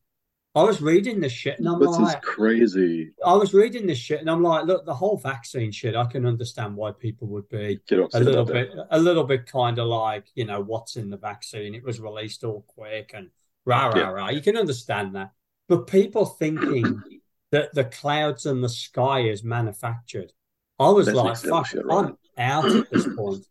I 0.55 0.62
was 0.62 0.80
reading 0.80 1.20
this 1.20 1.32
shit 1.32 1.59
and 1.59 1.68
I'm 1.68 1.78
this 1.78 1.96
is 1.99 2.16
crazy. 2.22 3.11
I 3.24 3.34
was 3.34 3.55
reading 3.55 3.86
this 3.86 3.99
shit 3.99 4.20
and 4.20 4.30
I'm 4.30 4.42
like, 4.42 4.64
look, 4.64 4.84
the 4.86 4.94
whole 4.94 5.16
vaccine 5.16 5.70
shit, 5.70 5.94
I 5.94 6.05
can 6.07 6.26
understand 6.26 6.74
why 6.74 6.90
people 6.92 7.28
would 7.28 7.49
be 7.49 7.78
Get 7.86 7.99
a 8.12 8.18
little 8.18 8.40
about 8.42 8.46
that. 8.55 8.74
bit, 8.74 8.86
a 8.90 8.99
little 8.99 9.24
bit 9.24 9.46
kind 9.46 9.78
of 9.78 9.86
like, 9.86 10.26
you 10.34 10.46
know, 10.46 10.61
what's 10.61 10.96
in 10.96 11.11
the 11.11 11.16
vaccine? 11.16 11.74
It 11.74 11.84
was 11.84 12.01
released 12.01 12.44
all 12.44 12.64
quick 12.66 13.12
and 13.14 13.28
rah, 13.66 13.86
rah, 13.88 13.96
Yeah. 13.99 14.11
rah. 14.11 14.28
You 14.30 14.40
can 14.40 14.57
understand 14.57 15.14
that. 15.14 15.30
But 15.68 15.86
people 15.86 16.24
thinking 16.24 17.03
that 17.53 17.72
the 17.74 17.84
clouds 17.84 18.46
and 18.46 18.64
the 18.64 18.68
sky 18.68 19.20
is 19.20 19.44
manufactured, 19.44 20.32
I 20.80 20.88
was 20.90 21.07
That's 21.07 21.18
like, 21.18 21.36
fuck, 21.36 21.66
shit, 21.66 21.84
right? 21.84 22.07
I'm 22.07 22.18
out 22.38 22.64
at 22.64 22.90
this 22.90 23.07
point. 23.16 23.44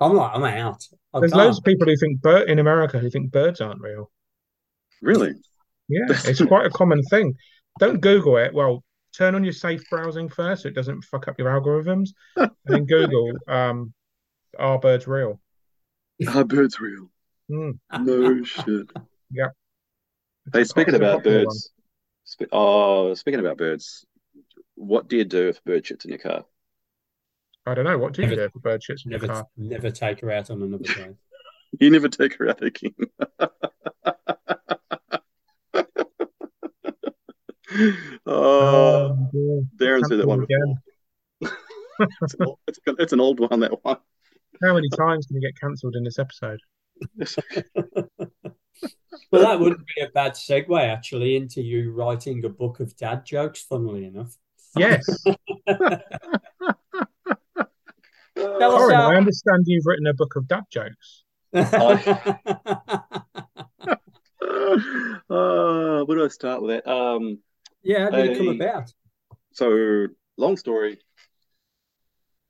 I'm 0.00 0.14
like, 0.14 0.30
I'm 0.34 0.44
out. 0.44 0.86
I 1.12 1.20
There's 1.20 1.32
can't. 1.32 1.44
loads 1.44 1.58
of 1.58 1.64
people 1.64 1.86
who 1.86 1.96
think 1.96 2.20
bird 2.22 2.48
in 2.48 2.58
America 2.58 2.98
who 2.98 3.10
think 3.10 3.32
birds 3.32 3.60
aren't 3.60 3.80
real. 3.80 4.10
Really? 5.02 5.34
Yeah, 5.88 6.04
it's 6.08 6.44
quite 6.44 6.66
a 6.66 6.70
common 6.74 7.02
thing. 7.04 7.34
Don't 7.78 8.00
Google 8.00 8.36
it. 8.38 8.54
Well, 8.54 8.84
turn 9.16 9.34
on 9.34 9.44
your 9.44 9.52
safe 9.52 9.82
browsing 9.90 10.28
first 10.28 10.62
so 10.62 10.68
it 10.68 10.74
doesn't 10.74 11.02
fuck 11.04 11.28
up 11.28 11.38
your 11.38 11.48
algorithms. 11.48 12.10
And 12.36 12.50
then 12.64 12.84
Google, 12.86 13.32
um, 13.48 13.92
are 14.58 14.78
birds 14.78 15.06
real? 15.06 15.40
Are 16.28 16.44
birds 16.44 16.80
real? 16.80 17.10
Hmm. 17.48 17.70
No 18.00 18.42
shit. 18.44 18.90
It's 20.46 20.56
Hey, 20.56 20.64
speaking 20.64 20.94
about 20.94 21.24
birds. 21.24 21.72
Spe- 22.24 22.52
oh, 22.52 23.14
speaking 23.14 23.40
about 23.40 23.56
birds, 23.58 24.04
what 24.74 25.08
do 25.08 25.16
you 25.16 25.24
do 25.24 25.48
if 25.48 25.58
a 25.58 25.62
bird 25.62 25.84
shits 25.84 26.04
in 26.04 26.10
your 26.10 26.18
car? 26.18 26.44
I 27.66 27.74
don't 27.74 27.84
know. 27.84 27.96
What 27.96 28.12
do 28.12 28.22
you 28.22 28.28
do 28.28 28.42
if 28.42 28.54
a 28.54 28.58
bird 28.58 28.82
shits 28.82 29.04
in 29.04 29.12
your 29.12 29.20
car? 29.20 29.46
never 29.56 29.90
take 29.90 30.20
her 30.20 30.30
out 30.30 30.50
on 30.50 30.62
another 30.62 30.84
day. 30.94 31.14
You 31.80 31.90
never 31.90 32.08
take 32.08 32.36
her 32.36 32.50
out 32.50 32.62
again. 32.62 32.94
oh, 38.26 39.28
yeah. 39.32 39.60
Darran 39.86 40.02
said 40.06 40.18
that 40.18 40.26
one 40.26 40.40
before. 40.40 40.56
again. 40.56 41.52
It's, 42.22 42.34
an 42.34 42.46
old- 42.46 42.58
it's, 42.66 42.78
it's 42.86 43.12
an 43.12 43.20
old 43.20 43.38
one, 43.38 43.60
that 43.60 43.84
one. 43.84 43.98
How 44.62 44.74
many 44.74 44.88
times 44.96 45.26
can 45.26 45.36
you 45.36 45.42
get 45.42 45.58
cancelled 45.60 45.94
in 45.94 46.02
this 46.04 46.18
episode? 46.18 46.60
Well, 49.30 49.42
that 49.42 49.60
wouldn't 49.60 49.86
be 49.96 50.02
a 50.02 50.08
bad 50.08 50.32
segue 50.32 50.80
actually 50.88 51.36
into 51.36 51.62
you 51.62 51.92
writing 51.92 52.44
a 52.44 52.48
book 52.48 52.80
of 52.80 52.96
dad 52.96 53.24
jokes, 53.24 53.62
funnily 53.62 54.04
enough. 54.06 54.36
Yes. 54.76 55.06
Tell 55.24 55.36
us 58.36 58.78
Corin, 58.78 58.96
how- 58.96 59.10
I 59.10 59.16
understand 59.16 59.64
you've 59.66 59.86
written 59.86 60.06
a 60.08 60.14
book 60.14 60.34
of 60.36 60.46
dad 60.48 60.64
jokes. 60.70 61.22
uh, 61.52 61.64
where 66.04 66.16
do 66.18 66.24
I 66.24 66.28
start 66.28 66.62
with 66.62 66.84
that? 66.84 66.90
Um, 66.90 67.38
yeah, 67.84 68.04
how 68.04 68.10
did 68.10 68.30
it 68.30 68.38
come 68.38 68.48
about? 68.48 68.92
so 69.52 70.08
long 70.36 70.56
story. 70.56 70.98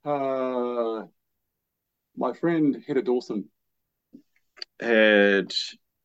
Uh, 0.05 1.07
my 2.17 2.33
friend 2.35 2.83
Hedda 2.87 3.03
Dawson 3.03 3.47
had 4.81 5.53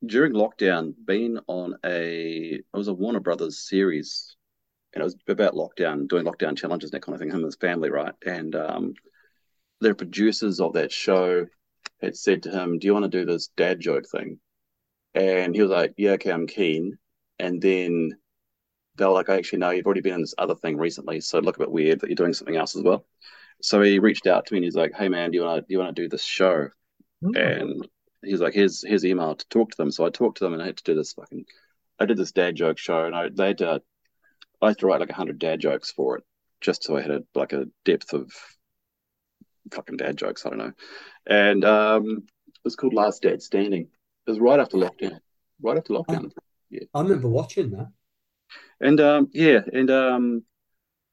during 0.06 0.34
lockdown 0.34 0.94
been 1.06 1.40
on 1.48 1.76
a 1.86 2.56
it 2.56 2.66
was 2.74 2.88
a 2.88 2.94
Warner 2.94 3.20
Brothers 3.20 3.60
series, 3.60 4.36
and 4.94 5.02
it 5.02 5.04
was 5.04 5.16
about 5.28 5.54
lockdown, 5.54 6.08
doing 6.08 6.26
lockdown 6.26 6.58
challenges 6.58 6.92
and 6.92 6.98
that 6.98 7.06
kind 7.06 7.16
of 7.16 7.20
thing. 7.20 7.30
Him 7.30 7.38
and 7.38 7.46
his 7.46 7.56
family, 7.56 7.90
right? 7.90 8.14
And 8.26 8.56
um, 8.56 8.94
the 9.82 9.94
producers 9.94 10.60
of 10.60 10.74
that 10.74 10.92
show 10.92 11.46
had 12.02 12.16
said 12.16 12.44
to 12.44 12.52
him, 12.52 12.80
"Do 12.80 12.88
you 12.88 12.94
want 12.94 13.04
to 13.04 13.10
do 13.10 13.26
this 13.26 13.50
dad 13.58 13.80
joke 13.80 14.06
thing?" 14.10 14.40
And 15.14 15.56
he 15.56 15.62
was 15.62 15.72
like, 15.72 15.94
"Yeah, 15.98 16.12
okay, 16.12 16.32
I'm 16.32 16.48
keen." 16.48 16.98
And 17.40 17.62
then 17.62 18.18
they 19.00 19.06
were 19.06 19.12
like, 19.12 19.30
I 19.30 19.38
"Actually, 19.38 19.60
know 19.60 19.72
you've 19.72 19.86
already 19.86 20.02
been 20.02 20.16
in 20.16 20.22
this 20.22 20.36
other 20.38 20.56
thing 20.56 20.78
recently, 20.78 21.22
so 21.22 21.39
look 21.39 21.56
a 21.56 21.60
bit 21.60 21.72
weird 21.72 22.02
that 22.02 22.10
you're 22.10 22.16
doing 22.16 22.34
something 22.34 22.56
else 22.56 22.76
as 22.76 22.84
well." 22.84 23.06
So 23.62 23.82
he 23.82 24.00
reached 24.00 24.28
out 24.28 24.45
to 24.45 24.54
me 24.54 24.60
and 24.60 24.66
he's 24.66 24.76
like, 24.76 24.93
"Hey, 24.93 25.10
man, 25.10 25.32
do 25.32 25.38
you 25.38 25.43
want 25.43 25.58
to 25.58 25.62
do 25.62 25.74
you 25.74 25.80
want 25.80 25.95
to 25.95 26.02
do 26.02 26.08
this 26.08 26.24
show?" 26.24 26.70
Hmm. 27.22 27.36
And 27.36 27.88
he's 28.24 28.41
like, 28.41 28.54
"Here's 28.54 28.84
here's 28.86 29.06
email 29.06 29.36
to 29.36 29.47
talk 29.50 29.72
to 29.72 29.78
them." 29.78 29.91
So 29.91 30.06
I 30.06 30.10
talked 30.10 30.38
to 30.38 30.43
them 30.43 30.54
and 30.54 30.62
I 30.62 30.68
had 30.68 30.78
to 30.78 30.84
do 30.84 30.95
this 30.95 31.14
fucking. 31.14 31.45
I 32.00 32.06
did 32.06 32.18
this 32.18 32.32
dad 32.32 32.56
joke 32.56 32.78
show 32.78 33.06
and 33.06 33.16
I 33.16 33.30
they 33.30 33.47
had 33.47 33.58
to, 33.60 33.82
I 34.62 34.68
had 34.70 34.78
to 34.80 34.88
write 34.88 35.02
like 35.02 35.12
hundred 35.12 35.39
dad 35.39 35.60
jokes 35.60 35.91
for 35.91 36.18
it, 36.18 36.24
just 36.62 36.84
so 36.84 36.97
I 36.97 37.02
had 37.02 37.12
a, 37.12 37.24
like 37.36 37.54
a 37.54 37.66
depth 37.84 38.14
of 38.14 38.32
fucking 39.72 39.97
dad 39.97 40.18
jokes. 40.18 40.45
I 40.45 40.50
don't 40.50 40.60
know, 40.60 40.74
and 41.28 41.66
um, 41.66 42.24
it 42.47 42.62
was 42.64 42.76
called 42.76 42.93
Last 42.93 43.24
Dad 43.24 43.41
Standing. 43.41 43.89
It 44.28 44.32
was 44.32 44.39
right 44.39 44.60
after 44.60 44.78
lockdown, 44.78 45.20
right 45.62 45.78
after 45.78 45.93
lockdown. 45.93 46.32
Yeah, 46.70 46.84
I 46.93 47.02
remember 47.02 47.28
watching 47.28 47.72
that. 47.72 47.89
And 48.82 49.00
um, 49.00 49.30
yeah, 49.34 49.62
and 49.72 49.89
um, 49.91 50.43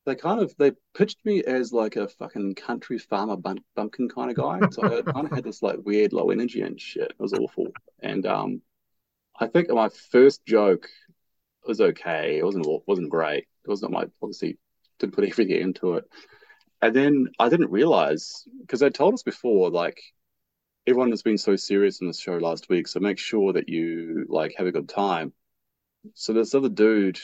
they 0.04 0.14
kind 0.14 0.40
of 0.40 0.54
they 0.56 0.72
pitched 0.94 1.18
me 1.24 1.42
as 1.42 1.72
like 1.72 1.96
a 1.96 2.08
fucking 2.08 2.54
country 2.54 2.98
farmer 2.98 3.36
bum- 3.36 3.64
bumpkin 3.74 4.08
kind 4.08 4.30
of 4.30 4.36
guy. 4.36 4.60
So 4.70 4.82
I 4.84 5.02
kind 5.12 5.26
of 5.26 5.32
had 5.32 5.44
this 5.44 5.62
like 5.62 5.78
weird 5.84 6.12
low 6.12 6.30
energy 6.30 6.62
and 6.62 6.80
shit. 6.80 7.10
It 7.10 7.20
was 7.20 7.32
awful. 7.32 7.68
And 8.00 8.24
um, 8.26 8.62
I 9.38 9.46
think 9.48 9.68
my 9.68 9.88
first 10.10 10.46
joke 10.46 10.88
was 11.66 11.80
okay. 11.80 12.38
It 12.38 12.44
wasn't 12.44 12.66
wasn't 12.86 13.10
great. 13.10 13.46
It 13.64 13.68
wasn't 13.68 13.92
my 13.92 14.06
obviously 14.22 14.58
didn't 14.98 15.14
put 15.14 15.24
everything 15.24 15.50
into 15.50 15.94
it. 15.94 16.04
And 16.80 16.94
then 16.94 17.28
I 17.38 17.48
didn't 17.48 17.70
realize 17.70 18.44
because 18.60 18.80
they 18.80 18.90
told 18.90 19.14
us 19.14 19.22
before 19.22 19.70
like 19.70 20.00
everyone 20.86 21.10
has 21.10 21.22
been 21.22 21.38
so 21.38 21.56
serious 21.56 22.00
in 22.00 22.06
this 22.06 22.20
show 22.20 22.36
last 22.38 22.68
week, 22.68 22.86
so 22.86 23.00
make 23.00 23.18
sure 23.18 23.52
that 23.54 23.68
you 23.68 24.26
like 24.28 24.54
have 24.56 24.66
a 24.66 24.72
good 24.72 24.88
time. 24.88 25.32
So 26.14 26.32
this 26.32 26.54
other 26.54 26.68
dude 26.68 27.18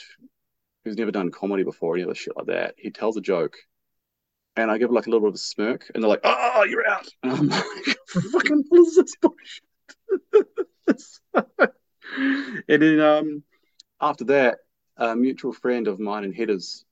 who's 0.83 0.97
never 0.97 1.11
done 1.11 1.31
comedy 1.31 1.63
before, 1.63 1.95
any 1.95 2.03
other 2.03 2.15
shit 2.15 2.35
like 2.35 2.47
that, 2.47 2.75
he 2.77 2.91
tells 2.91 3.17
a 3.17 3.21
joke, 3.21 3.57
and 4.55 4.69
I 4.69 4.77
give 4.77 4.91
like 4.91 5.07
a 5.07 5.09
little 5.09 5.21
bit 5.21 5.29
of 5.29 5.35
a 5.35 5.39
smirk, 5.39 5.89
and 5.93 6.03
they're 6.03 6.09
like, 6.09 6.21
"Oh, 6.23 6.65
you're 6.67 6.87
out," 6.87 7.07
and 7.23 7.31
I'm 7.31 7.47
like, 7.49 7.97
"Fucking 8.07 8.65
what 8.69 8.79
is 8.81 8.95
this 8.95 9.15
bullshit?" 9.21 9.63
and 12.67 12.81
then 12.81 12.99
um, 12.99 13.43
after 13.99 14.25
that, 14.25 14.59
a 14.97 15.15
mutual 15.15 15.53
friend 15.53 15.87
of 15.87 15.99
mine 15.99 16.23
and 16.23 16.35
Headers 16.35 16.85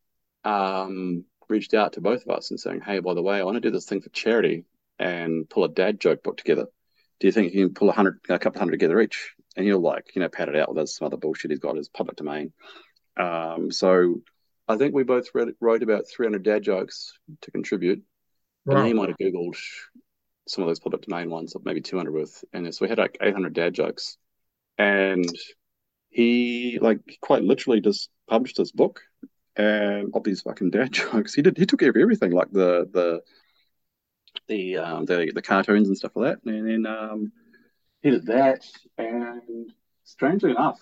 um, 0.44 1.26
reached 1.50 1.74
out 1.74 1.94
to 1.94 2.02
both 2.02 2.24
of 2.26 2.30
us 2.36 2.52
and 2.52 2.60
saying, 2.60 2.82
"Hey, 2.82 3.00
by 3.00 3.14
the 3.14 3.22
way, 3.22 3.40
I 3.40 3.44
want 3.44 3.56
to 3.56 3.62
do 3.62 3.72
this 3.72 3.86
thing 3.86 4.02
for 4.02 4.10
charity 4.10 4.66
and 4.98 5.50
pull 5.50 5.64
a 5.64 5.70
dad 5.70 6.00
joke 6.00 6.24
book 6.24 6.38
together. 6.38 6.66
Do 7.20 7.28
you 7.28 7.34
think 7.34 7.54
you 7.54 7.68
can 7.68 7.74
pull 7.76 7.90
a 7.90 7.94
hundred, 7.94 8.20
a 8.30 8.40
couple 8.40 8.60
hundred 8.60 8.72
together 8.72 9.00
each?" 9.02 9.34
And 9.56 9.66
he'll 9.66 9.82
like, 9.82 10.16
you 10.16 10.22
know, 10.22 10.30
pad 10.30 10.50
it 10.50 10.56
out 10.56 10.74
with 10.74 10.90
some 10.90 11.06
other 11.08 11.18
bullshit 11.18 11.52
he's 11.52 11.60
got 11.60 11.78
as 11.78 11.90
public 11.90 12.18
domain. 12.18 12.54
Um, 13.18 13.72
so 13.72 14.22
I 14.68 14.78
think 14.78 14.96
we 14.96 15.04
both 15.04 15.28
read, 15.34 15.50
wrote 15.60 15.84
about 15.84 16.08
300 16.08 16.44
dad 16.44 16.64
jokes 16.64 17.14
to 17.42 17.52
contribute. 17.52 18.04
And 18.78 18.88
he 18.88 18.94
might 18.94 19.10
have 19.10 19.18
Googled 19.18 19.58
some 20.48 20.64
of 20.64 20.70
those 20.70 20.80
public 20.80 21.02
domain 21.04 21.30
ones, 21.30 21.56
maybe 21.64 21.82
200 21.82 22.14
worth. 22.14 22.44
And 22.54 22.74
so 22.74 22.86
we 22.86 22.90
had 22.90 22.98
like 22.98 23.18
800 23.22 23.54
dad 23.54 23.74
jokes. 23.74 24.18
And 24.78 25.26
he, 26.10 26.80
like, 26.82 27.00
quite 27.22 27.44
literally 27.44 27.82
just 27.82 28.10
published 28.30 28.58
this 28.58 28.72
book 28.72 29.02
um, 29.58 30.12
of 30.14 30.24
these 30.24 30.42
fucking 30.42 30.72
dad 30.72 30.92
jokes. 30.94 31.34
He 31.34 31.42
did, 31.42 31.58
he 31.58 31.66
took 31.66 31.80
care 31.80 31.90
of 31.90 31.98
everything, 31.98 32.32
like 32.32 32.52
the, 32.52 32.90
the, 32.92 33.22
the, 34.48 34.78
um, 34.78 35.06
the, 35.06 35.32
the 35.34 35.42
cartoons 35.42 35.88
and 35.88 35.98
stuff 35.98 36.14
like 36.16 36.40
that. 36.42 36.52
And 36.52 36.68
then, 36.68 36.86
um, 36.86 37.32
he 38.02 38.12
did 38.12 38.26
that. 38.28 38.66
And 38.98 39.72
strangely 40.04 40.52
enough, 40.52 40.80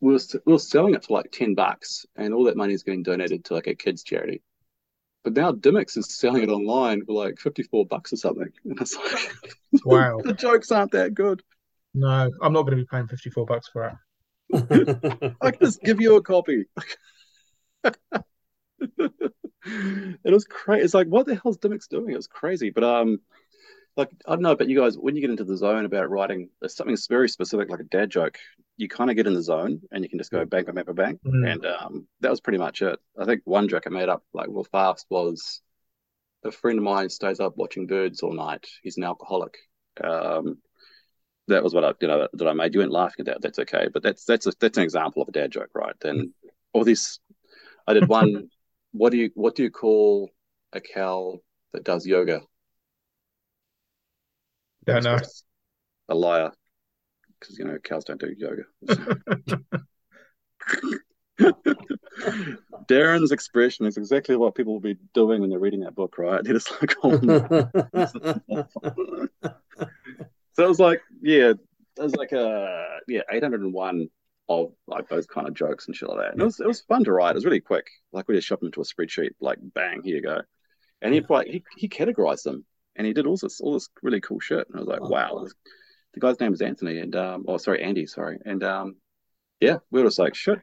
we 0.00 0.12
were, 0.14 0.20
we 0.46 0.52
were 0.52 0.58
selling 0.58 0.94
it 0.94 1.04
for 1.04 1.18
like 1.18 1.30
10 1.32 1.54
bucks 1.54 2.06
and 2.16 2.34
all 2.34 2.44
that 2.44 2.56
money 2.56 2.74
is 2.74 2.82
getting 2.82 3.02
donated 3.02 3.44
to 3.46 3.54
like 3.54 3.66
a 3.66 3.74
kids 3.74 4.02
charity. 4.02 4.42
But 5.24 5.34
now 5.34 5.52
Dymocks 5.52 5.96
is 5.96 6.12
selling 6.18 6.42
it 6.42 6.48
online 6.48 7.04
for 7.04 7.12
like 7.12 7.38
54 7.38 7.86
bucks 7.86 8.12
or 8.12 8.16
something. 8.16 8.52
And 8.64 8.80
it's 8.80 8.96
like, 8.96 9.32
Wow. 9.84 10.20
the 10.24 10.32
jokes 10.32 10.70
aren't 10.70 10.92
that 10.92 11.14
good. 11.14 11.42
No, 11.94 12.30
I'm 12.42 12.52
not 12.52 12.62
going 12.62 12.76
to 12.76 12.82
be 12.82 12.86
paying 12.90 13.06
54 13.06 13.46
bucks 13.46 13.68
for 13.68 13.86
it. 13.86 13.94
I 15.40 15.50
can 15.50 15.60
just 15.60 15.82
give 15.82 16.00
you 16.00 16.16
a 16.16 16.22
copy. 16.22 16.64
it 17.84 17.92
was 20.24 20.44
crazy. 20.44 20.84
It's 20.84 20.94
like, 20.94 21.06
what 21.06 21.26
the 21.26 21.36
hell's 21.36 21.58
Dymocks 21.58 21.88
doing? 21.88 22.12
It 22.12 22.16
was 22.16 22.26
crazy. 22.26 22.70
But 22.70 22.84
um, 22.84 23.20
like 23.96 24.10
I 24.26 24.30
don't 24.32 24.42
know, 24.42 24.56
but 24.56 24.68
you 24.68 24.78
guys, 24.78 24.96
when 24.96 25.14
you 25.14 25.20
get 25.20 25.30
into 25.30 25.44
the 25.44 25.56
zone 25.56 25.84
about 25.84 26.10
writing 26.10 26.48
something 26.66 26.96
very 27.08 27.28
specific, 27.28 27.68
like 27.68 27.80
a 27.80 27.84
dad 27.84 28.10
joke, 28.10 28.38
you 28.76 28.88
kind 28.88 29.10
of 29.10 29.16
get 29.16 29.26
in 29.26 29.34
the 29.34 29.42
zone 29.42 29.82
and 29.90 30.02
you 30.02 30.08
can 30.08 30.18
just 30.18 30.30
go 30.30 30.44
bang, 30.44 30.64
bang, 30.64 30.74
bang, 30.74 30.94
bang. 30.94 31.20
Mm. 31.26 31.52
And 31.52 31.66
um, 31.66 32.06
that 32.20 32.30
was 32.30 32.40
pretty 32.40 32.58
much 32.58 32.80
it. 32.80 32.98
I 33.18 33.24
think 33.24 33.42
one 33.44 33.68
joke 33.68 33.84
I 33.86 33.90
made 33.90 34.08
up 34.08 34.22
like 34.32 34.48
real 34.48 34.64
fast 34.64 35.06
was 35.10 35.60
a 36.44 36.50
friend 36.50 36.78
of 36.78 36.84
mine 36.84 37.10
stays 37.10 37.40
up 37.40 37.56
watching 37.56 37.86
birds 37.86 38.22
all 38.22 38.32
night. 38.32 38.66
He's 38.82 38.96
an 38.96 39.04
alcoholic. 39.04 39.56
Um, 40.02 40.58
that 41.48 41.62
was 41.62 41.74
what 41.74 41.84
I, 41.84 41.92
you 42.00 42.08
know, 42.08 42.28
that 42.32 42.48
I 42.48 42.52
made. 42.54 42.72
You 42.72 42.80
weren't 42.80 42.92
laughing 42.92 43.20
at 43.20 43.26
that. 43.26 43.42
That's 43.42 43.58
okay. 43.58 43.88
But 43.92 44.02
that's 44.02 44.24
that's 44.24 44.46
a, 44.46 44.52
that's 44.58 44.78
an 44.78 44.84
example 44.84 45.22
of 45.22 45.28
a 45.28 45.32
dad 45.32 45.52
joke, 45.52 45.70
right? 45.74 45.94
Then 46.00 46.32
all 46.72 46.84
this, 46.84 47.18
I 47.86 47.92
did 47.92 48.08
one. 48.08 48.48
what 48.92 49.10
do 49.10 49.18
you 49.18 49.30
what 49.34 49.54
do 49.54 49.64
you 49.64 49.70
call 49.70 50.30
a 50.72 50.80
cow 50.80 51.40
that 51.72 51.84
does 51.84 52.06
yoga? 52.06 52.42
Don't 54.84 55.04
know. 55.04 55.18
A 56.08 56.14
liar, 56.14 56.50
because 57.38 57.58
you 57.58 57.64
know 57.64 57.78
cows 57.78 58.04
don't 58.04 58.20
do 58.20 58.34
yoga. 58.36 58.64
Darran's 62.88 63.32
expression 63.32 63.86
is 63.86 63.96
exactly 63.96 64.36
what 64.36 64.54
people 64.54 64.72
will 64.74 64.80
be 64.80 64.98
doing 65.14 65.40
when 65.40 65.50
they're 65.50 65.58
reading 65.58 65.80
that 65.80 65.94
book, 65.94 66.18
right? 66.18 66.42
They're 66.44 66.54
just 66.54 66.70
like, 66.80 66.94
oh, 67.02 67.18
no. 67.22 67.46
so 70.52 70.64
it 70.64 70.68
was 70.68 70.80
like, 70.80 71.00
yeah, 71.22 71.50
it 71.50 72.02
was 72.02 72.14
like 72.14 72.32
a 72.32 72.98
yeah, 73.08 73.22
eight 73.30 73.42
hundred 73.42 73.62
and 73.62 73.72
one 73.72 74.08
of 74.48 74.72
like 74.86 75.08
those 75.08 75.26
kind 75.26 75.46
of 75.48 75.54
jokes 75.54 75.86
and 75.86 75.96
shit 75.96 76.08
like 76.08 76.18
that. 76.18 76.32
And 76.32 76.40
it 76.40 76.44
was 76.44 76.60
it 76.60 76.66
was 76.66 76.80
fun 76.82 77.04
to 77.04 77.12
write. 77.12 77.30
It 77.30 77.36
was 77.36 77.44
really 77.44 77.60
quick. 77.60 77.86
Like 78.12 78.28
we 78.28 78.34
just 78.34 78.46
shoved 78.46 78.62
them 78.62 78.68
into 78.68 78.80
a 78.80 78.84
spreadsheet, 78.84 79.30
like 79.40 79.58
bang, 79.60 80.02
here 80.02 80.16
you 80.16 80.22
go. 80.22 80.42
And 81.00 81.14
he 81.14 81.22
like 81.28 81.46
he, 81.46 81.64
he 81.76 81.88
categorized 81.88 82.42
them 82.42 82.64
and 82.96 83.06
he 83.06 83.12
did 83.12 83.26
all 83.26 83.36
this 83.36 83.60
all 83.60 83.72
this 83.74 83.88
really 84.02 84.20
cool 84.20 84.40
shit. 84.40 84.66
And 84.68 84.76
I 84.76 84.80
was 84.80 84.88
like, 84.88 85.00
Oh, 85.02 85.08
wow, 85.08 85.30
wow. 85.34 85.46
the 86.14 86.20
guy's 86.20 86.38
name 86.40 86.52
is 86.52 86.60
Anthony 86.62 86.98
and 86.98 87.14
um 87.16 87.44
oh 87.48 87.56
sorry, 87.58 87.82
Andy, 87.82 88.06
sorry. 88.06 88.38
And 88.44 88.62
um 88.64 88.96
yeah, 89.60 89.78
we 89.90 90.00
were 90.00 90.06
just 90.08 90.18
like, 90.18 90.34
shit. 90.34 90.58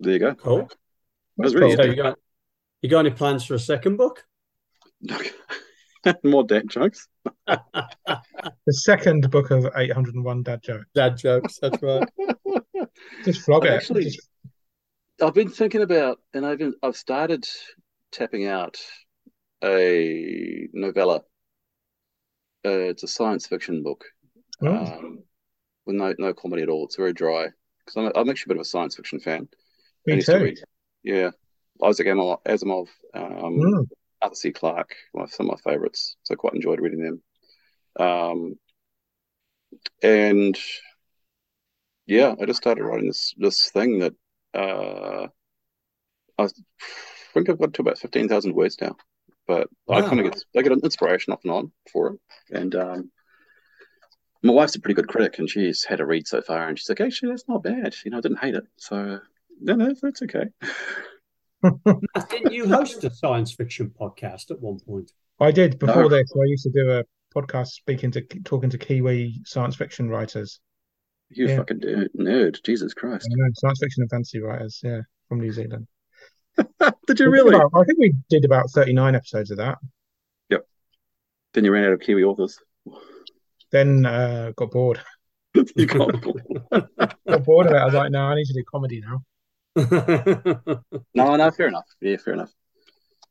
There 0.00 0.12
you 0.12 0.18
go. 0.18 0.34
cool. 0.34 0.60
It 0.60 0.68
was 1.36 1.54
really 1.54 1.74
So 1.76 1.82
you 1.82 1.96
got 1.96 2.18
you 2.82 2.88
got 2.88 3.00
any 3.00 3.10
plans 3.10 3.44
for 3.44 3.54
a 3.54 3.58
second 3.58 3.96
book? 3.96 4.24
more 6.24 6.44
dad 6.44 6.68
jokes. 6.68 7.08
The 8.66 8.72
second 8.72 9.30
book 9.30 9.50
of 9.50 9.66
801 9.76 10.42
dad 10.42 10.62
jokes. 10.62 10.86
Dad 10.94 11.16
jokes. 11.16 11.58
That's 11.60 11.82
right. 11.82 12.06
Just 13.24 13.42
flog 13.42 13.66
I've 13.66 13.72
it. 13.72 13.76
actually- 13.76 14.04
Just- 14.04 14.28
I've 15.22 15.32
been 15.34 15.48
thinking 15.50 15.80
about, 15.82 16.18
and 16.34 16.44
I've 16.44 16.58
been, 16.58 16.74
I've 16.82 16.96
started 16.96 17.46
tapping 18.10 18.46
out 18.46 18.78
a 19.62 20.68
novella. 20.72 21.22
Uh, 22.64 22.88
it's 22.90 23.02
a 23.02 23.08
science 23.08 23.46
fiction 23.46 23.82
book, 23.82 24.04
oh, 24.62 24.68
um, 24.74 25.18
with 25.86 25.96
no 25.96 26.14
no 26.18 26.32
comedy 26.32 26.62
at 26.62 26.68
all. 26.68 26.84
It's 26.86 26.96
very 26.96 27.12
dry 27.12 27.48
because 27.78 27.96
I'm, 27.96 28.12
I'm 28.14 28.30
actually 28.30 28.50
a 28.50 28.54
bit 28.54 28.56
of 28.58 28.62
a 28.62 28.64
science 28.64 28.96
fiction 28.96 29.20
fan. 29.20 29.48
Me 30.06 30.22
too. 30.22 30.38
read- 30.44 30.58
Yeah, 31.02 31.30
Isaac 31.82 32.06
Asimov, 32.06 32.42
Asimov 32.46 32.88
um, 33.14 33.58
Mm. 33.60 33.86
Arthur 34.22 34.34
C. 34.34 34.52
Clarke, 34.52 34.94
some 35.28 35.50
of 35.50 35.58
my 35.64 35.70
favorites. 35.72 36.16
So 36.22 36.32
I 36.32 36.36
quite 36.36 36.54
enjoyed 36.54 36.80
reading 36.80 37.02
them. 37.02 37.22
Um, 38.06 38.54
and 40.02 40.58
yeah, 42.06 42.34
I 42.40 42.46
just 42.46 42.62
started 42.62 42.84
writing 42.84 43.08
this 43.08 43.34
this 43.36 43.70
thing 43.70 43.98
that 43.98 44.14
uh, 44.54 45.26
I 46.38 46.48
think 47.34 47.50
I've 47.50 47.58
got 47.58 47.74
to 47.74 47.82
about 47.82 47.98
fifteen 47.98 48.28
thousand 48.28 48.54
words 48.54 48.78
now. 48.80 48.96
But 49.46 49.68
I 49.88 50.00
kind 50.02 50.20
of 50.20 50.24
get 50.32 50.42
I 50.56 50.62
get 50.62 50.72
an 50.72 50.80
inspiration 50.82 51.32
off 51.32 51.40
and 51.44 51.52
on 51.52 51.72
for 51.92 52.14
it. 52.14 52.20
And 52.56 52.74
um, 52.74 53.10
my 54.42 54.52
wife's 54.52 54.74
a 54.76 54.80
pretty 54.80 54.94
good 54.94 55.08
critic, 55.08 55.38
and 55.38 55.48
she's 55.48 55.84
had 55.84 56.00
a 56.00 56.06
read 56.06 56.26
so 56.26 56.40
far, 56.40 56.66
and 56.68 56.78
she's 56.78 56.88
like, 56.88 57.00
actually, 57.00 57.30
that's 57.30 57.48
not 57.48 57.62
bad. 57.62 57.94
You 58.04 58.10
know, 58.10 58.18
I 58.18 58.20
didn't 58.20 58.38
hate 58.38 58.54
it. 58.54 58.64
So 58.76 59.20
no, 59.60 59.74
no, 59.74 59.94
that's 60.00 60.22
okay. 60.22 60.46
Didn't 62.30 62.52
you 62.52 62.66
host 62.74 63.04
a 63.04 63.10
science 63.10 63.54
fiction 63.54 63.92
podcast 63.98 64.50
at 64.50 64.60
one 64.60 64.78
point? 64.80 65.10
I 65.40 65.50
did 65.50 65.78
before 65.78 66.02
No. 66.04 66.08
this. 66.08 66.30
I 66.34 66.44
used 66.46 66.64
to 66.64 66.70
do 66.70 66.90
a 66.90 67.02
podcast 67.34 67.68
speaking 67.68 68.10
to 68.12 68.20
talking 68.44 68.70
to 68.70 68.78
Kiwi 68.78 69.40
science 69.44 69.76
fiction 69.76 70.08
writers, 70.08 70.60
You 71.30 71.48
Yeah. 71.48 71.56
fucking 71.56 71.80
nerd, 71.80 72.08
nerd, 72.18 72.62
Jesus 72.64 72.94
Christ! 72.94 73.28
I 73.30 73.34
know, 73.34 73.48
science 73.56 73.78
fiction 73.80 74.02
and 74.02 74.10
fantasy 74.10 74.40
writers, 74.40 74.80
yeah, 74.84 75.00
from 75.28 75.40
New 75.40 75.52
Zealand. 75.52 75.86
Did 77.06 77.20
you 77.20 77.30
really? 77.30 77.54
about- 77.56 77.70
I 77.74 77.84
think 77.84 77.98
we 77.98 78.14
did 78.30 78.44
about 78.44 78.70
39 78.70 79.14
episodes 79.14 79.50
of 79.50 79.58
that. 79.58 79.78
Yep. 80.50 80.66
Then 81.54 81.64
you 81.64 81.72
ran 81.72 81.84
out 81.84 81.92
of 81.92 82.00
Kiwi 82.00 82.24
authors. 82.24 82.58
Then 83.70 84.06
uh, 84.06 84.52
got 84.56 84.70
bored. 84.70 85.00
you 85.76 85.86
got 85.86 86.10
Got 87.26 87.44
bored 87.44 87.66
of 87.66 87.72
it. 87.72 87.76
I 87.78 87.84
was 87.84 87.94
like, 87.94 88.10
no, 88.10 88.20
I 88.22 88.34
need 88.34 88.46
to 88.46 88.52
do 88.52 88.62
comedy 88.70 89.00
now. 89.00 89.22
no, 91.14 91.36
no, 91.36 91.50
fair 91.50 91.68
enough. 91.68 91.84
Yeah, 92.00 92.16
fair 92.16 92.34
enough. 92.34 92.50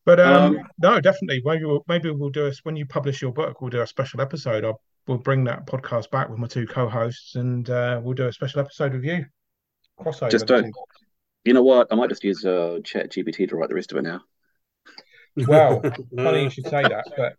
But 0.06 0.20
um, 0.20 0.58
Um, 0.58 0.68
no, 0.80 1.00
definitely. 1.00 1.42
Maybe 1.46 1.64
we'll 1.66 1.84
maybe 1.88 2.12
we'll 2.12 2.30
do 2.30 2.48
us 2.48 2.60
when 2.64 2.76
you 2.76 2.86
publish 2.86 3.22
your 3.22 3.32
book. 3.32 3.62
We'll 3.62 3.70
do 3.70 3.82
a 3.82 3.88
special 3.88 4.20
episode. 4.22 4.66
I'll, 4.66 4.82
we'll 5.08 5.18
bring 5.20 5.46
that 5.46 5.66
podcast 5.66 6.12
back 6.12 6.30
with 6.30 6.40
my 6.40 6.48
two 6.48 6.68
co-hosts, 6.68 7.36
and 7.36 7.70
uh, 7.70 8.02
we'll 8.04 8.14
do 8.14 8.28
a 8.28 8.34
special 8.34 8.60
episode 8.60 8.94
with 8.94 9.04
you. 9.06 9.26
Crossover. 10.00 10.30
Just 10.32 10.48
don't- 10.48 10.74
You 11.44 11.54
know 11.54 11.64
what? 11.64 11.88
I 11.92 11.96
might 11.96 12.10
just 12.10 12.24
use 12.24 12.46
uh, 12.46 12.80
Chat 12.84 13.12
GPT 13.12 13.50
to 13.50 13.56
write 13.56 13.70
the 13.70 13.76
rest 13.76 13.92
of 13.92 13.98
it 13.98 14.04
now. 14.04 14.22
Well, 15.48 15.82
Funny 16.16 16.44
you 16.44 16.50
should 16.50 16.68
say 16.68 16.84
that, 16.84 17.06
but 17.18 17.36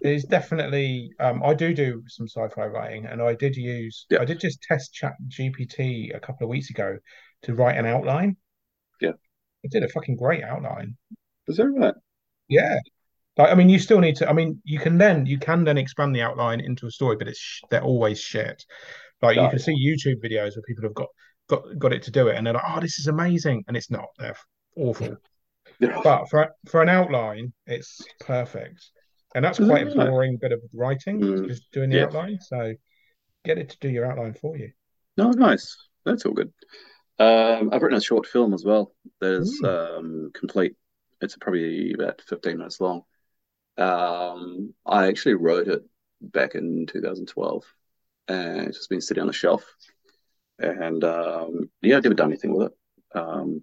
there's 0.00 0.24
definitely 0.24 1.10
um, 1.20 1.42
I 1.44 1.54
do 1.54 1.74
do 1.74 2.02
some 2.06 2.26
sci-fi 2.26 2.66
writing, 2.66 3.06
and 3.06 3.20
I 3.20 3.34
did 3.34 3.56
use 3.56 4.06
Yeah. 4.10 4.20
I 4.20 4.24
did 4.24 4.40
just 4.40 4.62
test 4.62 4.94
Chat 4.94 5.14
GPT 5.28 6.14
a 6.14 6.20
couple 6.20 6.46
of 6.46 6.50
weeks 6.50 6.70
ago 6.70 6.96
to 7.42 7.54
write 7.54 7.76
an 7.76 7.86
outline. 7.86 8.36
Yeah. 9.00 9.12
it 9.62 9.70
did 9.70 9.82
a 9.82 9.88
fucking 9.88 10.16
great 10.16 10.42
outline. 10.44 10.96
Is 11.48 11.56
that 11.56 11.66
right? 11.66 11.94
Yeah. 12.48 12.78
Like, 13.36 13.50
I 13.50 13.54
mean, 13.54 13.68
you 13.68 13.78
still 13.78 13.98
need 13.98 14.16
to. 14.16 14.28
I 14.28 14.32
mean, 14.32 14.60
you 14.64 14.78
can 14.78 14.98
then 14.98 15.26
you 15.26 15.38
can 15.38 15.64
then 15.64 15.78
expand 15.78 16.14
the 16.14 16.22
outline 16.22 16.60
into 16.60 16.86
a 16.86 16.90
story, 16.90 17.16
but 17.16 17.28
it's 17.28 17.60
they're 17.70 17.82
always 17.82 18.20
shit. 18.20 18.64
Like 19.20 19.36
you 19.36 19.48
can 19.48 19.58
see 19.60 19.72
YouTube 19.72 20.16
videos 20.22 20.56
where 20.56 20.62
people 20.66 20.82
have 20.82 20.94
got 20.94 21.06
got 21.48 21.78
got 21.78 21.92
it 21.92 22.02
to 22.04 22.10
do 22.10 22.28
it, 22.28 22.36
and 22.36 22.46
they're 22.46 22.54
like, 22.54 22.64
"Oh, 22.66 22.80
this 22.80 22.98
is 22.98 23.06
amazing," 23.06 23.64
and 23.68 23.76
it's 23.76 23.90
not. 23.90 24.06
They're 24.18 24.36
awful. 24.76 25.16
But 25.78 26.28
for 26.28 26.54
for 26.68 26.82
an 26.82 26.88
outline, 26.88 27.52
it's 27.66 28.06
perfect, 28.20 28.90
and 29.34 29.44
that's 29.44 29.58
quite 29.58 29.86
a 29.86 29.94
boring 29.94 30.36
bit 30.36 30.52
of 30.52 30.60
writing, 30.72 31.20
Mm, 31.20 31.48
just 31.48 31.70
doing 31.72 31.90
the 31.90 31.98
yeah. 31.98 32.06
outline. 32.06 32.38
So 32.40 32.74
get 33.44 33.58
it 33.58 33.70
to 33.70 33.78
do 33.80 33.88
your 33.88 34.10
outline 34.10 34.34
for 34.34 34.56
you. 34.56 34.70
No, 35.16 35.30
nice. 35.30 35.76
That's 36.04 36.24
all 36.26 36.32
good. 36.32 36.52
Um, 37.18 37.70
I've 37.72 37.82
written 37.82 37.98
a 37.98 38.02
short 38.02 38.26
film 38.26 38.54
as 38.54 38.64
well 38.64 38.94
There's 39.20 39.60
Mm. 39.62 39.98
um, 39.98 40.30
complete. 40.34 40.76
It's 41.20 41.36
probably 41.36 41.92
about 41.92 42.20
15 42.22 42.58
minutes 42.58 42.80
long. 42.80 43.02
Um, 43.78 44.74
I 44.84 45.06
actually 45.08 45.34
wrote 45.34 45.68
it 45.68 45.82
back 46.20 46.54
in 46.54 46.86
2012 46.86 47.64
and 48.28 48.68
it's 48.68 48.78
just 48.78 48.90
been 48.90 49.00
sitting 49.00 49.20
on 49.20 49.26
the 49.26 49.32
shelf. 49.32 49.64
And 50.62 51.04
um, 51.04 51.70
yeah, 51.80 51.96
I've 51.96 52.04
never 52.04 52.14
done 52.14 52.30
anything 52.30 52.54
with 52.54 52.68
it. 52.68 53.18
Um, 53.18 53.62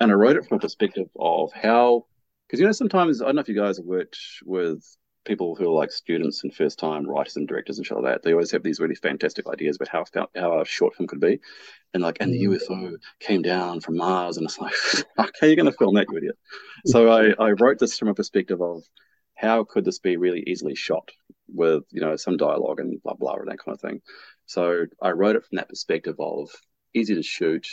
and 0.00 0.10
I 0.10 0.14
wrote 0.14 0.36
it 0.36 0.46
from 0.46 0.58
a 0.58 0.60
perspective 0.60 1.08
of 1.18 1.52
how, 1.52 2.06
because 2.46 2.60
you 2.60 2.66
know, 2.66 2.72
sometimes 2.72 3.20
I 3.20 3.26
don't 3.26 3.36
know 3.36 3.40
if 3.40 3.48
you 3.48 3.54
guys 3.54 3.78
have 3.78 3.86
worked 3.86 4.18
with 4.44 4.84
people 5.24 5.54
who 5.54 5.66
are 5.66 5.78
like 5.78 5.92
students 5.92 6.42
and 6.42 6.54
first 6.54 6.78
time 6.78 7.06
writers 7.06 7.36
and 7.36 7.46
directors 7.46 7.78
and 7.78 7.86
shit 7.86 7.96
like 7.96 8.06
that. 8.06 8.22
They 8.22 8.32
always 8.32 8.50
have 8.52 8.62
these 8.62 8.80
really 8.80 8.94
fantastic 8.94 9.46
ideas 9.48 9.76
about 9.76 9.88
how 9.88 10.04
how 10.34 10.60
a 10.60 10.64
short 10.64 10.94
film 10.94 11.06
could 11.06 11.20
be, 11.20 11.40
and 11.94 12.02
like, 12.02 12.18
and 12.20 12.32
the 12.32 12.44
Mm. 12.44 12.52
UFO 12.52 12.96
came 13.20 13.42
down 13.42 13.80
from 13.80 13.96
Mars, 13.96 14.36
and 14.36 14.46
it's 14.46 14.58
like, 14.58 14.74
how 15.16 15.26
are 15.42 15.48
you 15.48 15.56
going 15.56 15.70
to 15.70 15.76
film 15.76 15.94
that, 15.94 16.06
you 16.10 16.16
idiot? 16.16 16.38
So 16.86 17.10
I 17.10 17.34
I 17.48 17.50
wrote 17.52 17.78
this 17.78 17.98
from 17.98 18.08
a 18.08 18.14
perspective 18.14 18.62
of 18.62 18.82
how 19.34 19.64
could 19.64 19.84
this 19.84 19.98
be 19.98 20.16
really 20.16 20.42
easily 20.46 20.74
shot 20.74 21.10
with 21.48 21.84
you 21.90 22.00
know 22.00 22.16
some 22.16 22.36
dialogue 22.36 22.80
and 22.80 23.02
blah 23.02 23.14
blah 23.14 23.34
and 23.34 23.48
that 23.48 23.58
kind 23.58 23.74
of 23.74 23.80
thing. 23.80 24.00
So 24.48 24.86
I 25.00 25.10
wrote 25.10 25.36
it 25.36 25.44
from 25.44 25.56
that 25.56 25.68
perspective 25.68 26.16
of 26.18 26.50
easy 26.94 27.14
to 27.14 27.22
shoot 27.22 27.68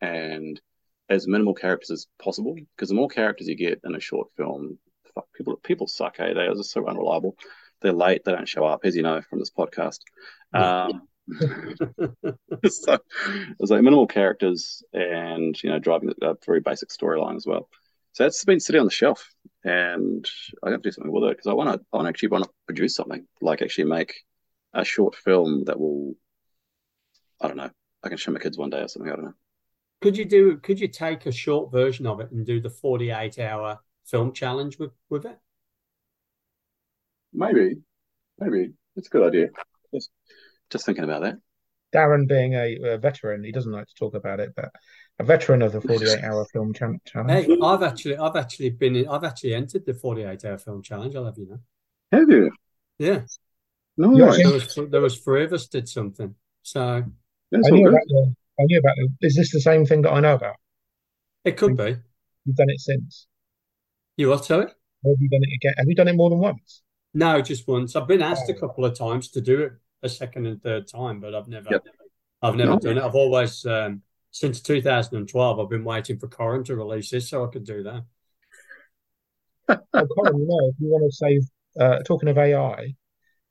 and 0.00 0.60
as 1.08 1.26
minimal 1.26 1.54
characters 1.54 1.90
as 1.90 2.06
possible 2.22 2.54
because 2.54 2.88
the 2.88 2.94
more 2.94 3.08
characters 3.08 3.48
you 3.48 3.56
get 3.56 3.80
in 3.84 3.96
a 3.96 4.00
short 4.00 4.28
film, 4.36 4.78
fuck 5.12 5.26
people 5.34 5.56
people 5.64 5.88
suck. 5.88 6.18
Hey, 6.18 6.32
they 6.32 6.42
are 6.46 6.54
just 6.54 6.70
so 6.70 6.86
unreliable. 6.86 7.36
They're 7.82 7.92
late. 7.92 8.22
They 8.24 8.30
don't 8.30 8.48
show 8.48 8.64
up, 8.64 8.82
as 8.84 8.94
you 8.94 9.02
know 9.02 9.20
from 9.28 9.40
this 9.40 9.50
podcast. 9.50 9.98
Um, 10.54 11.02
so 12.68 12.94
it 12.94 13.56
was 13.58 13.70
like 13.70 13.82
minimal 13.82 14.06
characters 14.06 14.84
and 14.92 15.60
you 15.60 15.70
know 15.70 15.80
driving 15.80 16.12
a 16.22 16.34
very 16.46 16.60
basic 16.60 16.90
storyline 16.90 17.36
as 17.36 17.46
well. 17.46 17.68
So 18.12 18.22
that's 18.22 18.44
been 18.44 18.60
sitting 18.60 18.80
on 18.80 18.86
the 18.86 18.92
shelf, 18.92 19.28
and 19.64 20.24
I 20.62 20.70
have 20.70 20.80
to 20.82 20.88
do 20.88 20.92
something 20.92 21.12
with 21.12 21.24
it 21.24 21.38
because 21.38 21.48
I 21.48 21.54
want 21.54 21.72
to. 21.72 21.84
I 21.92 21.96
want 21.96 22.06
to 22.06 22.10
actually 22.10 22.28
want 22.28 22.44
to 22.44 22.50
produce 22.66 22.94
something 22.94 23.26
like 23.40 23.62
actually 23.62 23.84
make 23.84 24.14
a 24.72 24.84
short 24.84 25.14
film 25.16 25.64
that 25.64 25.78
will. 25.78 26.14
I 27.40 27.48
don't 27.48 27.56
know. 27.56 27.70
I 28.02 28.08
can 28.08 28.18
show 28.18 28.32
my 28.32 28.40
kids 28.40 28.58
one 28.58 28.70
day 28.70 28.80
or 28.80 28.88
something. 28.88 29.10
I 29.10 29.16
don't 29.16 29.24
know. 29.24 29.34
Could 30.00 30.16
you 30.16 30.24
do? 30.24 30.56
Could 30.58 30.80
you 30.80 30.88
take 30.88 31.26
a 31.26 31.32
short 31.32 31.70
version 31.70 32.06
of 32.06 32.20
it 32.20 32.30
and 32.30 32.46
do 32.46 32.60
the 32.60 32.70
forty-eight 32.70 33.38
hour 33.38 33.78
film 34.06 34.32
challenge 34.32 34.78
with 34.78 34.92
with 35.08 35.26
it? 35.26 35.38
Maybe, 37.32 37.76
maybe 38.38 38.72
it's 38.96 39.06
a 39.06 39.10
good 39.10 39.26
idea. 39.26 39.48
Just, 39.94 40.10
just 40.70 40.86
thinking 40.86 41.04
about 41.04 41.22
that. 41.22 41.36
Darran 41.94 42.28
being 42.28 42.54
a, 42.54 42.76
a 42.94 42.98
veteran, 42.98 43.44
he 43.44 43.52
doesn't 43.52 43.72
like 43.72 43.86
to 43.86 43.94
talk 43.94 44.14
about 44.14 44.40
it, 44.40 44.52
but 44.54 44.70
a 45.18 45.24
veteran 45.24 45.62
of 45.62 45.72
the 45.72 45.80
48 45.80 46.22
hour 46.22 46.44
film 46.52 46.72
challenge. 46.72 47.46
Hey, 47.46 47.56
I've 47.62 47.82
actually, 47.82 48.16
I've 48.16 48.36
actually 48.36 48.70
been, 48.70 48.96
in, 48.96 49.08
I've 49.08 49.24
actually 49.24 49.54
entered 49.54 49.86
the 49.86 49.94
48 49.94 50.44
hour 50.44 50.58
film 50.58 50.82
challenge. 50.82 51.16
I'll 51.16 51.24
have 51.24 51.38
you 51.38 51.48
know. 51.48 51.58
Have 52.12 52.30
you? 52.30 52.50
Yeah, 52.98 53.22
No, 53.96 54.10
Yeah, 54.10 54.26
nice. 54.26 54.36
there 54.38 54.52
was, 54.52 54.90
there 54.90 55.00
was 55.00 55.18
three 55.18 55.44
of 55.44 55.52
us 55.52 55.66
did 55.66 55.88
something. 55.88 56.34
So 56.62 57.04
That's 57.50 57.66
I 57.68 57.70
knew 57.70 57.88
about 57.88 58.00
the, 58.06 58.34
I 58.58 58.62
knew 58.64 58.78
about 58.78 58.94
the, 58.96 59.26
is 59.26 59.36
this 59.36 59.52
the 59.52 59.60
same 59.60 59.84
thing 59.86 60.02
that 60.02 60.12
I 60.12 60.20
know 60.20 60.34
about? 60.34 60.56
it 61.44 61.56
could 61.56 61.76
be. 61.76 61.96
You've 62.44 62.56
done 62.56 62.70
it 62.70 62.80
since. 62.80 63.26
You 64.16 64.28
what? 64.28 64.44
Sorry? 64.44 64.66
Or 65.02 65.12
have 65.12 65.20
you 65.20 65.28
done 65.28 65.40
it 65.42 65.54
again? 65.54 65.74
Have 65.78 65.86
you 65.88 65.94
done 65.94 66.08
it 66.08 66.16
more 66.16 66.30
than 66.30 66.38
once? 66.38 66.82
No, 67.14 67.40
just 67.40 67.66
once. 67.66 67.96
I've 67.96 68.06
been 68.06 68.22
asked 68.22 68.48
a 68.50 68.54
Oh. 68.54 68.60
couple 68.60 68.84
of 68.84 68.96
times 68.96 69.28
to 69.30 69.40
do 69.40 69.62
it 69.62 69.72
a 70.02 70.08
second 70.08 70.46
and 70.46 70.62
third 70.62 70.86
time, 70.86 71.20
but 71.20 71.34
I've 71.34 71.48
never, 71.48 71.70
Yep. 71.70 71.84
I've 72.42 72.56
never 72.56 72.72
No. 72.72 72.78
done 72.78 72.98
it. 72.98 73.02
I've 73.02 73.14
always, 73.14 73.64
um, 73.66 74.02
since 74.30 74.60
2012, 74.60 75.58
I've 75.60 75.68
been 75.68 75.84
waiting 75.84 76.18
for 76.18 76.28
Corin 76.28 76.64
to 76.64 76.76
release 76.76 77.10
this 77.10 77.28
so 77.28 77.44
I 77.44 77.48
could 77.48 77.64
do 77.64 77.82
that. 77.82 78.04
Oh, 79.94 80.06
Corin, 80.06 80.38
you 80.38 80.46
know, 80.46 80.68
if 80.68 80.74
you 80.78 80.88
want 80.88 81.10
to 81.10 81.16
save, 81.16 81.42
uh, 81.80 81.98
talking 82.04 82.28
of 82.28 82.38
AI, 82.38 82.94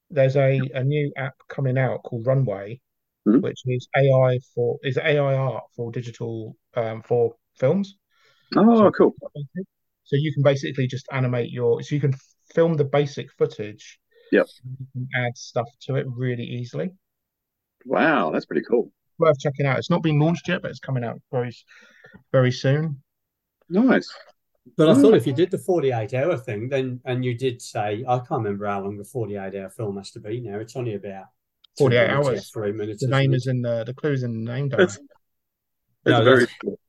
there's 0.09 0.35
a, 0.35 0.59
a 0.73 0.83
new 0.83 1.11
app 1.17 1.35
coming 1.47 1.77
out 1.77 2.03
called 2.03 2.25
Runway, 2.25 2.79
Mhm. 3.27 3.41
which 3.41 3.61
is 3.65 3.87
AI 3.95 4.39
for 4.55 4.79
is 4.83 4.97
AI 4.97 5.35
art 5.35 5.63
for 5.75 5.91
digital 5.91 6.55
um, 6.75 7.01
for 7.03 7.35
films. 7.55 7.97
Oh, 8.55 8.91
cool. 8.97 9.15
So 10.03 10.15
you 10.15 10.33
can 10.33 10.41
basically 10.43 10.87
just 10.87 11.07
animate 11.11 11.51
your, 11.51 11.83
so 11.83 11.93
you 11.93 12.01
can 12.01 12.13
film 12.53 12.73
the 12.75 12.85
basic 12.85 13.31
footage. 13.37 13.99
Yep. 14.31 14.47
and 14.63 14.77
You 14.79 14.87
can 14.93 15.07
add 15.25 15.37
stuff 15.37 15.67
to 15.81 15.95
it 15.95 16.07
really 16.09 16.43
easily. 16.43 16.91
Wow, 17.85 18.31
that's 18.31 18.45
pretty 18.45 18.63
cool. 18.67 18.91
Worth 19.19 19.39
checking 19.39 19.65
out. 19.65 19.77
It's 19.77 19.89
not 19.89 20.01
been 20.01 20.19
launched 20.19 20.47
yet, 20.47 20.61
but 20.61 20.71
it's 20.71 20.79
coming 20.79 21.03
out 21.03 21.19
very, 21.31 21.55
very 22.31 22.51
soon. 22.51 23.03
Nice. 23.69 24.11
But 24.77 24.89
I 24.89 24.93
Mm. 24.93 25.01
thought 25.01 25.15
if 25.15 25.27
you 25.27 25.33
did 25.33 25.51
the 25.51 25.57
48 25.57 26.13
hour 26.13 26.37
thing, 26.37 26.69
then, 26.69 27.01
and 27.05 27.23
you 27.23 27.37
did 27.37 27.61
say, 27.61 28.03
I 28.07 28.17
can't 28.19 28.43
remember 28.43 28.65
how 28.65 28.81
long 28.81 28.97
the 28.97 29.03
48 29.03 29.55
hour 29.55 29.69
film 29.69 29.97
has 29.97 30.11
to 30.11 30.19
be 30.19 30.39
now. 30.41 30.59
It's 30.59 30.75
only 30.75 30.95
about 30.95 31.25
48 31.77 31.99
minutes 32.07 32.27
or 32.27 32.31
hours. 32.31 32.51
three 32.51 32.71
minutes. 32.71 33.01
The 33.01 33.07
isn't 33.07 33.19
name 33.21 33.33
it? 33.33 33.37
is 33.37 33.47
in 33.47 33.61
the 33.61 33.83
the 33.85 33.93
clues 33.93 34.23
in 34.23 34.45
the 34.45 34.51
name. 34.51 34.69
Darran. 34.69 34.79
That's, 34.79 34.97
that's 36.05 36.19
No, 36.19 36.23
very 36.23 36.47
cool. 36.61 36.79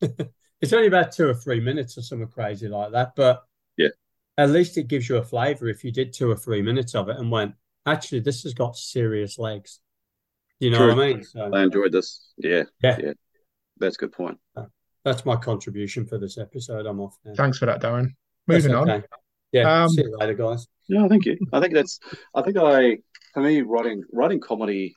It's 0.60 0.72
only 0.72 0.88
about 0.88 1.12
two 1.12 1.28
or 1.28 1.34
three 1.34 1.60
minutes 1.60 1.96
or 1.96 2.02
something 2.02 2.26
crazy 2.26 2.66
like 2.66 2.90
that. 2.90 3.14
But 3.14 3.44
Yeah. 3.76 3.90
at 4.36 4.50
least 4.50 4.76
it 4.76 4.88
gives 4.88 5.08
you 5.08 5.18
a 5.18 5.22
flavor 5.22 5.68
if 5.68 5.84
you 5.84 5.92
did 5.92 6.12
two 6.12 6.28
or 6.28 6.36
three 6.36 6.62
minutes 6.62 6.96
of 6.96 7.08
it 7.08 7.16
and 7.16 7.30
went, 7.30 7.54
actually, 7.86 8.20
this 8.20 8.42
has 8.42 8.54
got 8.54 8.76
serious 8.76 9.38
legs. 9.38 9.78
You 10.58 10.70
know 10.70 10.78
True. 10.78 10.96
what 10.96 11.04
I 11.04 11.12
mean? 11.12 11.22
So 11.22 11.50
I 11.52 11.62
enjoyed 11.62 11.92
this. 11.92 12.32
Yeah, 12.38 12.64
yeah, 12.82 13.12
that's 13.78 13.94
a 13.94 14.00
good 14.00 14.12
point. 14.12 14.38
That's 15.08 15.24
my 15.24 15.36
contribution 15.36 16.04
for 16.04 16.18
this 16.18 16.36
episode. 16.36 16.84
I'm 16.84 17.00
off 17.00 17.16
now. 17.24 17.32
Thanks 17.34 17.56
for 17.56 17.64
that, 17.64 17.80
Darran. 17.80 18.08
That's 18.46 18.64
Moving 18.64 18.76
on. 18.76 18.90
okay. 18.90 19.06
Yeah. 19.52 19.84
Um, 19.84 19.88
see 19.88 20.02
you 20.02 20.14
later, 20.18 20.34
guys. 20.34 20.66
Yeah, 20.86 21.08
thank 21.08 21.24
you. 21.24 21.38
I 21.50 21.60
think 21.60 21.72
that's. 21.72 21.98
I 22.34 22.42
think 22.42 22.58
I, 22.58 22.98
for 23.32 23.42
me, 23.42 23.62
writing 23.62 24.04
writing 24.12 24.38
comedy, 24.38 24.94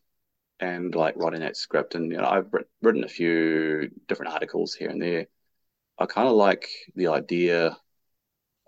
and 0.60 0.94
like 0.94 1.16
writing 1.16 1.40
that 1.40 1.56
script, 1.56 1.96
and 1.96 2.12
you 2.12 2.18
know, 2.18 2.28
I've 2.28 2.48
written 2.82 3.06
a 3.06 3.08
few 3.08 3.90
different 4.10 4.34
articles 4.34 4.74
here 4.74 4.90
and 4.90 5.02
there. 5.02 5.28
I 5.98 6.08
kind 6.08 6.28
of 6.28 6.36
like 6.36 6.68
the 6.96 7.08
idea. 7.08 7.78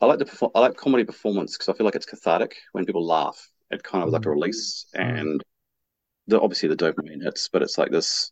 I 0.01 0.05
like 0.05 0.19
the 0.19 0.25
perfor- 0.25 0.51
I 0.55 0.61
like 0.61 0.77
comedy 0.77 1.03
performance 1.03 1.57
because 1.57 1.67
I 1.67 1.77
feel 1.77 1.83
like 1.83 1.95
it's 1.95 2.05
cathartic 2.05 2.55
when 2.71 2.85
people 2.85 3.05
laugh. 3.05 3.49
It 3.69 3.83
kind 3.83 4.05
of 4.05 4.11
like 4.11 4.25
a 4.25 4.29
release, 4.29 4.85
and 4.93 5.43
the 6.27 6.39
obviously 6.39 6.69
the 6.69 6.77
dopamine 6.77 7.21
hits, 7.21 7.49
but 7.51 7.61
it's 7.63 7.77
like 7.77 7.91
this. 7.91 8.31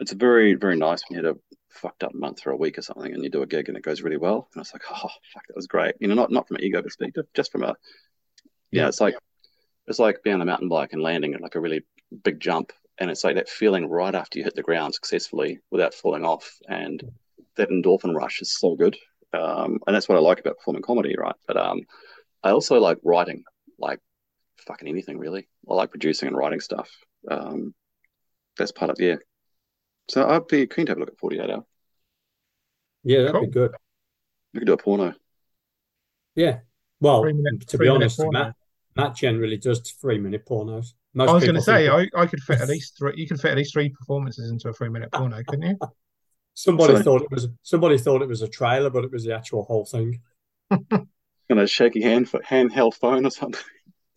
It's 0.00 0.12
a 0.12 0.16
very 0.16 0.54
very 0.54 0.76
nice 0.76 1.02
when 1.08 1.18
you 1.18 1.24
had 1.24 1.36
a 1.36 1.38
fucked 1.70 2.02
up 2.02 2.14
month 2.14 2.46
or 2.46 2.50
a 2.50 2.56
week 2.56 2.78
or 2.78 2.82
something, 2.82 3.12
and 3.12 3.22
you 3.22 3.30
do 3.30 3.42
a 3.42 3.46
gig 3.46 3.68
and 3.68 3.76
it 3.76 3.84
goes 3.84 4.02
really 4.02 4.16
well, 4.16 4.48
and 4.54 4.60
it's 4.60 4.72
like, 4.72 4.82
oh 4.90 5.10
fuck, 5.32 5.46
that 5.46 5.56
was 5.56 5.66
great. 5.66 5.94
You 6.00 6.08
know, 6.08 6.14
not 6.14 6.30
not 6.30 6.48
from 6.48 6.56
an 6.56 6.64
ego 6.64 6.82
perspective, 6.82 7.26
just 7.34 7.52
from 7.52 7.62
a 7.62 7.76
yeah, 8.70 8.88
it's 8.88 9.00
like 9.00 9.14
it's 9.86 9.98
like 9.98 10.22
being 10.22 10.34
on 10.34 10.42
a 10.42 10.46
mountain 10.46 10.68
bike 10.68 10.92
and 10.92 11.02
landing 11.02 11.34
at 11.34 11.40
like 11.40 11.54
a 11.54 11.60
really 11.60 11.82
big 12.24 12.40
jump, 12.40 12.72
and 12.98 13.10
it's 13.10 13.24
like 13.24 13.36
that 13.36 13.48
feeling 13.48 13.88
right 13.88 14.14
after 14.14 14.38
you 14.38 14.44
hit 14.44 14.54
the 14.54 14.62
ground 14.62 14.94
successfully 14.94 15.60
without 15.70 15.94
falling 15.94 16.24
off, 16.24 16.58
and 16.68 17.02
that 17.56 17.70
endorphin 17.70 18.14
rush 18.14 18.40
is 18.40 18.56
so 18.56 18.74
good, 18.74 18.96
um, 19.32 19.80
and 19.86 19.94
that's 19.94 20.08
what 20.08 20.16
I 20.18 20.20
like 20.20 20.40
about 20.40 20.56
performing 20.58 20.82
comedy, 20.82 21.14
right? 21.18 21.34
But 21.46 21.56
um, 21.56 21.82
I 22.42 22.50
also 22.50 22.78
like 22.80 22.98
writing, 23.02 23.44
like 23.78 24.00
fucking 24.66 24.88
anything 24.88 25.18
really. 25.18 25.48
I 25.68 25.74
like 25.74 25.90
producing 25.90 26.28
and 26.28 26.36
writing 26.36 26.60
stuff. 26.60 26.90
Um, 27.30 27.74
that's 28.56 28.72
part 28.72 28.90
of 28.90 28.96
yeah. 29.00 29.16
So 30.10 30.28
I'd 30.28 30.46
be 30.48 30.66
keen 30.66 30.86
to 30.86 30.90
have 30.90 30.96
a 30.96 31.00
look 31.00 31.10
at 31.10 31.18
Forty 31.18 31.38
Eight 31.38 31.50
Hour. 31.50 31.64
Yeah, 33.04 33.18
that'd 33.20 33.32
Cool. 33.32 33.40
be 33.42 33.46
good. 33.52 33.74
We 34.52 34.60
could 34.60 34.66
do 34.66 34.72
a 34.72 34.76
porno. 34.76 35.14
Yeah. 36.34 36.60
Well, 37.00 37.22
minute- 37.24 37.68
to 37.68 37.78
be 37.78 37.86
honest, 37.88 38.18
porno. 38.18 38.32
Matt 38.38 38.54
Matt 38.96 39.14
generally 39.16 39.56
does 39.56 39.80
three 40.00 40.18
minute 40.18 40.44
pornos. 40.44 40.94
Most 41.14 41.28
I 41.28 41.32
was 41.32 41.44
going 41.44 41.54
to 41.54 41.62
say 41.62 41.88
I, 41.88 42.08
I 42.16 42.26
could 42.26 42.40
fit 42.40 42.60
at 42.60 42.68
least 42.68 42.98
three. 42.98 43.14
You 43.16 43.26
could 43.28 43.40
fit 43.40 43.52
at 43.52 43.56
least 43.56 43.72
three 43.72 43.88
performances 43.88 44.50
into 44.50 44.68
a 44.68 44.72
three 44.72 44.88
minute 44.88 45.12
porno, 45.12 45.42
couldn't 45.46 45.68
you? 45.70 45.78
somebody 46.54 46.94
Sorry. 46.94 47.04
thought 47.04 47.22
it 47.22 47.30
was 47.30 47.48
somebody 47.62 47.96
thought 47.96 48.22
it 48.22 48.28
was 48.28 48.42
a 48.42 48.48
trailer, 48.48 48.90
but 48.90 49.04
it 49.04 49.12
was 49.12 49.24
the 49.24 49.34
actual 49.34 49.62
whole 49.62 49.84
thing. 49.84 50.20
And 50.70 51.58
a 51.58 51.66
shaky 51.68 52.02
hand 52.02 52.28
for 52.28 52.40
handheld 52.40 52.94
phone 52.94 53.24
or 53.26 53.30
something. 53.30 53.60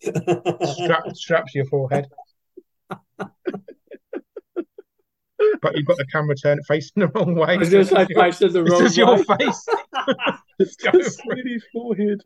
Strap 0.02 1.16
straps 1.16 1.54
your 1.54 1.66
forehead. 1.66 2.06
But 5.62 5.76
you've 5.76 5.86
got 5.86 5.96
the 5.96 6.06
camera 6.06 6.34
turned 6.36 6.64
facing 6.66 7.00
the 7.00 7.08
wrong 7.08 7.34
way. 7.34 7.54
I 7.54 7.56
was 7.56 7.70
going 7.70 7.84
to 7.86 7.90
say 7.90 8.06
facing 8.14 8.52
the 8.52 8.62
This 8.62 8.70
wrong 8.72 8.84
is 8.84 8.96
your 8.96 9.18
face. 9.24 9.66
It's 10.60 10.76
Go 10.76 10.92
just 10.92 11.20
for 11.22 11.32
it. 11.32 11.38
sweaty 11.42 11.58
forehead. 11.72 12.20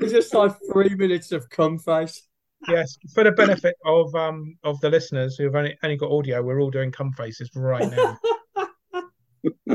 It's 0.00 0.12
just 0.12 0.32
like 0.32 0.52
three 0.72 0.94
minutes 0.94 1.30
of 1.30 1.48
cum 1.50 1.78
face. 1.78 2.26
Yes, 2.68 2.96
for 3.12 3.22
the 3.24 3.32
benefit 3.32 3.74
of 3.84 4.14
um 4.14 4.56
of 4.64 4.80
the 4.80 4.88
listeners 4.88 5.36
who 5.36 5.44
have 5.44 5.54
only 5.54 5.76
only 5.82 5.96
got 5.98 6.10
audio, 6.10 6.42
we're 6.42 6.60
all 6.62 6.70
doing 6.70 6.90
cum 6.90 7.12
faces 7.12 7.50
right 7.54 7.90
now. 7.90 8.18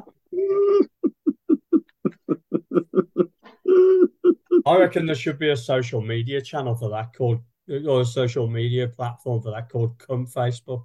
I 4.66 4.78
reckon 4.78 5.06
there 5.06 5.14
should 5.14 5.38
be 5.38 5.50
a 5.50 5.56
social 5.56 6.00
media 6.00 6.40
channel 6.40 6.74
for 6.74 6.88
that 6.90 7.12
called, 7.14 7.40
or 7.86 8.00
a 8.02 8.04
social 8.04 8.46
media 8.48 8.88
platform 8.88 9.40
for 9.42 9.50
that 9.52 9.68
called 9.68 9.98
Cum 9.98 10.26
Facebook. 10.26 10.84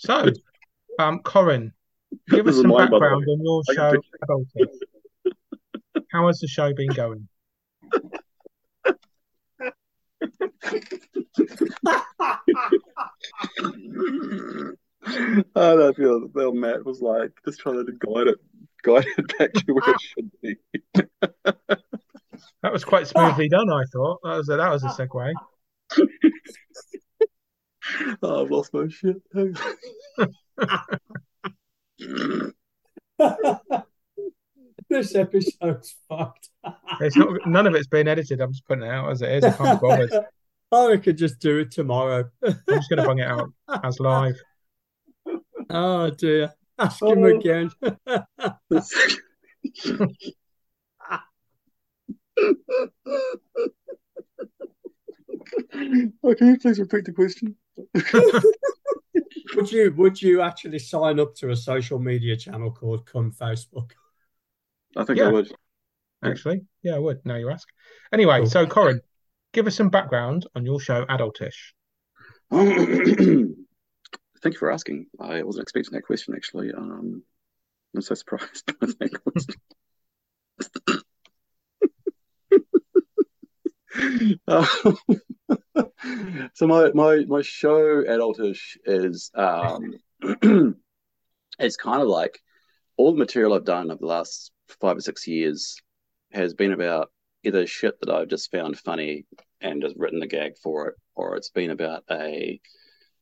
So, 0.00 0.32
um, 0.98 1.18
Corin, 1.18 1.74
give 2.30 2.46
us 2.46 2.56
some 2.56 2.68
mine, 2.68 2.90
background 2.90 3.26
on 3.28 3.44
your 3.44 3.62
show. 3.74 3.92
Adultish. 4.24 4.72
How 6.10 6.26
has 6.26 6.38
the 6.40 6.48
show 6.48 6.72
been 6.72 6.88
going? 6.88 7.28
oh, 15.54 15.88
I 15.88 15.92
feel 15.92 16.28
Bill 16.28 16.54
Matt 16.54 16.86
was 16.86 17.02
like 17.02 17.32
just 17.44 17.60
trying 17.60 17.84
to 17.84 17.92
guide 17.92 18.28
it, 18.28 18.38
guide 18.82 19.04
it 19.18 19.38
back 19.38 19.52
to 19.52 19.72
where 19.74 19.90
it 19.90 20.00
should 20.00 20.30
be. 20.40 20.56
That 22.62 22.72
was 22.72 22.86
quite 22.86 23.06
smoothly 23.06 23.50
done, 23.50 23.70
I 23.70 23.84
thought. 23.92 24.20
That 24.24 24.36
was 24.38 24.48
a, 24.48 24.56
that 24.56 24.70
was 24.70 24.82
a 24.82 24.88
segue. 24.88 25.34
Oh, 28.22 28.44
I've 28.44 28.50
lost 28.50 28.72
my 28.74 28.86
shit. 28.88 29.16
this 34.88 35.14
episode's 35.14 35.94
fucked. 36.08 36.48
It's 37.00 37.16
not 37.16 37.46
none 37.46 37.66
of 37.66 37.74
it's 37.74 37.86
been 37.86 38.08
edited. 38.08 38.40
I'm 38.40 38.52
just 38.52 38.66
putting 38.66 38.84
it 38.84 38.90
out 38.90 39.10
as 39.10 39.22
it 39.22 39.30
is. 39.30 39.44
I 39.44 39.50
can't 39.52 39.80
be 39.80 39.86
bothered. 39.86 40.12
I 40.72 40.96
could 40.98 41.18
just 41.18 41.38
do 41.40 41.58
it 41.58 41.70
tomorrow. 41.72 42.24
I'm 42.44 42.54
just 42.68 42.88
going 42.90 42.98
to 42.98 43.04
bung 43.06 43.18
it 43.18 43.26
out 43.26 43.50
as 43.82 43.98
live. 44.00 44.36
oh 45.70 46.10
dear. 46.10 46.52
Ask 46.78 47.02
him 47.02 47.24
Oh. 47.24 47.36
again. 47.36 47.70
Oh, 56.22 56.34
can 56.34 56.48
you 56.48 56.58
please 56.58 56.78
repeat 56.78 57.04
the 57.04 57.12
question? 57.12 57.56
would 59.56 59.72
you 59.72 59.92
would 59.96 60.20
you 60.20 60.40
actually 60.40 60.78
sign 60.78 61.20
up 61.20 61.34
to 61.36 61.50
a 61.50 61.56
social 61.56 61.98
media 61.98 62.36
channel 62.36 62.70
called 62.70 63.06
Come 63.06 63.32
Facebook? 63.32 63.92
I 64.96 65.04
think 65.04 65.18
Yeah. 65.18 65.28
I 65.28 65.32
would. 65.32 65.52
Actually, 66.22 66.62
yeah, 66.82 66.96
I 66.96 66.98
would. 66.98 67.24
Now 67.24 67.36
you 67.36 67.50
ask. 67.50 67.66
Anyway, 68.12 68.40
Cool. 68.40 68.50
so 68.50 68.66
Corin, 68.66 69.00
give 69.52 69.66
us 69.66 69.74
some 69.74 69.88
background 69.88 70.46
on 70.54 70.66
your 70.66 70.80
show, 70.80 71.06
Adultish. 71.06 71.72
Thank 72.50 74.54
you 74.54 74.58
for 74.58 74.70
asking. 74.70 75.06
I 75.18 75.42
wasn't 75.42 75.62
expecting 75.62 75.94
that 75.94 76.02
question 76.02 76.34
actually. 76.34 76.72
Um, 76.72 77.22
I'm 77.94 78.02
so 78.02 78.14
surprised 78.14 78.66
by 78.80 78.86
that 78.86 79.20
question. 79.24 79.54
So 86.54 86.66
my 86.66 86.90
my 86.92 87.24
my 87.26 87.42
show 87.42 88.02
adultish 88.02 88.76
is 88.84 89.30
um 89.34 89.94
it's 91.58 91.76
kind 91.76 92.02
of 92.02 92.08
like 92.08 92.38
all 92.96 93.12
the 93.12 93.18
material 93.18 93.54
I've 93.54 93.64
done 93.64 93.90
over 93.90 94.00
the 94.00 94.06
last 94.06 94.52
five 94.80 94.96
or 94.96 95.00
six 95.00 95.26
years 95.26 95.76
has 96.32 96.54
been 96.54 96.72
about 96.72 97.10
either 97.44 97.66
shit 97.66 97.98
that 98.00 98.10
I've 98.10 98.28
just 98.28 98.50
found 98.50 98.78
funny 98.78 99.26
and 99.60 99.82
just 99.82 99.96
written 99.96 100.20
the 100.20 100.26
gag 100.26 100.56
for 100.62 100.88
it, 100.88 100.94
or 101.14 101.36
it's 101.36 101.50
been 101.50 101.70
about 101.70 102.04
a 102.10 102.60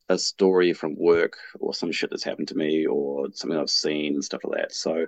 a 0.08 0.18
story 0.18 0.72
from 0.72 0.96
work 0.96 1.36
or 1.60 1.74
some 1.74 1.92
shit 1.92 2.10
that's 2.10 2.24
happened 2.24 2.48
to 2.48 2.56
me 2.56 2.86
or 2.86 3.28
something 3.32 3.58
I've 3.58 3.70
seen 3.70 4.14
and 4.14 4.24
stuff 4.24 4.40
like 4.44 4.62
that. 4.62 4.72
So 4.72 5.06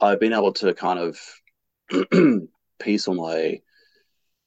I've 0.00 0.20
been 0.20 0.32
able 0.32 0.52
to 0.54 0.74
kind 0.74 0.98
of 0.98 1.20
piece 2.80 3.08
all 3.08 3.14
my 3.14 3.60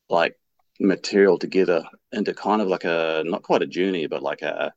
like 0.09 0.37
material 0.79 1.37
together 1.37 1.83
into 2.11 2.33
kind 2.33 2.61
of 2.61 2.67
like 2.67 2.83
a 2.83 3.23
not 3.25 3.43
quite 3.43 3.61
a 3.61 3.67
journey, 3.67 4.07
but 4.07 4.21
like 4.21 4.41
a 4.41 4.73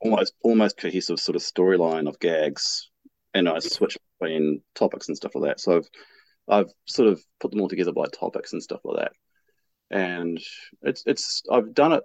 almost 0.00 0.34
almost 0.42 0.76
cohesive 0.76 1.18
sort 1.18 1.36
of 1.36 1.42
storyline 1.42 2.08
of 2.08 2.18
gags, 2.20 2.90
and 3.32 3.48
I 3.48 3.58
switch 3.60 3.96
between 4.18 4.62
topics 4.74 5.08
and 5.08 5.16
stuff 5.16 5.34
like 5.34 5.50
that. 5.50 5.60
So 5.60 5.78
I've 5.78 5.88
I've 6.46 6.72
sort 6.86 7.08
of 7.08 7.22
put 7.40 7.50
them 7.50 7.60
all 7.60 7.68
together 7.68 7.92
by 7.92 8.06
topics 8.06 8.52
and 8.52 8.62
stuff 8.62 8.80
like 8.84 8.98
that, 8.98 9.12
and 9.90 10.38
it's 10.82 11.02
it's 11.06 11.42
I've 11.50 11.74
done 11.74 11.92
it 11.92 12.04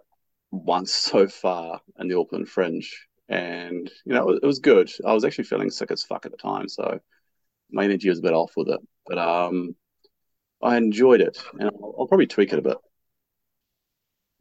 once 0.52 0.94
so 0.96 1.28
far 1.28 1.82
in 2.00 2.08
the 2.08 2.18
Auckland 2.18 2.50
Fringe, 2.50 3.08
and 3.28 3.90
you 4.06 4.14
know 4.14 4.30
it, 4.30 4.40
it 4.44 4.48
was 4.48 4.60
good. 4.60 4.90
I 5.06 5.14
was 5.14 5.26
actually 5.26 5.46
feeling 5.46 5.70
sick 5.70 5.92
as 5.92 6.04
fuck 6.04 6.26
at 6.26 6.32
the 6.32 6.38
time, 6.38 6.70
so 6.70 7.00
my 7.72 7.84
energy 7.84 8.10
was 8.10 8.20
a 8.20 8.24
bit 8.24 8.34
off 8.34 8.54
with 8.56 8.70
it, 8.70 8.80
but 9.06 9.18
um, 9.18 9.76
I 10.62 10.78
enjoyed 10.78 11.22
it, 11.22 11.42
and 11.54 11.70
I'll, 11.70 11.96
I'll 12.00 12.08
probably 12.08 12.28
tweak 12.28 12.54
it 12.54 12.60
a 12.60 12.62
bit. 12.62 12.78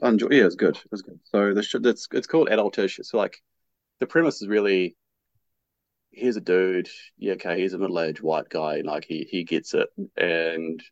I 0.00 0.08
enjoy, 0.08 0.28
yeah, 0.30 0.46
it's 0.46 0.54
good. 0.54 0.76
It 0.76 0.90
was 0.90 1.02
good. 1.02 1.18
So 1.24 1.54
the 1.54 1.62
should 1.62 1.86
it's 1.86 2.08
it's 2.12 2.26
called 2.26 2.48
adultish. 2.48 2.98
It's 2.98 3.14
like 3.14 3.36
the 4.00 4.06
premise 4.06 4.40
is 4.42 4.48
really 4.48 4.96
here's 6.10 6.36
a 6.36 6.40
dude, 6.40 6.88
yeah, 7.16 7.34
okay, 7.34 7.60
he's 7.60 7.74
a 7.74 7.78
middle 7.78 8.00
aged 8.00 8.20
white 8.20 8.48
guy, 8.48 8.80
like 8.84 9.04
he 9.04 9.26
he 9.30 9.44
gets 9.44 9.74
it, 9.74 9.88
and 10.16 10.82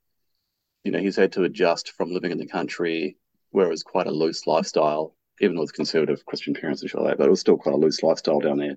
you 0.85 0.93
know 0.93 0.99
he's 0.99 1.16
had 1.16 1.33
to 1.33 1.45
adjust 1.45 1.93
from 1.93 2.12
living 2.12 2.31
in 2.33 2.39
the 2.39 2.47
country 2.47 3.16
where 3.51 3.66
it 3.66 3.70
was 3.70 3.83
quite 3.83 4.07
a 4.07 4.12
loose 4.12 4.47
lifestyle, 4.47 5.16
even 5.41 5.59
with 5.59 5.72
conservative 5.72 6.24
Christian 6.27 6.55
parents 6.55 6.83
and 6.83 6.91
shit 6.91 7.01
like 7.01 7.11
that, 7.12 7.18
but 7.18 7.27
it 7.27 7.31
was 7.31 7.41
still 7.41 7.57
quite 7.57 7.74
a 7.74 7.79
loose 7.79 8.03
lifestyle 8.03 8.41
down 8.41 8.59
there, 8.59 8.77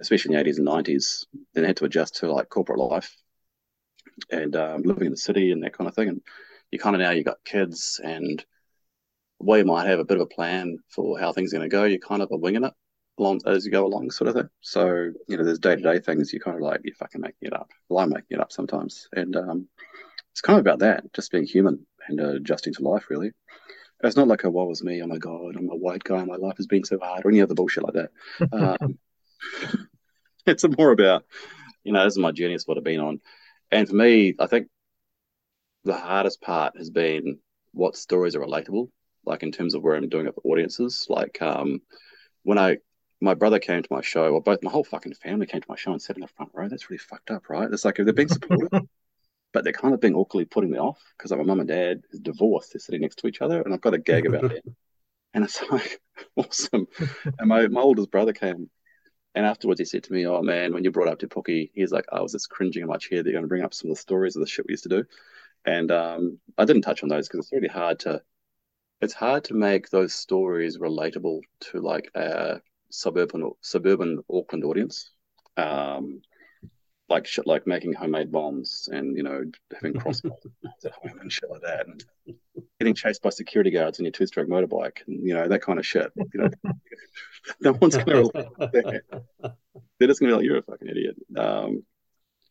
especially 0.00 0.30
in 0.30 0.34
the 0.34 0.40
eighties 0.40 0.58
and 0.58 0.66
nineties. 0.66 1.26
Then 1.54 1.64
had 1.64 1.76
to 1.78 1.84
adjust 1.84 2.16
to 2.16 2.32
like 2.32 2.48
corporate 2.48 2.78
life 2.78 3.14
and 4.30 4.56
um, 4.56 4.82
living 4.82 5.06
in 5.06 5.12
the 5.12 5.16
city 5.16 5.52
and 5.52 5.62
that 5.62 5.76
kind 5.76 5.88
of 5.88 5.94
thing, 5.94 6.08
and 6.08 6.20
you 6.70 6.78
kind 6.78 6.96
of 6.96 7.00
now 7.00 7.10
you've 7.10 7.26
got 7.26 7.44
kids 7.44 8.00
and 8.02 8.44
while 9.38 9.58
you 9.58 9.64
might 9.64 9.86
have 9.86 9.98
a 9.98 10.04
bit 10.04 10.18
of 10.18 10.22
a 10.22 10.26
plan 10.26 10.76
for 10.88 11.18
how 11.18 11.32
things 11.32 11.52
are 11.52 11.56
going 11.56 11.68
to 11.68 11.74
go, 11.74 11.84
you 11.84 11.98
kind 11.98 12.20
of 12.20 12.30
are 12.30 12.36
winging 12.36 12.64
it 12.64 12.74
along 13.18 13.40
as 13.46 13.64
you 13.64 13.72
go 13.72 13.86
along, 13.86 14.10
sort 14.10 14.28
of 14.28 14.34
thing. 14.34 14.48
So 14.60 15.10
you 15.28 15.36
know, 15.36 15.44
there's 15.44 15.58
day 15.58 15.76
to 15.76 15.82
day 15.82 15.98
things 15.98 16.32
you 16.32 16.40
kind 16.40 16.56
of 16.56 16.62
like 16.62 16.82
you're 16.84 16.94
fucking 16.94 17.20
making 17.20 17.48
it 17.48 17.54
up. 17.54 17.70
Well, 17.88 18.04
I'm 18.04 18.10
making 18.10 18.36
it 18.36 18.40
up 18.40 18.52
sometimes, 18.52 19.08
and 19.12 19.34
um, 19.36 19.68
it's 20.32 20.42
kind 20.42 20.58
of 20.58 20.66
about 20.66 20.80
that, 20.80 21.12
just 21.14 21.32
being 21.32 21.44
human 21.44 21.86
and 22.08 22.20
uh, 22.20 22.34
adjusting 22.34 22.74
to 22.74 22.82
life. 22.82 23.06
Really, 23.08 23.32
it's 24.02 24.16
not 24.16 24.28
like 24.28 24.44
a 24.44 24.50
"woe 24.50 24.66
was 24.66 24.84
me," 24.84 25.02
"oh 25.02 25.06
my 25.06 25.18
god, 25.18 25.56
I'm 25.56 25.70
a 25.70 25.76
white 25.76 26.04
guy, 26.04 26.22
my 26.24 26.36
life 26.36 26.58
has 26.58 26.66
been 26.66 26.84
so 26.84 26.98
hard," 27.00 27.24
or 27.24 27.30
any 27.30 27.40
other 27.40 27.54
bullshit 27.54 27.84
like 27.84 27.94
that. 27.94 28.10
Um, 28.52 28.98
it's 30.46 30.64
more 30.76 30.92
about 30.92 31.24
you 31.82 31.92
know, 31.92 32.04
this 32.04 32.12
is 32.12 32.18
my 32.18 32.30
journey, 32.30 32.54
it's 32.54 32.66
what 32.66 32.76
I've 32.76 32.84
been 32.84 33.00
on, 33.00 33.20
and 33.70 33.88
for 33.88 33.94
me, 33.94 34.34
I 34.38 34.46
think 34.46 34.68
the 35.84 35.96
hardest 35.96 36.40
part 36.40 36.76
has 36.76 36.90
been 36.90 37.38
what 37.72 37.96
stories 37.96 38.36
are 38.36 38.40
relatable 38.40 38.88
like 39.24 39.42
in 39.42 39.52
terms 39.52 39.74
of 39.74 39.82
where 39.82 39.94
I'm 39.94 40.08
doing 40.08 40.26
it 40.26 40.34
for 40.34 40.42
audiences. 40.44 41.06
Like 41.08 41.40
um, 41.42 41.80
when 42.42 42.58
I 42.58 42.78
my 43.20 43.34
brother 43.34 43.58
came 43.58 43.82
to 43.82 43.88
my 43.90 44.00
show, 44.00 44.32
or 44.32 44.40
both 44.40 44.62
my 44.62 44.70
whole 44.70 44.84
fucking 44.84 45.14
family 45.14 45.46
came 45.46 45.60
to 45.60 45.66
my 45.68 45.76
show 45.76 45.92
and 45.92 46.00
sat 46.00 46.16
in 46.16 46.22
the 46.22 46.28
front 46.28 46.52
row. 46.54 46.68
That's 46.68 46.88
really 46.88 46.98
fucked 46.98 47.30
up, 47.30 47.50
right? 47.50 47.70
It's 47.70 47.84
like 47.84 47.96
they're 47.96 48.12
being 48.12 48.28
supportive, 48.28 48.70
but 49.52 49.64
they're 49.64 49.72
kind 49.74 49.92
of 49.92 50.00
being 50.00 50.14
awkwardly 50.14 50.46
putting 50.46 50.70
me 50.70 50.78
off 50.78 50.98
because 51.16 51.30
like 51.30 51.38
my 51.38 51.46
mum 51.46 51.60
and 51.60 51.68
dad 51.68 52.02
is 52.12 52.20
divorced. 52.20 52.72
They're 52.72 52.80
sitting 52.80 53.02
next 53.02 53.16
to 53.16 53.26
each 53.26 53.42
other, 53.42 53.60
and 53.60 53.74
I've 53.74 53.80
got 53.80 53.94
a 53.94 53.98
gag 53.98 54.26
about 54.26 54.52
it. 54.52 54.64
And 55.34 55.44
it's 55.44 55.62
like 55.70 56.00
awesome. 56.36 56.86
and 57.38 57.48
my, 57.48 57.68
my 57.68 57.80
oldest 57.80 58.10
brother 58.10 58.32
came 58.32 58.70
and 59.34 59.46
afterwards 59.46 59.80
he 59.80 59.84
said 59.84 60.04
to 60.04 60.12
me, 60.12 60.26
Oh 60.26 60.42
man, 60.42 60.72
when 60.72 60.84
you 60.84 60.90
brought 60.90 61.08
up 61.08 61.18
Te 61.18 61.26
Puke, 61.26 61.70
he's 61.74 61.92
like, 61.92 62.06
I 62.12 62.20
was 62.20 62.32
just 62.32 62.50
cringing 62.50 62.82
in 62.82 62.88
my 62.88 62.96
chair 62.96 63.22
that 63.22 63.30
you're 63.30 63.38
gonna 63.38 63.48
bring 63.48 63.62
up 63.62 63.74
some 63.74 63.90
of 63.90 63.96
the 63.96 64.00
stories 64.00 64.36
of 64.36 64.40
the 64.40 64.48
shit 64.48 64.66
we 64.66 64.72
used 64.72 64.84
to 64.84 64.88
do. 64.88 65.04
And 65.64 65.90
um, 65.90 66.38
I 66.58 66.64
didn't 66.64 66.82
touch 66.82 67.02
on 67.02 67.08
those 67.08 67.28
because 67.28 67.46
it's 67.46 67.52
really 67.52 67.68
hard 67.68 68.00
to 68.00 68.22
it's 69.00 69.14
hard 69.14 69.44
to 69.44 69.54
make 69.54 69.88
those 69.88 70.14
stories 70.14 70.78
relatable 70.78 71.40
to 71.60 71.80
like 71.80 72.10
a 72.14 72.60
suburban 72.90 73.50
suburban 73.60 74.22
Auckland 74.30 74.64
audience. 74.64 75.10
Um, 75.56 76.22
like 77.10 77.26
shit 77.26 77.46
like 77.46 77.66
making 77.66 77.92
homemade 77.92 78.30
bombs 78.30 78.88
and 78.92 79.16
you 79.16 79.22
know 79.22 79.44
having 79.74 79.92
crossbows 80.00 80.32
at 80.84 80.92
home 80.92 81.18
and 81.20 81.32
shit 81.32 81.50
like 81.50 81.62
that 81.62 81.86
and 81.86 82.04
getting 82.78 82.94
chased 82.94 83.22
by 83.22 83.30
security 83.30 83.70
guards 83.70 83.98
in 83.98 84.04
your 84.04 84.12
two-stroke 84.12 84.48
motorbike 84.48 84.98
and 85.06 85.26
you 85.26 85.34
know 85.34 85.48
that 85.48 85.62
kind 85.62 85.78
of 85.78 85.86
shit 85.86 86.10
you 86.16 86.40
know 86.40 86.50
no 87.60 87.72
one's 87.72 87.96
gonna 87.96 88.22
that. 88.22 89.02
they're 89.98 90.08
just 90.08 90.20
gonna 90.20 90.32
be 90.32 90.36
like 90.36 90.44
you're 90.44 90.58
a 90.58 90.62
fucking 90.62 90.88
idiot 90.88 91.16
um, 91.36 91.82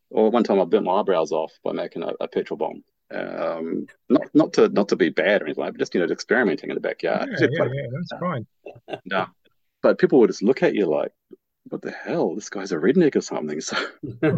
or 0.10 0.30
one 0.30 0.44
time 0.44 0.60
I 0.60 0.66
burnt 0.66 0.86
my 0.86 1.00
eyebrows 1.00 1.32
off 1.32 1.54
by 1.64 1.72
making 1.72 2.04
a, 2.04 2.12
a 2.20 2.28
petrol 2.28 2.58
bomb 2.58 2.84
um, 3.12 3.88
not 4.08 4.24
not 4.34 4.54
to 4.54 4.70
not 4.70 4.90
to 4.90 4.96
be 4.96 5.10
bad 5.10 5.42
or 5.42 5.46
anything, 5.46 5.64
but 5.64 5.78
just 5.80 5.96
you 5.96 6.00
know, 6.00 6.12
experimenting 6.14 6.70
in 6.70 6.76
the 6.76 6.80
backyard. 6.80 7.28
Yeah, 7.40 7.48
yeah, 7.52 7.64
yeah, 7.64 7.88
that's 7.92 8.22
fine. 8.22 8.46
No, 9.06 9.26
but 9.82 9.98
people 9.98 10.20
would 10.20 10.30
just 10.30 10.44
look 10.44 10.62
at 10.62 10.76
you 10.76 10.86
like, 10.86 11.12
"What 11.70 11.82
the 11.82 11.92
hell? 11.92 12.36
This 12.36 12.50
guy's 12.50 12.72
a 12.72 12.78
redneck 12.78 13.16
or 13.16 13.22
something." 13.22 13.62
So, 13.62 13.78
but 14.22 14.36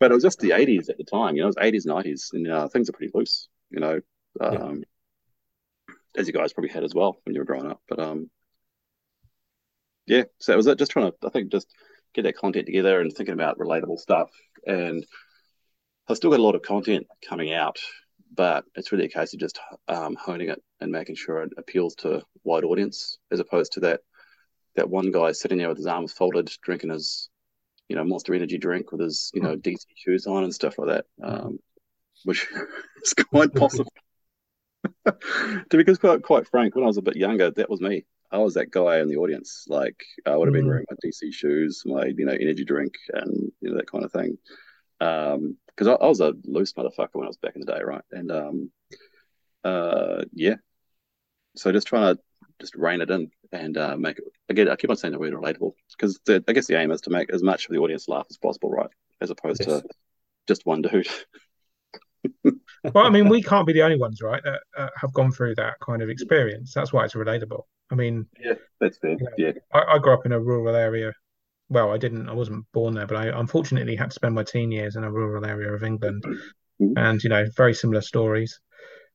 it 0.00 0.14
was 0.14 0.22
just 0.22 0.40
the 0.40 0.50
'80s 0.50 0.88
at 0.90 0.98
the 0.98 1.04
time. 1.04 1.36
You 1.36 1.42
know, 1.42 1.48
it 1.48 1.56
was 1.56 1.72
'80s, 1.72 1.86
'90s, 1.86 2.32
and 2.32 2.50
uh, 2.50 2.68
things 2.68 2.88
are 2.88 2.92
pretty 2.92 3.12
loose. 3.14 3.48
You 3.70 3.80
know, 3.80 4.00
um, 4.40 4.84
yeah. 5.88 5.94
as 6.16 6.26
you 6.26 6.32
guys 6.32 6.52
probably 6.52 6.70
had 6.70 6.84
as 6.84 6.94
well 6.94 7.18
when 7.24 7.34
you 7.34 7.40
were 7.40 7.46
growing 7.46 7.70
up. 7.70 7.80
But 7.88 7.98
um, 8.00 8.30
yeah, 10.06 10.24
so 10.38 10.52
it 10.52 10.56
was 10.56 10.66
just 10.76 10.92
trying 10.92 11.10
to, 11.10 11.16
I 11.24 11.30
think, 11.30 11.50
just 11.50 11.68
get 12.14 12.22
that 12.22 12.36
content 12.36 12.66
together 12.66 13.00
and 13.00 13.12
thinking 13.12 13.34
about 13.34 13.58
relatable 13.58 13.98
stuff 13.98 14.30
and 14.66 15.04
I've 16.08 16.16
still 16.16 16.30
got 16.30 16.40
a 16.40 16.42
lot 16.42 16.54
of 16.54 16.62
content 16.62 17.06
coming 17.26 17.52
out, 17.52 17.78
but 18.34 18.64
it's 18.74 18.92
really 18.92 19.06
a 19.06 19.10
case 19.10 19.32
of 19.32 19.40
just 19.40 19.58
um, 19.88 20.16
honing 20.16 20.50
it 20.50 20.62
and 20.80 20.92
making 20.92 21.14
sure 21.14 21.42
it 21.42 21.52
appeals 21.56 21.94
to 21.96 22.16
a 22.16 22.22
wide 22.42 22.64
audience, 22.64 23.18
as 23.30 23.40
opposed 23.40 23.72
to 23.72 23.80
that 23.80 24.00
that 24.76 24.90
one 24.90 25.10
guy 25.10 25.32
sitting 25.32 25.58
there 25.58 25.68
with 25.68 25.78
his 25.78 25.86
arms 25.86 26.12
folded, 26.12 26.50
drinking 26.62 26.90
his, 26.90 27.28
you 27.88 27.96
know, 27.96 28.04
Monster 28.04 28.34
Energy 28.34 28.58
drink 28.58 28.92
with 28.92 29.00
his, 29.00 29.30
you 29.34 29.42
know, 29.42 29.56
DC 29.56 29.84
shoes 29.96 30.26
on 30.26 30.44
and 30.44 30.54
stuff 30.54 30.78
like 30.78 30.88
that, 30.88 31.06
um, 31.22 31.58
which 32.24 32.46
is 33.02 33.14
quite 33.14 33.54
possible. 33.54 33.92
to 35.06 35.64
be 35.70 35.84
quite 35.84 36.22
quite 36.22 36.48
frank, 36.48 36.74
when 36.74 36.84
I 36.84 36.88
was 36.88 36.98
a 36.98 37.02
bit 37.02 37.16
younger, 37.16 37.50
that 37.50 37.70
was 37.70 37.80
me. 37.80 38.04
I 38.30 38.38
was 38.38 38.54
that 38.54 38.70
guy 38.70 39.00
in 39.00 39.08
the 39.08 39.16
audience. 39.16 39.64
Like 39.68 40.04
I 40.26 40.36
would 40.36 40.48
have 40.48 40.52
been 40.52 40.64
mm. 40.64 40.68
wearing 40.68 40.86
my 40.90 40.96
DC 41.04 41.32
shoes, 41.32 41.82
my 41.86 42.06
you 42.06 42.24
know 42.24 42.32
energy 42.32 42.64
drink, 42.64 42.94
and 43.12 43.52
you 43.60 43.70
know 43.70 43.76
that 43.76 43.90
kind 43.90 44.04
of 44.04 44.12
thing. 44.12 44.38
Um, 45.00 45.56
because 45.68 45.88
I, 45.88 45.92
I, 45.92 46.06
was 46.06 46.20
a 46.20 46.32
loose 46.44 46.72
motherfucker 46.74 47.14
when 47.14 47.24
I 47.24 47.28
was 47.28 47.36
back 47.36 47.56
in 47.56 47.60
the 47.60 47.72
day, 47.72 47.80
right? 47.82 48.04
And 48.12 48.30
um, 48.30 48.70
uh, 49.64 50.24
yeah, 50.32 50.54
so 51.56 51.72
just 51.72 51.86
trying 51.86 52.14
to 52.14 52.22
just 52.60 52.74
rein 52.74 53.00
it 53.00 53.10
in 53.10 53.30
and 53.52 53.76
uh, 53.76 53.96
make 53.96 54.18
it 54.18 54.24
again. 54.48 54.68
I 54.68 54.76
keep 54.76 54.90
on 54.90 54.96
saying 54.96 55.12
the 55.12 55.18
word 55.18 55.32
relatable 55.32 55.72
because 55.96 56.18
I 56.28 56.52
guess 56.52 56.66
the 56.66 56.78
aim 56.78 56.90
is 56.90 57.00
to 57.02 57.10
make 57.10 57.32
as 57.32 57.42
much 57.42 57.66
of 57.66 57.72
the 57.72 57.78
audience 57.78 58.08
laugh 58.08 58.26
as 58.30 58.36
possible, 58.36 58.70
right? 58.70 58.90
As 59.20 59.30
opposed 59.30 59.60
yes. 59.66 59.82
to 59.82 59.88
just 60.46 60.66
one 60.66 60.82
dude. 60.82 61.08
well, 62.44 63.06
I 63.06 63.10
mean, 63.10 63.28
we 63.28 63.42
can't 63.42 63.66
be 63.66 63.72
the 63.72 63.82
only 63.82 63.98
ones, 63.98 64.20
right, 64.22 64.42
that 64.44 64.60
uh, 64.76 64.88
have 64.96 65.12
gone 65.12 65.32
through 65.32 65.54
that 65.56 65.74
kind 65.84 66.02
of 66.02 66.08
experience. 66.08 66.72
That's 66.74 66.92
why 66.92 67.04
it's 67.04 67.14
relatable. 67.14 67.62
I 67.90 67.94
mean, 67.94 68.26
yeah, 68.40 68.54
that's 68.80 68.98
fair. 68.98 69.12
You 69.12 69.18
know, 69.18 69.30
yeah, 69.36 69.52
I, 69.72 69.94
I, 69.94 69.98
grew 69.98 70.14
up 70.14 70.24
in 70.24 70.32
a 70.32 70.40
rural 70.40 70.74
area 70.74 71.12
well, 71.68 71.92
I 71.92 71.98
didn't, 71.98 72.28
I 72.28 72.32
wasn't 72.34 72.66
born 72.72 72.94
there, 72.94 73.06
but 73.06 73.16
I 73.16 73.38
unfortunately 73.38 73.96
had 73.96 74.10
to 74.10 74.14
spend 74.14 74.34
my 74.34 74.42
teen 74.44 74.70
years 74.70 74.96
in 74.96 75.04
a 75.04 75.10
rural 75.10 75.46
area 75.46 75.72
of 75.72 75.82
England. 75.82 76.22
Mm-hmm. 76.24 76.92
And, 76.96 77.22
you 77.22 77.30
know, 77.30 77.46
very 77.56 77.74
similar 77.74 78.02
stories 78.02 78.60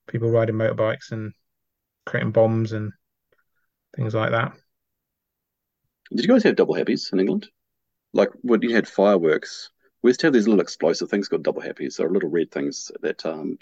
people 0.10 0.30
riding 0.30 0.56
motorbikes 0.56 1.12
and 1.12 1.32
creating 2.06 2.32
bombs 2.32 2.74
and 2.74 2.92
things 3.96 4.14
like 4.14 4.32
that. 4.32 4.54
Did 6.12 6.26
you 6.26 6.28
guys 6.28 6.44
have 6.44 6.56
double 6.56 6.76
happies 6.76 7.12
in 7.14 7.20
England? 7.20 7.48
Like 8.14 8.30
when 8.42 8.62
you 8.62 8.74
had 8.74 8.88
fireworks, 8.88 9.70
we 10.02 10.10
used 10.10 10.20
to 10.22 10.28
have 10.28 10.34
these 10.34 10.48
little 10.48 10.62
explosive 10.62 11.10
things 11.10 11.28
called 11.28 11.44
double 11.44 11.62
happies. 11.62 11.98
They're 11.98 12.10
little 12.10 12.30
red 12.30 12.52
things 12.52 12.92
that 13.02 13.26
um, 13.26 13.58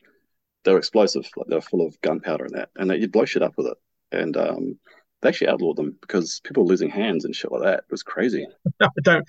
they're 0.63 0.77
explosive, 0.77 1.29
like 1.35 1.47
they're 1.47 1.61
full 1.61 1.85
of 1.85 1.99
gunpowder 2.01 2.45
and 2.45 2.55
that, 2.55 2.69
and 2.75 2.91
you'd 2.91 3.11
blow 3.11 3.25
shit 3.25 3.41
up 3.41 3.53
with 3.57 3.67
it. 3.67 3.77
And 4.11 4.37
um, 4.37 4.79
they 5.21 5.29
actually 5.29 5.49
outlawed 5.49 5.77
them 5.77 5.97
because 5.99 6.39
people 6.43 6.63
were 6.63 6.69
losing 6.69 6.89
hands 6.89 7.25
and 7.25 7.35
shit 7.35 7.51
like 7.51 7.63
that. 7.63 7.79
It 7.79 7.91
was 7.91 8.03
crazy. 8.03 8.47
I 8.81 8.87
don't. 9.03 9.25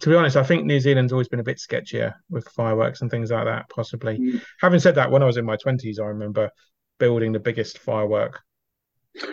To 0.00 0.08
be 0.08 0.14
honest, 0.14 0.36
I 0.36 0.44
think 0.44 0.64
New 0.64 0.80
Zealand's 0.80 1.12
always 1.12 1.28
been 1.28 1.40
a 1.40 1.44
bit 1.44 1.58
sketchier 1.58 2.14
with 2.30 2.48
fireworks 2.48 3.02
and 3.02 3.10
things 3.10 3.30
like 3.30 3.44
that. 3.44 3.68
Possibly. 3.68 4.18
Mm. 4.18 4.42
Having 4.60 4.80
said 4.80 4.94
that, 4.94 5.10
when 5.10 5.22
I 5.22 5.26
was 5.26 5.36
in 5.36 5.44
my 5.44 5.56
twenties, 5.56 5.98
I 5.98 6.06
remember 6.06 6.50
building 6.98 7.32
the 7.32 7.40
biggest 7.40 7.78
firework 7.78 8.40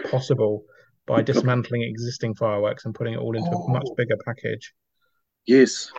possible 0.10 0.66
by 1.10 1.22
dismantling 1.22 1.82
existing 1.84 2.36
fireworks 2.36 2.86
and 2.86 2.94
putting 2.96 3.14
it 3.16 3.18
all 3.18 3.36
into 3.36 3.50
a 3.50 3.70
much 3.70 3.84
Oh. 3.88 3.96
bigger 3.96 4.16
package. 4.26 4.74
Yes, 5.46 5.92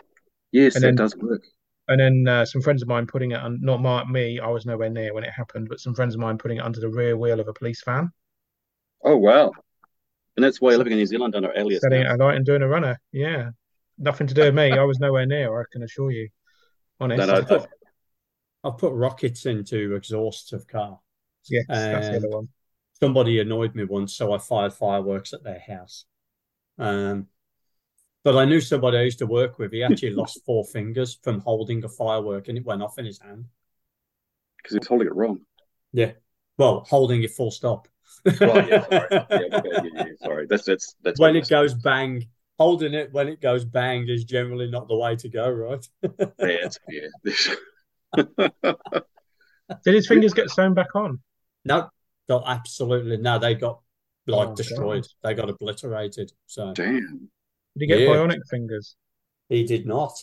yes, 0.51 0.75
And 0.75 0.83
that 0.83 0.87
then- 0.87 0.95
does 0.95 1.15
work. 1.17 1.41
And 1.87 1.99
then 1.99 2.25
uh, 2.27 2.45
some 2.45 2.61
friends 2.61 2.81
of 2.81 2.87
mine 2.87 3.05
putting 3.05 3.31
it 3.31 3.39
on, 3.39 3.59
not 3.61 3.81
my, 3.81 4.05
me, 4.05 4.39
I 4.39 4.47
was 4.47 4.65
nowhere 4.65 4.89
near 4.89 5.13
when 5.13 5.25
it 5.25 5.31
happened, 5.31 5.67
but 5.67 5.79
some 5.81 5.93
friends 5.93 6.13
of 6.15 6.21
mine 6.21 6.37
putting 6.37 6.57
it 6.57 6.63
under 6.63 6.79
the 6.79 6.87
rear 6.87 7.17
wheel 7.17 7.39
of 7.39 7.47
a 7.49 7.53
police 7.53 7.83
van, 7.83 8.09
Oh 9.03 9.17
wow, 9.17 9.51
and 10.37 10.43
that's 10.45 10.61
why 10.61 10.69
you're 10.69 10.77
living 10.77 10.93
in 10.93 10.99
New 10.99 11.05
Zealand 11.07 11.35
under 11.35 11.51
alias 11.57 11.81
setting 11.81 12.01
it 12.01 12.03
now. 12.05 12.15
alight 12.15 12.37
and 12.37 12.45
doing 12.45 12.61
a 12.61 12.67
runner. 12.67 12.97
Yeah. 13.11 13.49
Nothing 13.97 14.27
to 14.27 14.33
do 14.33 14.43
with 14.43 14.55
me. 14.55 14.71
I 14.71 14.83
was 14.83 14.99
nowhere 14.99 15.25
near, 15.25 15.59
I 15.59 15.65
can 15.71 15.83
assure 15.83 16.11
you. 16.11 16.29
Honest. 17.01 17.17
No, 17.19 17.25
no, 17.25 17.33
I've 17.33 17.47
put, 17.47 17.69
I've 18.63 18.77
put 18.77 18.93
rockets 18.93 19.45
into 19.45 19.93
exhausts 19.95 20.53
of 20.53 20.65
car. 20.67 20.97
Yes, 21.49 21.65
that's 21.67 22.07
the 22.07 22.15
other 22.17 22.29
one. 22.29 22.47
Somebody 23.01 23.39
annoyed 23.39 23.75
me 23.75 23.83
once, 23.83 24.13
so 24.13 24.31
I 24.33 24.37
fired 24.37 24.73
fireworks 24.73 25.33
at 25.33 25.43
their 25.43 25.59
house. 25.59 26.05
Um, 26.77 27.27
but 28.23 28.37
I 28.37 28.45
knew 28.45 28.61
somebody 28.61 28.97
I 28.97 29.03
used 29.03 29.19
to 29.19 29.25
work 29.27 29.57
with. 29.57 29.71
He 29.71 29.83
actually 29.83 30.11
lost 30.11 30.41
four 30.45 30.63
fingers 30.65 31.17
from 31.23 31.39
holding 31.41 31.83
a 31.83 31.89
firework, 31.89 32.47
and 32.47 32.57
it 32.57 32.65
went 32.65 32.83
off 32.83 32.99
in 32.99 33.05
his 33.05 33.19
hand. 33.19 33.45
because 34.57 34.73
he 34.73 34.79
was 34.79 34.87
holding 34.87 35.07
it 35.07 35.15
wrong. 35.15 35.41
Yeah, 35.93 36.11
well, 36.57 36.85
holding 36.87 37.23
it 37.23 37.31
full 37.31 37.51
stop. 37.51 37.87
Right, 38.25 38.67
yeah, 38.69 38.85
sorry. 38.87 39.07
Yeah, 39.11 39.57
okay, 39.57 39.69
yeah, 39.73 39.89
yeah, 39.95 40.03
sorry. 40.23 40.45
That's 40.47 40.65
that's 40.65 40.95
that's 41.01 41.19
when 41.19 41.35
it 41.35 41.49
goes 41.49 41.73
bang, 41.73 42.27
holding 42.59 42.93
it 42.93 43.11
when 43.11 43.27
it 43.27 43.41
goes 43.41 43.65
bang 43.65 44.07
is 44.07 44.25
generally 44.25 44.69
not 44.69 44.87
the 44.87 44.95
way 44.95 45.15
to 45.15 45.29
go, 45.29 45.49
right? 45.49 45.87
Yeah, 46.03 46.27
it's 46.39 46.79
yeah. 46.89 47.07
Did 49.85 49.95
his 49.95 50.07
fingers 50.07 50.33
get 50.33 50.49
sewn 50.51 50.73
back 50.73 50.95
on? 50.95 51.19
no, 51.65 51.89
no, 52.31 52.43
absolutely 52.45 53.17
no. 53.17 53.37
They 53.39 53.55
got 53.55 53.81
like 54.27 54.49
Oh, 54.49 54.55
destroyed. 54.55 55.03
God. 55.03 55.29
They 55.29 55.33
got 55.35 55.49
obliterated. 55.49 56.31
So 56.47 56.73
Damn. 56.73 57.29
Did 57.77 57.81
he 57.81 57.87
get 57.87 57.99
Yeah. 57.99 58.07
bionic 58.07 58.39
fingers? 58.49 58.95
he 59.49 59.63
did 59.65 59.85
not. 59.85 60.13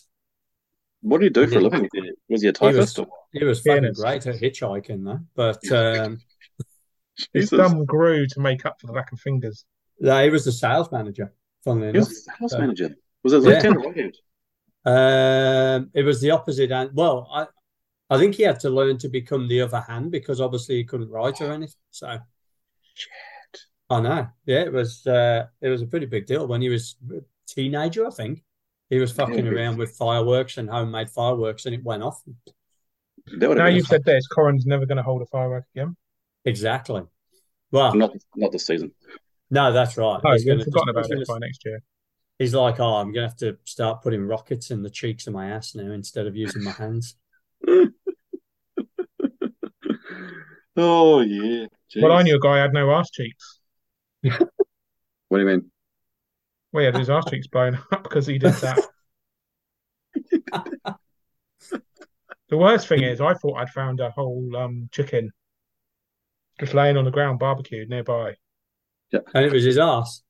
What 1.02 1.18
did 1.20 1.24
he 1.26 1.30
do 1.30 1.46
for 1.46 1.58
a 1.58 1.60
living? 1.60 1.88
Was 2.28 2.42
he 2.42 2.48
a 2.48 2.50
He 2.50 2.52
typist? 2.52 2.98
was, 2.98 3.06
or- 3.06 3.06
he 3.32 3.44
was 3.44 3.60
fucking 3.60 3.92
great 3.92 4.26
at 4.26 4.36
hitchhiking 4.40 5.04
though. 5.04 5.20
But 5.34 5.70
um, 5.70 6.18
His 7.34 7.50
Jesus. 7.50 7.58
thumb 7.58 7.84
grew 7.84 8.26
to 8.26 8.40
make 8.40 8.64
up 8.64 8.80
for 8.80 8.86
the 8.86 8.92
lack 8.94 9.12
of 9.12 9.20
fingers. 9.20 9.64
no, 10.00 10.22
he 10.24 10.30
was 10.30 10.44
the 10.44 10.52
sales 10.52 10.90
manager. 10.92 11.32
Funnily 11.64 11.88
He 11.88 11.98
enough, 11.98 12.08
was 12.08 12.24
the 12.24 12.32
house 12.32 12.50
So- 12.52 12.58
manager. 12.58 12.90
Was 13.24 13.32
it 13.32 13.42
Yeah. 13.42 13.48
left 13.50 13.62
hand 13.64 13.76
or 13.76 13.80
right 13.80 13.96
hand? 13.96 14.16
um, 14.84 15.90
it 15.94 16.02
was 16.04 16.20
the 16.20 16.30
opposite. 16.30 16.70
And 16.72 16.90
well, 16.94 17.28
I, 17.32 17.46
I 18.10 18.18
think 18.18 18.34
he 18.36 18.42
had 18.42 18.60
to 18.60 18.70
learn 18.70 18.98
to 18.98 19.08
become 19.08 19.48
the 19.48 19.60
other 19.60 19.80
hand 19.80 20.10
because 20.10 20.40
obviously 20.40 20.76
he 20.76 20.84
couldn't 20.84 21.10
write 21.10 21.40
or 21.40 21.52
anything. 21.52 21.74
So 21.90 22.18
Shit. 22.94 23.10
I 23.90 24.00
know. 24.00 24.28
Yeah, 24.46 24.60
it 24.60 24.72
was 24.72 25.06
uh 25.06 25.46
it 25.60 25.68
was 25.68 25.82
a 25.82 25.86
pretty 25.86 26.06
big 26.06 26.26
deal 26.26 26.46
when 26.46 26.60
he 26.62 26.68
was 26.68 26.96
a 27.10 27.20
teenager, 27.46 28.06
I 28.06 28.10
think. 28.10 28.42
He 28.90 28.98
was 28.98 29.12
fucking 29.12 29.44
Yeah. 29.44 29.52
around 29.52 29.76
with 29.78 29.90
fireworks 29.96 30.56
and 30.56 30.68
homemade 30.70 31.10
fireworks 31.10 31.66
and 31.66 31.74
it 31.74 31.84
went 31.84 32.02
off. 32.02 32.22
Now 33.30 33.66
you've 33.66 33.86
said 33.86 34.04
this, 34.04 34.26
Corin's 34.26 34.64
never 34.64 34.86
going 34.86 34.96
to 34.96 35.02
hold 35.02 35.20
a 35.20 35.26
firework 35.26 35.64
again. 35.74 35.94
Exactly. 36.46 37.02
Well, 37.70 37.94
not 37.94 38.12
not 38.36 38.52
this 38.52 38.64
season. 38.66 38.92
no, 39.50 39.70
that's 39.72 39.98
right. 39.98 40.20
Oh, 40.24 40.32
He's 40.32 40.44
gonna- 40.46 40.64
forgotten 40.64 40.88
about 40.90 41.10
it 41.10 41.28
by 41.28 41.38
next 41.38 41.62
year. 41.66 41.82
He's 42.38 42.54
like, 42.54 42.78
oh, 42.80 42.94
I'm 42.94 43.12
gonna 43.12 43.26
have 43.28 43.36
to 43.38 43.58
start 43.64 44.02
putting 44.02 44.22
rockets 44.26 44.70
in 44.70 44.82
the 44.82 44.88
cheeks 44.90 45.26
of 45.26 45.34
my 45.34 45.50
ass 45.50 45.74
now 45.74 45.90
instead 45.92 46.26
of 46.26 46.34
using 46.36 46.62
my 46.64 46.70
hands. 46.70 47.16
Oh 50.78 51.20
yeah. 51.20 51.66
Well, 51.96 52.12
I 52.12 52.22
knew 52.22 52.36
a 52.36 52.40
guy 52.40 52.54
who 52.54 52.60
had 52.62 52.72
no 52.72 52.88
arse 52.90 53.10
cheeks. 53.10 53.60
What 54.22 55.38
do 55.38 55.40
you 55.40 55.46
mean? 55.46 55.70
Well, 56.72 56.80
he 56.80 56.86
had 56.86 56.96
his 56.96 57.10
arse 57.10 57.26
cheeks 57.26 57.48
blown 57.48 57.78
up 57.92 58.02
because 58.02 58.26
he 58.26 58.38
did 58.38 58.54
that. 58.54 58.78
The 62.48 62.56
worst 62.56 62.88
thing 62.88 63.02
is, 63.02 63.20
I 63.20 63.34
thought 63.34 63.58
I'd 63.58 63.68
found 63.70 64.00
a 64.00 64.10
whole 64.10 64.56
um, 64.56 64.88
chicken 64.90 65.30
just 66.58 66.74
laying 66.74 66.96
on 66.96 67.04
the 67.04 67.10
ground, 67.10 67.38
barbecued 67.38 67.90
nearby. 67.90 68.36
And 69.12 69.44
it 69.44 69.52
was 69.52 69.64
his 69.64 69.78
ass. 69.78 70.22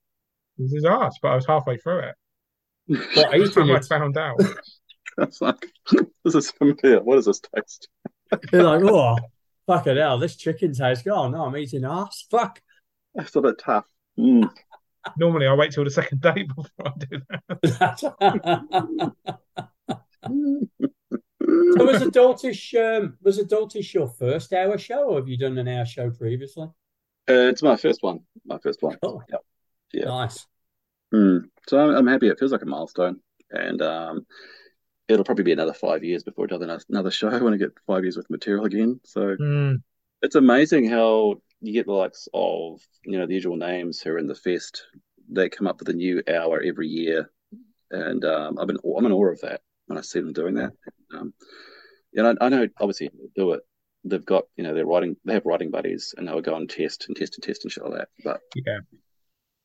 It 0.59 0.63
was 0.63 0.73
his 0.73 0.85
arse, 0.85 1.17
but 1.23 1.29
I 1.29 1.37
was 1.37 1.47
halfway 1.47 1.77
through 1.79 2.01
it. 2.01 2.15
What 3.15 3.31
That's 3.31 3.57
eating 3.57 3.71
I 3.71 3.81
found 3.81 4.17
out. 4.17 4.41
That's 5.17 5.41
like 5.41 5.67
this 6.25 6.35
is 6.35 6.51
familiar. 6.53 7.03
What 7.03 7.17
does 7.17 7.27
this 7.27 7.41
taste? 7.55 7.89
You're 8.53 8.63
like, 8.63 8.83
oh, 8.83 9.19
fucking 9.69 9.97
hell, 9.97 10.19
this 10.19 10.35
chicken 10.35 10.73
tastes 10.73 11.05
good. 11.05 11.13
Oh 11.13 11.29
no, 11.29 11.45
I'm 11.45 11.57
eating 11.57 11.85
ass. 11.85 12.27
Fuck. 12.29 12.61
That's 13.15 13.37
a 13.37 13.41
bit 13.41 13.61
tough. 13.65 13.85
Mm. 14.19 14.51
Normally, 15.19 15.47
I 15.47 15.55
wait 15.55 15.71
till 15.71 15.85
the 15.85 15.91
second 15.91 16.21
day 16.21 16.43
before 16.57 16.87
I 16.87 16.93
do 16.99 17.21
that. 17.79 17.99
so 21.79 21.85
was 21.85 22.03
Adultish 22.03 22.75
um 22.75 23.17
was 23.23 23.39
Adultish 23.39 23.95
your 23.95 24.09
first 24.09 24.53
hour 24.53 24.77
show 24.77 25.05
or 25.11 25.19
have 25.19 25.29
you 25.29 25.39
done 25.39 25.57
an 25.59 25.69
hour 25.69 25.87
show 25.87 26.11
previously? 26.11 26.67
Uh, 27.31 27.53
it's 27.53 27.63
my 27.63 27.77
first 27.77 28.03
one. 28.03 28.21
My 28.45 28.59
first 28.59 28.83
one. 28.83 28.97
Oh, 29.03 29.23
Yep. 29.31 29.45
Yeah. 29.93 30.05
nice. 30.07 30.47
Mm. 31.15 31.45
So 31.69 31.79
I'm, 31.79 31.97
I'm 31.97 32.07
happy. 32.07 32.29
It 32.29 32.39
feels 32.39 32.53
like 32.53 32.63
a 32.63 32.67
milestone, 32.67 33.21
and 33.51 33.81
um, 33.83 34.27
it'll 35.09 35.25
probably 35.25 35.45
be 35.45 35.53
another 35.53 35.73
five 35.73 36.05
years 36.05 36.23
before 36.23 36.45
I 36.45 36.49
do 36.49 36.63
another 36.63 36.83
another 36.89 37.11
show. 37.11 37.29
I 37.33 37.41
want 37.41 37.55
to 37.55 37.59
get 37.59 37.73
five 37.87 38.05
years 38.05 38.17
with 38.17 38.31
material 38.31 38.65
again. 38.65 39.01
So 39.05 39.37
Mm, 39.41 39.83
it's 40.23 40.35
amazing 40.35 40.89
how 40.89 41.41
you 41.61 41.73
get 41.73 41.87
the 41.87 41.93
likes 41.93 42.29
of 42.35 42.81
you 43.05 43.19
know 43.19 43.27
the 43.27 43.35
usual 43.35 43.57
names 43.57 44.01
who 44.01 44.11
are 44.11 44.19
in 44.19 44.27
the 44.27 44.35
fest. 44.35 44.87
They 45.31 45.49
come 45.49 45.67
up 45.67 45.79
with 45.81 45.89
a 45.89 45.95
new 45.95 46.23
hour 46.29 46.63
every 46.63 46.89
year, 46.89 47.31
and 47.91 48.25
um, 48.25 48.59
I'm 48.59 48.71
in 48.71 48.79
I'm 48.97 49.07
in 49.07 49.13
awe 49.13 49.33
of 49.33 49.41
that 49.41 49.63
when 49.87 49.99
I 49.99 50.03
see 50.03 50.21
them 50.21 50.33
doing 50.33 50.55
that. 50.55 50.73
Um, 51.15 51.33
you 52.13 52.23
know, 52.23 52.35
I 52.41 52.49
know 52.49 52.69
obviously 52.81 53.09
they 53.09 53.29
do 53.35 53.53
it. 53.53 53.63
They've 54.05 54.25
got 54.25 54.45
you 54.57 54.65
know 54.65 54.75
they're 54.75 54.87
writing 54.87 55.17
they 55.25 55.35
have 55.35 55.47
writing 55.47 55.71
buddies, 55.71 56.15
and 56.17 56.27
they'll 56.27 56.41
go 56.41 56.55
and 56.55 56.69
test 56.69 57.07
and 57.09 57.17
test 57.17 57.37
and 57.37 57.43
test 57.43 57.65
and 57.65 57.73
shit 57.73 57.85
like 57.85 57.99
that. 57.99 58.09
But 58.25 58.41
yeah. 58.55 58.79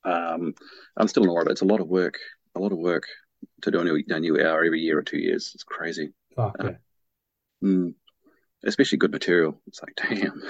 um, 0.03 0.53
I'm 0.97 1.07
still 1.07 1.23
in 1.23 1.29
awe 1.29 1.41
of 1.41 1.47
it. 1.47 1.51
It's 1.51 1.61
a 1.61 1.65
lot 1.65 1.81
of 1.81 1.87
work, 1.87 2.19
a 2.55 2.59
lot 2.59 2.71
of 2.71 2.77
work 2.77 3.07
to 3.61 3.71
do 3.71 3.79
a 3.79 3.83
new, 3.83 4.03
a 4.07 4.19
new 4.19 4.39
hour 4.39 4.63
every 4.63 4.79
year 4.81 4.97
or 4.99 5.03
two 5.03 5.17
years. 5.17 5.51
It's 5.53 5.63
crazy, 5.63 6.13
Fuck 6.35 6.55
Uh, 6.59 6.63
yeah. 6.63 6.77
mm. 7.63 7.93
especially 8.63 8.97
good 8.97 9.11
material. 9.11 9.61
It's 9.67 9.81
like 9.81 9.95
damn. 9.95 10.41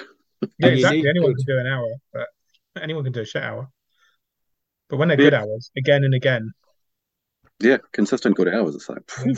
Yeah, 0.59 0.69
exactly. 0.69 1.07
Anyone 1.07 1.35
can 1.35 1.45
do 1.45 1.57
an 1.59 1.67
hour, 1.67 1.87
but 2.11 2.27
anyone 2.81 3.03
can 3.03 3.13
do 3.13 3.21
a 3.21 3.25
shit 3.25 3.43
hour. 3.43 3.69
But 4.89 4.97
when 4.97 5.07
they're 5.07 5.17
Yeah. 5.19 5.29
good 5.29 5.33
hours, 5.35 5.71
again 5.77 6.03
and 6.03 6.13
again, 6.13 6.51
Yeah, 7.59 7.77
consistent 7.91 8.35
good 8.35 8.47
hours. 8.49 8.75
It's 8.75 8.89
like 8.89 9.09
phew. 9.09 9.35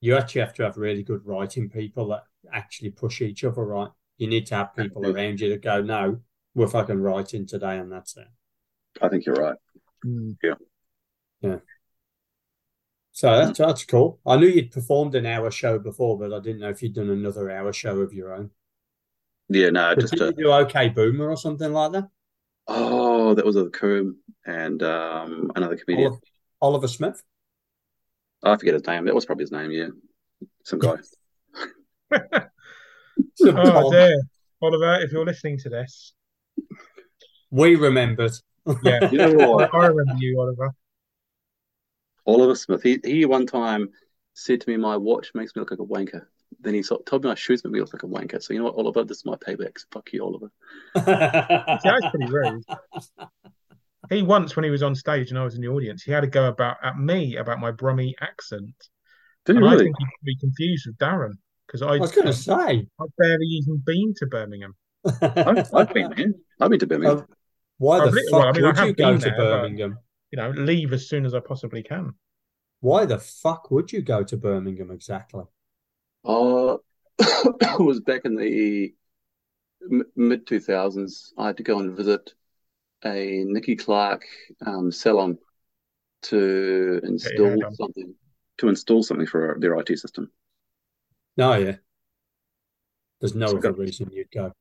You 0.00 0.16
actually 0.16 0.40
have 0.42 0.54
to 0.54 0.64
have 0.64 0.76
really 0.76 1.02
good 1.04 1.24
writing 1.24 1.70
people 1.70 2.08
that 2.08 2.24
actually 2.52 2.90
push 2.90 3.20
each 3.22 3.44
other 3.44 3.64
right. 3.64 3.90
You 4.18 4.26
need 4.26 4.46
to 4.48 4.56
have 4.56 4.74
people 4.76 5.02
Yeah. 5.04 5.12
around 5.12 5.40
you 5.40 5.48
that 5.50 5.62
go, 5.62 5.80
No, 5.80 6.20
we're 6.54 6.66
fucking 6.68 7.00
writing 7.00 7.46
today 7.46 7.78
and 7.78 7.90
that's 7.90 8.16
it. 8.16 8.26
I 9.00 9.08
think 9.08 9.24
you're 9.26 9.36
right. 9.36 9.56
So 13.12 13.30
that's 13.36 13.58
that's 13.58 13.84
cool. 13.84 14.20
I 14.26 14.36
knew 14.36 14.46
you'd 14.46 14.70
performed 14.72 15.14
an 15.14 15.26
hour 15.26 15.50
show 15.50 15.78
before, 15.78 16.18
but 16.18 16.32
I 16.32 16.40
didn't 16.40 16.60
know 16.60 16.70
if 16.70 16.82
you'd 16.82 16.94
done 16.94 17.10
another 17.10 17.50
hour 17.50 17.72
show 17.72 18.00
of 18.00 18.12
your 18.14 18.34
own. 18.34 18.50
Yeah, 19.48 19.68
no, 19.70 19.94
But 19.94 20.00
just 20.00 20.14
did 20.14 20.22
uh, 20.22 20.26
you 20.26 20.32
do 20.44 20.52
OK 20.52 20.88
Boomer 20.90 21.28
or 21.28 21.36
something 21.36 21.72
like 21.72 21.92
that? 21.92 22.08
oh, 22.68 23.34
that 23.34 23.44
was 23.44 23.56
a 23.56 23.66
Coom 23.66 24.16
and 24.46 24.82
um 24.82 25.52
another 25.56 25.76
comedian. 25.76 26.08
Oliver, 26.12 26.20
Oliver 26.62 26.88
Smith? 26.88 27.22
I 28.42 28.56
forget 28.56 28.74
his 28.74 28.86
name. 28.86 29.04
That 29.04 29.14
was 29.14 29.26
probably 29.26 29.42
his 29.42 29.52
name. 29.52 29.70
Yeah, 29.70 29.88
some 30.64 30.78
guy. 30.78 30.96
Some 33.34 33.56
Oh 33.58 33.90
dear, 33.90 34.20
Oliver, 34.60 35.00
if 35.00 35.12
you're 35.12 35.24
listening 35.24 35.58
to 35.58 35.68
this, 35.68 36.12
We 37.50 37.76
remembered. 37.76 38.32
yeah, 38.82 39.10
You 39.10 39.18
know 39.18 39.32
what? 39.32 39.74
I 39.74 39.86
remember 39.86 40.14
you, 40.18 40.40
Oliver. 40.40 40.72
Oliver 42.26 42.54
Smith. 42.54 42.82
He 42.82 42.98
he 43.04 43.24
one 43.24 43.46
time 43.46 43.88
said 44.34 44.60
to 44.60 44.70
me, 44.70 44.76
"My 44.76 44.96
watch 44.96 45.30
makes 45.34 45.54
me 45.54 45.60
look 45.60 45.70
like 45.70 45.80
a 45.80 45.84
wanker." 45.84 46.26
Then 46.60 46.74
he 46.74 46.82
sort 46.82 47.06
told 47.06 47.24
me 47.24 47.28
my 47.30 47.34
shoes 47.34 47.64
make 47.64 47.72
me 47.72 47.80
look 47.80 47.92
like 47.92 48.02
a 48.02 48.06
wanker. 48.06 48.42
So 48.42 48.52
you 48.52 48.58
know 48.60 48.66
what, 48.66 48.76
Oliver? 48.76 49.04
This 49.04 49.18
is 49.18 49.24
my 49.24 49.36
payback. 49.36 49.78
So 49.78 49.86
fuck 49.90 50.12
you, 50.12 50.22
Oliver. 50.24 50.50
See, 50.96 51.02
that's 51.04 52.10
pretty 52.10 52.30
rude. 52.30 52.62
He 54.10 54.20
once, 54.20 54.56
when 54.56 54.64
he 54.64 54.70
was 54.70 54.82
on 54.82 54.94
stage 54.96 55.30
and 55.30 55.38
I 55.38 55.44
was 55.44 55.54
in 55.54 55.60
the 55.60 55.68
audience, 55.68 56.02
he 56.02 56.10
had 56.10 56.22
to 56.22 56.26
go 56.26 56.48
about 56.48 56.76
at 56.82 56.98
me 56.98 57.36
about 57.36 57.60
my 57.60 57.70
Brummy 57.70 58.14
accent, 58.20 58.74
Did 59.46 59.56
and 59.56 59.64
you 59.64 59.70
I 59.70 59.76
think 59.78 59.94
he 59.96 60.04
could 60.04 60.24
be 60.24 60.36
confused 60.36 60.86
with 60.88 60.98
Darran 60.98 61.34
because 61.66 61.82
I 61.82 61.94
I 61.94 61.98
was 61.98 62.10
going 62.10 62.26
to 62.26 62.32
say. 62.32 62.52
I've 63.00 63.16
barely 63.16 63.46
even 63.46 63.80
been 63.86 64.12
to 64.16 64.26
Birmingham. 64.26 64.74
I've, 65.22 65.72
I've 65.72 65.94
been 65.94 66.12
there. 66.16 66.26
I've 66.60 66.70
been 66.70 66.80
to 66.80 66.86
Birmingham. 66.86 67.18
Um, 67.18 67.26
Why 67.78 67.98
the 67.98 68.04
I've 68.06 68.12
li- 68.12 68.28
fuck 68.30 68.40
well, 68.40 68.48
I 68.48 68.52
mean, 68.52 68.64
I 68.64 68.66
would 68.66 68.76
have 68.76 68.86
you 68.88 68.92
go 68.94 69.10
been 69.12 69.20
to 69.20 69.24
there, 69.24 69.36
but- 69.36 69.44
Birmingham? 69.62 69.98
You 70.32 70.38
know, 70.38 70.50
leave 70.50 70.92
as 70.94 71.06
soon 71.08 71.26
as 71.26 71.34
I 71.34 71.40
possibly 71.40 71.82
can. 71.82 72.14
Why 72.80 73.04
the 73.04 73.18
fuck 73.18 73.70
would 73.70 73.92
you 73.92 74.00
go 74.00 74.24
to 74.24 74.36
Birmingham 74.36 74.90
exactly? 74.90 75.44
Oh, 76.24 76.80
it 77.18 77.78
was 77.78 78.00
back 78.00 78.24
in 78.24 78.34
the 78.34 78.94
mid 80.16 80.46
two 80.46 80.58
thousands. 80.58 81.32
I 81.36 81.48
had 81.48 81.58
to 81.58 81.62
go 81.62 81.78
and 81.78 81.96
visit 81.96 82.32
a 83.04 83.44
Nicky 83.46 83.76
Clarke 83.76 84.24
um, 84.64 84.90
salon 84.90 85.38
to 86.22 87.00
install 87.04 87.46
hair 87.46 87.56
done. 87.56 87.74
something 87.74 88.14
to 88.58 88.68
install 88.68 89.02
something 89.02 89.26
for 89.26 89.56
their 89.60 89.74
IT 89.78 89.98
system. 89.98 90.30
No, 91.36 91.54
yeah. 91.54 91.76
There's 93.20 93.34
no 93.34 93.48
So 93.48 93.58
other 93.58 93.72
go- 93.72 93.78
reason 93.78 94.10
you'd 94.12 94.30
go. 94.30 94.52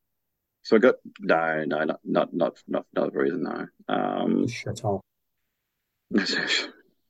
So 0.63 0.75
I 0.75 0.79
got 0.79 0.95
no, 1.19 1.63
no, 1.65 1.83
not 1.85 1.99
not 2.03 2.33
not 2.33 2.61
not 2.67 2.85
not 2.93 3.13
the 3.13 3.19
reason. 3.19 3.43
No. 3.43 3.67
Um, 3.87 4.47
Shut 4.47 4.79
hole. 4.79 5.01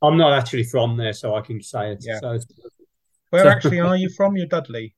I'm 0.01 0.17
not 0.17 0.33
actually 0.33 0.63
from 0.63 0.97
there, 0.97 1.13
so 1.13 1.35
I 1.35 1.41
can 1.41 1.61
say 1.61 1.91
it. 1.93 2.03
Yeah. 2.05 2.19
So 2.19 2.31
it's, 2.31 2.45
Where 3.29 3.43
So- 3.43 3.49
actually 3.49 3.79
are 3.79 3.95
you 3.95 4.09
from? 4.09 4.35
You're 4.35 4.47
Dudley. 4.47 4.95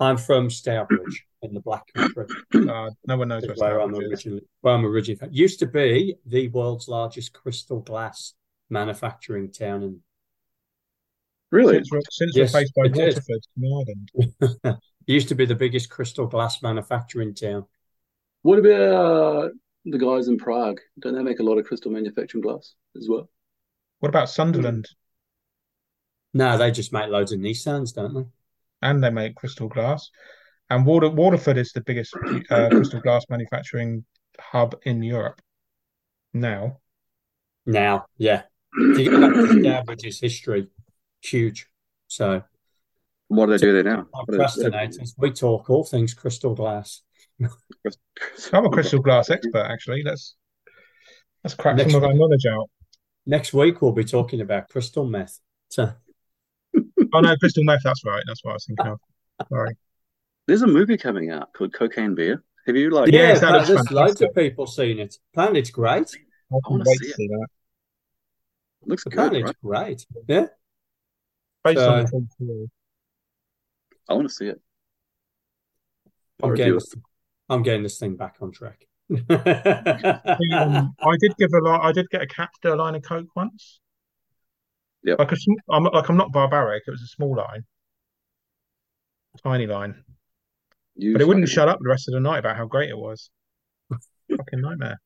I'm 0.00 0.16
from 0.16 0.50
Stourbridge 0.50 1.26
in 1.42 1.54
the 1.54 1.60
Black 1.60 1.84
Country. 1.94 2.26
Uh, 2.54 2.90
no 3.06 3.16
one 3.16 3.28
knows 3.28 3.46
where 3.46 3.54
where 3.56 3.80
I'm 3.80 3.94
originally. 3.94 4.42
Where 4.62 4.74
I'm 4.74 4.84
originally 4.84 5.16
from. 5.18 5.28
Used 5.32 5.60
to 5.60 5.66
be 5.66 6.16
the 6.26 6.48
world's 6.48 6.88
largest 6.88 7.32
crystal 7.32 7.80
glass 7.80 8.34
manufacturing 8.68 9.52
town, 9.52 9.82
and 9.84 10.00
really? 11.52 11.74
Since, 11.76 11.90
we're- 11.92 12.02
since 12.10 12.36
Yes, 12.36 12.52
we're 12.52 12.60
faced 12.60 12.74
by 12.74 12.82
it 12.86 12.98
is. 12.98 13.14
Waterford 13.14 13.42
in 13.56 14.42
Ireland. 14.64 14.78
used 15.06 15.28
to 15.28 15.34
be 15.36 15.46
the 15.46 15.54
biggest 15.54 15.88
crystal 15.90 16.26
glass 16.26 16.62
manufacturing 16.62 17.34
town. 17.34 17.66
What 18.42 18.58
about 18.58 19.52
the 19.84 19.98
guys 19.98 20.28
in 20.28 20.38
Prague? 20.38 20.80
Don't 21.00 21.14
they 21.14 21.22
make 21.22 21.40
a 21.40 21.42
lot 21.42 21.58
of 21.58 21.64
crystal 21.66 21.90
manufacturing 21.90 22.42
glass 22.42 22.74
as 22.96 23.06
well? 23.08 23.28
What 24.00 24.08
about 24.08 24.30
Sunderland? 24.30 24.88
No, 26.34 26.56
they 26.56 26.70
just 26.70 26.92
make 26.92 27.08
loads 27.08 27.32
of 27.32 27.40
Nissans, 27.40 27.94
don't 27.94 28.14
they? 28.14 28.24
And 28.80 29.02
they 29.02 29.10
make 29.10 29.36
crystal 29.36 29.68
glass. 29.68 30.10
And 30.70 30.86
Water, 30.86 31.10
Waterford 31.10 31.58
is 31.58 31.72
the 31.72 31.82
biggest 31.82 32.14
uh, 32.50 32.68
crystal 32.70 33.00
glass 33.00 33.24
manufacturing 33.28 34.04
hub 34.40 34.74
in 34.84 35.02
Europe 35.02 35.40
now. 36.32 36.78
Now, 37.66 38.06
yeah. 38.16 38.42
To 38.78 38.94
get 39.62 39.86
back 39.86 39.98
to 39.98 40.06
history, 40.20 40.68
huge. 41.20 41.66
So, 42.08 42.42
What 43.28 43.46
do 43.46 43.52
they 43.52 43.58
do 43.58 43.72
there 43.74 43.82
now? 43.84 44.06
our 44.14 44.24
What 44.24 44.26
do 44.28 44.38
they- 44.38 44.44
procrastinators, 44.44 45.12
we 45.18 45.30
talk 45.32 45.68
all 45.68 45.84
things 45.84 46.14
crystal 46.14 46.54
glass. 46.54 47.02
I'm 48.52 48.66
a 48.66 48.70
crystal 48.70 49.00
glass 49.00 49.30
expert, 49.30 49.66
actually. 49.70 50.02
Let's 50.04 50.34
let's 51.44 51.54
crack 51.54 51.76
Next 51.76 51.92
some 51.92 52.02
of 52.02 52.08
our 52.08 52.14
knowledge 52.14 52.46
out. 52.46 52.70
Next 53.26 53.52
week, 53.52 53.80
we'll 53.82 53.92
be 53.92 54.04
talking 54.04 54.40
about 54.40 54.68
crystal 54.68 55.04
meth. 55.06 55.38
So, 55.70 55.92
Oh 57.14 57.20
no, 57.20 57.36
crystal 57.36 57.64
meth. 57.64 57.80
That's 57.84 58.04
right. 58.04 58.22
That's 58.26 58.44
what 58.44 58.52
I 58.52 58.54
was 58.54 58.66
thinking 58.66 58.86
of. 58.86 59.00
Sorry. 59.48 59.76
There's 60.46 60.62
a 60.62 60.66
movie 60.66 60.96
coming 60.96 61.30
out 61.30 61.52
called 61.52 61.72
Cocaine 61.72 62.14
Bear. 62.14 62.42
Have 62.66 62.76
you 62.76 62.90
like? 62.90 63.10
Yeah, 63.12 63.28
yeah, 63.32 63.38
that 63.38 63.50
but 63.52 63.66
there's 63.66 63.90
loads 63.90 64.20
of 64.22 64.34
people 64.34 64.66
seen 64.66 64.98
it. 64.98 65.16
Apparently, 65.34 65.60
it's 65.60 65.70
great. 65.70 66.10
I 66.52 66.56
I 66.56 66.58
wanna 66.68 66.84
wait 66.86 66.98
see 66.98 67.04
to 67.06 67.10
it. 67.10 67.16
see 67.16 67.28
that. 67.28 67.46
Looks 68.84 69.04
good, 69.04 69.12
Apparently, 69.14 69.42
right? 69.62 69.92
it's 69.92 70.04
great. 70.04 70.26
Yeah. 70.28 70.46
Based 71.64 71.78
on 71.78 72.06
So- 72.06 72.26
the. 72.40 72.68
I 74.08 74.14
want 74.14 74.28
to 74.28 74.34
see 74.34 74.48
it. 74.48 74.60
I'll 76.42 76.50
I'm 76.50 76.56
getting, 76.56 76.72
it. 76.72 76.80
this, 76.80 76.94
I'm 77.48 77.62
getting 77.62 77.82
this 77.82 77.98
thing 77.98 78.16
back 78.16 78.36
on 78.40 78.52
track. 78.52 78.86
Um, 80.52 80.94
I 81.00 81.16
did 81.20 81.36
give 81.38 81.50
a 81.54 81.60
lot. 81.60 81.82
I 81.82 81.92
did 81.92 82.08
get 82.10 82.22
a 82.22 82.26
captor 82.26 82.76
line 82.76 82.94
of 82.94 83.02
coke 83.02 83.28
once. 83.36 83.80
Yeah, 85.04 85.16
Like 85.18 85.32
a, 85.32 85.36
sm- 85.36 85.60
I'm 85.70 85.84
like 85.84 86.08
I'm 86.08 86.16
not 86.18 86.32
barbaric. 86.32 86.82
It 86.86 86.90
was 86.90 87.02
a 87.02 87.06
small 87.06 87.34
line, 87.36 87.64
tiny 89.42 89.66
line, 89.66 90.04
You 90.96 91.12
but 91.12 91.22
it 91.22 91.28
wouldn't 91.28 91.48
shut 91.48 91.68
up 91.68 91.78
the 91.80 91.88
rest 91.88 92.08
of 92.08 92.14
the 92.14 92.20
night 92.20 92.38
about 92.38 92.56
how 92.56 92.66
great 92.66 92.90
it 92.90 92.98
was. 92.98 93.30
Fucking 94.36 94.60
nightmare. 94.60 94.98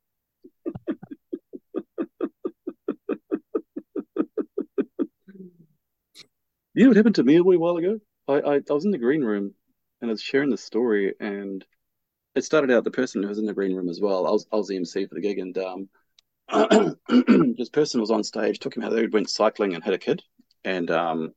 You 6.75 6.85
know 6.85 6.91
what 6.91 6.97
happened 6.97 7.17
to 7.17 7.25
me 7.25 7.35
a 7.37 7.43
wee 7.43 7.57
while 7.57 7.77
ago? 7.77 7.99
I, 8.29 8.35
I, 8.35 8.55
I 8.57 8.73
was 8.73 8.85
in 8.85 8.93
the 8.93 8.99
green 8.99 9.23
room 9.25 9.55
and 10.01 10.11
I 10.11 10.13
was 10.13 10.23
sharing 10.23 10.51
the 10.51 10.57
story, 10.57 11.15
and 11.19 11.67
it 12.37 12.45
started 12.45 12.71
out 12.71 12.85
the 12.85 12.91
person 12.91 13.23
who 13.23 13.29
was 13.29 13.39
in 13.39 13.47
the 13.47 13.55
green 13.55 13.75
room 13.75 13.89
as 13.89 14.01
well. 14.01 14.27
I 14.27 14.31
was 14.31 14.47
I 14.53 14.57
was 14.57 14.69
the 14.69 14.77
MC 14.77 15.07
for 15.07 15.15
the 15.15 15.21
gig, 15.23 15.39
and 15.39 15.57
um, 15.59 15.89
this 17.57 17.71
person 17.71 18.01
was 18.01 18.11
on 18.11 18.23
stage 18.23 18.61
talking 18.61 18.83
about 18.83 18.95
they 18.95 19.07
went 19.07 19.31
cycling 19.31 19.75
and 19.75 19.83
had 19.83 19.95
a 19.95 19.99
kid, 19.99 20.23
and 20.63 20.91
um, 20.91 21.33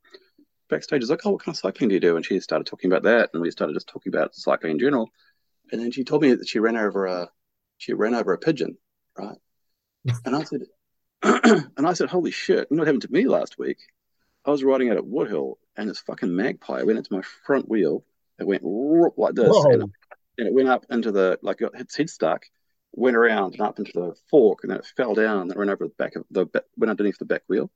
backstage 0.70 1.02
is 1.02 1.10
like, 1.10 1.22
"Oh, 1.26 1.32
what 1.32 1.43
kind 1.43 1.56
of 1.56 1.60
cycling 1.60 1.88
do 1.88 1.95
you 1.95 2.02
do?" 2.02 2.18
And 2.18 2.26
she 2.26 2.39
started 2.41 2.68
talking 2.68 2.91
about 2.91 3.04
that, 3.04 3.30
and 3.34 3.41
we 3.41 3.50
started 3.50 3.74
just 3.74 3.88
talking 3.88 4.14
about 4.14 4.36
cycling 4.36 4.74
in 4.74 4.80
general, 4.80 5.10
and 5.72 5.82
then 5.82 5.91
she 5.91 6.04
told 6.04 6.22
me 6.22 6.34
that 6.34 6.47
she 6.47 6.60
ran 6.60 6.76
over 6.76 7.06
a 7.06 7.30
she 7.78 7.93
ran 7.93 8.14
over 8.14 8.34
a 8.34 8.38
pigeon, 8.38 8.78
right? 9.18 9.38
And 10.26 10.36
I 10.36 10.43
said, 10.43 10.62
and 11.78 11.88
I 11.88 11.93
said, 11.93 12.10
"Holy 12.10 12.32
shit! 12.32 12.68
You 12.70 12.76
know 12.76 12.82
what 12.82 12.88
happened 12.88 13.04
to 13.04 13.12
me 13.12 13.26
last 13.26 13.58
week?" 13.58 13.78
I 14.45 14.52
was 14.52 14.64
riding 14.64 14.89
out 14.89 14.97
at 14.97 15.04
Woodhill, 15.04 15.56
and 15.78 15.89
this 15.89 16.00
fucking 16.00 16.36
magpie 16.36 16.84
went 16.84 16.97
into 16.97 17.14
my 17.14 17.22
front 17.45 17.70
wheel. 17.70 18.04
It 18.39 18.47
went 18.47 18.64
like 18.64 19.36
this, 19.36 19.50
Whoa. 19.50 19.72
and, 19.72 19.93
and 20.39 20.47
it 20.47 20.53
went 20.53 20.69
up 20.69 20.85
into 20.89 21.11
the 21.11 21.37
like 21.43 21.59
its 21.61 21.95
head 21.95 22.09
stuck, 22.09 22.45
went 22.93 23.17
around 23.17 23.53
and 23.53 23.61
up 23.61 23.77
into 23.77 23.91
the 23.93 24.15
fork, 24.29 24.59
and 24.63 24.71
then 24.71 24.79
it 24.79 24.91
fell 24.97 25.13
down 25.13 25.41
and 25.41 25.55
went 25.55 25.69
over 25.69 25.85
the 25.85 25.93
back 25.97 26.15
of 26.15 26.23
the 26.31 26.47
went 26.77 26.89
underneath 26.89 27.19
the 27.19 27.25
back 27.25 27.43
wheel, 27.47 27.69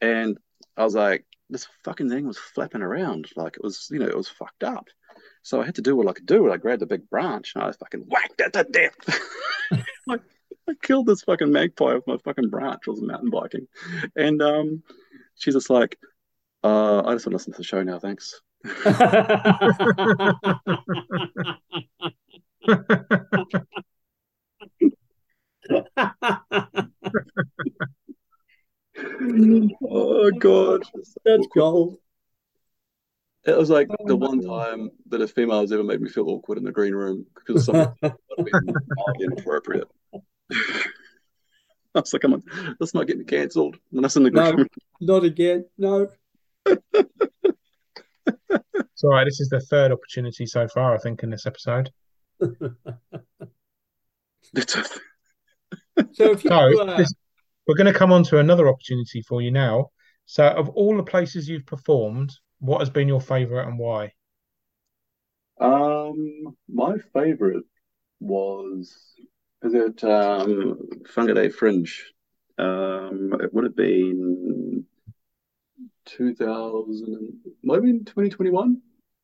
and 0.00 0.38
I 0.76 0.84
was 0.84 0.94
like, 0.94 1.24
this 1.50 1.68
fucking 1.84 2.08
thing 2.08 2.26
was 2.26 2.38
flapping 2.38 2.82
around 2.82 3.30
like 3.36 3.56
it 3.56 3.62
was, 3.62 3.88
you 3.90 3.98
know, 3.98 4.06
it 4.06 4.16
was 4.16 4.28
fucked 4.28 4.64
up. 4.64 4.88
So 5.42 5.60
I 5.60 5.66
had 5.66 5.76
to 5.76 5.82
do 5.82 5.96
what 5.96 6.08
I 6.08 6.12
could 6.12 6.26
do. 6.26 6.50
I 6.50 6.56
grabbed 6.56 6.82
a 6.82 6.86
big 6.86 7.08
branch 7.08 7.52
and 7.54 7.64
I 7.64 7.72
fucking 7.72 8.04
whacked 8.06 8.40
it 8.40 8.52
to 8.52 8.64
death. 8.64 9.20
I, 10.10 10.18
I 10.68 10.74
killed 10.82 11.06
this 11.06 11.22
fucking 11.22 11.50
magpie 11.50 11.94
with 11.94 12.06
my 12.06 12.18
fucking 12.18 12.50
branch. 12.50 12.82
I 12.86 12.90
was 12.90 13.00
mountain 13.02 13.30
biking, 13.30 13.66
and 14.16 14.42
um, 14.42 14.82
she's 15.36 15.54
just 15.54 15.70
like, 15.70 15.98
uh, 16.62 17.00
I 17.00 17.14
just 17.14 17.26
want 17.26 17.32
to 17.32 17.36
listen 17.36 17.52
to 17.52 17.58
the 17.58 17.64
show 17.64 17.82
now, 17.82 17.98
thanks. 17.98 18.40
Oh 29.90 30.30
god, 30.38 30.84
That's 31.24 31.46
gold. 31.54 31.98
it 33.44 33.56
was 33.56 33.70
like 33.70 33.88
oh, 33.90 34.06
the 34.06 34.16
one 34.16 34.40
time 34.40 34.90
that 35.08 35.20
a 35.20 35.28
female 35.28 35.60
has 35.60 35.72
ever 35.72 35.84
made 35.84 36.00
me 36.00 36.08
feel 36.08 36.28
awkward 36.28 36.58
in 36.58 36.64
the 36.64 36.72
green 36.72 36.94
room 36.94 37.26
because 37.34 37.64
something 37.64 37.92
would 38.02 38.12
have 38.38 38.44
been 38.44 38.74
mildly 38.96 39.26
inappropriate. 39.26 39.88
I 41.94 42.00
was 42.00 42.12
like, 42.12 42.22
I'm 42.24 42.32
not, 42.32 42.42
let's 42.80 42.94
not 42.94 43.06
get 43.06 43.18
me 43.18 43.24
cancelled 43.24 43.76
when 43.90 44.04
I 44.04 44.06
was 44.06 44.16
in 44.16 44.22
the 44.24 44.30
green 44.30 44.44
No. 44.44 44.52
room. 44.52 44.66
Not 45.00 45.24
again. 45.24 45.64
No. 45.78 46.08
It's 48.50 49.04
all 49.04 49.10
right. 49.10 49.24
This 49.24 49.40
is 49.40 49.48
the 49.48 49.60
third 49.60 49.92
opportunity 49.92 50.44
so 50.44 50.66
far, 50.66 50.94
I 50.94 50.98
think, 50.98 51.22
in 51.22 51.30
this 51.30 51.46
episode. 51.46 51.90
So 56.12 56.32
if 56.32 56.44
you 56.44 56.50
So 56.50 56.82
uh, 56.82 56.96
this, 56.96 57.12
we're 57.66 57.76
going 57.76 57.92
to 57.92 57.98
come 57.98 58.12
on 58.12 58.22
to 58.24 58.38
another 58.38 58.68
opportunity 58.68 59.22
for 59.22 59.40
you 59.40 59.50
now. 59.50 59.90
So, 60.26 60.46
of 60.46 60.68
all 60.70 60.96
the 60.96 61.02
places 61.02 61.48
you've 61.48 61.66
performed, 61.66 62.32
what 62.58 62.80
has 62.80 62.90
been 62.90 63.08
your 63.08 63.20
favourite 63.20 63.68
and 63.68 63.78
why? 63.78 64.12
Um, 65.60 66.56
my 66.68 66.96
favorite 67.12 67.64
was 68.20 68.96
is 69.62 69.74
it 69.74 70.02
um 70.04 70.78
Whangarei 71.14 71.52
Fringe. 71.52 72.04
Um, 72.58 73.34
it 73.40 73.52
would 73.54 73.64
have 73.64 73.76
been 73.76 74.84
2000, 76.08 77.32
might 77.62 77.74
have 77.74 77.84
been 77.84 78.04
2021. 78.04 78.80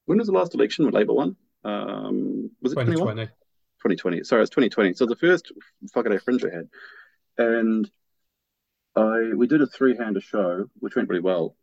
When 0.07 0.19
was 0.19 0.27
the 0.27 0.33
last 0.33 0.55
election 0.55 0.85
when 0.85 0.95
Labour 0.95 1.15
won? 1.15 1.37
Um, 1.65 2.51
was 2.63 2.73
it 2.73 2.77
21? 2.77 2.97
2020. 2.97 3.27
2020. 3.27 4.25
Sorry, 4.25 4.43
it's 4.43 4.51
2020. 4.51 4.95
So 4.95 5.07
the 5.07 5.17
first 5.17 5.53
fucking 5.93 6.13
day 6.13 6.19
Fringe 6.19 6.45
I 6.45 6.55
had, 6.55 6.69
and 7.39 7.91
I 8.97 9.35
we 9.35 9.47
did 9.47 9.63
a 9.63 9.67
three-hander 9.67 10.21
show, 10.21 10.67
which 10.79 10.97
went 10.97 11.09
really 11.09 11.21
well. 11.21 11.57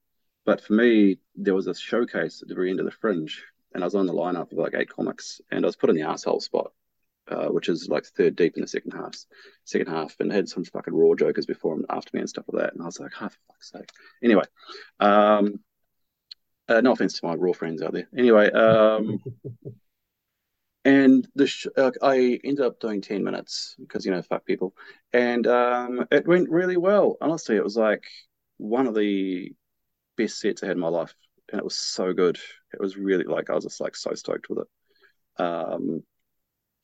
But 0.45 0.61
for 0.61 0.73
me, 0.73 1.19
there 1.35 1.53
was 1.53 1.67
a 1.67 1.75
showcase 1.75 2.41
at 2.41 2.47
the 2.47 2.55
very 2.55 2.71
end 2.71 2.79
of 2.79 2.85
the 2.85 2.91
Fringe, 2.91 3.43
and 3.73 3.83
I 3.83 3.87
was 3.87 3.95
on 3.95 4.07
the 4.07 4.13
lineup 4.13 4.51
of 4.51 4.57
like 4.57 4.73
eight 4.75 4.89
comics, 4.89 5.39
and 5.51 5.65
I 5.65 5.67
was 5.67 5.75
put 5.75 5.89
in 5.89 5.95
the 5.95 6.03
asshole 6.03 6.39
spot, 6.39 6.71
uh, 7.31 7.47
which 7.47 7.69
is 7.69 7.87
like 7.89 8.05
third 8.05 8.35
deep 8.35 8.55
in 8.55 8.61
the 8.61 8.67
second 8.67 8.91
half, 8.91 9.15
second 9.63 9.87
half, 9.87 10.15
and 10.19 10.31
had 10.31 10.49
some 10.49 10.65
fucking 10.65 10.93
raw 10.93 11.13
jokers 11.15 11.45
before 11.45 11.75
and 11.75 11.85
after 11.89 12.11
me 12.13 12.19
and 12.19 12.29
stuff 12.29 12.45
like 12.51 12.63
that. 12.63 12.73
And 12.73 12.81
I 12.81 12.85
was 12.85 12.99
like, 12.99 13.11
oh, 13.21 13.29
for 13.29 13.37
fuck's 13.47 13.71
sake. 13.71 13.89
Anyway, 14.21 14.43
um, 14.99 15.59
uh, 16.67 16.81
no 16.81 16.91
offense 16.91 17.19
to 17.19 17.25
my 17.25 17.35
raw 17.35 17.53
friends 17.53 17.81
out 17.81 17.93
there. 17.93 18.07
Anyway, 18.15 18.51
um, 18.51 19.19
and 20.85 21.27
the 21.35 21.47
sh- 21.47 21.67
uh, 21.77 21.91
I 22.01 22.39
ended 22.43 22.65
up 22.65 22.79
doing 22.79 23.01
10 23.01 23.23
minutes 23.23 23.75
because, 23.79 24.05
you 24.05 24.11
know, 24.11 24.21
fuck 24.21 24.45
people. 24.45 24.75
And 25.13 25.47
um, 25.47 26.05
it 26.11 26.27
went 26.27 26.49
really 26.49 26.77
well. 26.77 27.17
Honestly, 27.21 27.55
it 27.55 27.63
was 27.63 27.77
like 27.77 28.03
one 28.57 28.87
of 28.87 28.95
the 28.95 29.53
best 30.17 30.39
sets 30.39 30.63
I 30.63 30.67
had 30.67 30.75
in 30.75 30.81
my 30.81 30.89
life. 30.89 31.13
And 31.51 31.59
it 31.59 31.63
was 31.63 31.77
so 31.77 32.13
good. 32.13 32.39
It 32.73 32.79
was 32.79 32.97
really 32.97 33.25
like, 33.25 33.49
I 33.49 33.55
was 33.55 33.65
just 33.65 33.81
like 33.81 33.95
so 33.95 34.13
stoked 34.13 34.49
with 34.49 34.59
it. 34.59 35.41
Um, 35.41 36.03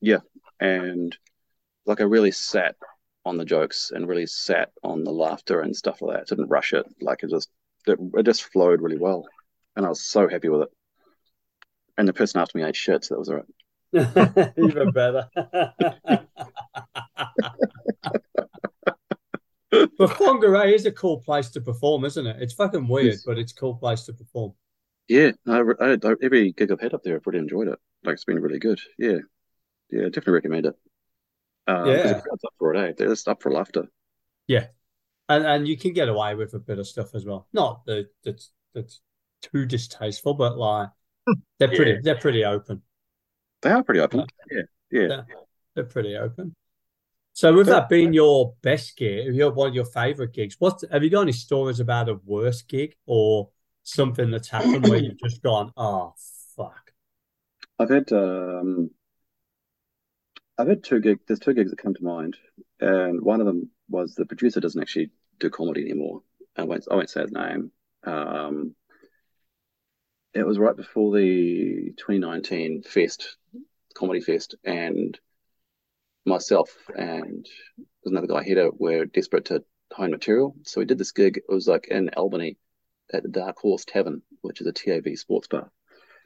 yeah. 0.01 0.19
And 0.59 1.15
like 1.85 2.01
I 2.01 2.05
really 2.05 2.31
sat 2.31 2.75
on 3.25 3.37
the 3.37 3.45
jokes 3.45 3.91
and 3.93 4.07
really 4.07 4.25
sat 4.25 4.71
on 4.83 5.03
the 5.03 5.11
laughter 5.11 5.61
and 5.61 5.75
stuff 5.75 6.01
like 6.01 6.17
that. 6.17 6.27
Didn't 6.27 6.49
rush 6.49 6.73
it. 6.73 6.85
Like 7.01 7.23
it 7.23 7.29
just 7.29 7.49
it, 7.85 7.99
it 8.15 8.23
just 8.25 8.51
flowed 8.51 8.81
really 8.81 8.97
well, 8.97 9.25
and 9.75 9.85
I 9.85 9.89
was 9.89 10.01
so 10.03 10.27
happy 10.27 10.49
with 10.49 10.63
it. 10.63 10.69
And 11.97 12.07
the 12.07 12.13
person 12.13 12.41
after 12.41 12.57
me 12.57 12.63
ate 12.63 12.75
shit, 12.75 13.05
so 13.05 13.15
that 13.15 13.19
was 13.19 13.29
all 13.29 13.35
right. 13.37 14.53
Even 14.57 14.91
better. 14.91 15.27
but 19.71 20.09
Whangarei 20.11 20.73
is 20.73 20.85
a 20.85 20.91
cool 20.91 21.19
place 21.21 21.49
to 21.49 21.61
perform, 21.61 22.05
isn't 22.05 22.25
it? 22.27 22.41
It's 22.41 22.53
fucking 22.53 22.87
weird, 22.87 23.05
Yes. 23.07 23.23
but 23.25 23.37
it's 23.37 23.51
a 23.51 23.55
cool 23.55 23.75
place 23.75 24.03
to 24.03 24.13
perform. 24.13 24.53
Yeah, 25.07 25.31
no, 25.45 25.73
I, 25.79 25.93
I, 25.93 26.15
every 26.21 26.51
gig 26.51 26.71
I've 26.71 26.81
had 26.81 26.93
up 26.93 27.03
there, 27.03 27.15
I've 27.15 27.25
really 27.25 27.39
enjoyed 27.39 27.67
it. 27.69 27.79
Like 28.03 28.13
it's 28.13 28.25
been 28.25 28.41
really 28.41 28.59
good. 28.59 28.79
Yeah, 28.97 29.19
yeah, 29.91 30.05
definitely 30.05 30.33
recommend 30.33 30.65
it. 30.67 30.75
Uh, 31.67 31.83
'cause 31.83 31.87
Yeah. 31.87 32.13
the 32.13 32.21
crowd's 32.21 32.43
up 32.45 32.53
for 32.57 32.73
it. 32.73 32.77
Eh? 32.79 32.93
They're 32.97 33.07
just 33.09 33.27
up 33.27 33.41
for 33.41 33.51
laughter. 33.51 33.87
Yeah, 34.47 34.67
and 35.29 35.45
and 35.45 35.67
you 35.67 35.77
can 35.77 35.93
get 35.93 36.07
away 36.09 36.35
with 36.35 36.53
a 36.53 36.59
bit 36.59 36.79
of 36.79 36.87
stuff 36.87 37.13
as 37.15 37.25
well. 37.25 37.47
Not 37.53 37.85
that 37.85 38.09
that's 38.23 38.51
that's 38.73 39.01
too 39.41 39.65
distasteful, 39.65 40.33
but 40.33 40.57
like 40.57 40.89
they're 41.59 41.67
pretty 41.67 41.91
Yeah. 41.91 41.97
they're 42.03 42.19
pretty 42.19 42.45
open. 42.45 42.81
They 43.61 43.71
are 43.71 43.83
pretty 43.83 43.99
open. 43.99 44.25
Yeah, 44.51 44.61
yeah. 44.91 45.07
Yeah. 45.07 45.21
They're 45.75 45.83
pretty 45.83 46.15
open. 46.15 46.55
So 47.33 47.53
with 47.53 47.67
that 47.67 47.87
being 47.89 48.13
your 48.13 48.55
best 48.63 48.97
gig, 48.97 49.35
your 49.35 49.51
one 49.51 49.67
of 49.69 49.75
your 49.75 49.85
favorite 49.85 50.33
gigs, 50.33 50.55
what 50.59 50.81
have 50.91 51.03
you 51.03 51.09
got 51.11 51.21
any 51.21 51.31
stories 51.33 51.79
about 51.79 52.09
a 52.09 52.15
worse 52.25 52.63
gig 52.63 52.95
or 53.05 53.49
something 53.83 54.31
that's 54.31 54.47
happened 54.49 54.87
where 54.87 54.97
you've 54.99 55.19
just 55.19 55.43
gone, 55.43 55.71
oh 55.77 56.13
fuck. 56.55 56.93
I've 57.77 57.89
had 57.89 58.11
um, 58.11 58.89
I've 60.57 60.67
had 60.67 60.83
two 60.83 60.99
gigs. 60.99 61.21
There's 61.27 61.39
two 61.39 61.53
gigs 61.53 61.71
that 61.71 61.79
come 61.79 61.93
to 61.93 62.03
mind, 62.03 62.35
and 62.79 63.21
one 63.21 63.39
of 63.39 63.45
them 63.45 63.69
was 63.89 64.15
the 64.15 64.25
producer 64.25 64.59
doesn't 64.59 64.81
actually 64.81 65.11
do 65.39 65.49
comedy 65.49 65.81
anymore. 65.81 66.21
I 66.55 66.63
won't 66.63 66.85
I 66.89 66.95
won't 66.95 67.09
say 67.09 67.21
his 67.21 67.31
name. 67.31 67.71
Um, 68.03 68.75
it 70.33 70.45
was 70.45 70.59
right 70.59 70.75
before 70.75 71.15
the 71.15 71.93
2019 71.97 72.83
fest, 72.83 73.37
comedy 73.95 74.21
fest, 74.21 74.55
and 74.63 75.17
myself 76.25 76.69
and 76.95 77.45
there's 77.77 78.11
another 78.11 78.27
guy 78.27 78.43
here 78.43 78.69
were 78.73 79.05
desperate 79.05 79.45
to 79.45 79.63
hone 79.93 80.11
material. 80.11 80.55
So 80.63 80.81
we 80.81 80.85
did 80.85 80.97
this 80.97 81.11
gig. 81.11 81.37
It 81.37 81.53
was 81.53 81.67
like 81.67 81.87
in 81.87 82.09
Albany 82.09 82.57
at 83.13 83.23
the 83.23 83.29
Dark 83.29 83.57
Horse 83.59 83.85
Tavern, 83.85 84.21
which 84.41 84.59
is 84.59 84.67
a 84.67 84.73
TAB 84.73 85.15
sports 85.15 85.47
bar. 85.47 85.71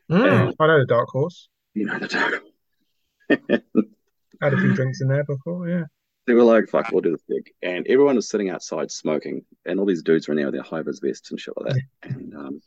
Mm, 0.10 0.54
I 0.60 0.68
know 0.68 0.80
the 0.80 0.86
Dark 0.86 1.10
Horse. 1.10 1.50
You 1.74 1.86
know 1.86 2.00
the 2.00 2.08
Dark. 2.08 3.64
Had 4.42 4.54
a 4.54 4.58
few 4.58 4.74
drinks 4.74 5.02
in 5.02 5.08
there 5.08 5.24
before, 5.24 5.70
yeah. 5.70 5.84
They 6.28 6.34
were 6.34 6.44
like, 6.44 6.68
fuck, 6.70 6.92
we'll 6.92 7.02
do 7.02 7.12
this 7.12 7.24
gig. 7.28 7.52
And 7.62 7.86
everyone 7.88 8.16
was 8.16 8.30
sitting 8.30 8.50
outside 8.50 8.92
smoking, 8.92 9.44
and 9.66 9.80
all 9.80 9.86
these 9.86 10.04
dudes 10.04 10.28
were 10.28 10.34
in 10.34 10.38
there 10.38 10.48
with 10.48 10.56
their 10.56 10.64
high 10.64 10.84
vis 10.84 11.00
vests 11.00 11.32
and 11.32 11.40
shit 11.40 11.54
like 11.58 11.74
that. 11.74 11.82
And 12.04 12.36
um, 12.36 12.62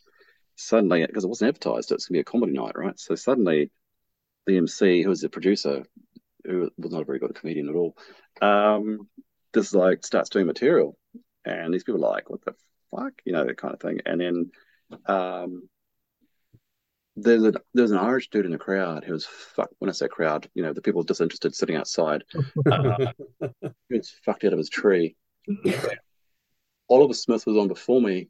suddenly, 0.56 1.06
because 1.06 1.24
it 1.24 1.28
wasn't 1.28 1.48
advertised, 1.48 1.92
it's 1.92 2.06
going 2.06 2.14
to 2.14 2.18
be 2.18 2.20
a 2.20 2.24
comedy 2.24 2.52
night, 2.52 2.76
right? 2.76 2.98
So 2.98 3.14
suddenly, 3.14 3.70
the 4.46 4.56
MC, 4.56 5.02
who 5.02 5.09
was 5.09 5.20
the 5.20 5.28
producer, 5.28 5.84
who 6.44 6.70
was 6.76 6.92
not 6.92 7.02
a 7.02 7.06
very 7.06 7.18
good 7.18 7.34
comedian 7.34 7.68
at 7.68 7.74
all, 7.74 7.96
um, 8.42 9.09
just 9.55 9.74
like 9.74 10.05
starts 10.05 10.30
doing 10.30 10.46
material. 10.46 10.96
And 11.44 11.72
these 11.72 11.84
people 11.84 12.05
are 12.05 12.10
like, 12.10 12.30
what 12.30 12.44
the 12.44 12.55
fuck? 12.90 13.12
You 13.24 13.32
know, 13.32 13.44
that 13.44 13.56
kind 13.56 13.74
of 13.74 13.80
thing. 13.80 14.01
And 14.05 14.20
then 14.20 14.51
um, 15.06 15.68
there's 17.16 17.44
a 17.44 17.52
there's 17.74 17.92
an 17.92 17.98
Irish 17.98 18.28
dude 18.30 18.44
in 18.44 18.52
the 18.52 18.58
crowd 18.58 19.04
who 19.04 19.12
was 19.12 19.24
fuck 19.24 19.70
when 19.78 19.88
I 19.88 19.92
say 19.92 20.08
crowd, 20.08 20.48
you 20.54 20.62
know, 20.62 20.72
the 20.72 20.82
people 20.82 21.02
disinterested 21.02 21.54
sitting 21.54 21.76
outside. 21.76 22.24
Uh, 22.70 23.12
he 23.88 23.96
was 23.96 24.10
fucked 24.24 24.44
out 24.44 24.52
of 24.52 24.58
his 24.58 24.68
tree. 24.68 25.16
Oliver 26.88 27.14
Smith 27.14 27.46
was 27.46 27.56
on 27.56 27.68
before 27.68 28.00
me, 28.00 28.28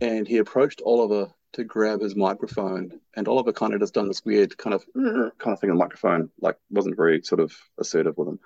and 0.00 0.26
he 0.26 0.38
approached 0.38 0.82
Oliver 0.84 1.32
to 1.54 1.64
grab 1.64 2.00
his 2.00 2.16
microphone, 2.16 3.00
and 3.14 3.28
Oliver 3.28 3.52
kind 3.52 3.74
of 3.74 3.80
just 3.80 3.94
done 3.94 4.08
this 4.08 4.24
weird 4.24 4.56
kind 4.56 4.74
of 4.74 4.84
kind 4.94 5.52
of 5.52 5.60
thing 5.60 5.70
on 5.70 5.76
the 5.76 5.84
microphone, 5.84 6.30
like 6.40 6.56
wasn't 6.70 6.96
very 6.96 7.22
sort 7.22 7.40
of 7.40 7.52
assertive 7.78 8.16
with 8.16 8.28
him. 8.28 8.40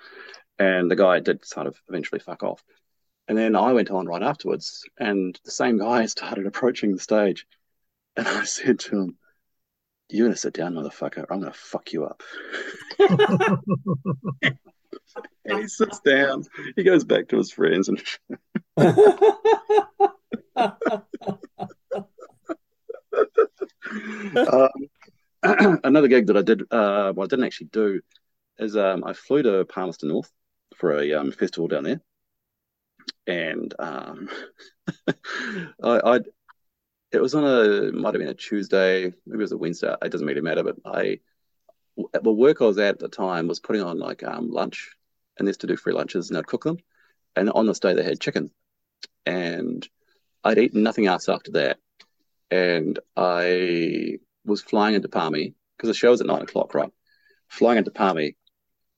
And 0.59 0.91
the 0.91 0.97
guy 0.97 1.21
did 1.21 1.45
sort 1.45 1.67
of 1.67 1.77
eventually 1.89 2.19
fuck 2.19 2.43
off. 2.43 2.65
And 3.29 3.37
then 3.37 3.55
I 3.57 3.73
went 3.73 3.91
on 3.91 4.07
right 4.07 4.23
afterwards, 4.23 4.85
and 4.99 5.39
the 5.45 5.51
same 5.51 5.79
guy 5.79 6.07
started 6.07 6.47
approaching 6.47 6.93
the 6.93 7.01
stage, 7.01 7.47
and 8.17 8.27
I 8.27 8.45
said 8.45 8.79
to 8.81 9.03
him, 9.03 9.19
"You're 10.09 10.27
gonna 10.27 10.37
sit 10.37 10.55
down, 10.55 10.75
motherfucker. 10.75 11.25
I'm 11.31 11.41
gonna 11.41 11.53
fuck 11.53 11.93
you 11.93 12.05
up." 12.05 12.23
And 15.45 15.61
he 15.61 15.69
sits 15.69 16.01
down. 16.01 16.45
He 16.75 16.83
goes 16.83 17.05
back 17.05 17.29
to 17.29 17.37
his 17.37 17.53
friends, 17.53 17.89
and 17.89 18.03
um, 24.37 24.71
another 25.85 26.09
gig 26.09 26.27
that 26.27 26.37
I 26.37 26.43
did, 26.43 26.63
uh, 26.63 27.13
well, 27.15 27.25
I 27.25 27.29
didn't 27.29 27.45
actually 27.45 27.69
do, 27.73 28.01
is 28.59 28.77
um, 28.77 29.05
I 29.05 29.13
flew 29.13 29.43
to 29.43 29.65
Palmerston 29.65 30.09
North 30.09 30.31
for 30.77 30.99
a 30.99 31.13
um, 31.15 31.31
festival 31.33 31.69
down 31.69 31.85
there, 31.85 32.01
and 33.27 33.73
um, 33.79 34.29
I, 35.09 35.15
I, 35.83 36.21
it 37.13 37.21
was 37.21 37.35
on 37.35 37.45
a 37.45 37.93
might 37.93 38.15
have 38.15 38.21
been 38.21 38.29
a 38.29 38.35
Tuesday, 38.35 39.05
maybe 39.27 39.39
it 39.39 39.43
was 39.43 39.53
a 39.53 39.59
Wednesday. 39.59 39.95
It 40.03 40.11
doesn't 40.11 40.27
really 40.27 40.41
matter, 40.41 40.63
but 40.63 40.77
I, 40.85 41.21
the 42.13 42.33
work 42.33 42.61
I 42.61 42.67
was 42.67 42.79
at 42.79 42.95
at 42.95 42.99
the 42.99 43.09
time 43.09 43.49
was 43.49 43.61
putting 43.61 43.83
on 43.83 43.99
like 43.99 44.23
um, 44.23 44.51
lunch, 44.51 44.91
and 45.39 45.47
this 45.47 45.59
to 45.59 45.67
do 45.67 45.77
free 45.77 45.93
lunches, 45.93 46.29
and 46.29 46.39
I'd 46.39 46.47
cook 46.47 46.65
them, 46.65 46.79
and 47.35 47.51
on 47.51 47.67
this 47.67 47.81
day 47.81 47.95
they 47.95 48.03
had 48.03 48.21
chicken, 48.21 48.51
and 49.25 49.89
I'd 50.45 50.59
eaten 50.59 50.83
nothing 50.83 51.07
else 51.07 51.29
after 51.29 51.53
that, 51.53 51.79
and 52.51 52.99
I 53.17 54.19
was 54.45 54.63
flying 54.63 54.95
into 54.95 55.09
Palmy 55.09 55.55
because 55.77 55.89
the 55.89 55.95
show 55.95 56.11
was 56.11 56.21
at 56.21 56.27
nine 56.27 56.43
o'clock, 56.43 56.75
right? 56.75 56.91
Flying 57.49 57.79
into 57.79 57.91
Palmy, 57.91 58.37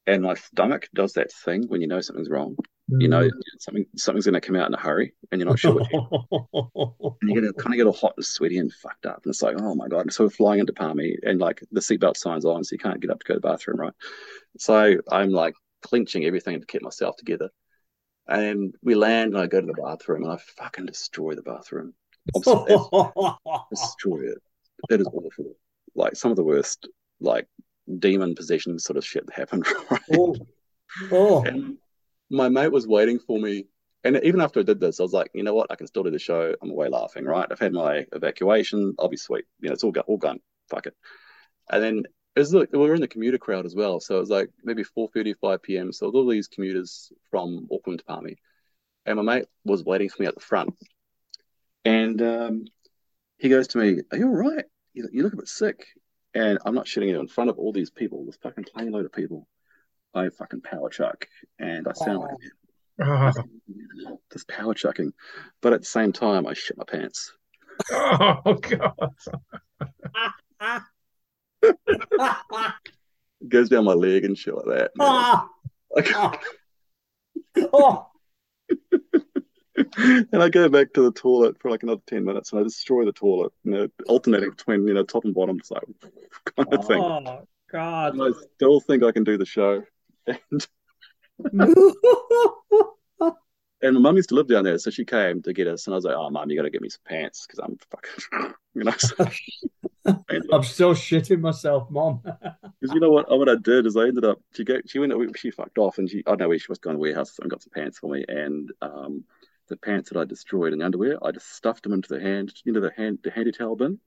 and 0.06 0.22
my 0.22 0.34
stomach 0.34 0.88
does 0.94 1.14
that 1.14 1.32
thing 1.32 1.64
when 1.68 1.80
you 1.80 1.86
know 1.86 2.00
something's 2.00 2.30
wrong. 2.30 2.56
You 2.90 3.08
know 3.08 3.22
mm. 3.22 3.30
something 3.58 3.84
something's 3.96 4.24
going 4.24 4.34
to 4.34 4.40
come 4.40 4.56
out 4.56 4.66
in 4.66 4.74
a 4.74 4.80
hurry, 4.80 5.12
and 5.30 5.40
you're 5.40 5.48
not 5.48 5.58
sure. 5.58 5.74
What 5.74 5.84
and 7.22 7.30
you 7.30 7.40
get 7.40 7.56
kind 7.58 7.74
of 7.74 7.76
get 7.76 7.86
all 7.86 7.92
hot 7.92 8.14
and 8.16 8.24
sweaty 8.24 8.56
and 8.58 8.72
fucked 8.72 9.04
up, 9.04 9.20
and 9.24 9.30
it's 9.30 9.42
like, 9.42 9.56
oh 9.60 9.74
my 9.74 9.88
god! 9.88 10.02
And 10.02 10.12
so 10.12 10.24
we're 10.24 10.30
flying 10.30 10.60
into 10.60 10.72
Palmy, 10.72 11.16
and 11.22 11.38
like 11.38 11.62
the 11.70 11.80
seatbelt 11.80 12.16
sign's 12.16 12.46
on, 12.46 12.64
so 12.64 12.72
you 12.72 12.78
can't 12.78 13.00
get 13.00 13.10
up 13.10 13.20
to 13.20 13.24
go 13.24 13.34
to 13.34 13.40
the 13.40 13.46
bathroom, 13.46 13.78
right? 13.78 13.92
So 14.58 14.96
I'm 15.10 15.30
like 15.30 15.54
clenching 15.82 16.24
everything 16.24 16.58
to 16.58 16.66
keep 16.66 16.82
myself 16.82 17.16
together. 17.16 17.50
And 18.26 18.74
we 18.82 18.94
land, 18.94 19.34
and 19.34 19.42
I 19.42 19.46
go 19.46 19.60
to 19.60 19.66
the 19.66 19.82
bathroom, 19.82 20.24
and 20.24 20.32
I 20.32 20.38
fucking 20.56 20.86
destroy 20.86 21.34
the 21.34 21.42
bathroom. 21.42 21.94
Destroy 23.70 24.20
it. 24.20 24.38
It 24.90 25.00
is 25.00 25.06
awful. 25.06 25.56
Like 25.94 26.14
some 26.14 26.30
of 26.30 26.36
the 26.36 26.44
worst, 26.44 26.88
like 27.20 27.46
demon 27.98 28.34
possession 28.34 28.78
sort 28.78 28.98
of 28.98 29.04
shit 29.04 29.24
happened. 29.32 29.66
Right? 29.90 30.02
oh, 30.12 30.36
oh. 31.10 31.42
And 31.44 31.78
my 32.30 32.48
mate 32.48 32.72
was 32.72 32.86
waiting 32.86 33.18
for 33.18 33.38
me. 33.38 33.66
And 34.04 34.20
even 34.22 34.40
after 34.40 34.60
I 34.60 34.62
did 34.62 34.80
this, 34.80 35.00
I 35.00 35.02
was 35.02 35.12
like, 35.12 35.30
you 35.34 35.42
know 35.42 35.54
what? 35.54 35.70
I 35.70 35.74
can 35.76 35.86
still 35.86 36.04
do 36.04 36.10
the 36.10 36.18
show. 36.18 36.54
I'm 36.62 36.70
away 36.70 36.88
laughing, 36.88 37.24
right? 37.24 37.46
I've 37.50 37.58
had 37.58 37.72
my 37.72 38.06
evacuation. 38.12 38.94
I'll 38.98 39.08
be 39.08 39.16
sweet. 39.16 39.44
You 39.60 39.68
know, 39.68 39.74
it's 39.74 39.82
all, 39.82 39.90
go- 39.90 40.04
all 40.06 40.18
gone. 40.18 40.40
Fuck 40.70 40.86
it. 40.86 40.94
And 41.70 41.82
then 41.82 42.04
it 42.36 42.40
was 42.40 42.54
we 42.54 42.78
were 42.78 42.94
in 42.94 43.00
the 43.00 43.08
commuter 43.08 43.38
crowd 43.38 43.66
as 43.66 43.74
well. 43.74 43.98
So 43.98 44.16
it 44.16 44.20
was 44.20 44.30
like 44.30 44.50
maybe 44.62 44.84
4.30, 44.84 45.34
5 45.40 45.62
p.m. 45.62 45.92
So 45.92 46.08
all 46.10 46.28
these 46.28 46.48
commuters 46.48 47.12
from 47.30 47.66
Auckland 47.72 47.98
to 47.98 48.04
Palmy. 48.04 48.36
And 49.04 49.16
my 49.16 49.22
mate 49.22 49.46
was 49.64 49.84
waiting 49.84 50.08
for 50.08 50.22
me 50.22 50.28
at 50.28 50.34
the 50.34 50.40
front. 50.40 50.74
And 51.84 52.22
um, 52.22 52.64
he 53.38 53.48
goes 53.48 53.68
to 53.68 53.78
me, 53.78 54.02
Are 54.12 54.18
you 54.18 54.28
all 54.28 54.36
right? 54.36 54.64
You 54.92 55.22
look 55.22 55.32
a 55.32 55.38
bit 55.38 55.48
sick. 55.48 55.86
And 56.34 56.58
I'm 56.64 56.74
not 56.74 56.86
shitting 56.86 57.08
you 57.08 57.18
in 57.18 57.26
front 57.26 57.50
of 57.50 57.58
all 57.58 57.72
these 57.72 57.90
people, 57.90 58.24
this 58.26 58.36
fucking 58.42 58.64
plane 58.64 58.92
load 58.92 59.06
of 59.06 59.12
people. 59.12 59.48
I 60.14 60.28
fucking 60.30 60.62
power 60.62 60.88
chuck 60.88 61.28
and 61.58 61.86
I 61.86 61.92
sound 61.92 62.18
like 62.20 62.36
Ah, 63.00 63.32
this 64.32 64.44
power 64.48 64.74
chucking. 64.74 65.12
But 65.60 65.72
at 65.72 65.80
the 65.80 65.86
same 65.86 66.12
time, 66.12 66.46
I 66.46 66.54
shit 66.54 66.76
my 66.76 66.84
pants. 66.84 67.32
oh 67.92 68.58
god. 68.60 69.12
It 71.62 73.48
goes 73.48 73.68
down 73.68 73.84
my 73.84 73.92
leg 73.92 74.24
and 74.24 74.36
shit 74.36 74.54
like 74.54 74.66
that. 74.66 74.90
man. 74.96 75.08
Ah, 75.08 75.48
Like- 75.94 76.12
ah. 76.14 76.38
oh. 77.72 78.06
and 79.96 80.42
I 80.42 80.48
go 80.48 80.68
back 80.68 80.92
to 80.94 81.02
the 81.02 81.12
toilet 81.12 81.56
for 81.60 81.70
like 81.70 81.82
another 81.84 82.00
10 82.06 82.24
minutes 82.24 82.50
and 82.52 82.60
I 82.60 82.64
destroy 82.64 83.04
the 83.04 83.12
toilet, 83.12 83.52
you 83.62 83.70
know, 83.70 83.88
alternating 84.08 84.50
between, 84.50 84.86
you 84.88 84.94
know, 84.94 85.04
top 85.04 85.24
and 85.24 85.34
bottom, 85.34 85.60
so 85.62 85.76
kind 86.56 86.74
of 86.74 86.84
thing. 86.84 87.00
Oh, 87.00 87.46
God. 87.70 88.14
And 88.14 88.22
I 88.22 88.30
still 88.56 88.80
think 88.80 89.04
I 89.04 89.12
can 89.12 89.22
do 89.24 89.38
the 89.38 89.46
show. 89.46 89.82
And, 90.28 90.66
and 93.82 93.94
my 93.94 94.00
mum 94.00 94.16
used 94.16 94.30
to 94.30 94.34
live 94.34 94.48
down 94.48 94.64
there, 94.64 94.78
so 94.78 94.90
she 94.90 95.04
came 95.04 95.42
to 95.42 95.52
get 95.52 95.68
us, 95.68 95.86
and 95.86 95.94
I 95.94 95.96
was 95.96 96.04
like, 96.04 96.16
"Oh, 96.16 96.30
mum, 96.30 96.50
you 96.50 96.56
got 96.56 96.62
to 96.62 96.70
get 96.70 96.82
me 96.82 96.88
some 96.88 97.00
pants 97.04 97.46
because 97.46 97.60
I'm 97.60 97.78
fucking, 97.90 98.54
you 98.74 98.84
know." 98.84 98.94
So, 98.96 99.14
I'm 100.52 100.62
still 100.64 100.94
shitting 100.94 101.40
myself, 101.40 101.90
Mom. 101.90 102.22
Because 102.22 102.94
you 102.94 103.00
know 103.00 103.10
what? 103.10 103.28
What 103.28 103.48
I 103.48 103.56
did 103.56 103.86
is 103.86 103.96
I 103.96 104.04
ended 104.04 104.24
up 104.24 104.40
she 104.54 104.64
go 104.64 104.78
she 104.86 104.98
went 104.98 105.12
she 105.36 105.50
fucked 105.50 105.78
off 105.78 105.98
and 105.98 106.08
she 106.08 106.20
I 106.26 106.30
don't 106.30 106.40
know 106.40 106.48
where 106.48 106.58
she 106.58 106.70
was 106.70 106.78
going 106.78 106.94
to 106.94 106.98
the 106.98 107.02
warehouse 107.02 107.38
and 107.40 107.50
got 107.50 107.62
some 107.62 107.72
pants 107.74 107.98
for 107.98 108.10
me 108.10 108.24
and 108.26 108.72
um 108.80 109.24
the 109.68 109.76
pants 109.76 110.10
that 110.10 110.18
I 110.18 110.24
destroyed 110.24 110.72
in 110.72 110.78
the 110.78 110.84
underwear 110.86 111.18
I 111.22 111.30
just 111.30 111.54
stuffed 111.54 111.82
them 111.82 111.92
into 111.92 112.08
the 112.08 112.20
hand 112.20 112.54
into 112.64 112.80
the 112.80 112.92
hand 112.96 113.18
the 113.22 113.30
handy 113.30 113.52
towel 113.52 113.76
bin. 113.76 114.00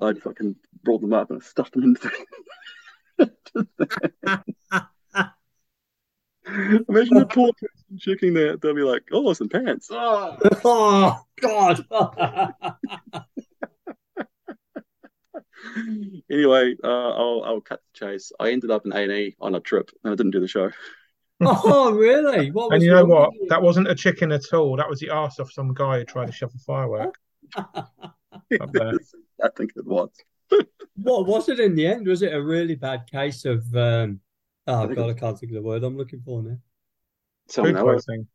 I 0.00 0.14
fucking 0.14 0.56
brought 0.82 1.02
them 1.02 1.12
up 1.12 1.30
and 1.30 1.42
I 1.42 1.44
stuffed 1.44 1.74
them 1.74 1.84
into 1.84 2.10
the 3.18 4.44
Imagine 6.88 7.18
the 7.18 7.26
poor 7.26 7.52
person 7.52 7.98
checking 7.98 8.32
that. 8.34 8.60
They'll 8.60 8.74
be 8.74 8.82
like, 8.82 9.02
"Oh, 9.12 9.32
some 9.32 9.48
pants." 9.48 9.88
Oh, 9.90 10.36
oh 10.64 11.20
God. 11.40 11.84
anyway, 16.30 16.76
uh, 16.82 17.10
I'll 17.10 17.42
I'll 17.44 17.60
cut 17.60 17.80
the 17.92 17.98
chase. 17.98 18.32
I 18.40 18.50
ended 18.50 18.70
up 18.70 18.86
in 18.86 18.92
A 18.92 19.02
and 19.02 19.12
E 19.12 19.36
on 19.40 19.54
a 19.54 19.60
trip, 19.60 19.90
and 20.02 20.12
I 20.12 20.16
didn't 20.16 20.32
do 20.32 20.40
the 20.40 20.48
show. 20.48 20.70
oh, 21.40 21.92
really? 21.92 22.50
What 22.50 22.72
And 22.72 22.82
you 22.82 22.90
know 22.90 23.04
what? 23.04 23.32
with 23.32 23.42
you? 23.42 23.48
That 23.50 23.62
wasn't 23.62 23.88
a 23.88 23.94
chicken 23.94 24.32
at 24.32 24.52
all. 24.52 24.76
That 24.76 24.88
was 24.88 25.00
the 25.00 25.10
arse 25.10 25.38
of 25.38 25.52
some 25.52 25.74
guy 25.74 25.98
who 25.98 26.04
tried 26.04 26.26
to 26.26 26.32
shove 26.32 26.52
a 26.54 26.58
firework. 26.58 27.14
I 27.56 29.48
think 29.56 29.72
it 29.76 29.86
was. 29.86 30.10
What 30.96 31.26
was 31.26 31.48
it 31.48 31.60
in 31.60 31.74
the 31.74 31.86
end? 31.86 32.06
Was 32.06 32.22
it 32.22 32.32
a 32.34 32.42
really 32.42 32.74
bad 32.74 33.08
case 33.10 33.44
of 33.44 33.62
um 33.76 34.20
oh 34.68 34.82
think 34.86 34.96
God, 34.96 35.10
I 35.10 35.14
can't 35.14 35.38
think 35.38 35.52
of 35.52 35.56
the 35.56 35.62
word 35.62 35.82
I'm 35.84 35.96
looking 35.96 36.20
for 36.20 36.42
now. 36.42 36.56
Food 37.50 37.74
Salmonella. 37.74 37.80
poisoning. 37.82 38.26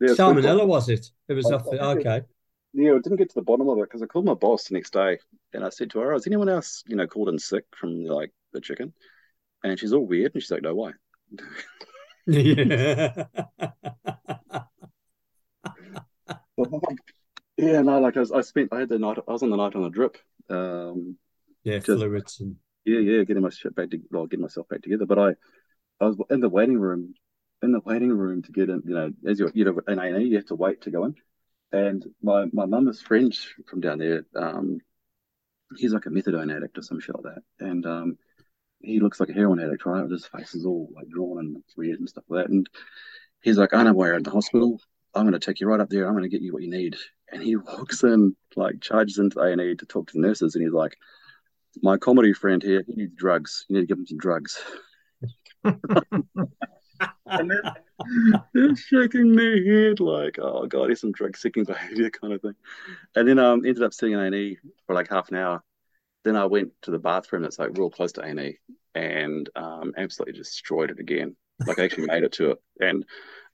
Yeah, 0.00 0.08
Salmonella 0.08 0.66
was 0.66 0.88
it? 0.88 1.10
It 1.28 1.34
was 1.34 1.50
I- 1.50 1.54
off 1.54 1.64
the 1.64 1.82
I 1.82 1.94
think 1.94 2.06
it- 2.06 2.08
okay. 2.08 2.26
Yeah, 2.72 2.90
I 2.92 2.98
didn't 2.98 3.16
get 3.16 3.30
to 3.30 3.34
the 3.36 3.42
bottom 3.42 3.68
of 3.70 3.78
it 3.78 3.82
because 3.82 4.02
I 4.02 4.06
called 4.06 4.26
my 4.26 4.34
boss 4.34 4.68
the 4.68 4.74
next 4.74 4.92
day 4.92 5.18
and 5.54 5.64
I 5.64 5.70
said 5.70 5.88
to 5.92 5.98
her, 6.00 6.12
"Has 6.12 6.26
anyone 6.26 6.50
else, 6.50 6.84
you 6.86 6.96
know, 6.96 7.06
called 7.06 7.30
in 7.30 7.38
sick 7.38 7.64
from 7.74 8.04
like 8.04 8.32
the 8.52 8.60
chicken?" 8.60 8.92
And 9.64 9.78
she's 9.78 9.94
all 9.94 10.06
weird 10.06 10.32
and 10.34 10.42
she's 10.42 10.50
like, 10.50 10.62
"No, 10.62 10.74
why?" 10.74 10.92
Yeah. 12.26 13.24
Yeah, 17.58 17.80
no, 17.80 18.00
like 18.00 18.16
I 18.16 18.20
was, 18.20 18.32
I 18.32 18.42
spent, 18.42 18.68
I 18.72 18.80
had 18.80 18.90
the 18.90 18.98
night, 18.98 19.16
I 19.26 19.32
was 19.32 19.42
on 19.42 19.48
the 19.50 19.56
night 19.56 19.74
on 19.74 19.84
a 19.84 19.90
drip. 19.90 20.18
Um, 20.50 21.16
yeah, 21.64 21.78
Just- 21.78 21.86
fluids 21.86 22.40
and 22.40 22.56
yeah, 22.84 22.98
yeah, 23.00 23.24
getting 23.24 23.42
my 23.42 23.48
shit 23.48 23.74
back 23.74 23.90
to, 23.90 24.00
well, 24.10 24.26
getting 24.26 24.42
myself 24.42 24.68
back 24.68 24.82
together. 24.82 25.06
But 25.06 25.18
I, 25.18 25.34
I 26.00 26.06
was 26.06 26.16
in 26.30 26.40
the 26.40 26.48
waiting 26.48 26.78
room, 26.78 27.14
in 27.62 27.72
the 27.72 27.80
waiting 27.80 28.10
room 28.10 28.42
to 28.42 28.52
get 28.52 28.68
in. 28.68 28.82
You 28.84 28.94
know, 28.94 29.12
as 29.26 29.38
you're, 29.38 29.50
you 29.54 29.64
know, 29.64 29.80
in 29.88 29.98
A&E, 29.98 30.24
you 30.24 30.36
have 30.36 30.46
to 30.46 30.54
wait 30.54 30.82
to 30.82 30.90
go 30.90 31.04
in. 31.04 31.14
And 31.72 32.04
my 32.22 32.46
my 32.52 32.66
mum's 32.66 33.00
friend 33.00 33.36
from 33.68 33.80
down 33.80 33.98
there, 33.98 34.24
um, 34.36 34.78
he's 35.76 35.92
like 35.92 36.06
a 36.06 36.10
methadone 36.10 36.54
addict 36.54 36.78
or 36.78 36.82
some 36.82 37.00
shit 37.00 37.16
like 37.16 37.34
that. 37.34 37.66
And 37.66 37.86
um, 37.86 38.18
he 38.80 39.00
looks 39.00 39.20
like 39.20 39.30
a 39.30 39.32
heroin 39.32 39.60
addict, 39.60 39.86
right? 39.86 40.08
His 40.08 40.26
face 40.26 40.54
is 40.54 40.64
all 40.64 40.88
like 40.94 41.08
drawn 41.08 41.38
and 41.38 41.62
weird 41.76 41.98
and 41.98 42.08
stuff 42.08 42.24
like 42.28 42.44
that. 42.44 42.50
And 42.50 42.68
he's 43.42 43.58
like, 43.58 43.74
I 43.74 43.82
know 43.82 43.92
where 43.92 44.14
in 44.14 44.22
the 44.22 44.30
hospital. 44.30 44.80
I'm 45.14 45.22
going 45.22 45.32
to 45.32 45.38
take 45.38 45.60
you 45.60 45.66
right 45.66 45.80
up 45.80 45.88
there. 45.88 46.06
I'm 46.06 46.12
going 46.12 46.24
to 46.24 46.28
get 46.28 46.42
you 46.42 46.52
what 46.52 46.62
you 46.62 46.70
need. 46.70 46.96
And 47.32 47.42
he 47.42 47.56
walks 47.56 48.04
in, 48.04 48.36
like, 48.54 48.82
charges 48.82 49.18
into 49.18 49.40
A&E 49.40 49.76
to 49.76 49.86
talk 49.86 50.08
to 50.08 50.12
the 50.12 50.20
nurses. 50.20 50.54
And 50.54 50.62
he's 50.62 50.74
like, 50.74 50.96
my 51.82 51.96
comedy 51.96 52.34
friend 52.34 52.62
here, 52.62 52.84
he 52.86 52.94
needs 52.94 53.14
drugs. 53.14 53.64
You 53.68 53.76
need 53.76 53.82
to 53.82 53.86
give 53.86 53.98
him 53.98 54.06
some 54.06 54.18
drugs. 54.18 54.58
And 57.26 57.50
then 57.50 57.60
they're 58.54 58.76
shaking 58.76 59.34
their 59.34 59.88
head 59.88 60.00
like, 60.00 60.38
oh 60.40 60.66
god, 60.66 60.88
he's 60.88 61.00
some 61.00 61.12
drug 61.12 61.36
seeking 61.36 61.64
behavior 61.64 62.10
kind 62.10 62.32
of 62.32 62.42
thing. 62.42 62.54
And 63.14 63.28
then 63.28 63.38
um 63.38 63.64
ended 63.64 63.82
up 63.82 63.94
sitting 63.94 64.14
in 64.14 64.34
A&E 64.34 64.58
for 64.86 64.94
like 64.94 65.08
half 65.08 65.30
an 65.30 65.36
hour. 65.36 65.62
Then 66.24 66.36
I 66.36 66.46
went 66.46 66.72
to 66.82 66.90
the 66.90 66.98
bathroom 66.98 67.42
that's 67.42 67.58
like 67.58 67.76
real 67.76 67.90
close 67.90 68.12
to 68.12 68.22
A&E 68.22 68.58
and 68.94 69.48
um 69.56 69.92
absolutely 69.96 70.38
destroyed 70.38 70.90
it 70.90 71.00
again. 71.00 71.36
Like 71.66 71.78
I 71.78 71.84
actually 71.84 72.06
made 72.06 72.24
it 72.24 72.32
to 72.32 72.52
it. 72.52 72.58
And 72.80 73.04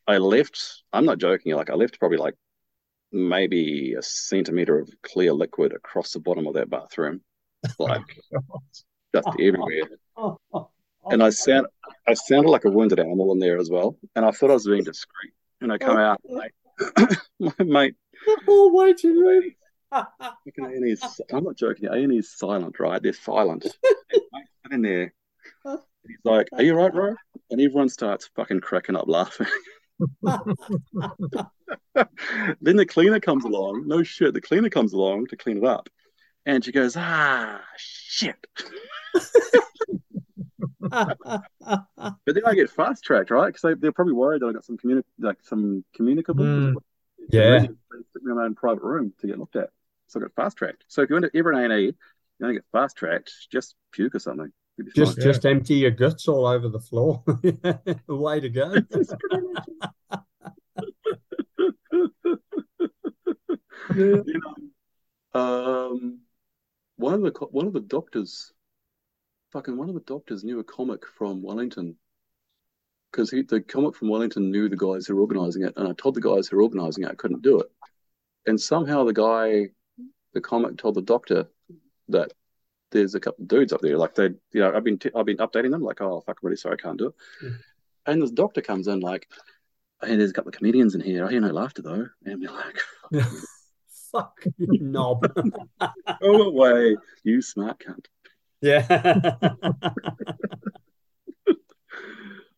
I 0.06 0.18
left, 0.18 0.82
I'm 0.92 1.04
not 1.04 1.18
joking, 1.18 1.54
like 1.54 1.70
I 1.70 1.74
left 1.74 1.98
probably 1.98 2.18
like 2.18 2.34
maybe 3.12 3.94
a 3.94 4.02
centimeter 4.02 4.78
of 4.78 4.90
clear 5.02 5.32
liquid 5.32 5.72
across 5.72 6.12
the 6.12 6.20
bottom 6.20 6.46
of 6.46 6.54
that 6.54 6.70
bathroom. 6.70 7.22
Like 7.78 8.02
just 9.14 9.28
everywhere. 9.38 9.88
oh, 10.16 10.38
oh, 10.52 10.70
And 11.10 11.22
I 11.22 11.30
sound 11.30 11.66
I 12.06 12.14
sounded 12.14 12.50
like 12.50 12.64
a 12.64 12.70
wounded 12.70 13.00
animal 13.00 13.32
in 13.32 13.38
there 13.38 13.58
as 13.58 13.70
well. 13.70 13.98
And 14.14 14.24
I 14.24 14.30
thought 14.30 14.50
I 14.50 14.54
was 14.54 14.66
being 14.66 14.84
discreet. 14.84 15.32
And 15.60 15.72
I 15.72 15.78
come 15.78 15.96
out, 15.96 16.20
mate, 16.24 16.52
my 17.38 17.52
mate, 17.58 17.94
oh 18.48 18.70
wait, 18.72 19.00
fucking 19.00 20.64
A&E 20.84 20.96
I'm 21.32 21.44
not 21.44 21.56
joking, 21.56 21.88
A&E 21.88 22.18
is 22.18 22.36
silent, 22.36 22.80
right? 22.80 23.02
They're 23.02 23.12
silent. 23.12 23.66
And 24.34 24.46
sitting 24.64 24.82
there. 24.82 25.12
And 25.64 25.80
he's 26.06 26.18
like, 26.24 26.48
Are 26.52 26.62
you 26.62 26.74
right, 26.74 26.92
bro? 26.92 27.14
And 27.50 27.60
everyone 27.60 27.88
starts 27.88 28.30
fucking 28.34 28.60
cracking 28.60 28.96
up 28.96 29.06
laughing. 29.06 29.48
then 32.60 32.76
the 32.76 32.86
cleaner 32.86 33.20
comes 33.20 33.44
along. 33.44 33.86
No 33.86 34.02
shit, 34.02 34.34
the 34.34 34.40
cleaner 34.40 34.70
comes 34.70 34.92
along 34.92 35.26
to 35.26 35.36
clean 35.36 35.58
it 35.58 35.64
up. 35.64 35.88
And 36.46 36.64
she 36.64 36.72
goes, 36.72 36.96
Ah, 36.96 37.60
shit. 37.76 38.36
But 42.24 42.34
then 42.34 42.42
I 42.46 42.54
get 42.54 42.70
fast 42.70 43.04
tracked, 43.04 43.30
right? 43.30 43.46
Because 43.46 43.62
they, 43.62 43.74
they're 43.74 43.92
probably 43.92 44.14
worried 44.14 44.42
that 44.42 44.46
I 44.46 44.52
got 44.52 44.64
some 44.64 44.76
communi- 44.76 45.04
like 45.18 45.38
some 45.42 45.84
communicable. 45.94 46.44
Mm. 46.44 46.74
Yeah. 47.30 47.60
Stick 47.60 48.22
me 48.22 48.30
in 48.32 48.36
my 48.36 48.44
own 48.44 48.54
private 48.54 48.82
room 48.82 49.12
to 49.20 49.26
get 49.26 49.38
looked 49.38 49.56
at. 49.56 49.70
So 50.08 50.18
I 50.20 50.22
got 50.22 50.34
fast 50.34 50.56
tracked. 50.58 50.84
So 50.88 51.02
if 51.02 51.10
you 51.10 51.14
went 51.14 51.32
to 51.32 51.38
ever 51.38 51.52
an 51.52 51.70
A&E, 51.70 51.84
you 51.84 51.94
don't 52.40 52.52
get 52.52 52.64
fast 52.72 52.96
tracked, 52.96 53.32
just 53.50 53.76
puke 53.92 54.14
or 54.14 54.18
something. 54.18 54.52
Just 54.96 55.16
fine. 55.16 55.24
just 55.24 55.46
empty 55.46 55.74
your 55.74 55.90
guts 55.90 56.26
all 56.28 56.46
over 56.46 56.68
the 56.68 56.80
floor. 56.80 57.22
Way 58.08 58.40
to 58.40 58.48
go. 58.48 58.74
That's 58.90 59.14
pretty 59.30 59.46
much 59.52 59.64
Yeah. 63.94 64.22
you 64.26 64.40
know, 65.34 65.40
um, 65.40 66.20
one 66.96 67.14
of 67.14 67.22
the 67.22 67.30
one 67.50 67.66
of 67.66 67.72
the 67.72 67.80
doctors, 67.80 68.52
fucking 69.52 69.76
one 69.76 69.88
of 69.88 69.94
the 69.94 70.00
doctors 70.00 70.44
knew 70.44 70.58
a 70.60 70.64
comic 70.64 71.02
from 71.16 71.42
Wellington, 71.42 71.96
because 73.10 73.30
he 73.30 73.42
the 73.42 73.60
comic 73.60 73.94
from 73.94 74.08
Wellington 74.08 74.50
knew 74.50 74.68
the 74.68 74.76
guys 74.76 75.06
who 75.06 75.14
were 75.16 75.22
organizing 75.22 75.62
it, 75.64 75.74
and 75.76 75.86
I 75.88 75.92
told 75.92 76.14
the 76.14 76.20
guys 76.20 76.48
who 76.48 76.56
were 76.56 76.62
organizing 76.62 77.04
it 77.04 77.10
I 77.10 77.14
couldn't 77.14 77.42
do 77.42 77.60
it, 77.60 77.66
and 78.46 78.60
somehow 78.60 79.04
the 79.04 79.12
guy, 79.12 79.68
the 80.34 80.40
comic 80.40 80.76
told 80.78 80.94
the 80.94 81.02
doctor 81.02 81.46
that 82.08 82.32
there's 82.90 83.14
a 83.14 83.20
couple 83.20 83.42
of 83.42 83.48
dudes 83.48 83.72
up 83.72 83.80
there, 83.80 83.96
like 83.96 84.14
they, 84.14 84.24
you 84.52 84.60
know, 84.60 84.72
I've 84.74 84.84
been 84.84 84.98
t- 84.98 85.10
I've 85.14 85.26
been 85.26 85.38
updating 85.38 85.70
them, 85.70 85.82
like, 85.82 86.00
oh 86.00 86.20
fuck, 86.20 86.38
I'm 86.42 86.46
really 86.46 86.56
sorry, 86.56 86.76
I 86.78 86.82
can't 86.82 86.98
do 86.98 87.08
it, 87.08 87.14
Yeah. 87.42 87.50
and 88.06 88.22
this 88.22 88.30
doctor 88.30 88.60
comes 88.60 88.88
in 88.88 89.00
like. 89.00 89.28
Oh, 90.04 90.08
hey, 90.08 90.16
there's 90.16 90.30
a 90.32 90.34
couple 90.34 90.48
of 90.48 90.56
comedians 90.56 90.96
in 90.96 91.00
here. 91.00 91.24
I 91.24 91.30
hear 91.30 91.40
no 91.40 91.52
laughter 91.52 91.80
though. 91.80 92.08
And 92.24 92.40
we're 92.40 92.50
like, 92.50 92.76
Fuck 94.10 94.44
you 94.58 94.78
knob. 94.80 95.32
Go 96.20 96.42
away, 96.42 96.96
you 97.22 97.40
smart 97.40 97.78
cunt. 97.78 98.06
Yeah. 98.62 99.44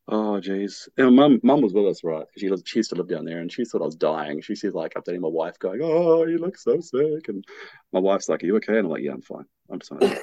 Oh, 0.07 0.39
jeez. 0.39 0.87
And 0.99 1.17
mum, 1.17 1.41
mum 1.43 1.63
was 1.63 1.73
with 1.73 1.87
us, 1.87 2.05
right? 2.05 2.27
She 2.37 2.51
she 2.67 2.81
used 2.81 2.91
to 2.91 2.97
live 2.97 3.09
down 3.09 3.25
there, 3.25 3.41
and 3.41 3.51
she 3.51 3.65
thought 3.65 3.81
I 3.81 3.87
was 3.87 3.97
dying. 3.97 4.43
She 4.43 4.55
said, 4.55 4.75
like, 4.75 4.95
updating 4.95 5.21
my 5.21 5.29
wife, 5.29 5.59
going, 5.59 5.81
"Oh, 5.83 6.25
you 6.27 6.37
look 6.37 6.59
so 6.59 6.79
sick," 6.81 7.29
and 7.29 7.43
my 7.93 8.01
wife's 8.01 8.29
like, 8.29 8.43
"Are 8.43 8.47
you 8.47 8.57
okay?" 8.57 8.77
And 8.77 8.87
I'm 8.87 8.91
like, 8.91 9.03
"Yeah, 9.03 9.13
I'm 9.13 9.23
fine. 9.23 9.47
I'm 9.71 9.81
fine." 9.81 10.19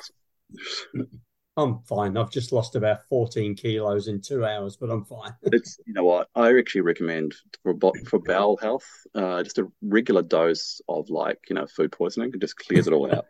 I'm 1.57 1.79
fine. 1.81 2.15
I've 2.15 2.31
just 2.31 2.53
lost 2.53 2.75
about 2.75 3.03
14 3.09 3.55
kilos 3.55 4.07
in 4.07 4.21
two 4.21 4.45
hours, 4.45 4.77
but 4.77 4.89
I'm 4.89 5.03
fine. 5.03 5.33
it's 5.41 5.77
you 5.85 5.93
know 5.93 6.05
what 6.05 6.29
I 6.35 6.57
actually 6.57 6.81
recommend 6.81 7.35
for 7.63 7.75
for 8.07 8.19
bowel 8.19 8.57
health, 8.57 8.87
uh, 9.15 9.41
just 9.43 9.57
a 9.57 9.67
regular 9.81 10.21
dose 10.21 10.79
of 10.87 11.09
like 11.09 11.39
you 11.49 11.55
know 11.55 11.65
food 11.65 11.91
poisoning. 11.91 12.31
It 12.33 12.39
just 12.39 12.55
clears 12.55 12.87
it 12.87 12.93
all 12.93 13.11
out. 13.11 13.25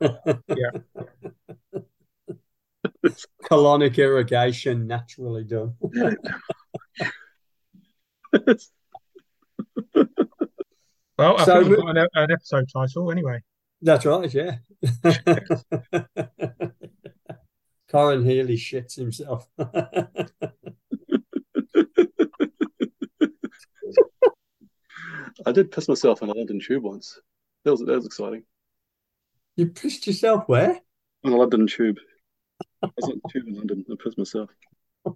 Colonic 3.49 3.97
irrigation 3.97 4.87
naturally 4.87 5.43
done. 5.43 5.75
Well, 11.17 11.37
I 11.39 11.45
So 11.45 11.59
think 11.59 11.69
we've 11.69 11.77
got 11.77 11.97
an, 11.97 12.07
an 12.15 12.31
episode 12.31 12.67
title 12.73 13.11
anyway. 13.11 13.43
That's 13.79 14.07
right, 14.07 14.33
yeah. 14.33 14.55
Corin 17.91 18.25
Healy 18.25 18.57
shits 18.57 18.95
himself. 18.95 19.47
I 25.45 25.51
did 25.51 25.71
piss 25.71 25.87
myself 25.87 26.23
on 26.23 26.29
a 26.29 26.33
London 26.33 26.59
tube 26.59 26.81
once. 26.81 27.19
That 27.65 27.71
was 27.71 27.81
that 27.81 27.95
was 27.95 28.05
exciting. 28.07 28.43
you 29.55 29.67
pissed 29.67 30.07
yourself 30.07 30.45
where? 30.47 30.79
On 31.23 31.33
a 31.33 31.35
London 31.35 31.67
tube. 31.67 31.97
I 32.83 32.87
was 32.95 33.09
on 33.11 33.21
the 33.23 33.29
tube 33.31 33.47
in 33.47 33.55
London. 33.55 33.85
I 33.91 33.95
pissed 34.03 34.17
myself. 34.17 34.49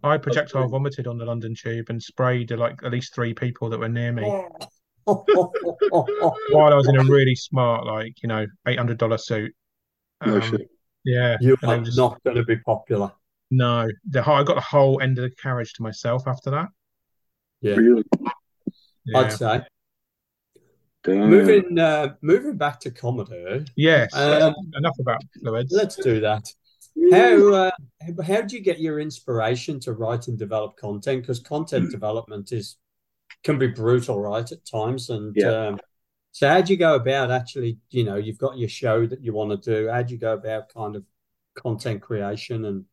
I 0.03 0.17
projectile 0.17 0.67
vomited 0.67 1.05
on 1.07 1.17
the 1.19 1.25
London 1.25 1.53
Tube 1.55 1.87
and 1.89 2.01
sprayed 2.01 2.49
like 2.51 2.81
at 2.83 2.91
least 2.91 3.13
three 3.13 3.33
people 3.35 3.69
that 3.69 3.79
were 3.79 3.89
near 3.89 4.11
me 4.11 4.23
Oh. 5.07 5.23
while 6.49 6.73
I 6.73 6.75
was 6.75 6.87
in 6.87 6.97
a 6.97 7.03
really 7.03 7.35
smart, 7.35 7.85
like 7.85 8.21
you 8.23 8.27
know, 8.27 8.45
eight 8.67 8.77
hundred 8.79 8.97
dollar 8.97 9.17
suit. 9.19 9.53
No 10.25 10.35
Um, 10.35 10.41
shit. 10.41 10.69
Yeah, 11.03 11.37
you 11.39 11.55
are 11.63 11.79
just- 11.81 11.97
not 11.97 12.23
going 12.23 12.37
to 12.37 12.43
be 12.43 12.57
popular. 12.57 13.11
No, 13.51 13.87
the 14.09 14.23
whole, 14.23 14.35
I 14.37 14.43
got 14.43 14.55
the 14.55 14.61
whole 14.61 14.99
end 15.01 15.19
of 15.19 15.23
the 15.29 15.35
carriage 15.35 15.73
to 15.73 15.83
myself 15.83 16.27
after 16.27 16.49
that. 16.49 16.69
Yeah, 17.61 17.75
Really? 17.75 18.03
Yeah. 19.05 19.19
I'd 19.19 19.31
say. 19.31 19.61
Damn. 21.03 21.29
Moving 21.29 21.77
uh, 21.77 22.15
moving 22.23 22.57
back 22.57 22.79
to 22.81 22.89
Commodore, 22.91 23.63
Yes. 23.75 24.11
Um, 24.15 24.55
enough 24.75 24.97
about 24.99 25.21
fluids. 25.39 25.71
let's 25.71 25.95
do 25.95 26.19
that. 26.21 26.51
How 27.11 27.53
uh, 27.53 27.71
how 28.25 28.41
do 28.41 28.55
you 28.55 28.61
get 28.61 28.79
your 28.79 28.99
inspiration 28.99 29.79
to 29.81 29.93
write 29.93 30.27
and 30.27 30.37
develop 30.37 30.77
content? 30.77 31.21
Because 31.21 31.39
content 31.39 31.89
development 31.91 32.51
is 32.51 32.77
can 33.43 33.59
be 33.59 33.67
brutal, 33.67 34.19
right, 34.19 34.49
at 34.51 34.65
times. 34.65 35.09
And 35.09 35.35
Yeah. 35.37 35.67
um, 35.67 35.79
so, 36.31 36.49
how 36.49 36.61
do 36.61 36.73
you 36.73 36.77
go 36.77 36.95
about 36.95 37.31
actually? 37.31 37.77
You 37.91 38.03
know, 38.05 38.15
you've 38.15 38.37
got 38.37 38.57
your 38.57 38.69
show 38.69 39.05
that 39.05 39.23
you 39.23 39.33
want 39.33 39.51
to 39.51 39.57
do. 39.57 39.89
How 39.89 40.01
do 40.01 40.13
you 40.13 40.19
go 40.19 40.33
about 40.33 40.73
kind 40.73 40.95
of 40.95 41.03
content 41.55 42.01
creation 42.01 42.65
and 42.65 42.85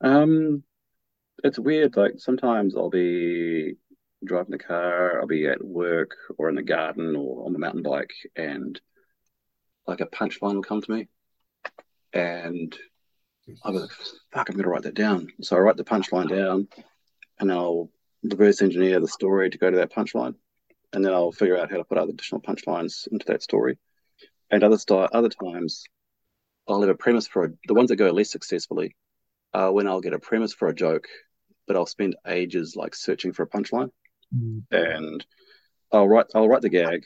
Um, 0.00 0.62
it's 1.44 1.58
weird. 1.58 1.96
Like 1.96 2.14
sometimes 2.18 2.76
I'll 2.76 2.90
be 2.90 3.74
driving 4.24 4.52
the 4.52 4.58
car, 4.58 5.20
I'll 5.20 5.26
be 5.26 5.46
at 5.46 5.64
work 5.64 6.16
or 6.38 6.48
in 6.48 6.54
the 6.54 6.62
garden 6.62 7.16
or 7.16 7.46
on 7.46 7.52
the 7.52 7.58
mountain 7.58 7.82
bike, 7.82 8.12
and 8.34 8.80
like 9.86 10.00
a 10.00 10.06
punchline 10.06 10.54
will 10.54 10.62
come 10.62 10.82
to 10.82 10.90
me, 10.92 11.08
and 12.12 12.76
Be 13.46 13.54
like, 13.64 13.90
"Fuck, 14.32 14.48
I'm 14.50 14.56
gonna 14.56 14.68
write 14.68 14.82
that 14.82 14.94
down." 14.94 15.28
So 15.42 15.56
I 15.56 15.60
write 15.60 15.76
the 15.76 15.84
punchline 15.84 16.28
down, 16.28 16.68
and 17.38 17.50
then 17.50 17.56
I'll 17.56 17.90
reverse 18.22 18.60
engineer 18.62 18.98
the 19.00 19.08
story 19.08 19.50
to 19.50 19.58
go 19.58 19.70
to 19.70 19.76
that 19.78 19.92
punchline, 19.92 20.34
and 20.92 21.04
then 21.04 21.12
I'll 21.12 21.32
figure 21.32 21.56
out 21.56 21.70
how 21.70 21.76
to 21.76 21.84
put 21.84 21.98
other 21.98 22.10
additional 22.10 22.40
punchlines 22.40 23.06
into 23.08 23.26
that 23.26 23.42
story. 23.42 23.78
And 24.50 24.62
other 24.64 24.78
st- 24.78 25.10
other 25.12 25.28
times, 25.28 25.84
I'll 26.66 26.80
have 26.80 26.90
a 26.90 26.94
premise 26.94 27.26
for 27.28 27.44
a, 27.44 27.48
the 27.68 27.74
ones 27.74 27.88
that 27.90 27.96
go 27.96 28.10
less 28.10 28.30
successfully 28.30 28.96
uh, 29.52 29.70
when 29.70 29.86
I'll 29.86 30.00
get 30.00 30.12
a 30.12 30.18
premise 30.18 30.52
for 30.52 30.68
a 30.68 30.74
joke, 30.74 31.06
but 31.66 31.76
I'll 31.76 31.86
spend 31.86 32.16
ages 32.26 32.74
like 32.76 32.94
searching 32.94 33.32
for 33.32 33.44
a 33.44 33.48
punchline, 33.48 33.90
Mm. 34.34 34.64
and 34.72 35.24
I'll 35.92 36.08
write 36.08 36.26
I'll 36.34 36.48
write 36.48 36.62
the 36.62 36.68
gag, 36.68 37.04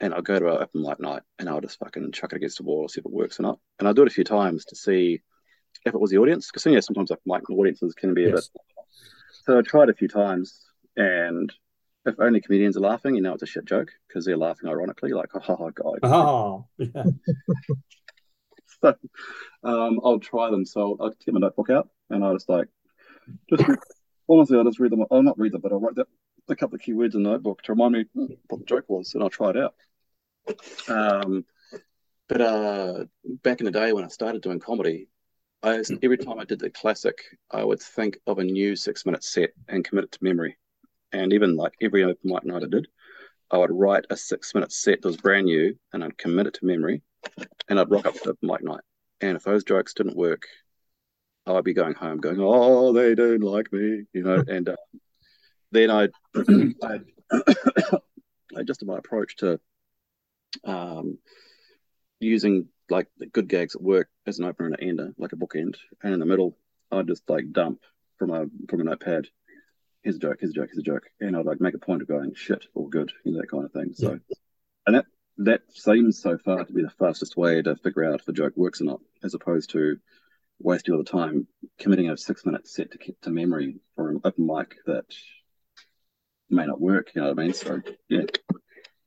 and 0.00 0.12
I'll 0.12 0.20
go 0.20 0.38
to 0.38 0.48
an 0.48 0.62
open 0.64 0.82
mic 0.82 1.00
night, 1.00 1.22
and 1.38 1.48
I'll 1.48 1.62
just 1.62 1.78
fucking 1.78 2.12
chuck 2.12 2.32
it 2.34 2.36
against 2.36 2.58
the 2.58 2.64
wall, 2.64 2.88
see 2.88 3.00
if 3.00 3.06
it 3.06 3.10
works 3.12 3.40
or 3.40 3.44
not, 3.44 3.58
and 3.78 3.88
I'll 3.88 3.94
do 3.94 4.02
it 4.02 4.08
a 4.08 4.14
few 4.14 4.24
times 4.24 4.66
to 4.66 4.76
see 4.76 5.22
if 5.84 5.94
it 5.94 6.00
was 6.00 6.10
the 6.10 6.18
audience, 6.18 6.48
because 6.50 6.66
you 6.66 6.72
know, 6.72 6.80
sometimes 6.80 7.10
like 7.26 7.48
audiences 7.50 7.94
can 7.94 8.14
be 8.14 8.24
a 8.26 8.30
Yes. 8.34 8.48
bit. 8.48 8.62
So 9.44 9.58
I 9.58 9.62
tried 9.62 9.88
a 9.88 9.94
few 9.94 10.08
times, 10.08 10.60
and 10.96 11.52
if 12.04 12.14
only 12.18 12.40
comedians 12.40 12.76
are 12.76 12.80
laughing, 12.80 13.14
you 13.14 13.22
know 13.22 13.34
it's 13.34 13.42
a 13.42 13.46
shit 13.46 13.64
joke 13.64 13.90
because 14.06 14.24
they're 14.24 14.36
laughing 14.36 14.68
ironically, 14.68 15.12
like 15.12 15.30
oh 15.48 15.70
god. 15.70 15.98
oh 16.02 16.66
yeah. 16.78 17.04
So 18.80 18.94
um, 19.64 20.00
I'll 20.04 20.20
try 20.20 20.50
them. 20.50 20.64
So 20.64 20.96
I'll 21.00 21.10
get 21.10 21.34
my 21.34 21.40
notebook 21.40 21.70
out 21.70 21.88
and 22.10 22.22
I'll 22.24 22.34
just 22.34 22.48
like, 22.48 22.68
just 23.50 23.66
read, 23.66 23.78
honestly, 24.28 24.56
I'll 24.56 24.64
just 24.64 24.78
read 24.78 24.92
them. 24.92 25.04
I'll 25.10 25.22
not 25.22 25.38
read 25.38 25.52
them, 25.52 25.60
but 25.60 25.72
I'll 25.72 25.80
write 25.80 25.96
that, 25.96 26.06
a 26.48 26.54
couple 26.56 26.76
of 26.76 26.80
keywords 26.82 27.14
in 27.14 27.22
the 27.22 27.30
notebook 27.30 27.62
to 27.62 27.72
remind 27.72 27.92
me 27.92 28.04
what 28.14 28.60
the 28.60 28.66
joke 28.66 28.84
was 28.88 29.14
and 29.14 29.22
I'll 29.22 29.30
try 29.30 29.50
it 29.50 29.56
out. 29.56 29.74
Um, 30.88 31.44
but 32.28 32.40
uh, 32.40 33.04
back 33.42 33.60
in 33.60 33.64
the 33.66 33.72
day 33.72 33.92
when 33.92 34.04
I 34.04 34.08
started 34.08 34.42
doing 34.42 34.60
comedy, 34.60 35.08
I, 35.62 35.82
every 36.02 36.18
time 36.18 36.38
I 36.38 36.44
did 36.44 36.60
the 36.60 36.70
classic, 36.70 37.18
I 37.50 37.64
would 37.64 37.80
think 37.80 38.18
of 38.26 38.38
a 38.38 38.44
new 38.44 38.76
six 38.76 39.04
minute 39.04 39.24
set 39.24 39.50
and 39.68 39.84
commit 39.84 40.04
it 40.04 40.12
to 40.12 40.18
memory. 40.22 40.56
And 41.12 41.32
even 41.32 41.56
like 41.56 41.74
every 41.80 42.04
open 42.04 42.18
mic 42.24 42.44
night 42.44 42.62
I 42.62 42.68
did, 42.68 42.86
I 43.50 43.58
would 43.58 43.70
write 43.72 44.06
a 44.10 44.16
six 44.16 44.54
minute 44.54 44.72
set 44.72 45.02
that 45.02 45.08
was 45.08 45.16
brand 45.16 45.46
new 45.46 45.76
and 45.92 46.04
I'd 46.04 46.18
commit 46.18 46.46
it 46.46 46.54
to 46.54 46.66
memory 46.66 47.02
and 47.68 47.80
I'd 47.80 47.90
rock 47.90 48.06
up 48.06 48.14
to 48.22 48.36
mic 48.42 48.62
night. 48.62 48.82
And 49.20 49.36
if 49.36 49.42
those 49.42 49.64
jokes 49.64 49.94
didn't 49.94 50.16
work, 50.16 50.46
I'd 51.46 51.64
be 51.64 51.74
going 51.74 51.94
home 51.94 52.18
going, 52.18 52.38
oh, 52.40 52.92
they 52.92 53.14
don't 53.14 53.42
like 53.42 53.72
me, 53.72 54.04
you 54.12 54.22
know. 54.22 54.44
And 54.46 54.68
uh, 54.68 54.76
then 55.72 55.90
I'd, 55.90 56.10
I'd 56.36 57.04
I 58.56 58.62
just 58.64 58.84
my 58.84 58.98
approach 58.98 59.36
to 59.36 59.60
um, 60.64 61.18
using 62.20 62.68
like 62.90 63.08
the 63.18 63.26
good 63.26 63.48
gags 63.48 63.74
at 63.74 63.82
work 63.82 64.08
as 64.26 64.38
an 64.38 64.44
opener 64.44 64.66
and 64.66 64.76
an 64.78 64.88
ender, 64.88 65.14
like 65.18 65.32
a 65.32 65.36
bookend, 65.36 65.76
and 66.02 66.14
in 66.14 66.20
the 66.20 66.26
middle, 66.26 66.56
I'd 66.90 67.06
just 67.06 67.28
like 67.28 67.52
dump 67.52 67.80
from 68.18 68.30
a 68.30 68.46
from 68.68 68.80
a 68.80 68.84
notepad. 68.84 69.26
Here's 70.02 70.16
a 70.16 70.20
joke. 70.20 70.38
Here's 70.40 70.52
a 70.52 70.54
joke. 70.54 70.68
Here's 70.72 70.78
a 70.78 70.82
joke, 70.82 71.04
and 71.20 71.36
I'd 71.36 71.46
like 71.46 71.60
make 71.60 71.74
a 71.74 71.78
point 71.78 72.02
of 72.02 72.08
going 72.08 72.34
shit 72.34 72.64
or 72.74 72.88
good, 72.88 73.12
you 73.24 73.32
know, 73.32 73.40
that 73.40 73.50
kind 73.50 73.64
of 73.64 73.72
thing. 73.72 73.92
So, 73.94 74.18
and 74.86 74.96
that 74.96 75.06
that 75.38 75.60
seems 75.70 76.20
so 76.20 76.38
far 76.38 76.64
to 76.64 76.72
be 76.72 76.82
the 76.82 76.90
fastest 76.90 77.36
way 77.36 77.62
to 77.62 77.76
figure 77.76 78.04
out 78.04 78.20
if 78.20 78.28
a 78.28 78.32
joke 78.32 78.54
works 78.56 78.80
or 78.80 78.84
not, 78.84 79.00
as 79.22 79.34
opposed 79.34 79.70
to 79.70 79.98
wasting 80.60 80.94
all 80.94 81.02
the 81.02 81.08
time 81.08 81.46
committing 81.78 82.10
a 82.10 82.16
six 82.16 82.44
minute 82.44 82.66
set 82.66 82.90
to 82.90 82.98
keep 82.98 83.20
to 83.20 83.30
memory 83.30 83.76
for 83.94 84.10
an 84.10 84.20
open 84.24 84.46
mic 84.46 84.76
that 84.86 85.04
may 86.50 86.66
not 86.66 86.80
work. 86.80 87.10
You 87.14 87.22
know 87.22 87.28
what 87.28 87.38
I 87.38 87.42
mean? 87.42 87.54
So 87.54 87.80
yeah. 88.08 88.22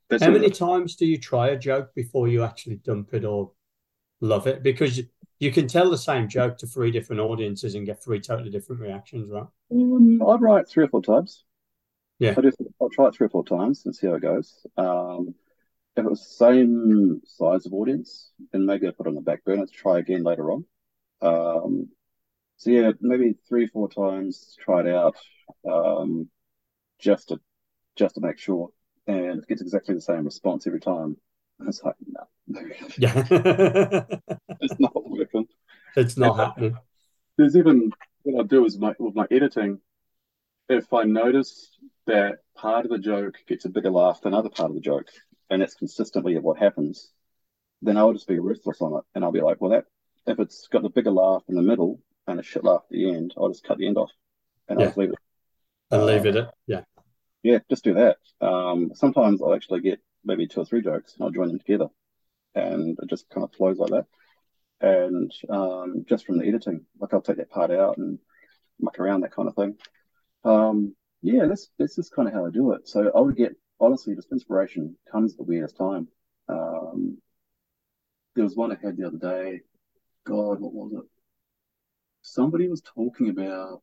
That's 0.08 0.22
How 0.24 0.30
many 0.30 0.50
times 0.50 0.96
do 0.96 1.06
you 1.06 1.16
try 1.16 1.48
a 1.48 1.58
joke 1.58 1.94
before 1.94 2.28
you 2.28 2.42
actually 2.42 2.76
dump 2.76 3.14
it 3.14 3.24
or 3.24 3.52
love 4.22 4.46
it? 4.46 4.62
Because 4.62 5.00
you, 5.38 5.52
can 5.52 5.66
tell 5.66 5.90
the 5.90 5.98
same 5.98 6.28
joke 6.28 6.56
to 6.58 6.66
three 6.66 6.90
different 6.90 7.20
audiences 7.20 7.74
and 7.74 7.84
get 7.84 8.02
three 8.02 8.20
totally 8.20 8.50
different 8.50 8.80
reactions, 8.80 9.30
right? 9.30 9.46
Um, 9.70 10.22
I'd 10.26 10.40
write 10.40 10.68
three 10.68 10.84
or 10.84 10.88
four 10.88 11.02
times. 11.02 11.44
Yeah. 12.18 12.34
I 12.36 12.40
do. 12.40 12.52
I'll 12.80 12.88
try 12.88 13.08
it 13.08 13.14
three 13.14 13.26
or 13.26 13.30
four 13.30 13.44
times 13.44 13.82
and 13.84 13.94
see 13.94 14.06
how 14.06 14.14
it 14.14 14.22
goes. 14.22 14.64
Um, 14.76 15.34
if 15.96 16.04
it 16.04 16.08
was 16.08 16.20
the 16.20 16.46
same 16.46 17.20
size 17.26 17.66
of 17.66 17.74
audience, 17.74 18.30
then 18.52 18.64
maybe 18.64 18.86
I 18.86 18.92
put 18.92 19.06
it 19.06 19.10
on 19.10 19.14
the 19.14 19.20
back 19.20 19.44
burner 19.44 19.66
to 19.66 19.72
try 19.72 19.98
again 19.98 20.22
later 20.22 20.52
on. 20.52 20.64
Um, 21.20 21.88
so 22.56 22.70
yeah, 22.70 22.92
maybe 23.00 23.34
three, 23.48 23.64
or 23.64 23.68
four 23.68 23.88
times, 23.90 24.56
try 24.60 24.80
it 24.80 24.88
out, 24.88 25.16
um, 25.68 26.28
just 27.00 27.28
to 27.28 27.40
just 27.96 28.14
to 28.14 28.20
make 28.20 28.38
sure, 28.38 28.70
and 29.06 29.42
it 29.42 29.48
gets 29.48 29.62
exactly 29.62 29.94
the 29.94 30.00
same 30.00 30.24
response 30.24 30.66
every 30.66 30.80
time. 30.80 31.16
And 31.62 31.68
it's 31.68 31.82
like, 31.84 31.94
no, 32.08 32.60
Yeah. 32.98 33.24
it's 34.60 34.80
not 34.80 34.92
working. 35.08 35.46
it's 35.96 36.16
not 36.16 36.36
happening. 36.36 36.76
there's 37.38 37.56
even 37.56 37.92
what 38.24 38.44
I 38.44 38.46
do 38.48 38.64
is 38.64 38.76
my 38.78 38.94
with 38.98 39.14
my 39.14 39.26
editing, 39.30 39.78
if 40.68 40.92
I 40.92 41.04
notice 41.04 41.70
that 42.06 42.38
part 42.56 42.84
of 42.84 42.90
the 42.90 42.98
joke 42.98 43.36
gets 43.46 43.64
a 43.64 43.68
bigger 43.68 43.90
laugh 43.92 44.20
than 44.22 44.34
other 44.34 44.48
part 44.48 44.70
of 44.70 44.74
the 44.74 44.80
joke, 44.80 45.06
and 45.50 45.62
it's 45.62 45.74
consistently 45.74 46.36
what 46.38 46.58
happens, 46.58 47.10
then 47.80 47.96
I'll 47.96 48.12
just 48.12 48.26
be 48.26 48.40
ruthless 48.40 48.80
on 48.80 48.94
it, 48.98 49.04
and 49.14 49.22
I'll 49.24 49.30
be 49.32 49.40
like, 49.40 49.60
well, 49.60 49.70
that 49.70 49.84
if 50.26 50.40
it's 50.40 50.66
got 50.68 50.82
the 50.82 50.88
bigger 50.90 51.12
laugh 51.12 51.42
in 51.48 51.54
the 51.54 51.62
middle 51.62 52.00
and 52.26 52.40
a 52.40 52.42
shit 52.42 52.64
laugh 52.64 52.82
at 52.84 52.90
the 52.90 53.08
end, 53.14 53.34
I'll 53.36 53.48
just 53.50 53.64
cut 53.64 53.78
the 53.78 53.86
end 53.86 53.98
off, 53.98 54.10
and 54.68 54.80
I'll 54.80 54.86
just 54.86 54.98
leave 54.98 55.10
it. 55.10 55.18
And 55.92 56.06
leave 56.06 56.26
it 56.26 56.34
at, 56.36 56.54
yeah. 56.66 56.80
Yeah, 57.44 57.58
just 57.70 57.84
do 57.84 57.94
that. 57.94 58.16
Um, 58.40 58.92
sometimes 58.94 59.40
I'll 59.42 59.54
actually 59.54 59.80
get 59.80 60.00
maybe 60.24 60.46
two 60.46 60.60
or 60.60 60.64
three 60.64 60.82
jokes, 60.82 61.14
and 61.14 61.24
I'll 61.24 61.30
join 61.30 61.48
them 61.48 61.58
together, 61.58 61.88
and 62.54 62.98
it 63.00 63.08
just 63.08 63.28
kind 63.30 63.44
of 63.44 63.52
flows 63.52 63.78
like 63.78 63.90
that. 63.90 64.06
And 64.80 65.32
um, 65.48 66.04
just 66.08 66.26
from 66.26 66.38
the 66.38 66.46
editing, 66.46 66.84
like 66.98 67.14
I'll 67.14 67.22
take 67.22 67.36
that 67.36 67.50
part 67.50 67.70
out 67.70 67.98
and 67.98 68.18
muck 68.80 68.98
around 68.98 69.20
that 69.20 69.34
kind 69.34 69.48
of 69.48 69.54
thing. 69.54 69.76
Um, 70.44 70.94
yeah, 71.22 71.46
that's 71.46 71.70
that's 71.78 71.96
just 71.96 72.14
kind 72.14 72.28
of 72.28 72.34
how 72.34 72.46
I 72.46 72.50
do 72.50 72.72
it. 72.72 72.88
So 72.88 73.10
I 73.14 73.20
would 73.20 73.36
get 73.36 73.54
honestly, 73.80 74.14
just 74.14 74.32
inspiration 74.32 74.96
comes 75.10 75.32
at 75.32 75.38
the 75.38 75.44
weirdest 75.44 75.76
time. 75.76 76.08
Um, 76.48 77.18
there 78.34 78.44
was 78.44 78.56
one 78.56 78.72
I 78.72 78.76
had 78.82 78.96
the 78.96 79.06
other 79.06 79.18
day. 79.18 79.60
God, 80.24 80.60
what 80.60 80.72
was 80.72 80.92
it? 80.94 81.08
Somebody 82.22 82.68
was 82.68 82.82
talking 82.82 83.28
about. 83.28 83.82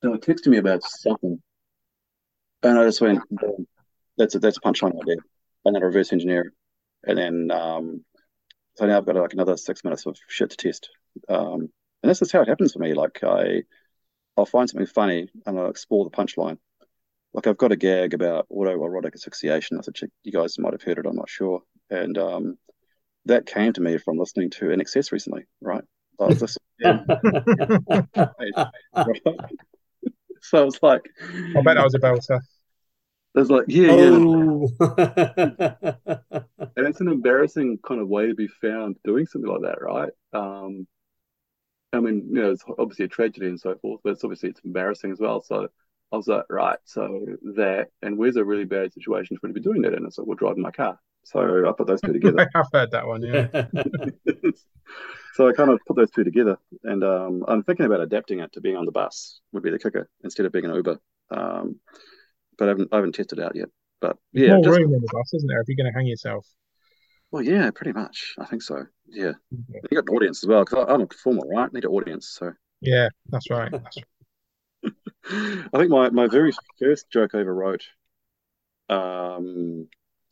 They 0.00 0.08
were 0.08 0.18
texting 0.18 0.48
me 0.48 0.58
about 0.58 0.82
something, 0.84 1.42
and 2.62 2.78
I 2.78 2.84
just 2.84 3.00
went, 3.00 3.20
"Boom, 3.30 3.66
"That's 4.18 4.34
a 4.34 4.38
that's 4.38 4.58
a 4.58 4.60
punchline 4.60 4.94
right 4.94 5.06
there," 5.06 5.24
and 5.64 5.74
then 5.74 5.82
I 5.82 5.86
reverse 5.86 6.12
engineer, 6.12 6.52
and 7.04 7.16
then 7.16 7.50
um, 7.50 8.04
so 8.78 8.86
now 8.86 8.98
I've 8.98 9.06
got 9.06 9.16
like 9.16 9.32
another 9.32 9.56
six 9.56 9.82
minutes 9.82 10.06
of 10.06 10.16
shit 10.28 10.50
to 10.50 10.56
test. 10.56 10.90
Um, 11.28 11.68
and 12.02 12.10
this 12.10 12.22
is 12.22 12.30
how 12.30 12.42
it 12.42 12.48
happens 12.48 12.72
for 12.72 12.78
me. 12.78 12.94
Like 12.94 13.24
I, 13.24 13.64
I'll 14.36 14.46
find 14.46 14.70
something 14.70 14.86
funny 14.86 15.28
and 15.44 15.58
I'll 15.58 15.70
explore 15.70 16.04
the 16.04 16.16
punchline. 16.16 16.58
Like 17.34 17.48
I've 17.48 17.58
got 17.58 17.72
a 17.72 17.76
gag 17.76 18.14
about 18.14 18.46
autoerotic 18.50 19.14
asphyxiation. 19.14 19.78
I 19.78 19.82
said, 19.82 19.96
you 20.22 20.30
guys 20.30 20.60
might 20.60 20.74
have 20.74 20.82
heard 20.82 20.98
it. 20.98 21.06
I'm 21.06 21.16
not 21.16 21.28
sure. 21.28 21.62
And 21.90 22.16
um, 22.18 22.56
that 23.24 23.46
came 23.46 23.72
to 23.72 23.80
me 23.80 23.98
from 23.98 24.16
listening 24.16 24.50
to 24.50 24.66
INXS 24.66 25.10
recently, 25.10 25.46
right? 25.60 25.82
I 26.20 26.24
was 26.24 26.38
just, 26.38 26.58
yeah. 26.78 27.00
so 30.40 30.62
I 30.62 30.64
was 30.64 30.78
like, 30.82 31.02
I 31.56 31.62
bet 31.62 31.74
that 31.76 31.84
was 31.84 31.94
a 31.94 31.98
belter. 31.98 32.38
There's 33.34 33.50
like, 33.50 33.64
yeah, 33.68 33.92
yeah. 33.92 34.10
oh. 34.10 34.68
And 36.78 36.86
it's 36.86 37.00
an 37.00 37.08
embarrassing 37.08 37.78
kind 37.86 38.00
of 38.00 38.08
way 38.08 38.28
to 38.28 38.34
be 38.34 38.46
found 38.46 38.96
doing 39.04 39.26
something 39.26 39.50
like 39.50 39.62
that, 39.62 39.82
right? 39.82 40.10
Um, 40.32 40.86
I 41.92 42.00
mean, 42.00 42.28
you 42.28 42.42
know, 42.42 42.50
it's 42.52 42.64
obviously 42.78 43.06
a 43.06 43.08
tragedy 43.08 43.46
and 43.46 43.58
so 43.58 43.74
forth, 43.76 44.00
but 44.04 44.10
it's 44.10 44.24
obviously 44.24 44.50
it's 44.50 44.60
embarrassing 44.64 45.10
as 45.10 45.18
well. 45.18 45.40
So 45.40 45.68
I 46.12 46.16
was 46.16 46.28
like, 46.28 46.44
right, 46.48 46.78
so 46.84 47.26
that, 47.56 47.88
and 48.02 48.16
where's 48.16 48.36
a 48.36 48.44
really 48.44 48.64
bad 48.64 48.92
situation 48.92 49.36
for 49.36 49.46
me 49.46 49.54
to 49.54 49.60
be 49.60 49.64
doing 49.64 49.82
that 49.82 49.94
in? 49.94 50.04
And 50.04 50.12
so 50.12 50.24
we'll 50.24 50.36
drive 50.36 50.56
in 50.56 50.62
my 50.62 50.70
car. 50.70 50.98
So 51.24 51.68
I 51.68 51.72
put 51.72 51.86
those 51.86 52.00
two 52.00 52.12
together. 52.14 52.48
I've 52.54 52.66
heard 52.72 52.90
that 52.92 53.06
one. 53.06 53.22
Yeah. 53.22 53.48
so 55.34 55.48
I 55.48 55.52
kind 55.52 55.70
of 55.70 55.80
put 55.86 55.96
those 55.96 56.10
two 56.10 56.24
together, 56.24 56.58
and 56.84 57.04
um, 57.04 57.44
I'm 57.48 57.62
thinking 57.62 57.86
about 57.86 58.00
adapting 58.00 58.40
it 58.40 58.52
to 58.52 58.60
being 58.60 58.76
on 58.76 58.86
the 58.86 58.92
bus 58.92 59.40
would 59.52 59.62
be 59.62 59.70
the 59.70 59.78
kicker 59.78 60.08
instead 60.24 60.46
of 60.46 60.52
being 60.52 60.64
an 60.64 60.74
Uber. 60.74 60.98
Um, 61.30 61.80
but 62.58 62.66
I 62.66 62.68
haven't 62.68 62.88
I 62.92 62.96
haven't 62.96 63.14
tested 63.14 63.38
it 63.38 63.44
out 63.44 63.56
yet. 63.56 63.68
But 64.00 64.16
yeah, 64.32 64.54
More 64.54 64.64
just, 64.64 64.78
room 64.78 64.94
on 64.94 65.00
the 65.00 65.08
bus, 65.12 65.34
isn't 65.34 65.48
there? 65.48 65.60
If 65.60 65.68
you're 65.68 65.76
going 65.76 65.92
to 65.92 65.96
hang 65.98 66.06
yourself. 66.06 66.46
well, 67.30 67.42
yeah, 67.42 67.70
pretty 67.70 67.92
much. 67.92 68.34
I 68.38 68.44
think 68.44 68.62
so. 68.62 68.84
Yeah, 69.06 69.32
you 69.50 69.96
got 69.96 70.08
an 70.08 70.16
audience 70.16 70.44
as 70.44 70.48
well 70.48 70.64
because 70.64 70.86
I'm 70.88 71.00
a 71.00 71.06
performer, 71.06 71.42
right? 71.48 71.72
Need 71.72 71.84
an 71.84 71.90
audience, 71.90 72.28
so. 72.28 72.52
Yeah, 72.80 73.08
that's 73.28 73.50
right. 73.50 73.72
That's 73.72 73.96
right. 73.96 74.92
I 75.72 75.78
think 75.78 75.90
my, 75.90 76.10
my 76.10 76.28
very 76.28 76.52
first 76.78 77.10
joke 77.10 77.34
I 77.34 77.40
ever 77.40 77.54
wrote 77.54 77.82
um, 78.88 79.88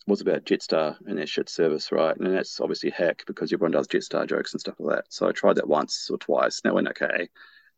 was 0.07 0.21
about 0.21 0.45
Jetstar 0.45 0.97
and 1.07 1.19
their 1.19 1.27
shit 1.27 1.49
service, 1.49 1.91
right? 1.91 2.17
And 2.17 2.35
that's 2.35 2.61
obviously 2.61 2.91
hack 2.91 3.25
because 3.27 3.53
everyone 3.53 3.73
does 3.73 3.89
Jetstar 3.89 4.29
jokes 4.29 4.53
and 4.53 4.61
stuff 4.61 4.77
like 4.79 4.97
that. 4.97 5.05
So 5.09 5.29
I 5.29 5.33
tried 5.33 5.57
that 5.57 5.69
once 5.69 6.09
or 6.11 6.19
twice, 6.19 6.61
and 6.63 6.71
that 6.71 6.75
went 6.75 6.89
okay. 6.89 7.29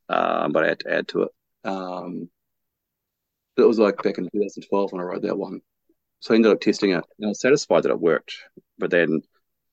Um, 0.09 0.53
but 0.53 0.65
I 0.65 0.69
had 0.69 0.81
to 0.81 0.93
add 0.93 1.09
to 1.09 1.23
it. 1.23 1.31
Um, 1.65 2.29
it 3.65 3.69
was 3.69 3.79
like 3.79 3.97
back 4.03 4.19
in 4.19 4.25
2012 4.25 4.93
when 4.93 5.01
I 5.01 5.05
wrote 5.05 5.23
that 5.23 5.39
one. 5.39 5.61
So 6.21 6.35
I 6.35 6.37
ended 6.37 6.53
up 6.53 6.61
testing 6.61 6.91
it, 6.91 7.05
and 7.19 7.27
I 7.27 7.29
was 7.29 7.41
satisfied 7.41 7.85
that 7.85 7.91
it 7.91 8.01
worked. 8.01 8.35
But 8.79 8.91
then 8.91 9.23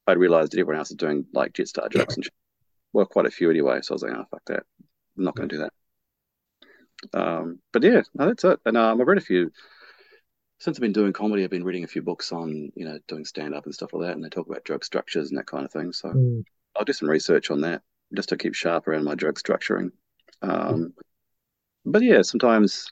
I 0.07 0.14
realized 0.14 0.52
that 0.52 0.60
everyone 0.60 0.80
else 0.80 0.91
is 0.91 0.98
doing 0.98 1.26
like 1.34 1.53
Jetstar 1.53 1.91
jokes 1.91 2.16
and 2.16 2.24
shit. 2.24 2.34
well, 2.94 3.06
quite 3.06 3.26
a 3.26 3.32
few 3.32 3.49
anyway. 3.49 3.80
So 3.82 3.94
I 3.94 3.95
was 3.95 4.03
like, 4.03 4.14
oh 4.14 4.26
fuck 4.30 4.41
that, 4.48 4.64
I'm 5.18 5.24
not 5.24 5.36
going 5.36 5.49
to 5.49 5.56
do 5.56 5.62
that. 5.64 5.74
Um, 7.20 7.60
but 7.74 7.84
yeah, 7.84 8.02
no, 8.14 8.28
that's 8.28 8.44
it. 8.44 8.60
And 8.66 8.78
um, 8.78 9.02
I've 9.02 9.07
read 9.07 9.18
a 9.18 9.22
few 9.22 9.52
since 10.60 10.78
I've 10.78 10.82
been 10.82 10.94
doing 10.94 11.14
comedy. 11.14 11.44
I've 11.44 11.49
been 11.49 11.64
reading 11.64 11.84
a 11.84 11.88
few 11.88 12.02
books 12.02 12.32
on 12.32 12.72
you 12.76 12.86
know 12.86 12.99
doing 13.07 13.26
stand 13.26 13.53
up 13.53 13.66
and 13.66 13.74
stuff 13.74 13.94
like 13.94 14.07
that, 14.07 14.14
and 14.16 14.24
they 14.24 14.30
talk 14.30 14.48
about 14.48 14.66
joke 14.66 14.84
structures 14.84 15.30
and 15.30 15.38
that 15.38 15.48
kind 15.48 15.66
of 15.66 15.72
thing. 15.72 15.91
So 15.91 16.10
Mm. 16.10 16.44
I'll 16.76 16.86
do 16.86 16.94
some 16.94 17.10
research 17.10 17.52
on 17.52 17.62
that 17.62 17.82
just 18.14 18.30
to 18.30 18.38
keep 18.38 18.53
sharp 18.53 18.88
around 18.88 19.06
my 19.06 19.16
joke 19.16 19.40
structuring. 19.40 19.91
Um, 20.41 20.94
but 21.86 22.02
yeah, 22.03 22.22
sometimes 22.22 22.88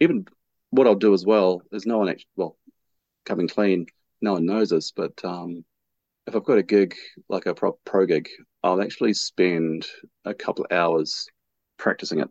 even 0.00 0.26
what 0.70 0.86
I'll 0.86 0.94
do 0.94 1.14
as 1.14 1.24
well 1.24 1.62
is 1.72 1.86
no 1.86 1.98
one 1.98 2.08
actually, 2.08 2.26
well, 2.36 2.56
coming 3.24 3.48
clean, 3.48 3.86
no 4.20 4.34
one 4.34 4.46
knows 4.46 4.70
this, 4.70 4.92
but 4.92 5.24
um, 5.24 5.64
if 6.26 6.34
I've 6.34 6.44
got 6.44 6.58
a 6.58 6.62
gig, 6.62 6.94
like 7.28 7.46
a 7.46 7.54
pro, 7.54 7.72
pro 7.84 8.06
gig, 8.06 8.28
I'll 8.62 8.82
actually 8.82 9.14
spend 9.14 9.86
a 10.24 10.34
couple 10.34 10.64
of 10.64 10.72
hours 10.76 11.28
practicing 11.78 12.20
it 12.20 12.28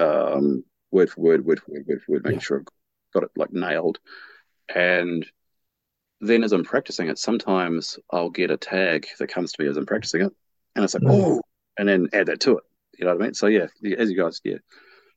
um, 0.00 0.64
word 0.90 1.10
for 1.10 1.20
word, 1.20 1.44
word 1.44 1.60
for 1.60 1.72
word, 1.72 1.84
word 1.86 2.02
for 2.02 2.12
word, 2.12 2.24
making 2.24 2.38
Yeah. 2.38 2.42
sure 2.42 2.58
I've 2.58 2.66
got 3.12 3.22
it 3.24 3.30
like 3.36 3.52
nailed. 3.52 3.98
And 4.74 5.26
then 6.20 6.42
as 6.42 6.52
I'm 6.52 6.64
practicing 6.64 7.08
it, 7.08 7.18
sometimes 7.18 7.98
I'll 8.10 8.30
get 8.30 8.50
a 8.50 8.56
tag 8.56 9.06
that 9.18 9.28
comes 9.28 9.52
to 9.52 9.62
me 9.62 9.68
as 9.68 9.76
I'm 9.76 9.86
practicing 9.86 10.22
it, 10.22 10.32
and 10.74 10.84
it's 10.84 10.94
like, 10.94 11.02
Mm. 11.02 11.10
oh, 11.12 11.40
and 11.78 11.88
then 11.88 12.08
add 12.12 12.26
that 12.26 12.40
to 12.40 12.58
it. 12.58 12.64
You 12.98 13.04
know 13.06 13.14
what 13.14 13.22
I 13.22 13.24
mean? 13.26 13.34
So 13.34 13.46
yeah, 13.48 13.66
yeah, 13.82 13.96
as 13.96 14.10
you 14.10 14.16
guys, 14.16 14.40
yeah. 14.44 14.58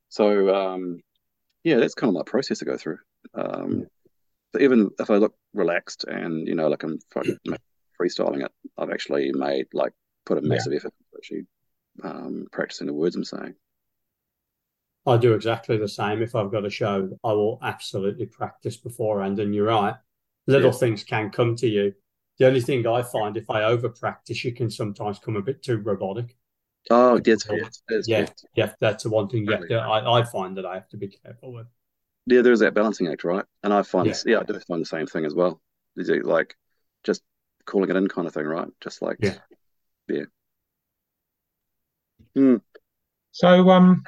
So 0.09 0.53
um, 0.53 0.99
yeah, 1.63 1.77
that's 1.77 1.95
kind 1.95 2.09
of 2.09 2.15
my 2.15 2.23
process 2.29 2.59
to 2.59 2.65
go 2.65 2.77
through. 2.77 2.99
Um, 3.33 3.87
so 4.53 4.61
even 4.61 4.91
if 4.99 5.09
I 5.11 5.15
look 5.17 5.35
relaxed 5.53 6.05
and 6.05 6.47
you 6.47 6.55
know, 6.55 6.69
like 6.69 6.83
I'm 6.83 6.99
freestyling 8.01 8.45
it, 8.45 8.51
I've 8.77 8.91
actually 8.91 9.31
made 9.33 9.67
like 9.73 9.93
put 10.25 10.37
a 10.37 10.41
Yeah. 10.41 10.49
massive 10.49 10.73
effort 10.73 10.93
actually 11.17 11.47
um, 12.03 12.47
practicing 12.51 12.87
the 12.87 12.93
words 12.93 13.15
I'm 13.15 13.25
saying. 13.25 13.55
I 15.07 15.17
do 15.17 15.33
exactly 15.33 15.77
the 15.77 15.87
same. 15.87 16.21
If 16.21 16.35
I've 16.35 16.51
got 16.51 16.65
a 16.65 16.69
show, 16.69 17.09
I 17.23 17.33
will 17.33 17.59
absolutely 17.63 18.27
practice 18.27 18.77
beforehand. 18.77 19.39
And 19.39 19.55
you're 19.55 19.65
right, 19.67 19.95
little 20.47 20.71
Yeah. 20.71 20.77
things 20.79 21.03
can 21.03 21.31
come 21.31 21.55
to 21.57 21.67
you. 21.67 21.95
The 22.37 22.45
only 22.47 22.61
thing 22.61 22.85
I 22.85 23.01
find 23.01 23.35
if 23.37 23.49
I 23.49 23.63
over 23.63 23.89
practice, 23.89 24.43
you 24.45 24.53
can 24.53 24.69
sometimes 24.69 25.17
come 25.19 25.35
a 25.35 25.41
bit 25.41 25.63
too 25.63 25.77
robotic. 25.77 26.36
Oh, 26.89 27.19
fair. 27.23 27.69
That's 27.89 28.07
Yeah, 28.07 28.27
yeah, 28.55 28.73
that's 28.79 29.03
the 29.03 29.09
one 29.09 29.27
thing 29.27 29.45
you 29.45 29.51
have 29.51 29.67
to, 29.67 29.75
I, 29.75 30.19
I 30.19 30.23
find 30.23 30.57
that 30.57 30.65
I 30.65 30.75
have 30.75 30.87
to 30.89 30.97
be 30.97 31.07
careful 31.07 31.53
with. 31.53 31.67
Yeah, 32.25 32.41
there's 32.41 32.59
that 32.59 32.73
balancing 32.73 33.07
act, 33.07 33.23
right? 33.23 33.45
And 33.63 33.73
I 33.73 33.83
find 33.83 34.05
Yeah. 34.05 34.11
this, 34.11 34.23
yeah, 34.25 34.39
I 34.39 34.43
do 34.43 34.59
find 34.67 34.81
the 34.81 34.85
same 34.85 35.07
thing 35.07 35.25
as 35.25 35.33
well. 35.33 35.61
Is 35.95 36.09
it 36.09 36.25
like 36.25 36.55
just 37.03 37.23
calling 37.65 37.89
it 37.89 37.95
in 37.95 38.07
kind 38.07 38.27
of 38.27 38.33
thing, 38.33 38.45
right? 38.45 38.67
Just 38.81 39.01
like 39.01 39.17
Yeah. 39.21 39.35
yeah. 40.07 40.25
Hmm. 42.35 42.57
So, 43.31 43.69
um, 43.69 44.03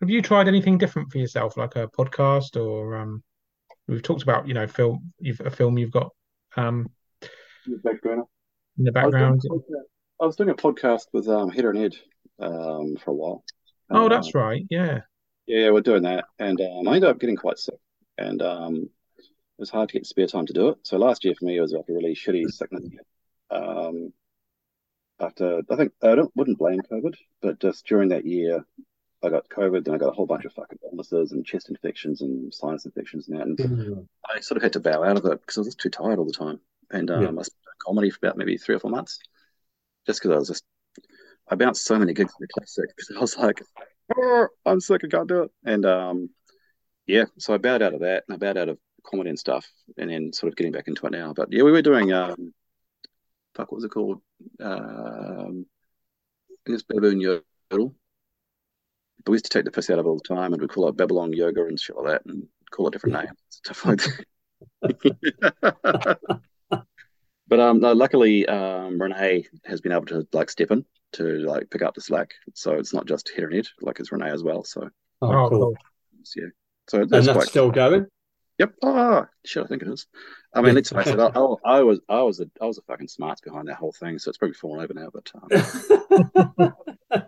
have 0.00 0.10
you 0.10 0.22
tried 0.22 0.48
anything 0.48 0.78
different 0.78 1.10
for 1.12 1.18
yourself, 1.18 1.56
like 1.56 1.76
a 1.76 1.88
podcast 1.88 2.60
or 2.60 2.96
um, 2.96 3.22
we've 3.86 4.02
talked 4.02 4.22
about, 4.22 4.48
you 4.48 4.54
know, 4.54 4.66
film, 4.66 5.12
you've 5.18 5.40
a 5.40 5.50
film 5.50 5.78
you've 5.78 5.90
got 5.92 6.10
um 6.56 6.90
Background. 7.84 8.24
in 8.78 8.84
the 8.84 8.92
I 8.96 9.06
was, 9.06 9.12
doing, 9.14 9.38
background. 9.38 9.42
I 10.20 10.26
was 10.26 10.36
doing 10.36 10.50
a 10.50 10.54
podcast 10.54 11.06
with 11.12 11.28
um, 11.28 11.50
Header 11.50 11.70
and 11.70 11.78
Ed 11.78 11.94
um, 12.38 12.96
for 12.96 13.10
a 13.10 13.14
while. 13.14 13.44
Oh, 13.90 14.06
Uh, 14.06 14.08
that's 14.08 14.34
right. 14.34 14.64
Yeah. 14.70 15.00
yeah, 15.46 15.70
we're 15.70 15.80
doing 15.80 16.02
that, 16.02 16.24
and 16.38 16.60
um, 16.60 16.88
I 16.88 16.96
ended 16.96 17.10
up 17.10 17.18
getting 17.18 17.36
quite 17.36 17.58
sick, 17.58 17.78
and 18.18 18.40
um, 18.42 18.74
it 19.16 19.58
was 19.58 19.70
hard 19.70 19.88
to 19.88 19.94
get 19.94 20.06
spare 20.06 20.26
time 20.26 20.46
to 20.46 20.52
do 20.52 20.68
it. 20.68 20.78
So 20.82 20.98
last 20.98 21.24
year 21.24 21.34
for 21.38 21.46
me, 21.46 21.56
it 21.56 21.60
was 21.60 21.72
like 21.72 21.88
a 21.88 21.92
really 21.92 22.14
shitty 22.14 22.50
sickness. 22.50 22.84
Um, 23.50 24.12
after 25.18 25.60
I 25.70 25.76
think 25.76 25.92
I 26.02 26.14
don't 26.14 26.30
wouldn't 26.36 26.58
blame 26.58 26.80
COVID, 26.90 27.14
but 27.42 27.58
just 27.60 27.86
during 27.86 28.10
that 28.10 28.24
year, 28.24 28.64
I 29.22 29.28
got 29.28 29.48
COVID, 29.48 29.84
then 29.84 29.94
I 29.94 29.98
got 29.98 30.08
a 30.10 30.12
whole 30.12 30.26
bunch 30.26 30.44
of 30.44 30.52
fucking 30.52 30.78
illnesses 30.84 31.32
and 31.32 31.44
chest 31.44 31.68
infections 31.68 32.20
and 32.22 32.52
sinus 32.54 32.86
infections 32.86 33.28
and 33.28 33.38
that, 33.38 33.46
and 33.46 33.58
I 34.34 34.40
sort 34.40 34.56
of 34.56 34.62
had 34.62 34.72
to 34.74 34.80
bow 34.80 35.02
out 35.02 35.16
of 35.18 35.24
it 35.26 35.40
because 35.40 35.56
I 35.58 35.60
was 35.60 35.68
just 35.68 35.80
too 35.80 35.90
tired 35.90 36.18
all 36.18 36.24
the 36.26 36.32
time. 36.32 36.60
And 36.90 37.10
um, 37.10 37.22
Yeah. 37.22 37.28
I 37.40 37.42
spent 37.42 37.56
comedy 37.84 38.10
for 38.10 38.18
about 38.22 38.36
maybe 38.38 38.56
three 38.56 38.74
or 38.76 38.78
four 38.80 38.90
months, 38.90 39.18
just 40.06 40.20
because 40.20 40.34
I 40.34 40.38
was 40.38 40.48
just 40.48 40.64
I 41.48 41.56
bounced 41.56 41.84
so 41.84 41.98
many 41.98 42.14
gigs 42.14 42.32
in 42.38 42.46
the 42.46 42.48
classic 42.48 42.90
because 42.96 43.16
I 43.16 43.20
was 43.20 43.36
like, 43.36 43.62
"Oh, 44.16 44.48
I'm 44.64 44.80
sick, 44.80 45.02
I 45.04 45.08
can't 45.08 45.28
do 45.28 45.42
it. 45.42 45.50
And 45.64 45.84
um, 45.84 46.30
yeah, 47.06 47.24
so 47.38 47.54
I 47.54 47.58
bowed 47.58 47.82
out 47.82 47.94
of 47.94 48.00
that 48.00 48.24
and 48.28 48.34
I 48.34 48.38
bowed 48.38 48.56
out 48.56 48.68
of 48.68 48.78
comedy 49.04 49.30
and 49.30 49.38
stuff, 49.38 49.66
and 49.98 50.10
then 50.10 50.32
sort 50.32 50.52
of 50.52 50.56
getting 50.56 50.72
back 50.72 50.88
into 50.88 51.06
it 51.06 51.12
now. 51.12 51.32
But 51.32 51.48
yeah, 51.52 51.64
we 51.64 51.72
were 51.72 51.82
doing 51.82 52.12
um, 52.12 52.54
fuck, 53.54 53.72
what 53.72 53.76
was 53.76 53.84
it 53.84 53.90
called? 53.90 54.20
Um, 54.60 55.66
I 56.50 56.56
think 56.64 56.74
it's 56.74 56.82
Baboon 56.82 57.20
Yodel. 57.20 57.94
But 59.24 59.32
we 59.32 59.34
used 59.34 59.44
to 59.46 59.50
take 59.50 59.64
the 59.64 59.70
piss 59.70 59.90
out 59.90 59.98
of 59.98 60.06
it 60.06 60.08
all 60.08 60.20
the 60.22 60.34
time, 60.34 60.52
and 60.52 60.62
we'd 60.62 60.70
call 60.70 60.88
it 60.88 60.96
Babylon 60.96 61.32
Yoga 61.32 61.66
and 61.66 61.78
shit 61.78 61.96
like 61.96 62.06
that, 62.06 62.26
and 62.26 62.46
call 62.70 62.88
it 62.88 62.92
different 62.92 63.16
names, 63.16 63.38
stuff 63.50 63.84
like 63.84 64.00
that. 64.82 66.18
but 67.50 67.60
um, 67.60 67.80
no, 67.80 67.92
luckily, 67.92 68.46
um, 68.46 68.98
Renee 69.00 69.44
has 69.66 69.82
been 69.82 69.92
able 69.92 70.06
to 70.06 70.26
like 70.32 70.48
step 70.48 70.70
in 70.70 70.86
to 71.12 71.22
like 71.40 71.68
pick 71.70 71.82
up 71.82 71.94
the 71.94 72.00
slack, 72.00 72.30
so 72.54 72.72
it's 72.74 72.94
not 72.94 73.04
just 73.06 73.28
here 73.36 73.48
and 73.48 73.58
it, 73.58 73.68
like 73.82 74.00
it's 74.00 74.10
Renee 74.12 74.30
as 74.30 74.42
well. 74.42 74.64
So 74.64 74.88
Oh, 75.20 75.28
Oh, 75.32 75.48
cool. 75.50 75.58
cool. 75.58 75.76
yeah, 76.36 76.44
so 76.88 77.00
And 77.02 77.10
that's 77.10 77.26
that's 77.26 77.36
quite. 77.36 77.48
still 77.48 77.70
going? 77.70 78.06
Yep. 78.58 78.74
Oh, 78.82 79.26
shit, 79.44 79.64
I 79.64 79.66
think 79.66 79.82
it 79.82 79.88
is. 79.88 80.06
I 80.54 80.60
mean, 80.62 80.74
let's 80.74 80.90
face 80.90 81.06
it. 81.08 81.18
I, 81.18 81.26
I, 81.28 81.54
I 81.64 81.80
was, 81.82 82.00
I 82.08 82.22
was, 82.22 82.40
a, 82.40 82.46
I 82.60 82.66
was 82.66 82.76
a 82.78 82.82
fucking 82.82 83.08
smarts 83.08 83.40
behind 83.40 83.68
that 83.68 83.76
whole 83.76 83.92
thing, 83.92 84.18
so 84.18 84.28
it's 84.28 84.38
probably 84.38 84.54
fallen 84.54 84.82
over 84.84 84.92
now. 84.94 85.08
But 85.12 85.30
um, 85.34 86.74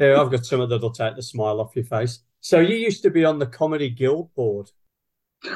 Yeah, 0.00 0.20
I've 0.20 0.30
got 0.30 0.44
some 0.46 0.68
that'll 0.68 0.90
take 0.90 1.16
the 1.16 1.22
smile 1.22 1.60
off 1.60 1.76
your 1.76 1.84
face. 1.84 2.20
So 2.40 2.58
you 2.60 2.74
used 2.76 3.02
to 3.04 3.10
be 3.10 3.24
on 3.24 3.38
the 3.38 3.46
Comedy 3.46 3.88
Guild 3.90 4.34
board. 4.34 4.70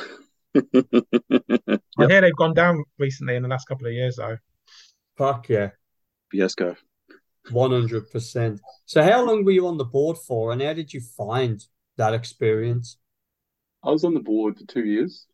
I 1.98 2.02
Yep. 2.02 2.10
hear 2.10 2.20
they've 2.20 2.36
gone 2.36 2.54
down 2.54 2.84
recently 2.98 3.36
in 3.36 3.42
the 3.42 3.48
last 3.48 3.66
couple 3.66 3.86
of 3.86 3.92
years, 3.92 4.16
though. 4.16 4.36
Fuck 5.16 5.48
yeah, 5.48 5.70
fiasco. 6.30 6.76
100%. 7.50 8.58
So 8.86 9.02
how 9.02 9.24
long 9.24 9.44
were 9.44 9.52
you 9.52 9.66
on 9.66 9.78
the 9.78 9.84
board 9.84 10.18
for 10.18 10.52
and 10.52 10.60
how 10.60 10.72
did 10.72 10.92
you 10.92 11.00
find 11.00 11.64
that 11.96 12.12
experience 12.12 12.98
I 13.82 13.90
was 13.90 14.04
on 14.04 14.14
the 14.14 14.20
board 14.20 14.58
for 14.58 14.64
two 14.66 14.84
years, 14.84 15.26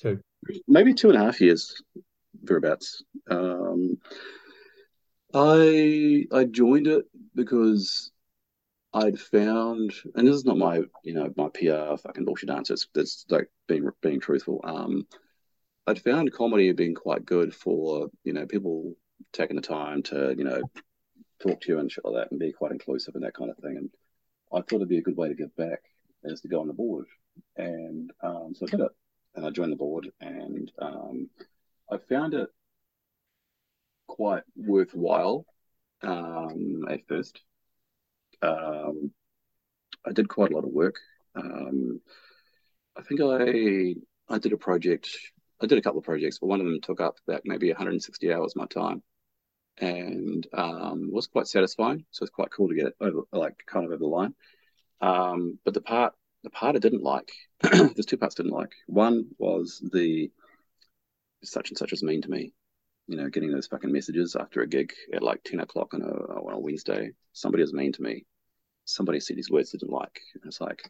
Two. 0.00 0.20
maybe 0.68 0.94
two 0.94 1.08
and 1.10 1.18
a 1.18 1.24
half 1.24 1.40
years, 1.40 1.82
thereabouts. 2.42 3.02
Um, 3.28 3.98
I 5.34 6.26
I 6.32 6.44
joined 6.44 6.86
it 6.86 7.04
because 7.34 8.12
I'd 8.94 9.18
found, 9.18 9.92
and 10.14 10.26
this 10.26 10.36
is 10.36 10.44
not 10.44 10.56
my, 10.56 10.82
you 11.02 11.14
know, 11.14 11.32
my 11.36 11.48
PR 11.48 11.96
fucking 11.96 12.24
bullshit 12.24 12.48
answer. 12.48 12.74
It's, 12.74 12.86
it's 12.94 13.24
like 13.28 13.50
being 13.66 13.90
being 14.00 14.20
truthful. 14.20 14.60
Um, 14.62 15.08
I'd 15.86 16.00
found 16.00 16.32
comedy 16.32 16.70
being 16.72 16.94
quite 16.94 17.26
good 17.26 17.52
for, 17.52 18.08
you 18.22 18.32
know, 18.32 18.46
people 18.46 18.94
taking 19.32 19.56
the 19.56 19.62
time 19.62 20.04
to, 20.04 20.34
you 20.38 20.44
know, 20.44 20.62
talk 21.42 21.60
to 21.60 21.72
you 21.72 21.78
and 21.80 21.90
shit 21.90 22.04
like 22.04 22.14
that 22.14 22.30
and 22.30 22.38
be 22.38 22.52
quite 22.52 22.70
inclusive 22.70 23.16
and 23.16 23.24
that 23.24 23.34
kind 23.34 23.50
of 23.50 23.56
thing. 23.58 23.76
And 23.76 23.90
I 24.52 24.58
thought 24.58 24.76
it'd 24.76 24.88
be 24.88 24.98
a 24.98 25.02
good 25.02 25.16
way 25.16 25.28
to 25.28 25.34
give 25.34 25.54
back 25.56 25.80
is 26.22 26.40
to 26.40 26.48
go 26.48 26.60
on 26.60 26.68
the 26.68 26.72
board. 26.72 27.06
And 27.56 28.10
um, 28.22 28.54
so 28.54 28.66
I 28.66 28.70
did 28.70 28.80
it. 28.80 28.92
And 29.34 29.44
I 29.44 29.50
joined 29.50 29.72
the 29.72 29.76
board 29.76 30.10
and 30.20 30.70
um, 30.78 31.28
I 31.90 31.98
found 32.08 32.34
it 32.34 32.48
quite 34.06 34.44
worthwhile 34.56 35.44
um, 36.02 36.84
at 36.88 37.00
first. 37.08 37.40
Um, 38.44 39.10
I 40.06 40.12
did 40.12 40.28
quite 40.28 40.52
a 40.52 40.54
lot 40.54 40.64
of 40.64 40.70
work. 40.72 40.96
Um, 41.34 42.00
I 42.96 43.02
think 43.02 43.20
I 43.20 43.94
I 44.28 44.38
did 44.38 44.52
a 44.52 44.56
project. 44.56 45.08
I 45.60 45.66
did 45.66 45.78
a 45.78 45.82
couple 45.82 45.98
of 45.98 46.04
projects, 46.04 46.38
but 46.38 46.48
one 46.48 46.60
of 46.60 46.66
them 46.66 46.80
took 46.80 47.00
up 47.00 47.16
about 47.26 47.42
maybe 47.44 47.68
160 47.68 48.32
hours 48.32 48.52
of 48.52 48.56
my 48.56 48.66
time, 48.66 49.02
and 49.78 50.46
um, 50.52 51.10
was 51.12 51.26
quite 51.26 51.46
satisfying. 51.46 52.04
So 52.10 52.22
it's 52.22 52.34
quite 52.34 52.50
cool 52.50 52.68
to 52.68 52.74
get 52.74 52.86
it 52.86 52.96
over, 53.00 53.22
like 53.32 53.64
kind 53.66 53.84
of 53.84 53.92
over 53.92 53.98
the 53.98 54.06
line. 54.06 54.34
Um, 55.00 55.58
but 55.64 55.74
the 55.74 55.80
part 55.80 56.14
the 56.44 56.50
part 56.50 56.76
I 56.76 56.78
didn't 56.78 57.02
like, 57.02 57.32
there's 57.62 58.06
two 58.06 58.18
parts 58.18 58.36
I 58.38 58.42
didn't 58.42 58.56
like. 58.56 58.72
One 58.86 59.26
was 59.38 59.82
the 59.92 60.30
such 61.42 61.70
and 61.70 61.78
such 61.78 61.90
was 61.90 62.02
mean 62.02 62.22
to 62.22 62.30
me. 62.30 62.52
You 63.06 63.16
know, 63.16 63.28
getting 63.28 63.50
those 63.50 63.66
fucking 63.66 63.92
messages 63.92 64.36
after 64.38 64.62
a 64.62 64.66
gig 64.66 64.92
at 65.12 65.22
like 65.22 65.42
10 65.44 65.60
o'clock 65.60 65.92
on 65.92 66.00
a, 66.00 66.06
on 66.06 66.54
a 66.54 66.58
Wednesday. 66.58 67.10
Somebody 67.32 67.62
was 67.62 67.72
mean 67.74 67.92
to 67.92 68.02
me. 68.02 68.24
Somebody 68.84 69.20
said 69.20 69.36
these 69.36 69.50
words 69.50 69.70
didn't 69.70 69.90
like. 69.90 70.20
And 70.34 70.42
it's 70.46 70.60
like, 70.60 70.88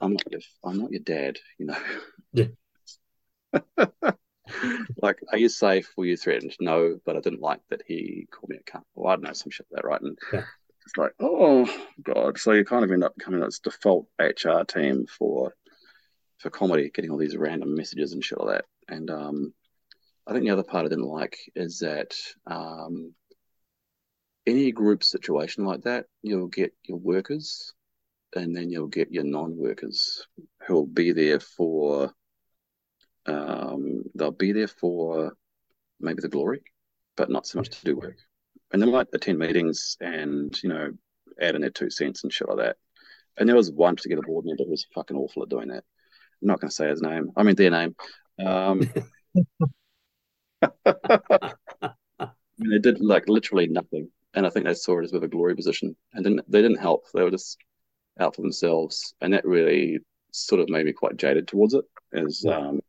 I'm 0.00 0.12
not 0.12 0.30
your, 0.30 0.40
I'm 0.64 0.78
not 0.78 0.92
your 0.92 1.00
dad, 1.02 1.38
you 1.58 1.66
know. 1.66 1.78
Yeah. 2.32 2.46
like, 5.02 5.20
are 5.30 5.38
you 5.38 5.48
safe? 5.48 5.92
Were 5.96 6.06
you 6.06 6.16
threatened? 6.16 6.56
No, 6.60 6.98
but 7.04 7.16
I 7.16 7.20
didn't 7.20 7.40
like 7.40 7.60
that 7.70 7.82
he 7.86 8.26
called 8.30 8.50
me 8.50 8.56
a 8.56 8.70
cunt. 8.70 8.82
Well, 8.94 9.12
I 9.12 9.16
don't 9.16 9.24
know, 9.24 9.32
some 9.32 9.50
shit 9.50 9.66
like 9.70 9.82
that, 9.82 9.88
right? 9.88 10.00
And 10.00 10.18
Yeah. 10.32 10.44
it's 10.86 10.96
like, 10.96 11.12
oh 11.20 11.68
god. 12.02 12.38
So 12.38 12.52
you 12.52 12.64
kind 12.64 12.84
of 12.84 12.92
end 12.92 13.04
up 13.04 13.16
becoming 13.16 13.40
this 13.40 13.58
default 13.58 14.06
HR 14.18 14.62
team 14.66 15.06
for 15.06 15.54
for 16.38 16.50
comedy, 16.50 16.90
getting 16.94 17.10
all 17.10 17.18
these 17.18 17.36
random 17.36 17.74
messages 17.74 18.12
and 18.12 18.24
shit 18.24 18.38
like 18.40 18.58
that. 18.58 18.64
And 18.94 19.10
um, 19.10 19.52
I 20.26 20.32
think 20.32 20.44
the 20.44 20.50
other 20.50 20.62
part 20.62 20.86
I 20.86 20.88
didn't 20.88 21.04
like 21.04 21.36
is 21.56 21.80
that 21.80 22.14
um, 22.46 23.12
any 24.48 24.72
group 24.72 25.04
situation 25.04 25.64
like 25.64 25.82
that, 25.82 26.06
you'll 26.22 26.48
get 26.48 26.72
your 26.84 26.98
workers, 26.98 27.74
and 28.34 28.56
then 28.56 28.70
you'll 28.70 28.88
get 28.88 29.12
your 29.12 29.24
non-workers 29.24 30.26
who'll 30.66 30.86
be 30.86 31.12
there 31.12 31.40
for 31.40 32.12
um, 33.26 34.04
they'll 34.14 34.30
be 34.30 34.52
there 34.52 34.68
for 34.68 35.34
maybe 36.00 36.22
the 36.22 36.28
glory, 36.28 36.62
but 37.16 37.30
not 37.30 37.46
so 37.46 37.58
much 37.58 37.68
to 37.68 37.84
do 37.84 37.96
work. 37.96 38.16
And 38.72 38.80
they 38.80 38.90
might 38.90 39.08
attend 39.12 39.38
meetings 39.38 39.96
and 40.00 40.56
you 40.62 40.68
know 40.70 40.92
add 41.40 41.54
in 41.54 41.60
their 41.60 41.70
two 41.70 41.90
cents 41.90 42.24
and 42.24 42.32
shit 42.32 42.48
like 42.48 42.58
that. 42.58 42.76
And 43.36 43.48
there 43.48 43.56
was 43.56 43.70
one 43.70 43.96
particular 43.96 44.22
board 44.22 44.46
member 44.46 44.64
who 44.64 44.70
was 44.70 44.86
fucking 44.94 45.16
awful 45.16 45.42
at 45.42 45.48
doing 45.48 45.68
that. 45.68 45.84
I'm 46.42 46.48
not 46.48 46.60
going 46.60 46.70
to 46.70 46.74
say 46.74 46.88
his 46.88 47.02
name. 47.02 47.30
I 47.36 47.42
mean 47.42 47.54
their 47.54 47.70
name. 47.70 47.94
Um, 48.44 48.82
I 50.86 52.30
mean, 52.58 52.70
they 52.70 52.78
did 52.78 53.00
like 53.00 53.28
literally 53.28 53.68
nothing, 53.68 54.10
and 54.34 54.46
I 54.46 54.50
think 54.50 54.66
they 54.66 54.74
saw 54.74 54.98
it 55.00 55.04
as 55.04 55.10
a 55.10 55.14
bit 55.14 55.18
of 55.18 55.22
a 55.24 55.28
glory 55.28 55.54
position, 55.56 55.96
and 56.12 56.24
then 56.24 56.40
they 56.48 56.62
didn't 56.62 56.78
help. 56.80 57.04
They 57.12 57.22
were 57.22 57.30
just 57.30 57.58
out 58.20 58.34
for 58.36 58.42
themselves, 58.42 59.14
and 59.20 59.32
that 59.32 59.44
really 59.44 59.98
sort 60.32 60.60
of 60.60 60.68
made 60.68 60.86
me 60.86 60.92
quite 60.92 61.16
jaded 61.16 61.48
towards 61.48 61.74
it. 61.74 61.84
As 62.12 62.42
Yeah. 62.44 62.56
um, 62.58 62.80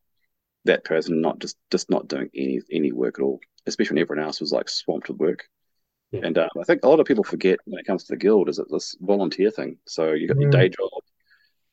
that 0.65 0.83
person 0.83 1.21
not 1.21 1.39
just 1.39 1.57
just 1.71 1.89
not 1.89 2.07
doing 2.07 2.29
any 2.35 2.61
any 2.71 2.91
work 2.91 3.19
at 3.19 3.23
all, 3.23 3.39
especially 3.65 3.95
when 3.95 4.01
everyone 4.03 4.25
else 4.25 4.41
was 4.41 4.51
like 4.51 4.69
swamped 4.69 5.09
with 5.09 5.17
work. 5.17 5.47
Yeah. 6.11 6.21
And 6.23 6.37
uh, 6.37 6.49
I 6.59 6.63
think 6.63 6.83
a 6.83 6.89
lot 6.89 6.99
of 6.99 7.05
people 7.05 7.23
forget 7.23 7.59
when 7.65 7.79
it 7.79 7.85
comes 7.85 8.03
to 8.03 8.13
the 8.13 8.17
guild 8.17 8.49
is 8.49 8.59
it 8.59 8.67
this 8.69 8.95
volunteer 8.99 9.51
thing. 9.51 9.77
So 9.87 10.11
you 10.13 10.27
got 10.27 10.39
your 10.39 10.49
Mm. 10.49 10.59
day 10.59 10.69
job, 10.69 10.89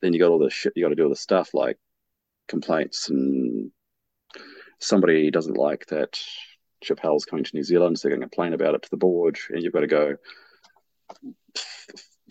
then 0.01 0.13
you 0.13 0.19
got 0.19 0.29
all 0.29 0.39
the 0.39 0.49
shit 0.49 0.73
you 0.75 0.83
got 0.83 0.89
to 0.89 0.95
do 0.95 1.03
all 1.03 1.09
the 1.09 1.15
stuff 1.15 1.53
like 1.53 1.77
complaints 2.47 3.09
and 3.09 3.71
somebody 4.79 5.31
doesn't 5.31 5.57
like 5.57 5.85
that 5.87 6.19
Chappelle's 6.83 7.25
coming 7.25 7.43
to 7.43 7.55
New 7.55 7.63
Zealand, 7.63 7.97
so 7.99 8.07
they're 8.07 8.17
going 8.17 8.27
to 8.27 8.29
complain 8.29 8.53
about 8.53 8.75
it 8.75 8.83
to 8.83 8.89
the 8.89 8.97
board, 8.97 9.37
and 9.49 9.61
you've 9.63 9.73
got 9.73 9.81
to 9.81 9.87
go, 9.87 10.15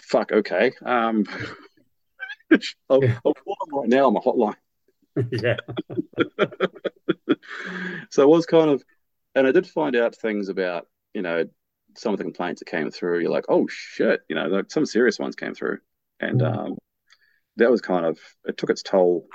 fuck, 0.01 0.33
okay. 0.33 0.73
Um, 0.85 1.25
I'll, 2.91 3.03
Yeah. 3.03 3.19
I'll 3.25 3.35
call 3.35 3.57
them 3.67 3.79
right 3.79 3.89
now 3.89 4.07
on 4.07 4.15
my 4.15 4.21
hotline. 4.21 4.55
yeah. 5.33 5.57
so 8.11 8.23
it 8.23 8.29
was 8.29 8.47
kind 8.47 8.71
of, 8.71 8.83
and 9.35 9.47
I 9.47 9.53
did 9.53 9.67
find 9.67 9.97
out 9.97 10.15
things 10.17 10.49
about, 10.49 10.87
you 11.15 11.23
know, 11.23 11.45
some 11.97 12.13
of 12.13 12.19
the 12.19 12.25
complaints 12.25 12.61
that 12.61 12.67
came 12.71 12.91
through. 12.91 13.21
You're 13.21 13.31
like, 13.31 13.47
oh 13.49 13.67
shit, 13.69 14.21
you 14.29 14.37
know, 14.37 14.47
like 14.47 14.71
some 14.71 14.87
serious 14.87 15.19
ones 15.19 15.35
came 15.35 15.55
through, 15.55 15.79
and 16.21 16.41
Mm. 16.41 16.57
um, 16.57 16.79
that 17.57 17.71
was 17.71 17.81
kind 17.81 18.05
of 18.05 18.19
it 18.45 18.59
took 18.59 18.69
its 18.71 18.83
toll. 18.83 19.27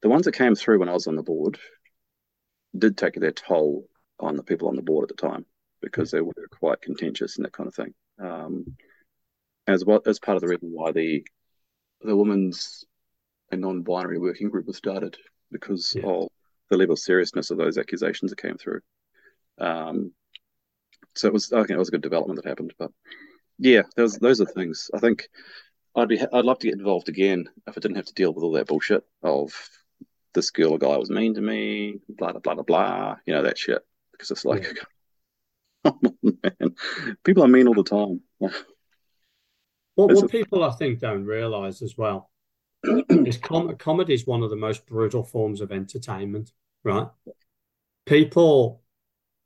The 0.00 0.08
ones 0.08 0.24
that 0.24 0.32
came 0.32 0.54
through 0.54 0.78
when 0.78 0.88
I 0.88 0.94
was 0.94 1.06
on 1.06 1.16
the 1.16 1.22
board 1.22 1.58
did 2.76 2.96
take 2.96 3.14
their 3.14 3.30
toll 3.30 3.86
on 4.20 4.36
the 4.36 4.42
people 4.42 4.68
on 4.68 4.76
the 4.76 4.82
board 4.82 5.08
at 5.10 5.16
the 5.16 5.28
time 5.28 5.44
because 5.80 6.10
they 6.10 6.20
were 6.20 6.32
quite 6.50 6.80
contentious 6.80 7.36
and 7.36 7.44
that 7.44 7.52
kind 7.52 7.66
of 7.66 7.74
thing. 7.74 7.92
Um, 8.20 8.76
as 9.66 9.84
well 9.84 10.00
as 10.06 10.18
part 10.18 10.36
of 10.36 10.42
the 10.42 10.48
reason 10.48 10.70
why 10.72 10.92
the 10.92 11.24
the 12.00 12.16
women's 12.16 12.84
and 13.50 13.60
non-binary 13.60 14.18
working 14.18 14.48
group 14.48 14.66
was 14.66 14.76
started 14.76 15.16
because 15.50 15.94
Yeah. 15.94 16.06
of 16.06 16.28
the 16.70 16.76
level 16.76 16.94
of 16.94 16.98
seriousness 16.98 17.50
of 17.50 17.58
those 17.58 17.78
accusations 17.78 18.30
that 18.30 18.40
came 18.40 18.56
through. 18.56 18.80
Um, 19.58 20.12
so 21.14 21.28
it 21.28 21.32
was, 21.32 21.52
I 21.52 21.58
think 21.58 21.70
it 21.70 21.78
was 21.78 21.88
a 21.88 21.92
good 21.92 22.00
development 22.02 22.42
that 22.42 22.48
happened. 22.48 22.72
But 22.78 22.90
yeah, 23.58 23.82
those 23.96 24.18
those 24.18 24.40
are 24.40 24.46
things. 24.46 24.90
I 24.94 24.98
think 24.98 25.28
I'd 25.94 26.08
be 26.08 26.20
I'd 26.20 26.44
love 26.44 26.58
to 26.60 26.68
get 26.68 26.78
involved 26.78 27.08
again 27.08 27.48
if 27.66 27.76
I 27.76 27.80
didn't 27.80 27.96
have 27.96 28.06
to 28.06 28.14
deal 28.14 28.32
with 28.32 28.42
all 28.42 28.52
that 28.52 28.66
bullshit 28.66 29.04
of 29.22 29.52
this 30.32 30.50
girl 30.50 30.72
or 30.72 30.78
guy 30.78 30.96
was 30.96 31.10
mean 31.10 31.34
to 31.34 31.40
me, 31.40 32.00
blah 32.08 32.32
blah 32.32 32.40
blah 32.40 32.54
blah 32.54 32.64
blah. 32.64 33.16
You 33.26 33.34
know 33.34 33.42
that 33.42 33.58
shit 33.58 33.82
because 34.22 34.30
it's 34.30 34.44
like, 34.44 34.64
come 35.84 35.98
on, 36.04 36.38
man, 36.42 36.74
people 37.24 37.42
are 37.42 37.48
mean 37.48 37.66
all 37.66 37.74
the 37.74 37.82
time. 37.82 38.20
What, 39.94 40.14
what 40.14 40.30
people 40.30 40.64
I 40.64 40.70
think 40.70 41.00
don't 41.00 41.26
realize 41.26 41.82
as 41.82 41.98
well 41.98 42.30
is 42.82 43.36
com 43.36 43.76
comedy 43.76 44.14
is 44.14 44.26
one 44.26 44.42
of 44.42 44.48
the 44.48 44.56
most 44.56 44.86
brutal 44.86 45.22
forms 45.22 45.60
of 45.60 45.70
entertainment, 45.70 46.50
right? 46.82 47.08
People 48.06 48.80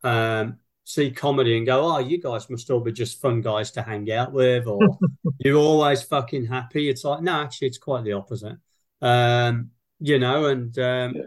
um, 0.05 0.59
see 0.85 1.11
comedy 1.11 1.57
and 1.57 1.67
go, 1.67 1.81
"Oh, 1.85 1.99
you 1.99 2.23
guys 2.23 2.49
must 2.49 2.71
all 2.71 2.79
be 2.79 2.93
just 2.93 3.21
fun 3.21 3.41
guys 3.41 3.73
to 3.73 3.83
hang 3.83 4.09
out 4.13 4.33
with," 4.33 4.69
or 4.69 4.79
"You're 5.41 5.59
always 5.59 6.03
fucking 6.03 6.47
happy." 6.47 6.89
It's 6.89 7.03
like, 7.03 7.23
no, 7.23 7.43
actually, 7.43 7.67
it's 7.67 7.79
quite 7.79 8.05
the 8.05 8.13
opposite. 8.13 8.57
Um, 9.03 9.73
you 9.99 10.21
know, 10.21 10.45
and 10.45 10.79
um, 10.79 11.15
Yeah. 11.17 11.23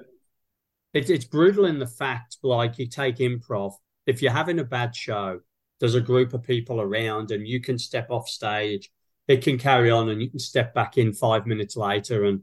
It's 0.93 1.09
it's 1.09 1.25
brutal 1.25 1.65
in 1.65 1.79
the 1.79 1.87
fact, 1.87 2.37
like 2.43 2.79
you 2.79 2.87
take 2.87 3.17
improv. 3.17 3.73
If 4.05 4.21
you're 4.21 4.31
having 4.31 4.59
a 4.59 4.63
bad 4.63 4.95
show, 4.95 5.41
there's 5.79 5.95
a 5.95 6.01
group 6.01 6.33
of 6.33 6.43
people 6.43 6.81
around, 6.81 7.31
and 7.31 7.47
you 7.47 7.59
can 7.59 7.77
step 7.77 8.09
off 8.09 8.27
stage. 8.27 8.91
It 9.27 9.43
can 9.43 9.57
carry 9.57 9.91
on, 9.91 10.09
and 10.09 10.21
you 10.21 10.29
can 10.29 10.39
step 10.39 10.73
back 10.73 10.97
in 10.97 11.13
five 11.13 11.45
minutes 11.45 11.77
later. 11.77 12.25
And 12.25 12.41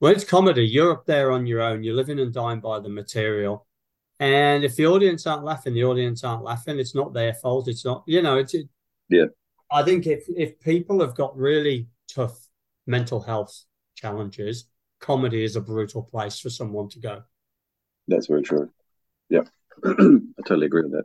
when 0.00 0.14
it's 0.14 0.24
comedy, 0.24 0.66
you're 0.66 0.92
up 0.92 1.06
there 1.06 1.30
on 1.30 1.46
your 1.46 1.60
own. 1.60 1.84
You're 1.84 1.94
living 1.94 2.18
and 2.18 2.32
dying 2.32 2.60
by 2.60 2.80
the 2.80 2.88
material. 2.88 3.66
And 4.18 4.64
if 4.64 4.76
the 4.76 4.86
audience 4.86 5.26
aren't 5.26 5.44
laughing, 5.44 5.74
the 5.74 5.84
audience 5.84 6.24
aren't 6.24 6.44
laughing. 6.44 6.78
It's 6.78 6.94
not 6.94 7.12
their 7.12 7.34
fault. 7.34 7.68
It's 7.68 7.84
not, 7.84 8.02
you 8.06 8.22
know, 8.22 8.36
it's. 8.36 8.54
It, 8.54 8.68
Yeah. 9.08 9.26
I 9.70 9.82
think 9.82 10.06
if 10.06 10.24
if 10.36 10.60
people 10.60 11.00
have 11.00 11.14
got 11.14 11.36
really 11.36 11.88
tough 12.08 12.46
mental 12.86 13.20
health 13.20 13.64
challenges, 13.94 14.66
comedy 15.00 15.44
is 15.44 15.56
a 15.56 15.60
brutal 15.60 16.02
place 16.02 16.38
for 16.38 16.50
someone 16.50 16.88
to 16.90 16.98
go. 16.98 17.22
That's 18.12 18.26
very 18.26 18.42
true. 18.42 18.70
Yeah, 19.30 19.44
I 19.84 20.42
totally 20.44 20.66
agree 20.66 20.82
with 20.82 20.92
that. 20.92 21.04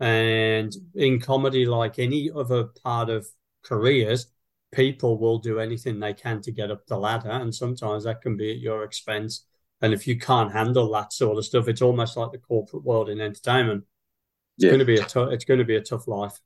And 0.00 0.74
in 0.94 1.20
comedy, 1.20 1.66
like 1.66 1.98
any 1.98 2.30
other 2.34 2.64
part 2.82 3.08
of 3.10 3.26
careers, 3.62 4.26
people 4.72 5.18
will 5.18 5.38
do 5.38 5.60
anything 5.60 6.00
they 6.00 6.14
can 6.14 6.40
to 6.42 6.50
get 6.50 6.70
up 6.70 6.86
the 6.86 6.96
ladder. 6.96 7.30
And 7.30 7.54
sometimes 7.54 8.04
that 8.04 8.22
can 8.22 8.36
be 8.36 8.50
at 8.52 8.58
your 8.58 8.84
expense. 8.84 9.44
And 9.80 9.92
if 9.92 10.06
you 10.06 10.18
can't 10.18 10.52
handle 10.52 10.90
that 10.92 11.12
sort 11.12 11.38
of 11.38 11.44
stuff, 11.44 11.68
it's 11.68 11.82
almost 11.82 12.16
like 12.16 12.32
the 12.32 12.38
corporate 12.38 12.84
world 12.84 13.08
in 13.10 13.20
entertainment. 13.20 13.84
It's 14.56 14.64
Yeah, 14.64 14.70
going 14.70 14.80
to 14.80 14.84
be 14.84 14.96
a 14.98 15.04
tough. 15.04 15.32
It's 15.32 15.44
going 15.44 15.58
to 15.58 15.64
be 15.64 15.76
a 15.76 15.80
tough 15.82 16.08
life. 16.08 16.40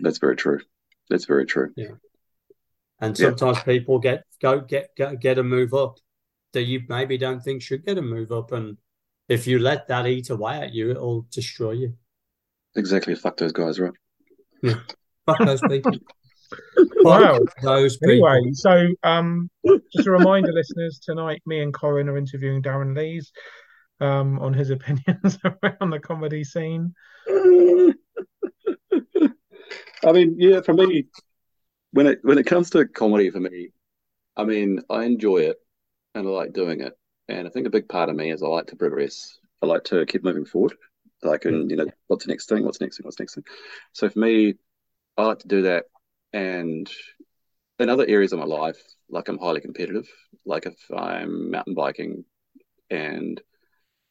that's 0.00 0.18
very 0.18 0.36
true. 0.36 0.60
That's 1.10 1.26
very 1.26 1.46
true. 1.46 1.74
Yeah. 1.76 1.96
And 3.00 3.16
Yeah. 3.18 3.26
sometimes 3.26 3.62
people 3.64 3.98
get 3.98 4.24
go 4.40 4.60
get 4.60 4.94
get 4.96 5.20
get 5.20 5.38
a 5.38 5.42
move 5.42 5.74
up 5.74 5.98
that 6.52 6.64
you 6.64 6.82
maybe 6.88 7.18
don't 7.18 7.42
think 7.42 7.62
should 7.62 7.84
get 7.84 7.98
a 7.98 8.02
move 8.02 8.32
up. 8.32 8.52
And 8.52 8.76
if 9.28 9.46
you 9.46 9.58
let 9.58 9.88
that 9.88 10.06
eat 10.06 10.30
away 10.30 10.56
at 10.56 10.72
you, 10.72 10.90
it'll 10.90 11.26
destroy 11.30 11.72
you. 11.72 11.94
Exactly. 12.76 13.14
Fuck 13.14 13.36
those 13.36 13.52
guys, 13.52 13.78
right? 13.80 13.92
Fuck 15.26 15.38
those 15.44 15.60
people. 15.68 15.92
Wow. 16.98 17.38
Those 17.62 17.96
people. 17.96 18.28
Anyway, 18.28 18.52
so 18.52 18.86
um, 19.02 19.50
just 19.64 20.06
a 20.06 20.10
reminder, 20.10 20.52
listeners, 20.54 20.98
tonight 20.98 21.40
me 21.46 21.62
and 21.62 21.72
Corin 21.72 22.10
are 22.10 22.18
interviewing 22.18 22.62
Darran 22.62 22.94
Lees 22.94 23.32
um, 24.00 24.38
on 24.38 24.52
his 24.52 24.68
opinions 24.76 25.38
around 25.44 25.90
the 25.90 25.98
comedy 25.98 26.44
scene. 26.44 26.94
I 30.04 30.12
mean, 30.12 30.36
yeah, 30.38 30.60
for 30.60 30.74
me, 30.74 31.06
when 31.92 32.06
it 32.06 32.18
when 32.22 32.38
it 32.38 32.44
comes 32.44 32.70
to 32.70 32.86
comedy, 32.86 33.30
for 33.30 33.40
me, 33.40 33.70
I 34.36 34.44
mean, 34.44 34.80
I 34.90 35.04
enjoy 35.04 35.38
it 35.38 35.56
and 36.14 36.26
I 36.26 36.30
like 36.30 36.52
doing 36.52 36.80
it, 36.80 36.94
and 37.28 37.46
I 37.46 37.50
think 37.50 37.66
a 37.66 37.70
big 37.70 37.88
part 37.88 38.08
of 38.08 38.16
me 38.16 38.30
is 38.30 38.42
I 38.42 38.46
like 38.46 38.66
to 38.68 38.76
progress. 38.76 39.38
I 39.62 39.66
like 39.66 39.84
to 39.84 40.04
keep 40.06 40.24
moving 40.24 40.44
forward. 40.44 40.74
Like, 41.22 41.44
and 41.44 41.66
mm. 41.66 41.70
you 41.70 41.76
know, 41.76 41.86
what's 42.08 42.24
the 42.24 42.32
next 42.32 42.48
thing? 42.48 42.64
What's 42.64 42.78
the 42.78 42.84
next 42.84 42.96
thing? 42.96 43.04
What's 43.04 43.16
the 43.16 43.22
next 43.22 43.34
thing? 43.34 43.44
So 43.92 44.08
for 44.08 44.18
me, 44.18 44.54
I 45.16 45.24
like 45.24 45.38
to 45.40 45.48
do 45.48 45.62
that, 45.62 45.84
and 46.32 46.90
in 47.78 47.88
other 47.88 48.06
areas 48.06 48.32
of 48.32 48.38
my 48.38 48.44
life, 48.44 48.80
like 49.08 49.28
I'm 49.28 49.38
highly 49.38 49.60
competitive. 49.60 50.08
Like 50.44 50.66
if 50.66 50.76
I'm 50.96 51.50
mountain 51.50 51.74
biking 51.74 52.24
and 52.90 53.40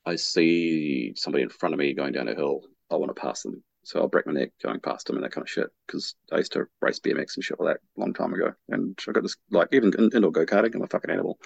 I 0.06 0.16
see 0.16 1.14
somebody 1.16 1.44
in 1.44 1.50
front 1.50 1.74
of 1.74 1.80
me 1.80 1.94
going 1.94 2.14
down 2.14 2.28
a 2.28 2.36
hill, 2.36 2.62
I 2.90 2.96
want 2.96 3.16
to 3.16 3.22
pass 3.22 3.44
them. 3.44 3.64
So 3.84 4.00
I'll 4.00 4.08
break 4.08 4.28
my 4.28 4.34
neck 4.34 4.52
going 4.64 4.80
past 4.80 5.08
them 5.08 5.16
and 5.16 5.26
that 5.26 5.32
kind 5.32 5.44
of 5.44 5.50
shit. 5.50 5.68
Because 5.88 6.16
I 6.32 6.38
used 6.38 6.54
to 6.54 6.66
race 6.82 7.00
BMX 7.00 7.36
and 7.36 7.44
shit 7.44 7.60
like 7.60 7.76
that 7.76 7.82
a 7.98 8.00
long 8.00 8.14
time 8.14 8.34
ago. 8.34 8.54
And 8.70 8.98
I 9.08 9.12
got 9.12 9.24
this, 9.24 9.36
like, 9.50 9.70
even 9.72 9.92
indoor 9.94 10.32
go 10.32 10.46
karting, 10.46 10.76
I'm 10.76 10.84
a 10.84 10.88
fucking 10.88 11.10
animal. 11.10 11.40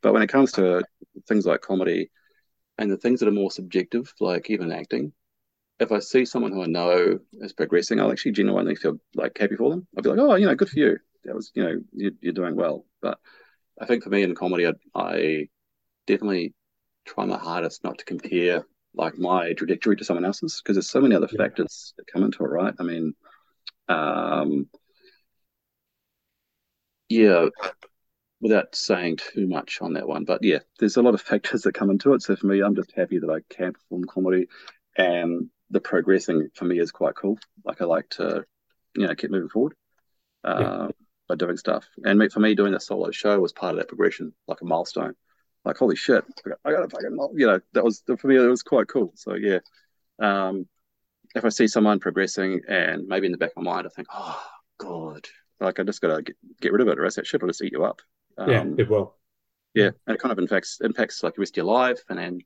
But 0.00 0.12
when 0.12 0.22
it 0.22 0.28
comes 0.28 0.52
to 0.52 0.84
things 1.26 1.46
like 1.46 1.60
comedy 1.60 2.10
and 2.78 2.90
the 2.90 2.96
things 2.96 3.20
that 3.20 3.28
are 3.28 3.32
more 3.32 3.50
subjective, 3.50 4.12
like 4.20 4.50
even 4.50 4.72
acting, 4.72 5.12
if 5.80 5.92
I 5.92 5.98
see 5.98 6.24
someone 6.24 6.52
who 6.52 6.62
I 6.62 6.66
know 6.66 7.18
is 7.40 7.52
progressing, 7.52 8.00
I'll 8.00 8.12
actually 8.12 8.32
genuinely 8.32 8.76
feel 8.76 8.98
like 9.14 9.36
happy 9.38 9.56
for 9.56 9.70
them. 9.70 9.86
I'll 9.96 10.02
be 10.02 10.10
like, 10.10 10.18
oh, 10.18 10.34
you 10.36 10.46
know, 10.46 10.54
good 10.54 10.70
for 10.70 10.78
you. 10.78 10.98
That 11.24 11.34
was, 11.34 11.50
you 11.54 11.64
know, 11.64 11.76
you, 11.92 12.12
you're 12.20 12.32
doing 12.32 12.56
well. 12.56 12.84
But 13.00 13.18
I 13.80 13.86
think 13.86 14.04
for 14.04 14.10
me 14.10 14.22
in 14.22 14.34
comedy, 14.34 14.66
I, 14.66 14.72
I 14.94 15.48
definitely 16.06 16.54
try 17.04 17.24
my 17.24 17.38
hardest 17.38 17.82
not 17.84 17.98
to 17.98 18.04
compare 18.04 18.64
like 18.94 19.18
my 19.18 19.52
trajectory 19.54 19.96
to 19.96 20.04
someone 20.04 20.24
else's 20.24 20.60
because 20.62 20.76
there's 20.76 20.90
so 20.90 21.00
many 21.00 21.14
other 21.14 21.28
yeah. 21.30 21.38
factors 21.38 21.94
that 21.96 22.06
come 22.06 22.24
into 22.24 22.44
it, 22.44 22.48
right? 22.48 22.74
I 22.78 22.82
mean, 22.82 23.14
um, 23.88 24.68
yeah, 27.08 27.46
without 28.40 28.74
saying 28.74 29.18
too 29.18 29.46
much 29.46 29.78
on 29.80 29.94
that 29.94 30.08
one, 30.08 30.24
but 30.24 30.42
yeah, 30.42 30.58
there's 30.78 30.96
a 30.96 31.02
lot 31.02 31.14
of 31.14 31.20
factors 31.22 31.62
that 31.62 31.74
come 31.74 31.90
into 31.90 32.12
it. 32.14 32.22
So 32.22 32.36
for 32.36 32.46
me, 32.46 32.60
I'm 32.60 32.76
just 32.76 32.92
happy 32.94 33.18
that 33.18 33.30
I 33.30 33.40
can 33.54 33.72
perform 33.72 34.04
comedy, 34.04 34.48
and 34.96 35.48
the 35.70 35.80
progressing 35.80 36.48
for 36.54 36.64
me 36.64 36.78
is 36.78 36.92
quite 36.92 37.14
cool. 37.14 37.38
Like 37.64 37.80
I 37.80 37.84
like 37.84 38.08
to, 38.10 38.44
you 38.94 39.06
know, 39.06 39.14
keep 39.14 39.30
moving 39.30 39.48
forward. 39.48 39.74
Uh, 40.44 40.58
yeah. 40.60 40.88
By 41.28 41.36
doing 41.36 41.56
stuff, 41.56 41.86
and 42.04 42.32
for 42.32 42.40
me, 42.40 42.56
doing 42.56 42.72
that 42.72 42.82
solo 42.82 43.12
show 43.12 43.38
was 43.38 43.52
part 43.52 43.70
of 43.70 43.78
that 43.78 43.86
progression, 43.86 44.34
like 44.48 44.60
a 44.60 44.64
milestone 44.64 45.14
like 45.64 45.76
holy 45.76 45.96
shit, 45.96 46.24
I 46.64 46.72
got 46.72 46.84
a 46.84 46.88
fucking 46.88 47.16
you 47.34 47.46
know 47.46 47.60
that 47.72 47.84
was 47.84 48.02
for 48.18 48.26
me 48.26 48.36
it 48.36 48.40
was 48.40 48.62
quite 48.62 48.88
cool. 48.88 49.12
So 49.16 49.34
yeah, 49.34 49.58
um, 50.18 50.66
if 51.34 51.44
I 51.44 51.48
see 51.48 51.68
someone 51.68 52.00
progressing 52.00 52.60
and 52.68 53.06
maybe 53.06 53.26
in 53.26 53.32
the 53.32 53.38
back 53.38 53.52
of 53.56 53.62
my 53.62 53.72
mind 53.72 53.86
I 53.86 53.90
think, 53.90 54.08
oh 54.12 54.42
god, 54.78 55.26
like 55.60 55.78
I 55.78 55.82
just 55.84 56.00
gotta 56.00 56.22
get, 56.22 56.36
get 56.60 56.72
rid 56.72 56.82
of 56.82 56.88
it, 56.88 56.98
or 56.98 57.04
else 57.04 57.16
that 57.16 57.26
shit 57.26 57.40
will 57.40 57.48
just 57.48 57.62
eat 57.62 57.72
you 57.72 57.84
up. 57.84 58.00
Um, 58.38 58.50
yeah, 58.50 58.64
it 58.78 58.88
will. 58.88 59.16
Yeah, 59.74 59.90
and 60.06 60.14
it 60.14 60.20
kind 60.20 60.32
of 60.32 60.38
impacts 60.38 60.80
impacts 60.82 61.22
like 61.22 61.34
the 61.34 61.40
rest 61.40 61.54
of 61.54 61.58
your 61.58 61.66
life, 61.66 62.00
and 62.08 62.18
then 62.18 62.40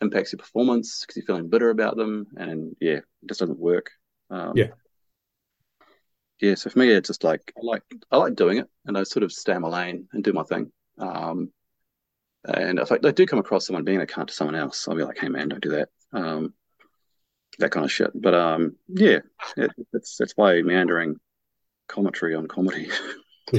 impacts 0.00 0.32
your 0.32 0.38
performance 0.38 1.00
because 1.00 1.16
you're 1.16 1.26
feeling 1.26 1.48
bitter 1.48 1.70
about 1.70 1.96
them, 1.96 2.26
and 2.36 2.76
yeah, 2.80 2.96
it 2.96 3.04
just 3.26 3.40
doesn't 3.40 3.58
work. 3.58 3.90
Um, 4.30 4.52
yeah. 4.56 4.68
Yeah, 6.40 6.54
so 6.54 6.68
for 6.68 6.78
me, 6.78 6.90
it's 6.90 7.08
just 7.08 7.24
like 7.24 7.52
I 7.56 7.60
like 7.62 7.82
I 8.10 8.18
like 8.18 8.34
doing 8.34 8.58
it, 8.58 8.68
and 8.84 8.98
I 8.98 9.04
sort 9.04 9.22
of 9.22 9.32
stay 9.32 9.54
in 9.54 9.62
my 9.62 9.68
lane 9.68 10.08
and 10.12 10.22
do 10.22 10.34
my 10.34 10.42
thing. 10.42 10.70
Um, 10.98 11.50
and 12.46 12.78
if 12.78 12.92
I, 12.92 12.98
I, 13.02 13.10
do 13.10 13.26
come 13.26 13.38
across 13.38 13.66
someone 13.66 13.84
being 13.84 14.00
a 14.00 14.06
cunt 14.06 14.28
to 14.28 14.34
someone 14.34 14.54
else, 14.54 14.86
I'll 14.86 14.96
be 14.96 15.04
like, 15.04 15.18
"Hey, 15.18 15.28
man, 15.28 15.48
don't 15.48 15.62
do 15.62 15.70
that." 15.70 15.88
Um, 16.12 16.54
that 17.58 17.70
kind 17.70 17.84
of 17.84 17.92
shit. 17.92 18.10
But 18.14 18.34
um, 18.34 18.76
yeah, 18.88 19.20
it, 19.56 19.70
it's 19.92 20.20
it's 20.20 20.34
by 20.34 20.62
meandering 20.62 21.16
commentary 21.88 22.34
on 22.34 22.48
comedy. 22.48 22.88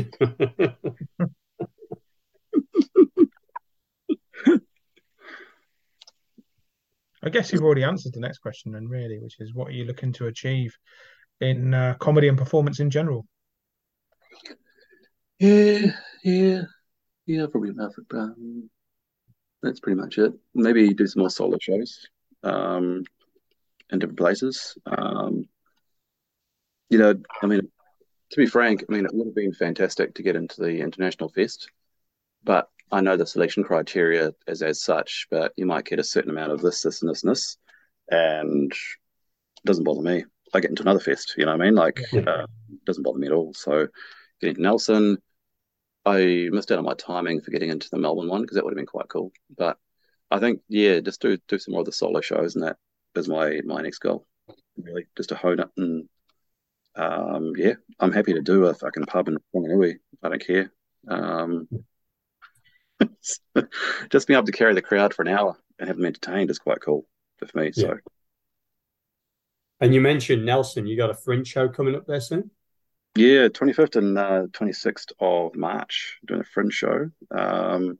I 7.23 7.29
guess 7.29 7.51
you've 7.51 7.63
already 7.63 7.83
answered 7.83 8.13
the 8.13 8.21
next 8.21 8.39
question, 8.39 8.71
then, 8.71 8.87
really, 8.87 9.19
which 9.19 9.39
is 9.39 9.53
what 9.53 9.67
are 9.67 9.71
you 9.71 9.85
looking 9.85 10.13
to 10.13 10.27
achieve 10.27 10.77
in 11.41 11.73
uh, 11.73 11.95
comedy 11.99 12.27
and 12.27 12.37
performance 12.37 12.79
in 12.79 12.89
general? 12.89 13.25
Yeah, 15.39 15.91
yeah, 16.23 16.61
yeah, 17.25 17.45
probably 17.51 17.69
enough. 17.69 17.93
Um, 18.13 18.69
that's 19.61 19.79
pretty 19.79 19.99
much 19.99 20.17
it. 20.17 20.33
Maybe 20.53 20.93
do 20.93 21.07
some 21.07 21.21
more 21.21 21.29
solo 21.29 21.57
shows 21.59 22.07
um, 22.43 23.03
in 23.91 23.99
different 23.99 24.19
places. 24.19 24.77
Um, 24.85 25.47
you 26.89 26.97
know, 26.97 27.15
I 27.41 27.47
mean, 27.47 27.61
to 28.31 28.37
be 28.37 28.45
frank, 28.45 28.83
I 28.87 28.93
mean, 28.93 29.05
it 29.05 29.13
would 29.13 29.27
have 29.27 29.35
been 29.35 29.53
fantastic 29.53 30.15
to 30.15 30.23
get 30.23 30.35
into 30.35 30.61
the 30.61 30.79
international 30.79 31.29
fest, 31.29 31.69
but 32.43 32.69
I 32.91 33.01
know 33.01 33.17
the 33.17 33.25
selection 33.25 33.63
criteria 33.63 34.33
is 34.47 34.61
as 34.61 34.81
such. 34.81 35.27
But 35.29 35.53
you 35.57 35.65
might 35.65 35.85
get 35.85 35.99
a 35.99 36.03
certain 36.03 36.31
amount 36.31 36.51
of 36.51 36.61
this, 36.61 36.81
this, 36.81 37.01
and 37.01 37.09
this, 37.09 37.23
and 37.23 37.31
this, 37.31 37.57
and 38.09 38.71
it 38.71 39.65
doesn't 39.65 39.83
bother 39.83 40.01
me. 40.01 40.25
I 40.53 40.59
get 40.61 40.69
into 40.69 40.83
another 40.83 41.01
fest, 41.01 41.35
you 41.37 41.45
know 41.45 41.51
what 41.51 41.61
I 41.61 41.65
mean? 41.65 41.75
Like, 41.75 41.99
yeah. 42.13 42.21
uh, 42.21 42.45
doesn't 42.85 43.03
bother 43.03 43.19
me 43.19 43.27
at 43.27 43.33
all. 43.33 43.53
So, 43.53 43.87
getting 44.39 44.55
to 44.55 44.61
Nelson, 44.61 45.17
I 46.07 46.49
missed 46.51 46.71
out 46.71 46.79
on 46.79 46.85
my 46.85 46.93
timing 46.93 47.41
for 47.41 47.51
getting 47.51 47.69
into 47.69 47.89
the 47.89 47.97
Melbourne 47.97 48.29
one 48.29 48.41
because 48.41 48.55
that 48.55 48.63
would 48.63 48.71
have 48.71 48.77
been 48.77 48.85
quite 48.85 49.09
cool. 49.09 49.31
But 49.55 49.77
I 50.31 50.39
think 50.39 50.61
yeah, 50.69 50.99
just 50.99 51.21
do 51.21 51.37
do 51.47 51.59
some 51.59 51.73
more 51.73 51.81
of 51.81 51.85
the 51.85 51.91
solo 51.91 52.21
shows, 52.21 52.55
and 52.55 52.63
that 52.63 52.77
is 53.15 53.27
my 53.27 53.61
my 53.65 53.81
next 53.81 53.99
goal. 53.99 54.25
Really, 54.77 55.07
just 55.15 55.29
to 55.29 55.35
hone 55.35 55.59
it 55.59 55.69
and 55.75 56.07
um, 56.97 57.53
yeah, 57.55 57.73
I'm 57.99 58.11
happy 58.11 58.33
to 58.33 58.41
do 58.41 58.65
a 58.65 58.73
fucking 58.73 59.05
pub 59.05 59.27
in 59.27 59.37
Whanganui. 59.55 59.97
I 60.23 60.29
don't 60.29 60.45
care. 60.45 60.71
Um, 61.07 61.67
just 64.09 64.27
being 64.27 64.37
able 64.37 64.47
to 64.47 64.51
carry 64.51 64.73
the 64.73 64.81
crowd 64.81 65.13
for 65.13 65.21
an 65.21 65.27
hour 65.27 65.55
and 65.77 65.87
have 65.87 65.97
them 65.97 66.07
entertained 66.07 66.49
is 66.49 66.59
quite 66.59 66.81
cool 66.81 67.05
for 67.37 67.47
me. 67.57 67.71
So. 67.71 67.97
And 69.79 69.93
you 69.93 70.01
mentioned 70.01 70.43
Nelson. 70.43 70.87
You 70.87 70.97
got 70.97 71.11
a 71.11 71.15
fringe 71.15 71.47
show 71.47 71.69
coming 71.69 71.95
up 71.95 72.07
there 72.07 72.19
soon. 72.19 72.49
Yeah, 73.17 73.47
25th 73.47 73.95
and 73.95 74.17
uh, 74.17 74.43
26th 74.51 75.11
of 75.19 75.55
March, 75.55 76.19
doing 76.27 76.41
a 76.41 76.43
fringe 76.43 76.73
show. 76.73 77.09
Um, 77.31 77.97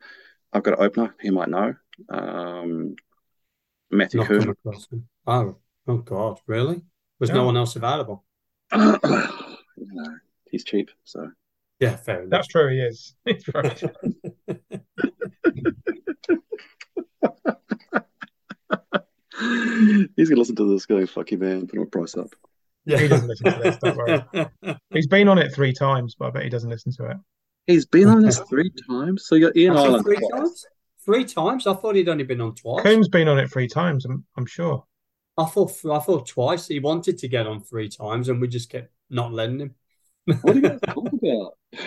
I've 0.54 0.62
got 0.62 0.78
an 0.78 0.86
opener, 0.86 1.16
he 1.20 1.32
might 1.32 1.50
know. 1.50 1.74
Um, 2.10 2.96
Matthew 3.90 4.24
Coombe. 4.24 4.56
Oh, 5.26 5.58
oh 5.88 5.98
God, 5.98 6.40
really? 6.46 6.82
Was 7.20 7.30
yeah. 7.30 7.36
no 7.36 7.46
one 7.46 7.58
else 7.58 7.76
available? 7.76 8.24
you 8.76 9.00
know, 9.78 10.16
he's 10.52 10.64
cheap, 10.64 10.92
so. 11.04 11.32
Yeah, 11.80 11.96
fair 11.96 12.20
enough. 12.20 12.30
That's 12.30 12.48
true, 12.48 12.70
he 12.70 12.80
is. 12.80 13.16
He's 13.26 13.44
He's 20.16 20.30
gonna 20.30 20.40
listen 20.40 20.56
to 20.56 20.72
this 20.72 20.86
going, 20.86 21.08
fuck 21.08 21.32
you, 21.32 21.38
man, 21.38 21.68
put 21.68 21.80
my 21.80 21.86
price 21.86 22.18
up. 22.18 22.30
Yeah. 22.88 23.00
He 23.00 23.08
doesn't 23.10 23.28
listen 23.28 23.52
to 23.52 23.60
this, 23.60 23.78
don't 23.78 23.98
worry. 23.98 24.78
He's 24.92 25.08
been 25.08 25.28
on 25.28 25.38
it 25.38 25.54
three 25.54 25.74
times, 25.74 26.16
but 26.18 26.28
I 26.28 26.32
bet 26.32 26.44
he 26.44 26.50
doesn't 26.50 26.70
listen 26.70 26.94
to 26.94 27.12
it. 27.12 27.18
He's 27.66 27.86
been 27.86 28.08
on 28.08 28.22
this 28.22 28.40
three 28.50 28.72
times. 28.90 29.26
So 29.26 29.36
you 29.36 29.48
got 29.48 29.58
Ian 29.58 29.76
Island 29.76 30.06
three 30.06 30.16
twice. 30.16 30.32
times. 30.32 30.66
Three 31.04 31.26
times. 31.26 31.68
I 31.68 31.74
thought 31.74 31.96
he'd 31.96 32.08
only 32.08 32.24
been 32.24 32.40
on 32.40 32.56
twice. 32.56 32.84
Coombe's 32.84 33.10
been 33.10 33.28
on 33.28 33.40
it 33.40 33.52
three 33.52 33.68
times. 33.68 34.06
I'm, 34.06 34.24
I'm 34.38 34.46
sure. 34.46 34.86
I 35.38 35.44
thought 35.46 35.72
I 35.92 36.00
thought 36.00 36.28
twice. 36.28 36.68
He 36.68 36.80
wanted 36.80 37.18
to 37.18 37.28
get 37.28 37.46
on 37.46 37.62
three 37.62 37.90
times, 37.90 38.30
and 38.30 38.40
we 38.40 38.48
just 38.48 38.70
kept 38.70 38.90
not 39.10 39.34
letting 39.34 39.60
him. 39.60 39.76
what 40.26 40.56
are 40.56 40.60
you 40.60 40.62
guys 40.62 40.80
talking 40.88 41.20
about? 41.24 41.82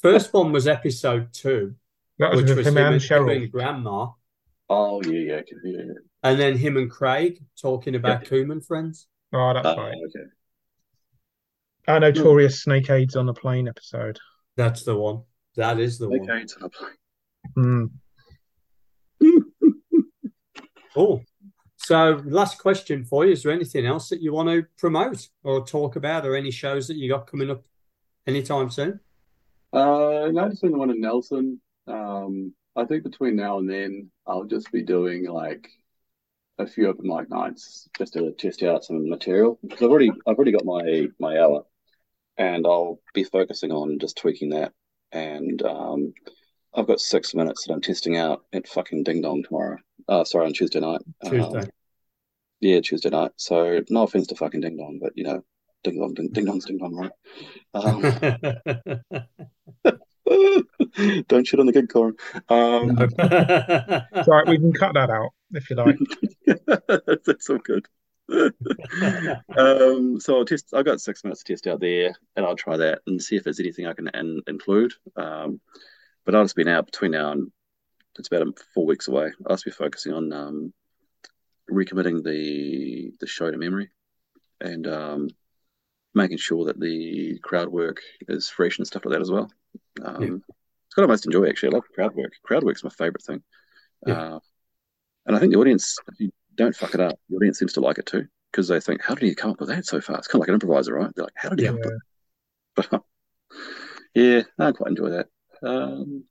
First 0.00 0.32
one 0.32 0.50
was 0.50 0.66
episode 0.66 1.32
two, 1.32 1.74
that 2.18 2.32
was 2.32 2.42
which 2.42 2.56
was 2.56 2.66
him, 2.66 2.78
him 2.78 2.94
and 2.94 3.02
Cheryl. 3.02 3.36
and 3.36 3.52
Grandma. 3.52 4.08
Oh 4.70 5.02
yeah, 5.02 5.10
yeah, 5.12 5.40
yeah, 5.62 5.70
yeah. 5.76 5.92
And 6.22 6.40
then 6.40 6.56
him 6.56 6.78
and 6.78 6.90
Craig 6.90 7.42
talking 7.60 7.94
about 7.94 8.22
yeah. 8.22 8.28
Coombe 8.28 8.50
and 8.50 8.64
friends. 8.64 9.06
Oh, 9.34 9.52
that's 9.52 9.66
uh, 9.66 9.74
fine. 9.74 9.94
Okay. 10.06 10.26
Our 11.88 12.00
notorious 12.00 12.62
snake 12.62 12.88
aids 12.88 13.16
on 13.16 13.26
the 13.26 13.34
plane 13.34 13.68
episode. 13.68 14.18
That's 14.56 14.84
the 14.84 14.96
one. 14.96 15.22
That 15.56 15.80
is 15.80 15.98
the 15.98 16.06
snake 16.06 16.22
one. 16.22 16.38
Aids 16.38 16.56
on 16.56 16.64
a 16.64 16.68
plane. 16.70 16.90
Mm. 17.58 17.90
oh, 20.96 21.20
so 21.76 22.22
last 22.24 22.58
question 22.58 23.04
for 23.04 23.26
you: 23.26 23.32
Is 23.32 23.42
there 23.42 23.52
anything 23.52 23.84
else 23.84 24.08
that 24.08 24.22
you 24.22 24.32
want 24.32 24.48
to 24.48 24.64
promote 24.78 25.28
or 25.42 25.64
talk 25.64 25.96
about, 25.96 26.24
or 26.24 26.34
any 26.34 26.50
shows 26.50 26.88
that 26.88 26.96
you 26.96 27.10
got 27.10 27.26
coming 27.26 27.50
up 27.50 27.62
anytime 28.26 28.70
soon? 28.70 28.98
Uh, 29.74 30.30
no, 30.32 30.48
just 30.48 30.62
the 30.62 30.70
one 30.70 30.90
in 30.90 31.02
Nelson. 31.02 31.60
Um, 31.86 32.54
I 32.74 32.86
think 32.86 33.02
between 33.02 33.36
now 33.36 33.58
and 33.58 33.68
then, 33.68 34.10
I'll 34.26 34.44
just 34.44 34.72
be 34.72 34.82
doing 34.82 35.26
like 35.26 35.68
a 36.58 36.66
few 36.66 36.88
open 36.88 37.06
mic 37.06 37.28
nights 37.30 37.88
just 37.98 38.12
to 38.14 38.32
test 38.32 38.62
out 38.62 38.84
some 38.84 39.08
material 39.08 39.58
because 39.62 39.82
I've 39.82 39.90
already 39.90 40.10
I've 40.26 40.36
already 40.36 40.52
got 40.52 40.64
my 40.64 41.06
my 41.18 41.38
hour, 41.38 41.64
and 42.36 42.66
I'll 42.66 43.00
be 43.12 43.24
focusing 43.24 43.72
on 43.72 43.98
just 43.98 44.16
tweaking 44.18 44.50
that. 44.50 44.72
And 45.12 45.62
um, 45.62 46.12
I've 46.74 46.86
got 46.86 47.00
six 47.00 47.34
minutes 47.34 47.66
that 47.66 47.72
I'm 47.72 47.80
testing 47.80 48.16
out 48.16 48.44
at 48.52 48.68
fucking 48.68 49.04
Ding 49.04 49.22
Dong 49.22 49.42
tomorrow. 49.42 49.78
Uh, 50.08 50.24
sorry, 50.24 50.46
on 50.46 50.52
Tuesday 50.52 50.80
night. 50.80 51.00
Tuesday. 51.24 51.60
Um, 51.60 51.70
yeah, 52.60 52.80
Tuesday 52.80 53.10
night. 53.10 53.32
So 53.36 53.80
no 53.90 54.02
offense 54.02 54.26
to 54.28 54.36
fucking 54.36 54.60
Ding 54.60 54.76
Dong, 54.76 54.98
but 55.00 55.12
you 55.16 55.24
know, 55.24 55.44
Ding 55.84 55.98
Dong, 55.98 56.14
Ding, 56.14 56.30
ding 56.32 56.46
Dong's 56.46 56.64
Ding 56.64 56.78
Dong, 56.78 56.94
right? 56.94 57.12
Um, 57.74 58.02
Don't 61.28 61.46
shit 61.46 61.60
on 61.60 61.66
the 61.66 61.72
gig, 61.72 61.88
Corin. 61.88 62.16
Um, 62.48 62.94
no. 62.94 63.08
Sorry, 64.24 64.44
we 64.48 64.58
can 64.58 64.72
cut 64.72 64.94
that 64.94 65.10
out 65.10 65.30
if 65.52 65.70
you 65.70 65.76
like. 65.76 65.96
That's 67.26 67.50
all 67.50 67.58
good. 67.58 67.86
um, 69.56 70.18
so 70.20 70.38
I'll 70.38 70.44
test. 70.44 70.72
I've 70.72 70.84
got 70.84 71.00
six 71.00 71.24
minutes 71.24 71.42
to 71.42 71.52
test 71.52 71.66
out 71.66 71.80
there, 71.80 72.14
and 72.36 72.46
I'll 72.46 72.56
try 72.56 72.76
that 72.76 73.00
and 73.06 73.22
see 73.22 73.36
if 73.36 73.44
there's 73.44 73.60
anything 73.60 73.86
I 73.86 73.92
can 73.92 74.08
in, 74.14 74.40
include. 74.46 74.92
Um, 75.16 75.60
but 76.24 76.34
I'll 76.34 76.44
just 76.44 76.56
be 76.56 76.64
now 76.64 76.82
between 76.82 77.10
now 77.12 77.32
and 77.32 77.52
it's 78.18 78.28
about 78.28 78.58
four 78.72 78.86
weeks 78.86 79.08
away. 79.08 79.32
I'll 79.46 79.56
just 79.56 79.64
be 79.64 79.70
focusing 79.70 80.12
on 80.12 80.32
um, 80.32 80.72
recommitting 81.70 82.22
the 82.22 83.12
the 83.20 83.26
show 83.26 83.50
to 83.50 83.56
memory, 83.56 83.90
and 84.60 84.86
um, 84.86 85.28
making 86.14 86.38
sure 86.38 86.66
that 86.66 86.78
the 86.78 87.38
crowd 87.40 87.68
work 87.68 88.00
is 88.28 88.48
fresh 88.48 88.78
and 88.78 88.86
stuff 88.86 89.04
like 89.04 89.12
that 89.12 89.22
as 89.22 89.30
well. 89.30 89.50
Um, 90.02 90.22
yeah. 90.22 90.53
It's 90.94 90.98
what 90.98 91.04
I 91.04 91.08
most 91.08 91.26
enjoy 91.26 91.48
actually. 91.48 91.70
I 91.70 91.72
love 91.72 91.88
crowd 91.92 92.14
work. 92.14 92.34
Crowd 92.44 92.62
work's 92.62 92.84
my 92.84 92.90
favorite 92.90 93.24
thing. 93.24 93.42
Yeah. 94.06 94.14
Uh, 94.14 94.38
and 95.26 95.34
I 95.34 95.40
think 95.40 95.52
the 95.52 95.58
audience, 95.58 95.98
if 96.06 96.20
you 96.20 96.30
don't 96.54 96.76
fuck 96.76 96.94
it 96.94 97.00
up, 97.00 97.18
the 97.28 97.34
audience 97.34 97.58
seems 97.58 97.72
to 97.72 97.80
like 97.80 97.98
it 97.98 98.06
too 98.06 98.28
because 98.52 98.68
they 98.68 98.78
think, 98.78 99.02
"How 99.02 99.16
did 99.16 99.26
he 99.26 99.34
come 99.34 99.50
up 99.50 99.58
with 99.58 99.70
that 99.70 99.86
so 99.86 100.00
fast?" 100.00 100.20
It's 100.20 100.28
kind 100.28 100.36
of 100.36 100.40
like 100.42 100.48
an 100.50 100.54
improviser, 100.54 100.94
right? 100.94 101.10
They're 101.16 101.24
like, 101.24 101.34
"How 101.34 101.48
did 101.48 101.58
he 101.58 101.64
yeah. 101.64 101.72
come 101.72 101.80
up 101.80 101.86
with?" 101.86 102.92
But 102.92 103.02
yeah, 104.14 104.42
I 104.56 104.70
quite 104.70 104.90
enjoy 104.90 105.10
that. 105.10 105.26
Um, 105.64 106.22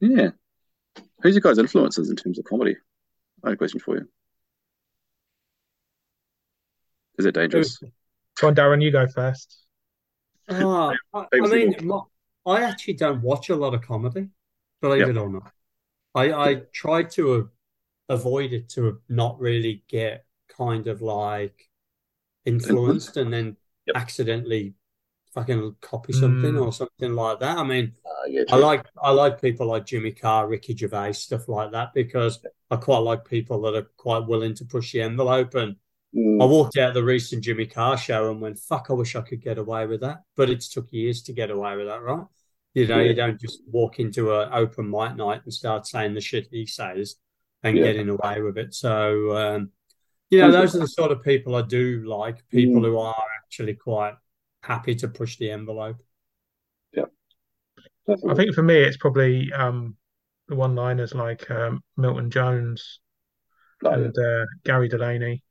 yeah, 0.00 0.32
who's 1.22 1.34
your 1.34 1.40
guys' 1.40 1.56
influences 1.56 2.10
in 2.10 2.16
terms 2.16 2.38
of 2.38 2.44
comedy? 2.44 2.76
I 3.42 3.48
have 3.48 3.54
a 3.54 3.56
question 3.56 3.80
for 3.80 3.96
you. 3.96 4.06
Is 7.18 7.24
it 7.24 7.34
dangerous? 7.34 7.78
Come 8.36 8.48
on, 8.48 8.54
Darran, 8.54 8.82
you 8.82 8.90
go 8.90 9.06
first. 9.06 9.64
Oh, 10.50 10.92
I, 11.14 11.26
I 11.32 11.40
mean, 11.46 11.74
I 12.46 12.62
actually 12.62 12.94
don't 12.94 13.22
watch 13.22 13.50
a 13.50 13.56
lot 13.56 13.74
of 13.74 13.82
comedy, 13.82 14.28
believe 14.80 15.00
yep. 15.00 15.10
it 15.10 15.16
or 15.16 15.28
not. 15.28 15.52
I, 16.14 16.32
I 16.32 16.54
try 16.72 17.04
to 17.04 17.50
avoid 18.08 18.52
it 18.52 18.68
to 18.70 19.00
not 19.08 19.38
really 19.40 19.84
get 19.88 20.24
kind 20.48 20.86
of 20.88 21.00
like 21.00 21.68
influenced 22.44 23.16
and 23.16 23.32
then 23.32 23.56
yep. 23.86 23.96
accidentally 23.96 24.74
fucking 25.32 25.76
copy 25.80 26.12
something 26.12 26.54
mm. 26.54 26.64
or 26.64 26.72
something 26.72 27.14
like 27.14 27.38
that. 27.40 27.56
I 27.56 27.62
mean, 27.62 27.92
uh, 28.04 28.26
yeah, 28.26 28.42
I 28.50 28.56
like 28.56 28.84
I 29.00 29.10
like 29.10 29.40
people 29.40 29.66
like 29.66 29.86
Jimmy 29.86 30.12
Carr, 30.12 30.48
Ricky 30.48 30.76
Gervais, 30.76 31.12
stuff 31.12 31.48
like 31.48 31.72
that 31.72 31.94
because 31.94 32.40
I 32.70 32.76
quite 32.76 32.98
like 32.98 33.24
people 33.24 33.62
that 33.62 33.76
are 33.76 33.88
quite 33.96 34.26
willing 34.26 34.54
to 34.56 34.64
push 34.64 34.92
the 34.92 35.02
envelope. 35.02 35.54
And 35.54 35.76
mm. 36.14 36.42
I 36.42 36.44
walked 36.46 36.76
out 36.76 36.88
of 36.88 36.94
the 36.94 37.04
recent 37.04 37.44
Jimmy 37.44 37.66
Carr 37.66 37.96
show 37.96 38.30
and 38.30 38.40
went, 38.40 38.58
"Fuck, 38.58 38.86
I 38.90 38.94
wish 38.94 39.16
I 39.16 39.22
could 39.22 39.42
get 39.42 39.58
away 39.58 39.86
with 39.86 40.00
that." 40.00 40.22
But 40.36 40.50
it's 40.50 40.68
took 40.68 40.92
years 40.92 41.22
to 41.22 41.32
get 41.32 41.50
away 41.50 41.76
with 41.76 41.86
that, 41.86 42.02
right? 42.02 42.24
You 42.74 42.86
know, 42.86 42.98
yeah. 42.98 43.08
you 43.08 43.14
don't 43.14 43.40
just 43.40 43.62
walk 43.66 43.98
into 43.98 44.34
an 44.34 44.50
open 44.52 44.88
mic 44.88 45.16
night 45.16 45.42
and 45.44 45.52
start 45.52 45.86
saying 45.86 46.14
the 46.14 46.20
shit 46.20 46.48
he 46.50 46.66
says 46.66 47.16
and 47.62 47.76
yeah. 47.76 47.84
getting 47.84 48.08
away 48.08 48.40
with 48.40 48.58
it. 48.58 48.74
So, 48.74 49.36
um, 49.36 49.70
you 50.30 50.38
know, 50.38 50.52
those 50.52 50.76
are 50.76 50.80
the 50.80 50.86
sort 50.86 51.10
of 51.10 51.22
people 51.22 51.56
I 51.56 51.62
do 51.62 52.04
like. 52.06 52.48
People 52.48 52.82
mm. 52.82 52.84
who 52.84 52.98
are 52.98 53.24
actually 53.42 53.74
quite 53.74 54.14
happy 54.62 54.94
to 54.96 55.08
push 55.08 55.36
the 55.36 55.50
envelope. 55.50 55.96
Yeah. 56.92 57.06
I 58.08 58.34
think 58.34 58.54
for 58.54 58.62
me, 58.62 58.76
it's 58.76 58.96
probably 58.96 59.52
um, 59.52 59.96
the 60.48 60.54
one 60.54 60.74
liners 60.74 61.14
like 61.14 61.50
um, 61.50 61.82
Milton 61.96 62.30
Jones 62.30 63.00
oh, 63.84 63.90
and 63.90 64.16
uh, 64.16 64.46
Gary 64.64 64.88
Delaney, 64.88 65.42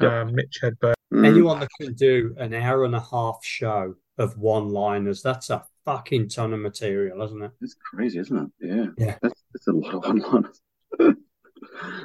yeah. 0.00 0.20
um, 0.20 0.34
Mitch 0.34 0.58
Hedberg. 0.62 0.94
Mm. 1.12 1.26
Anyone 1.26 1.60
that 1.60 1.68
can 1.80 1.94
do 1.94 2.34
an 2.38 2.52
hour 2.52 2.84
and 2.84 2.94
a 2.94 3.00
half 3.00 3.38
show 3.42 3.94
of 4.18 4.36
one 4.38 4.70
liners, 4.70 5.22
that's 5.22 5.50
a 5.50 5.64
fucking 5.84 6.28
ton 6.28 6.52
of 6.52 6.60
material, 6.60 7.22
isn't 7.22 7.42
it? 7.42 7.52
It's 7.60 7.74
crazy, 7.74 8.18
isn't 8.18 8.36
it? 8.36 8.50
Yeah. 8.60 8.86
Yeah. 8.98 9.18
That's, 9.22 9.42
that's 9.52 9.68
a 9.68 9.72
lot 9.72 9.94
of 9.94 10.04
one 10.04 10.18
liners. 10.18 10.60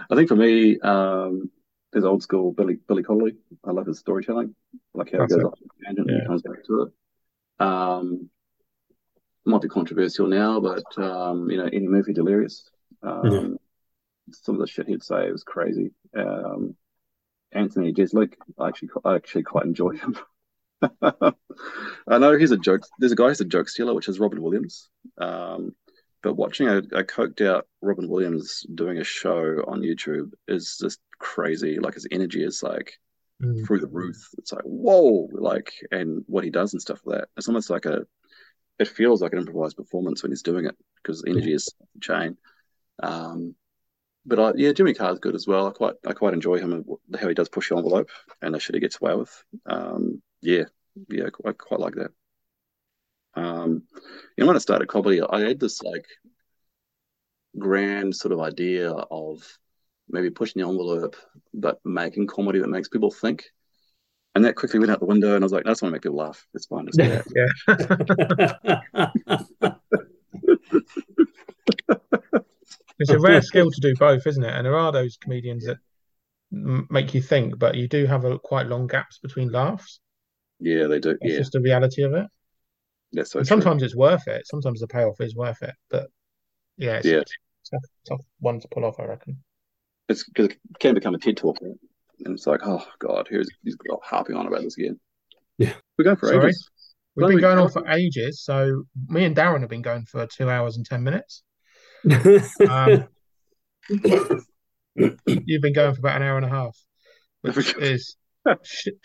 I 0.09 0.15
think 0.15 0.27
for 0.27 0.35
me, 0.35 0.79
um, 0.79 1.49
there's 1.91 2.05
old 2.05 2.23
school 2.23 2.53
Billy 2.53 2.77
Billy 2.87 3.03
Connolly. 3.03 3.35
I 3.65 3.71
love 3.71 3.87
his 3.87 3.99
storytelling, 3.99 4.55
like 4.93 5.11
how 5.11 5.19
That's 5.19 5.33
he 5.33 5.39
goes 5.41 5.45
it. 5.45 5.47
off 5.47 5.59
tangent 5.85 6.07
yeah. 6.09 6.17
and 6.19 6.27
comes 6.27 6.41
back 6.41 6.63
to 6.65 6.81
it. 6.83 7.65
Um, 7.65 8.29
might 9.45 9.61
be 9.61 9.67
controversial 9.67 10.27
now, 10.27 10.59
but 10.59 10.83
um, 10.97 11.49
you 11.49 11.57
know, 11.57 11.65
Eddie 11.65 11.87
Murphy 11.87 12.13
Delirious. 12.13 12.69
Um, 13.03 13.31
yeah. 13.31 13.47
Some 14.31 14.55
of 14.55 14.61
the 14.61 14.67
shit 14.67 14.87
he'd 14.87 15.03
say 15.03 15.31
was 15.31 15.43
crazy. 15.43 15.91
Um, 16.15 16.75
Anthony 17.51 17.93
Jeselnik, 17.93 18.33
I 18.57 18.67
actually, 18.69 18.89
I 19.03 19.15
actually 19.15 19.43
quite 19.43 19.65
enjoy 19.65 19.91
him. 19.91 20.17
I 21.01 22.17
know 22.17 22.37
he's 22.37 22.51
a 22.51 22.57
joke. 22.57 22.83
There's 22.99 23.11
a 23.11 23.15
guy 23.15 23.27
who's 23.27 23.41
a 23.41 23.45
joke 23.45 23.69
stealer, 23.69 23.93
which 23.93 24.09
is 24.09 24.19
Robin 24.19 24.41
Williams. 24.41 24.89
Um, 25.17 25.75
but 26.23 26.35
watching 26.35 26.67
a, 26.67 26.77
a 26.77 27.03
coked 27.03 27.45
out 27.45 27.67
Robin 27.81 28.07
Williams 28.07 28.65
doing 28.73 28.99
a 28.99 29.03
show 29.03 29.63
on 29.67 29.81
YouTube 29.81 30.31
is 30.47 30.77
just 30.79 30.99
crazy. 31.19 31.79
Like 31.79 31.95
his 31.95 32.07
energy 32.11 32.43
is 32.43 32.61
like 32.63 32.93
mm. 33.41 33.65
through 33.65 33.79
the 33.79 33.87
roof. 33.87 34.17
It's 34.37 34.51
like 34.51 34.63
whoa, 34.63 35.29
like 35.31 35.73
and 35.91 36.23
what 36.27 36.43
he 36.43 36.49
does 36.49 36.73
and 36.73 36.81
stuff 36.81 37.01
like 37.05 37.19
that. 37.19 37.29
It's 37.37 37.47
almost 37.47 37.69
like 37.69 37.85
a. 37.85 38.05
It 38.79 38.87
feels 38.87 39.21
like 39.21 39.33
an 39.33 39.39
improvised 39.39 39.77
performance 39.77 40.23
when 40.23 40.31
he's 40.31 40.41
doing 40.41 40.65
it 40.65 40.75
because 40.95 41.23
energy 41.27 41.53
is 41.53 41.69
chain. 42.01 42.37
Um, 43.03 43.55
but 44.25 44.39
I, 44.39 44.53
yeah, 44.55 44.71
Jimmy 44.71 44.93
Carr's 44.93 45.19
good 45.19 45.35
as 45.35 45.47
well. 45.47 45.67
I 45.67 45.71
quite 45.71 45.95
I 46.05 46.13
quite 46.13 46.33
enjoy 46.33 46.59
him 46.59 46.73
and 46.73 46.85
how 47.19 47.27
he 47.27 47.33
does 47.33 47.49
push 47.49 47.69
the 47.69 47.77
envelope 47.77 48.09
and 48.41 48.53
the 48.53 48.59
shit 48.59 48.75
he 48.75 48.81
gets 48.81 49.01
away 49.01 49.15
with. 49.15 49.43
Um, 49.65 50.21
yeah, 50.41 50.65
yeah, 51.09 51.25
I 51.45 51.51
quite 51.51 51.79
like 51.79 51.95
that. 51.95 52.11
Um, 53.33 53.83
you 54.37 54.43
know, 54.43 54.47
when 54.47 54.55
I 54.55 54.59
started 54.59 54.87
comedy, 54.87 55.21
I 55.21 55.41
had 55.41 55.59
this 55.59 55.81
like 55.81 56.05
grand 57.57 58.15
sort 58.15 58.31
of 58.31 58.39
idea 58.39 58.91
of 58.91 59.41
maybe 60.09 60.29
pushing 60.29 60.61
the 60.61 60.67
envelope, 60.67 61.15
but 61.53 61.79
making 61.83 62.27
comedy 62.27 62.59
that 62.59 62.69
makes 62.69 62.89
people 62.89 63.11
think. 63.11 63.45
And 64.33 64.45
that 64.45 64.55
quickly 64.55 64.79
went 64.79 64.91
out 64.91 65.01
the 65.01 65.05
window, 65.05 65.35
and 65.35 65.43
I 65.43 65.45
was 65.45 65.51
like, 65.51 65.65
I 65.65 65.71
just 65.71 65.81
want 65.81 65.91
to 65.91 65.95
make 65.95 66.03
people 66.03 66.17
laugh. 66.17 66.47
It's 66.53 66.65
fine. 66.67 66.87
It's 66.87 66.97
yeah. 66.97 67.21
yeah. 69.63 69.75
it's 73.01 73.09
a 73.09 73.19
rare 73.19 73.41
skill 73.41 73.71
to 73.71 73.81
do 73.81 73.93
both, 73.99 74.25
isn't 74.25 74.43
it? 74.43 74.53
And 74.53 74.65
there 74.65 74.77
are 74.77 74.91
those 74.91 75.17
comedians 75.17 75.65
that 75.65 75.77
make 76.51 77.13
you 77.13 77.21
think, 77.21 77.57
but 77.57 77.75
you 77.75 77.87
do 77.87 78.05
have 78.05 78.25
a, 78.25 78.37
quite 78.39 78.67
long 78.67 78.87
gaps 78.87 79.19
between 79.19 79.51
laughs. 79.51 79.99
Yeah, 80.59 80.87
they 80.87 80.99
do. 80.99 81.17
It's 81.21 81.33
yeah. 81.33 81.37
just 81.37 81.53
the 81.53 81.61
reality 81.61 82.03
of 82.03 82.13
it. 82.13 82.27
That's 83.13 83.31
so 83.31 83.43
sometimes 83.43 83.83
it's 83.83 83.95
worth 83.95 84.27
it. 84.27 84.47
Sometimes 84.47 84.79
the 84.79 84.87
payoff 84.87 85.19
is 85.19 85.35
worth 85.35 85.61
it. 85.63 85.75
But 85.89 86.09
yeah, 86.77 86.97
it's, 86.97 87.05
yeah. 87.05 87.23
tough, 87.69 87.81
tough 88.07 88.21
one 88.39 88.59
to 88.59 88.67
pull 88.69 88.85
off, 88.85 88.99
I 88.99 89.05
reckon. 89.05 89.37
It's 90.07 90.23
because 90.23 90.47
it 90.47 90.59
can 90.79 90.93
become 90.93 91.15
a 91.15 91.17
TED 91.17 91.37
talk, 91.37 91.57
and 91.61 91.77
it's 92.25 92.47
like, 92.47 92.61
oh 92.63 92.85
god, 92.99 93.27
here's 93.29 93.49
he's 93.63 93.75
harping 94.03 94.35
on 94.35 94.47
about 94.47 94.61
this 94.61 94.77
again. 94.77 94.99
Yeah, 95.57 95.73
we're 95.97 96.05
going 96.05 96.17
for 96.17 96.27
Sorry. 96.27 96.49
ages. 96.49 96.69
We've 97.15 97.27
been 97.27 97.41
going 97.41 97.59
on 97.59 97.69
for 97.69 97.87
ages. 97.89 98.41
So 98.41 98.83
me 99.07 99.25
and 99.25 99.35
Darran 99.35 99.61
have 99.61 99.69
been 99.69 99.81
going 99.81 100.05
for 100.05 100.25
two 100.27 100.49
hours 100.49 100.77
and 100.77 100.85
ten 100.85 101.03
minutes. 101.03 101.43
Um, 102.69 103.07
you've 104.95 105.61
been 105.61 105.73
going 105.73 105.93
for 105.93 105.99
about 105.99 106.17
an 106.17 106.23
hour 106.23 106.37
and 106.37 106.45
a 106.45 106.49
half, 106.49 106.77
which 107.41 107.75
is 107.77 108.17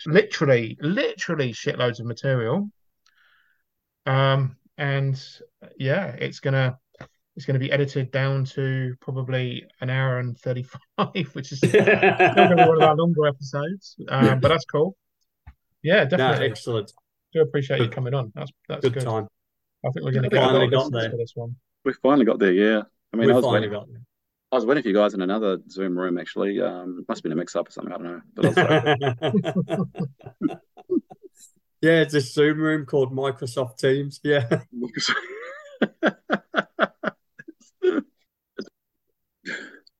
literally, 0.05 0.77
literally 0.81 1.53
shitloads 1.53 1.99
of 1.99 2.05
material. 2.05 2.69
Um, 4.05 4.55
and 4.77 5.21
yeah, 5.77 6.07
it's 6.07 6.39
gonna 6.39 6.77
it's 7.35 7.45
gonna 7.45 7.59
be 7.59 7.71
edited 7.71 8.11
down 8.11 8.45
to 8.45 8.95
probably 9.01 9.65
an 9.81 9.89
hour 9.89 10.19
and 10.19 10.37
thirty 10.37 10.63
five, 10.63 11.27
which 11.33 11.51
is 11.51 11.59
gonna 11.59 12.67
one 12.67 12.81
of 12.81 12.81
our 12.81 12.95
longer 12.95 13.27
episodes. 13.27 13.95
Um, 14.09 14.39
but 14.39 14.49
that's 14.49 14.65
cool. 14.65 14.95
Yeah, 15.83 16.05
definitely. 16.05 16.47
No, 16.47 16.51
excellent. 16.51 16.93
Do 17.33 17.41
appreciate 17.41 17.77
good. 17.77 17.85
you 17.85 17.89
coming 17.89 18.13
on. 18.13 18.31
That's 18.33 18.51
that's 18.67 18.81
good, 18.81 18.93
good. 18.93 19.03
time. 19.03 19.27
I 19.85 19.89
think 19.91 20.05
we're 20.05 20.11
gonna 20.11 20.29
get 20.29 20.41
finally 20.41 20.67
got 20.67 20.91
there. 20.91 21.09
For 21.09 21.17
this 21.17 21.33
one. 21.35 21.55
We 21.87 21.93
finally 21.93 22.25
got 22.25 22.37
there. 22.37 22.51
Yeah. 22.51 22.81
I 23.13 23.15
mean, 23.15 23.27
we 23.27 23.31
I 23.31 23.37
was 23.37 23.45
finally 23.45 23.69
waiting. 23.69 23.79
got 23.79 23.87
there. 23.87 24.01
I 24.51 24.55
was 24.57 24.65
waiting 24.65 24.83
for 24.83 24.89
you 24.89 24.93
guys 24.93 25.13
in 25.13 25.21
another 25.21 25.59
Zoom 25.69 25.97
room. 25.97 26.17
Actually, 26.17 26.59
um, 26.59 27.05
must 27.07 27.19
have 27.19 27.23
been 27.23 27.31
a 27.31 27.35
mix-up 27.35 27.69
or 27.69 27.71
something. 27.71 27.93
I 27.93 27.97
don't 27.97 28.05
know. 28.05 28.21
But 28.35 28.57
I 28.57 28.95
Yeah, 31.81 32.01
it's 32.01 32.13
a 32.13 32.19
Zoom 32.19 32.59
room 32.59 32.85
called 32.85 33.15
Microsoft 33.15 33.77
Teams. 33.77 34.19
Yeah. 34.21 34.49
Have 34.49 34.65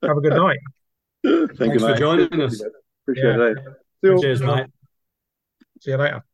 a 0.01 0.21
good 0.21 0.33
night. 0.33 0.59
Thank 1.23 1.55
Thanks 1.55 1.73
you, 1.75 1.79
for 1.79 1.95
joining 1.95 2.41
us. 2.41 2.61
Appreciate 3.03 3.37
yeah. 3.37 3.53
it. 4.03 4.21
Cheers, 4.21 4.41
mate. 4.41 4.67
See 5.79 5.91
you 5.91 5.97
later. 5.97 6.26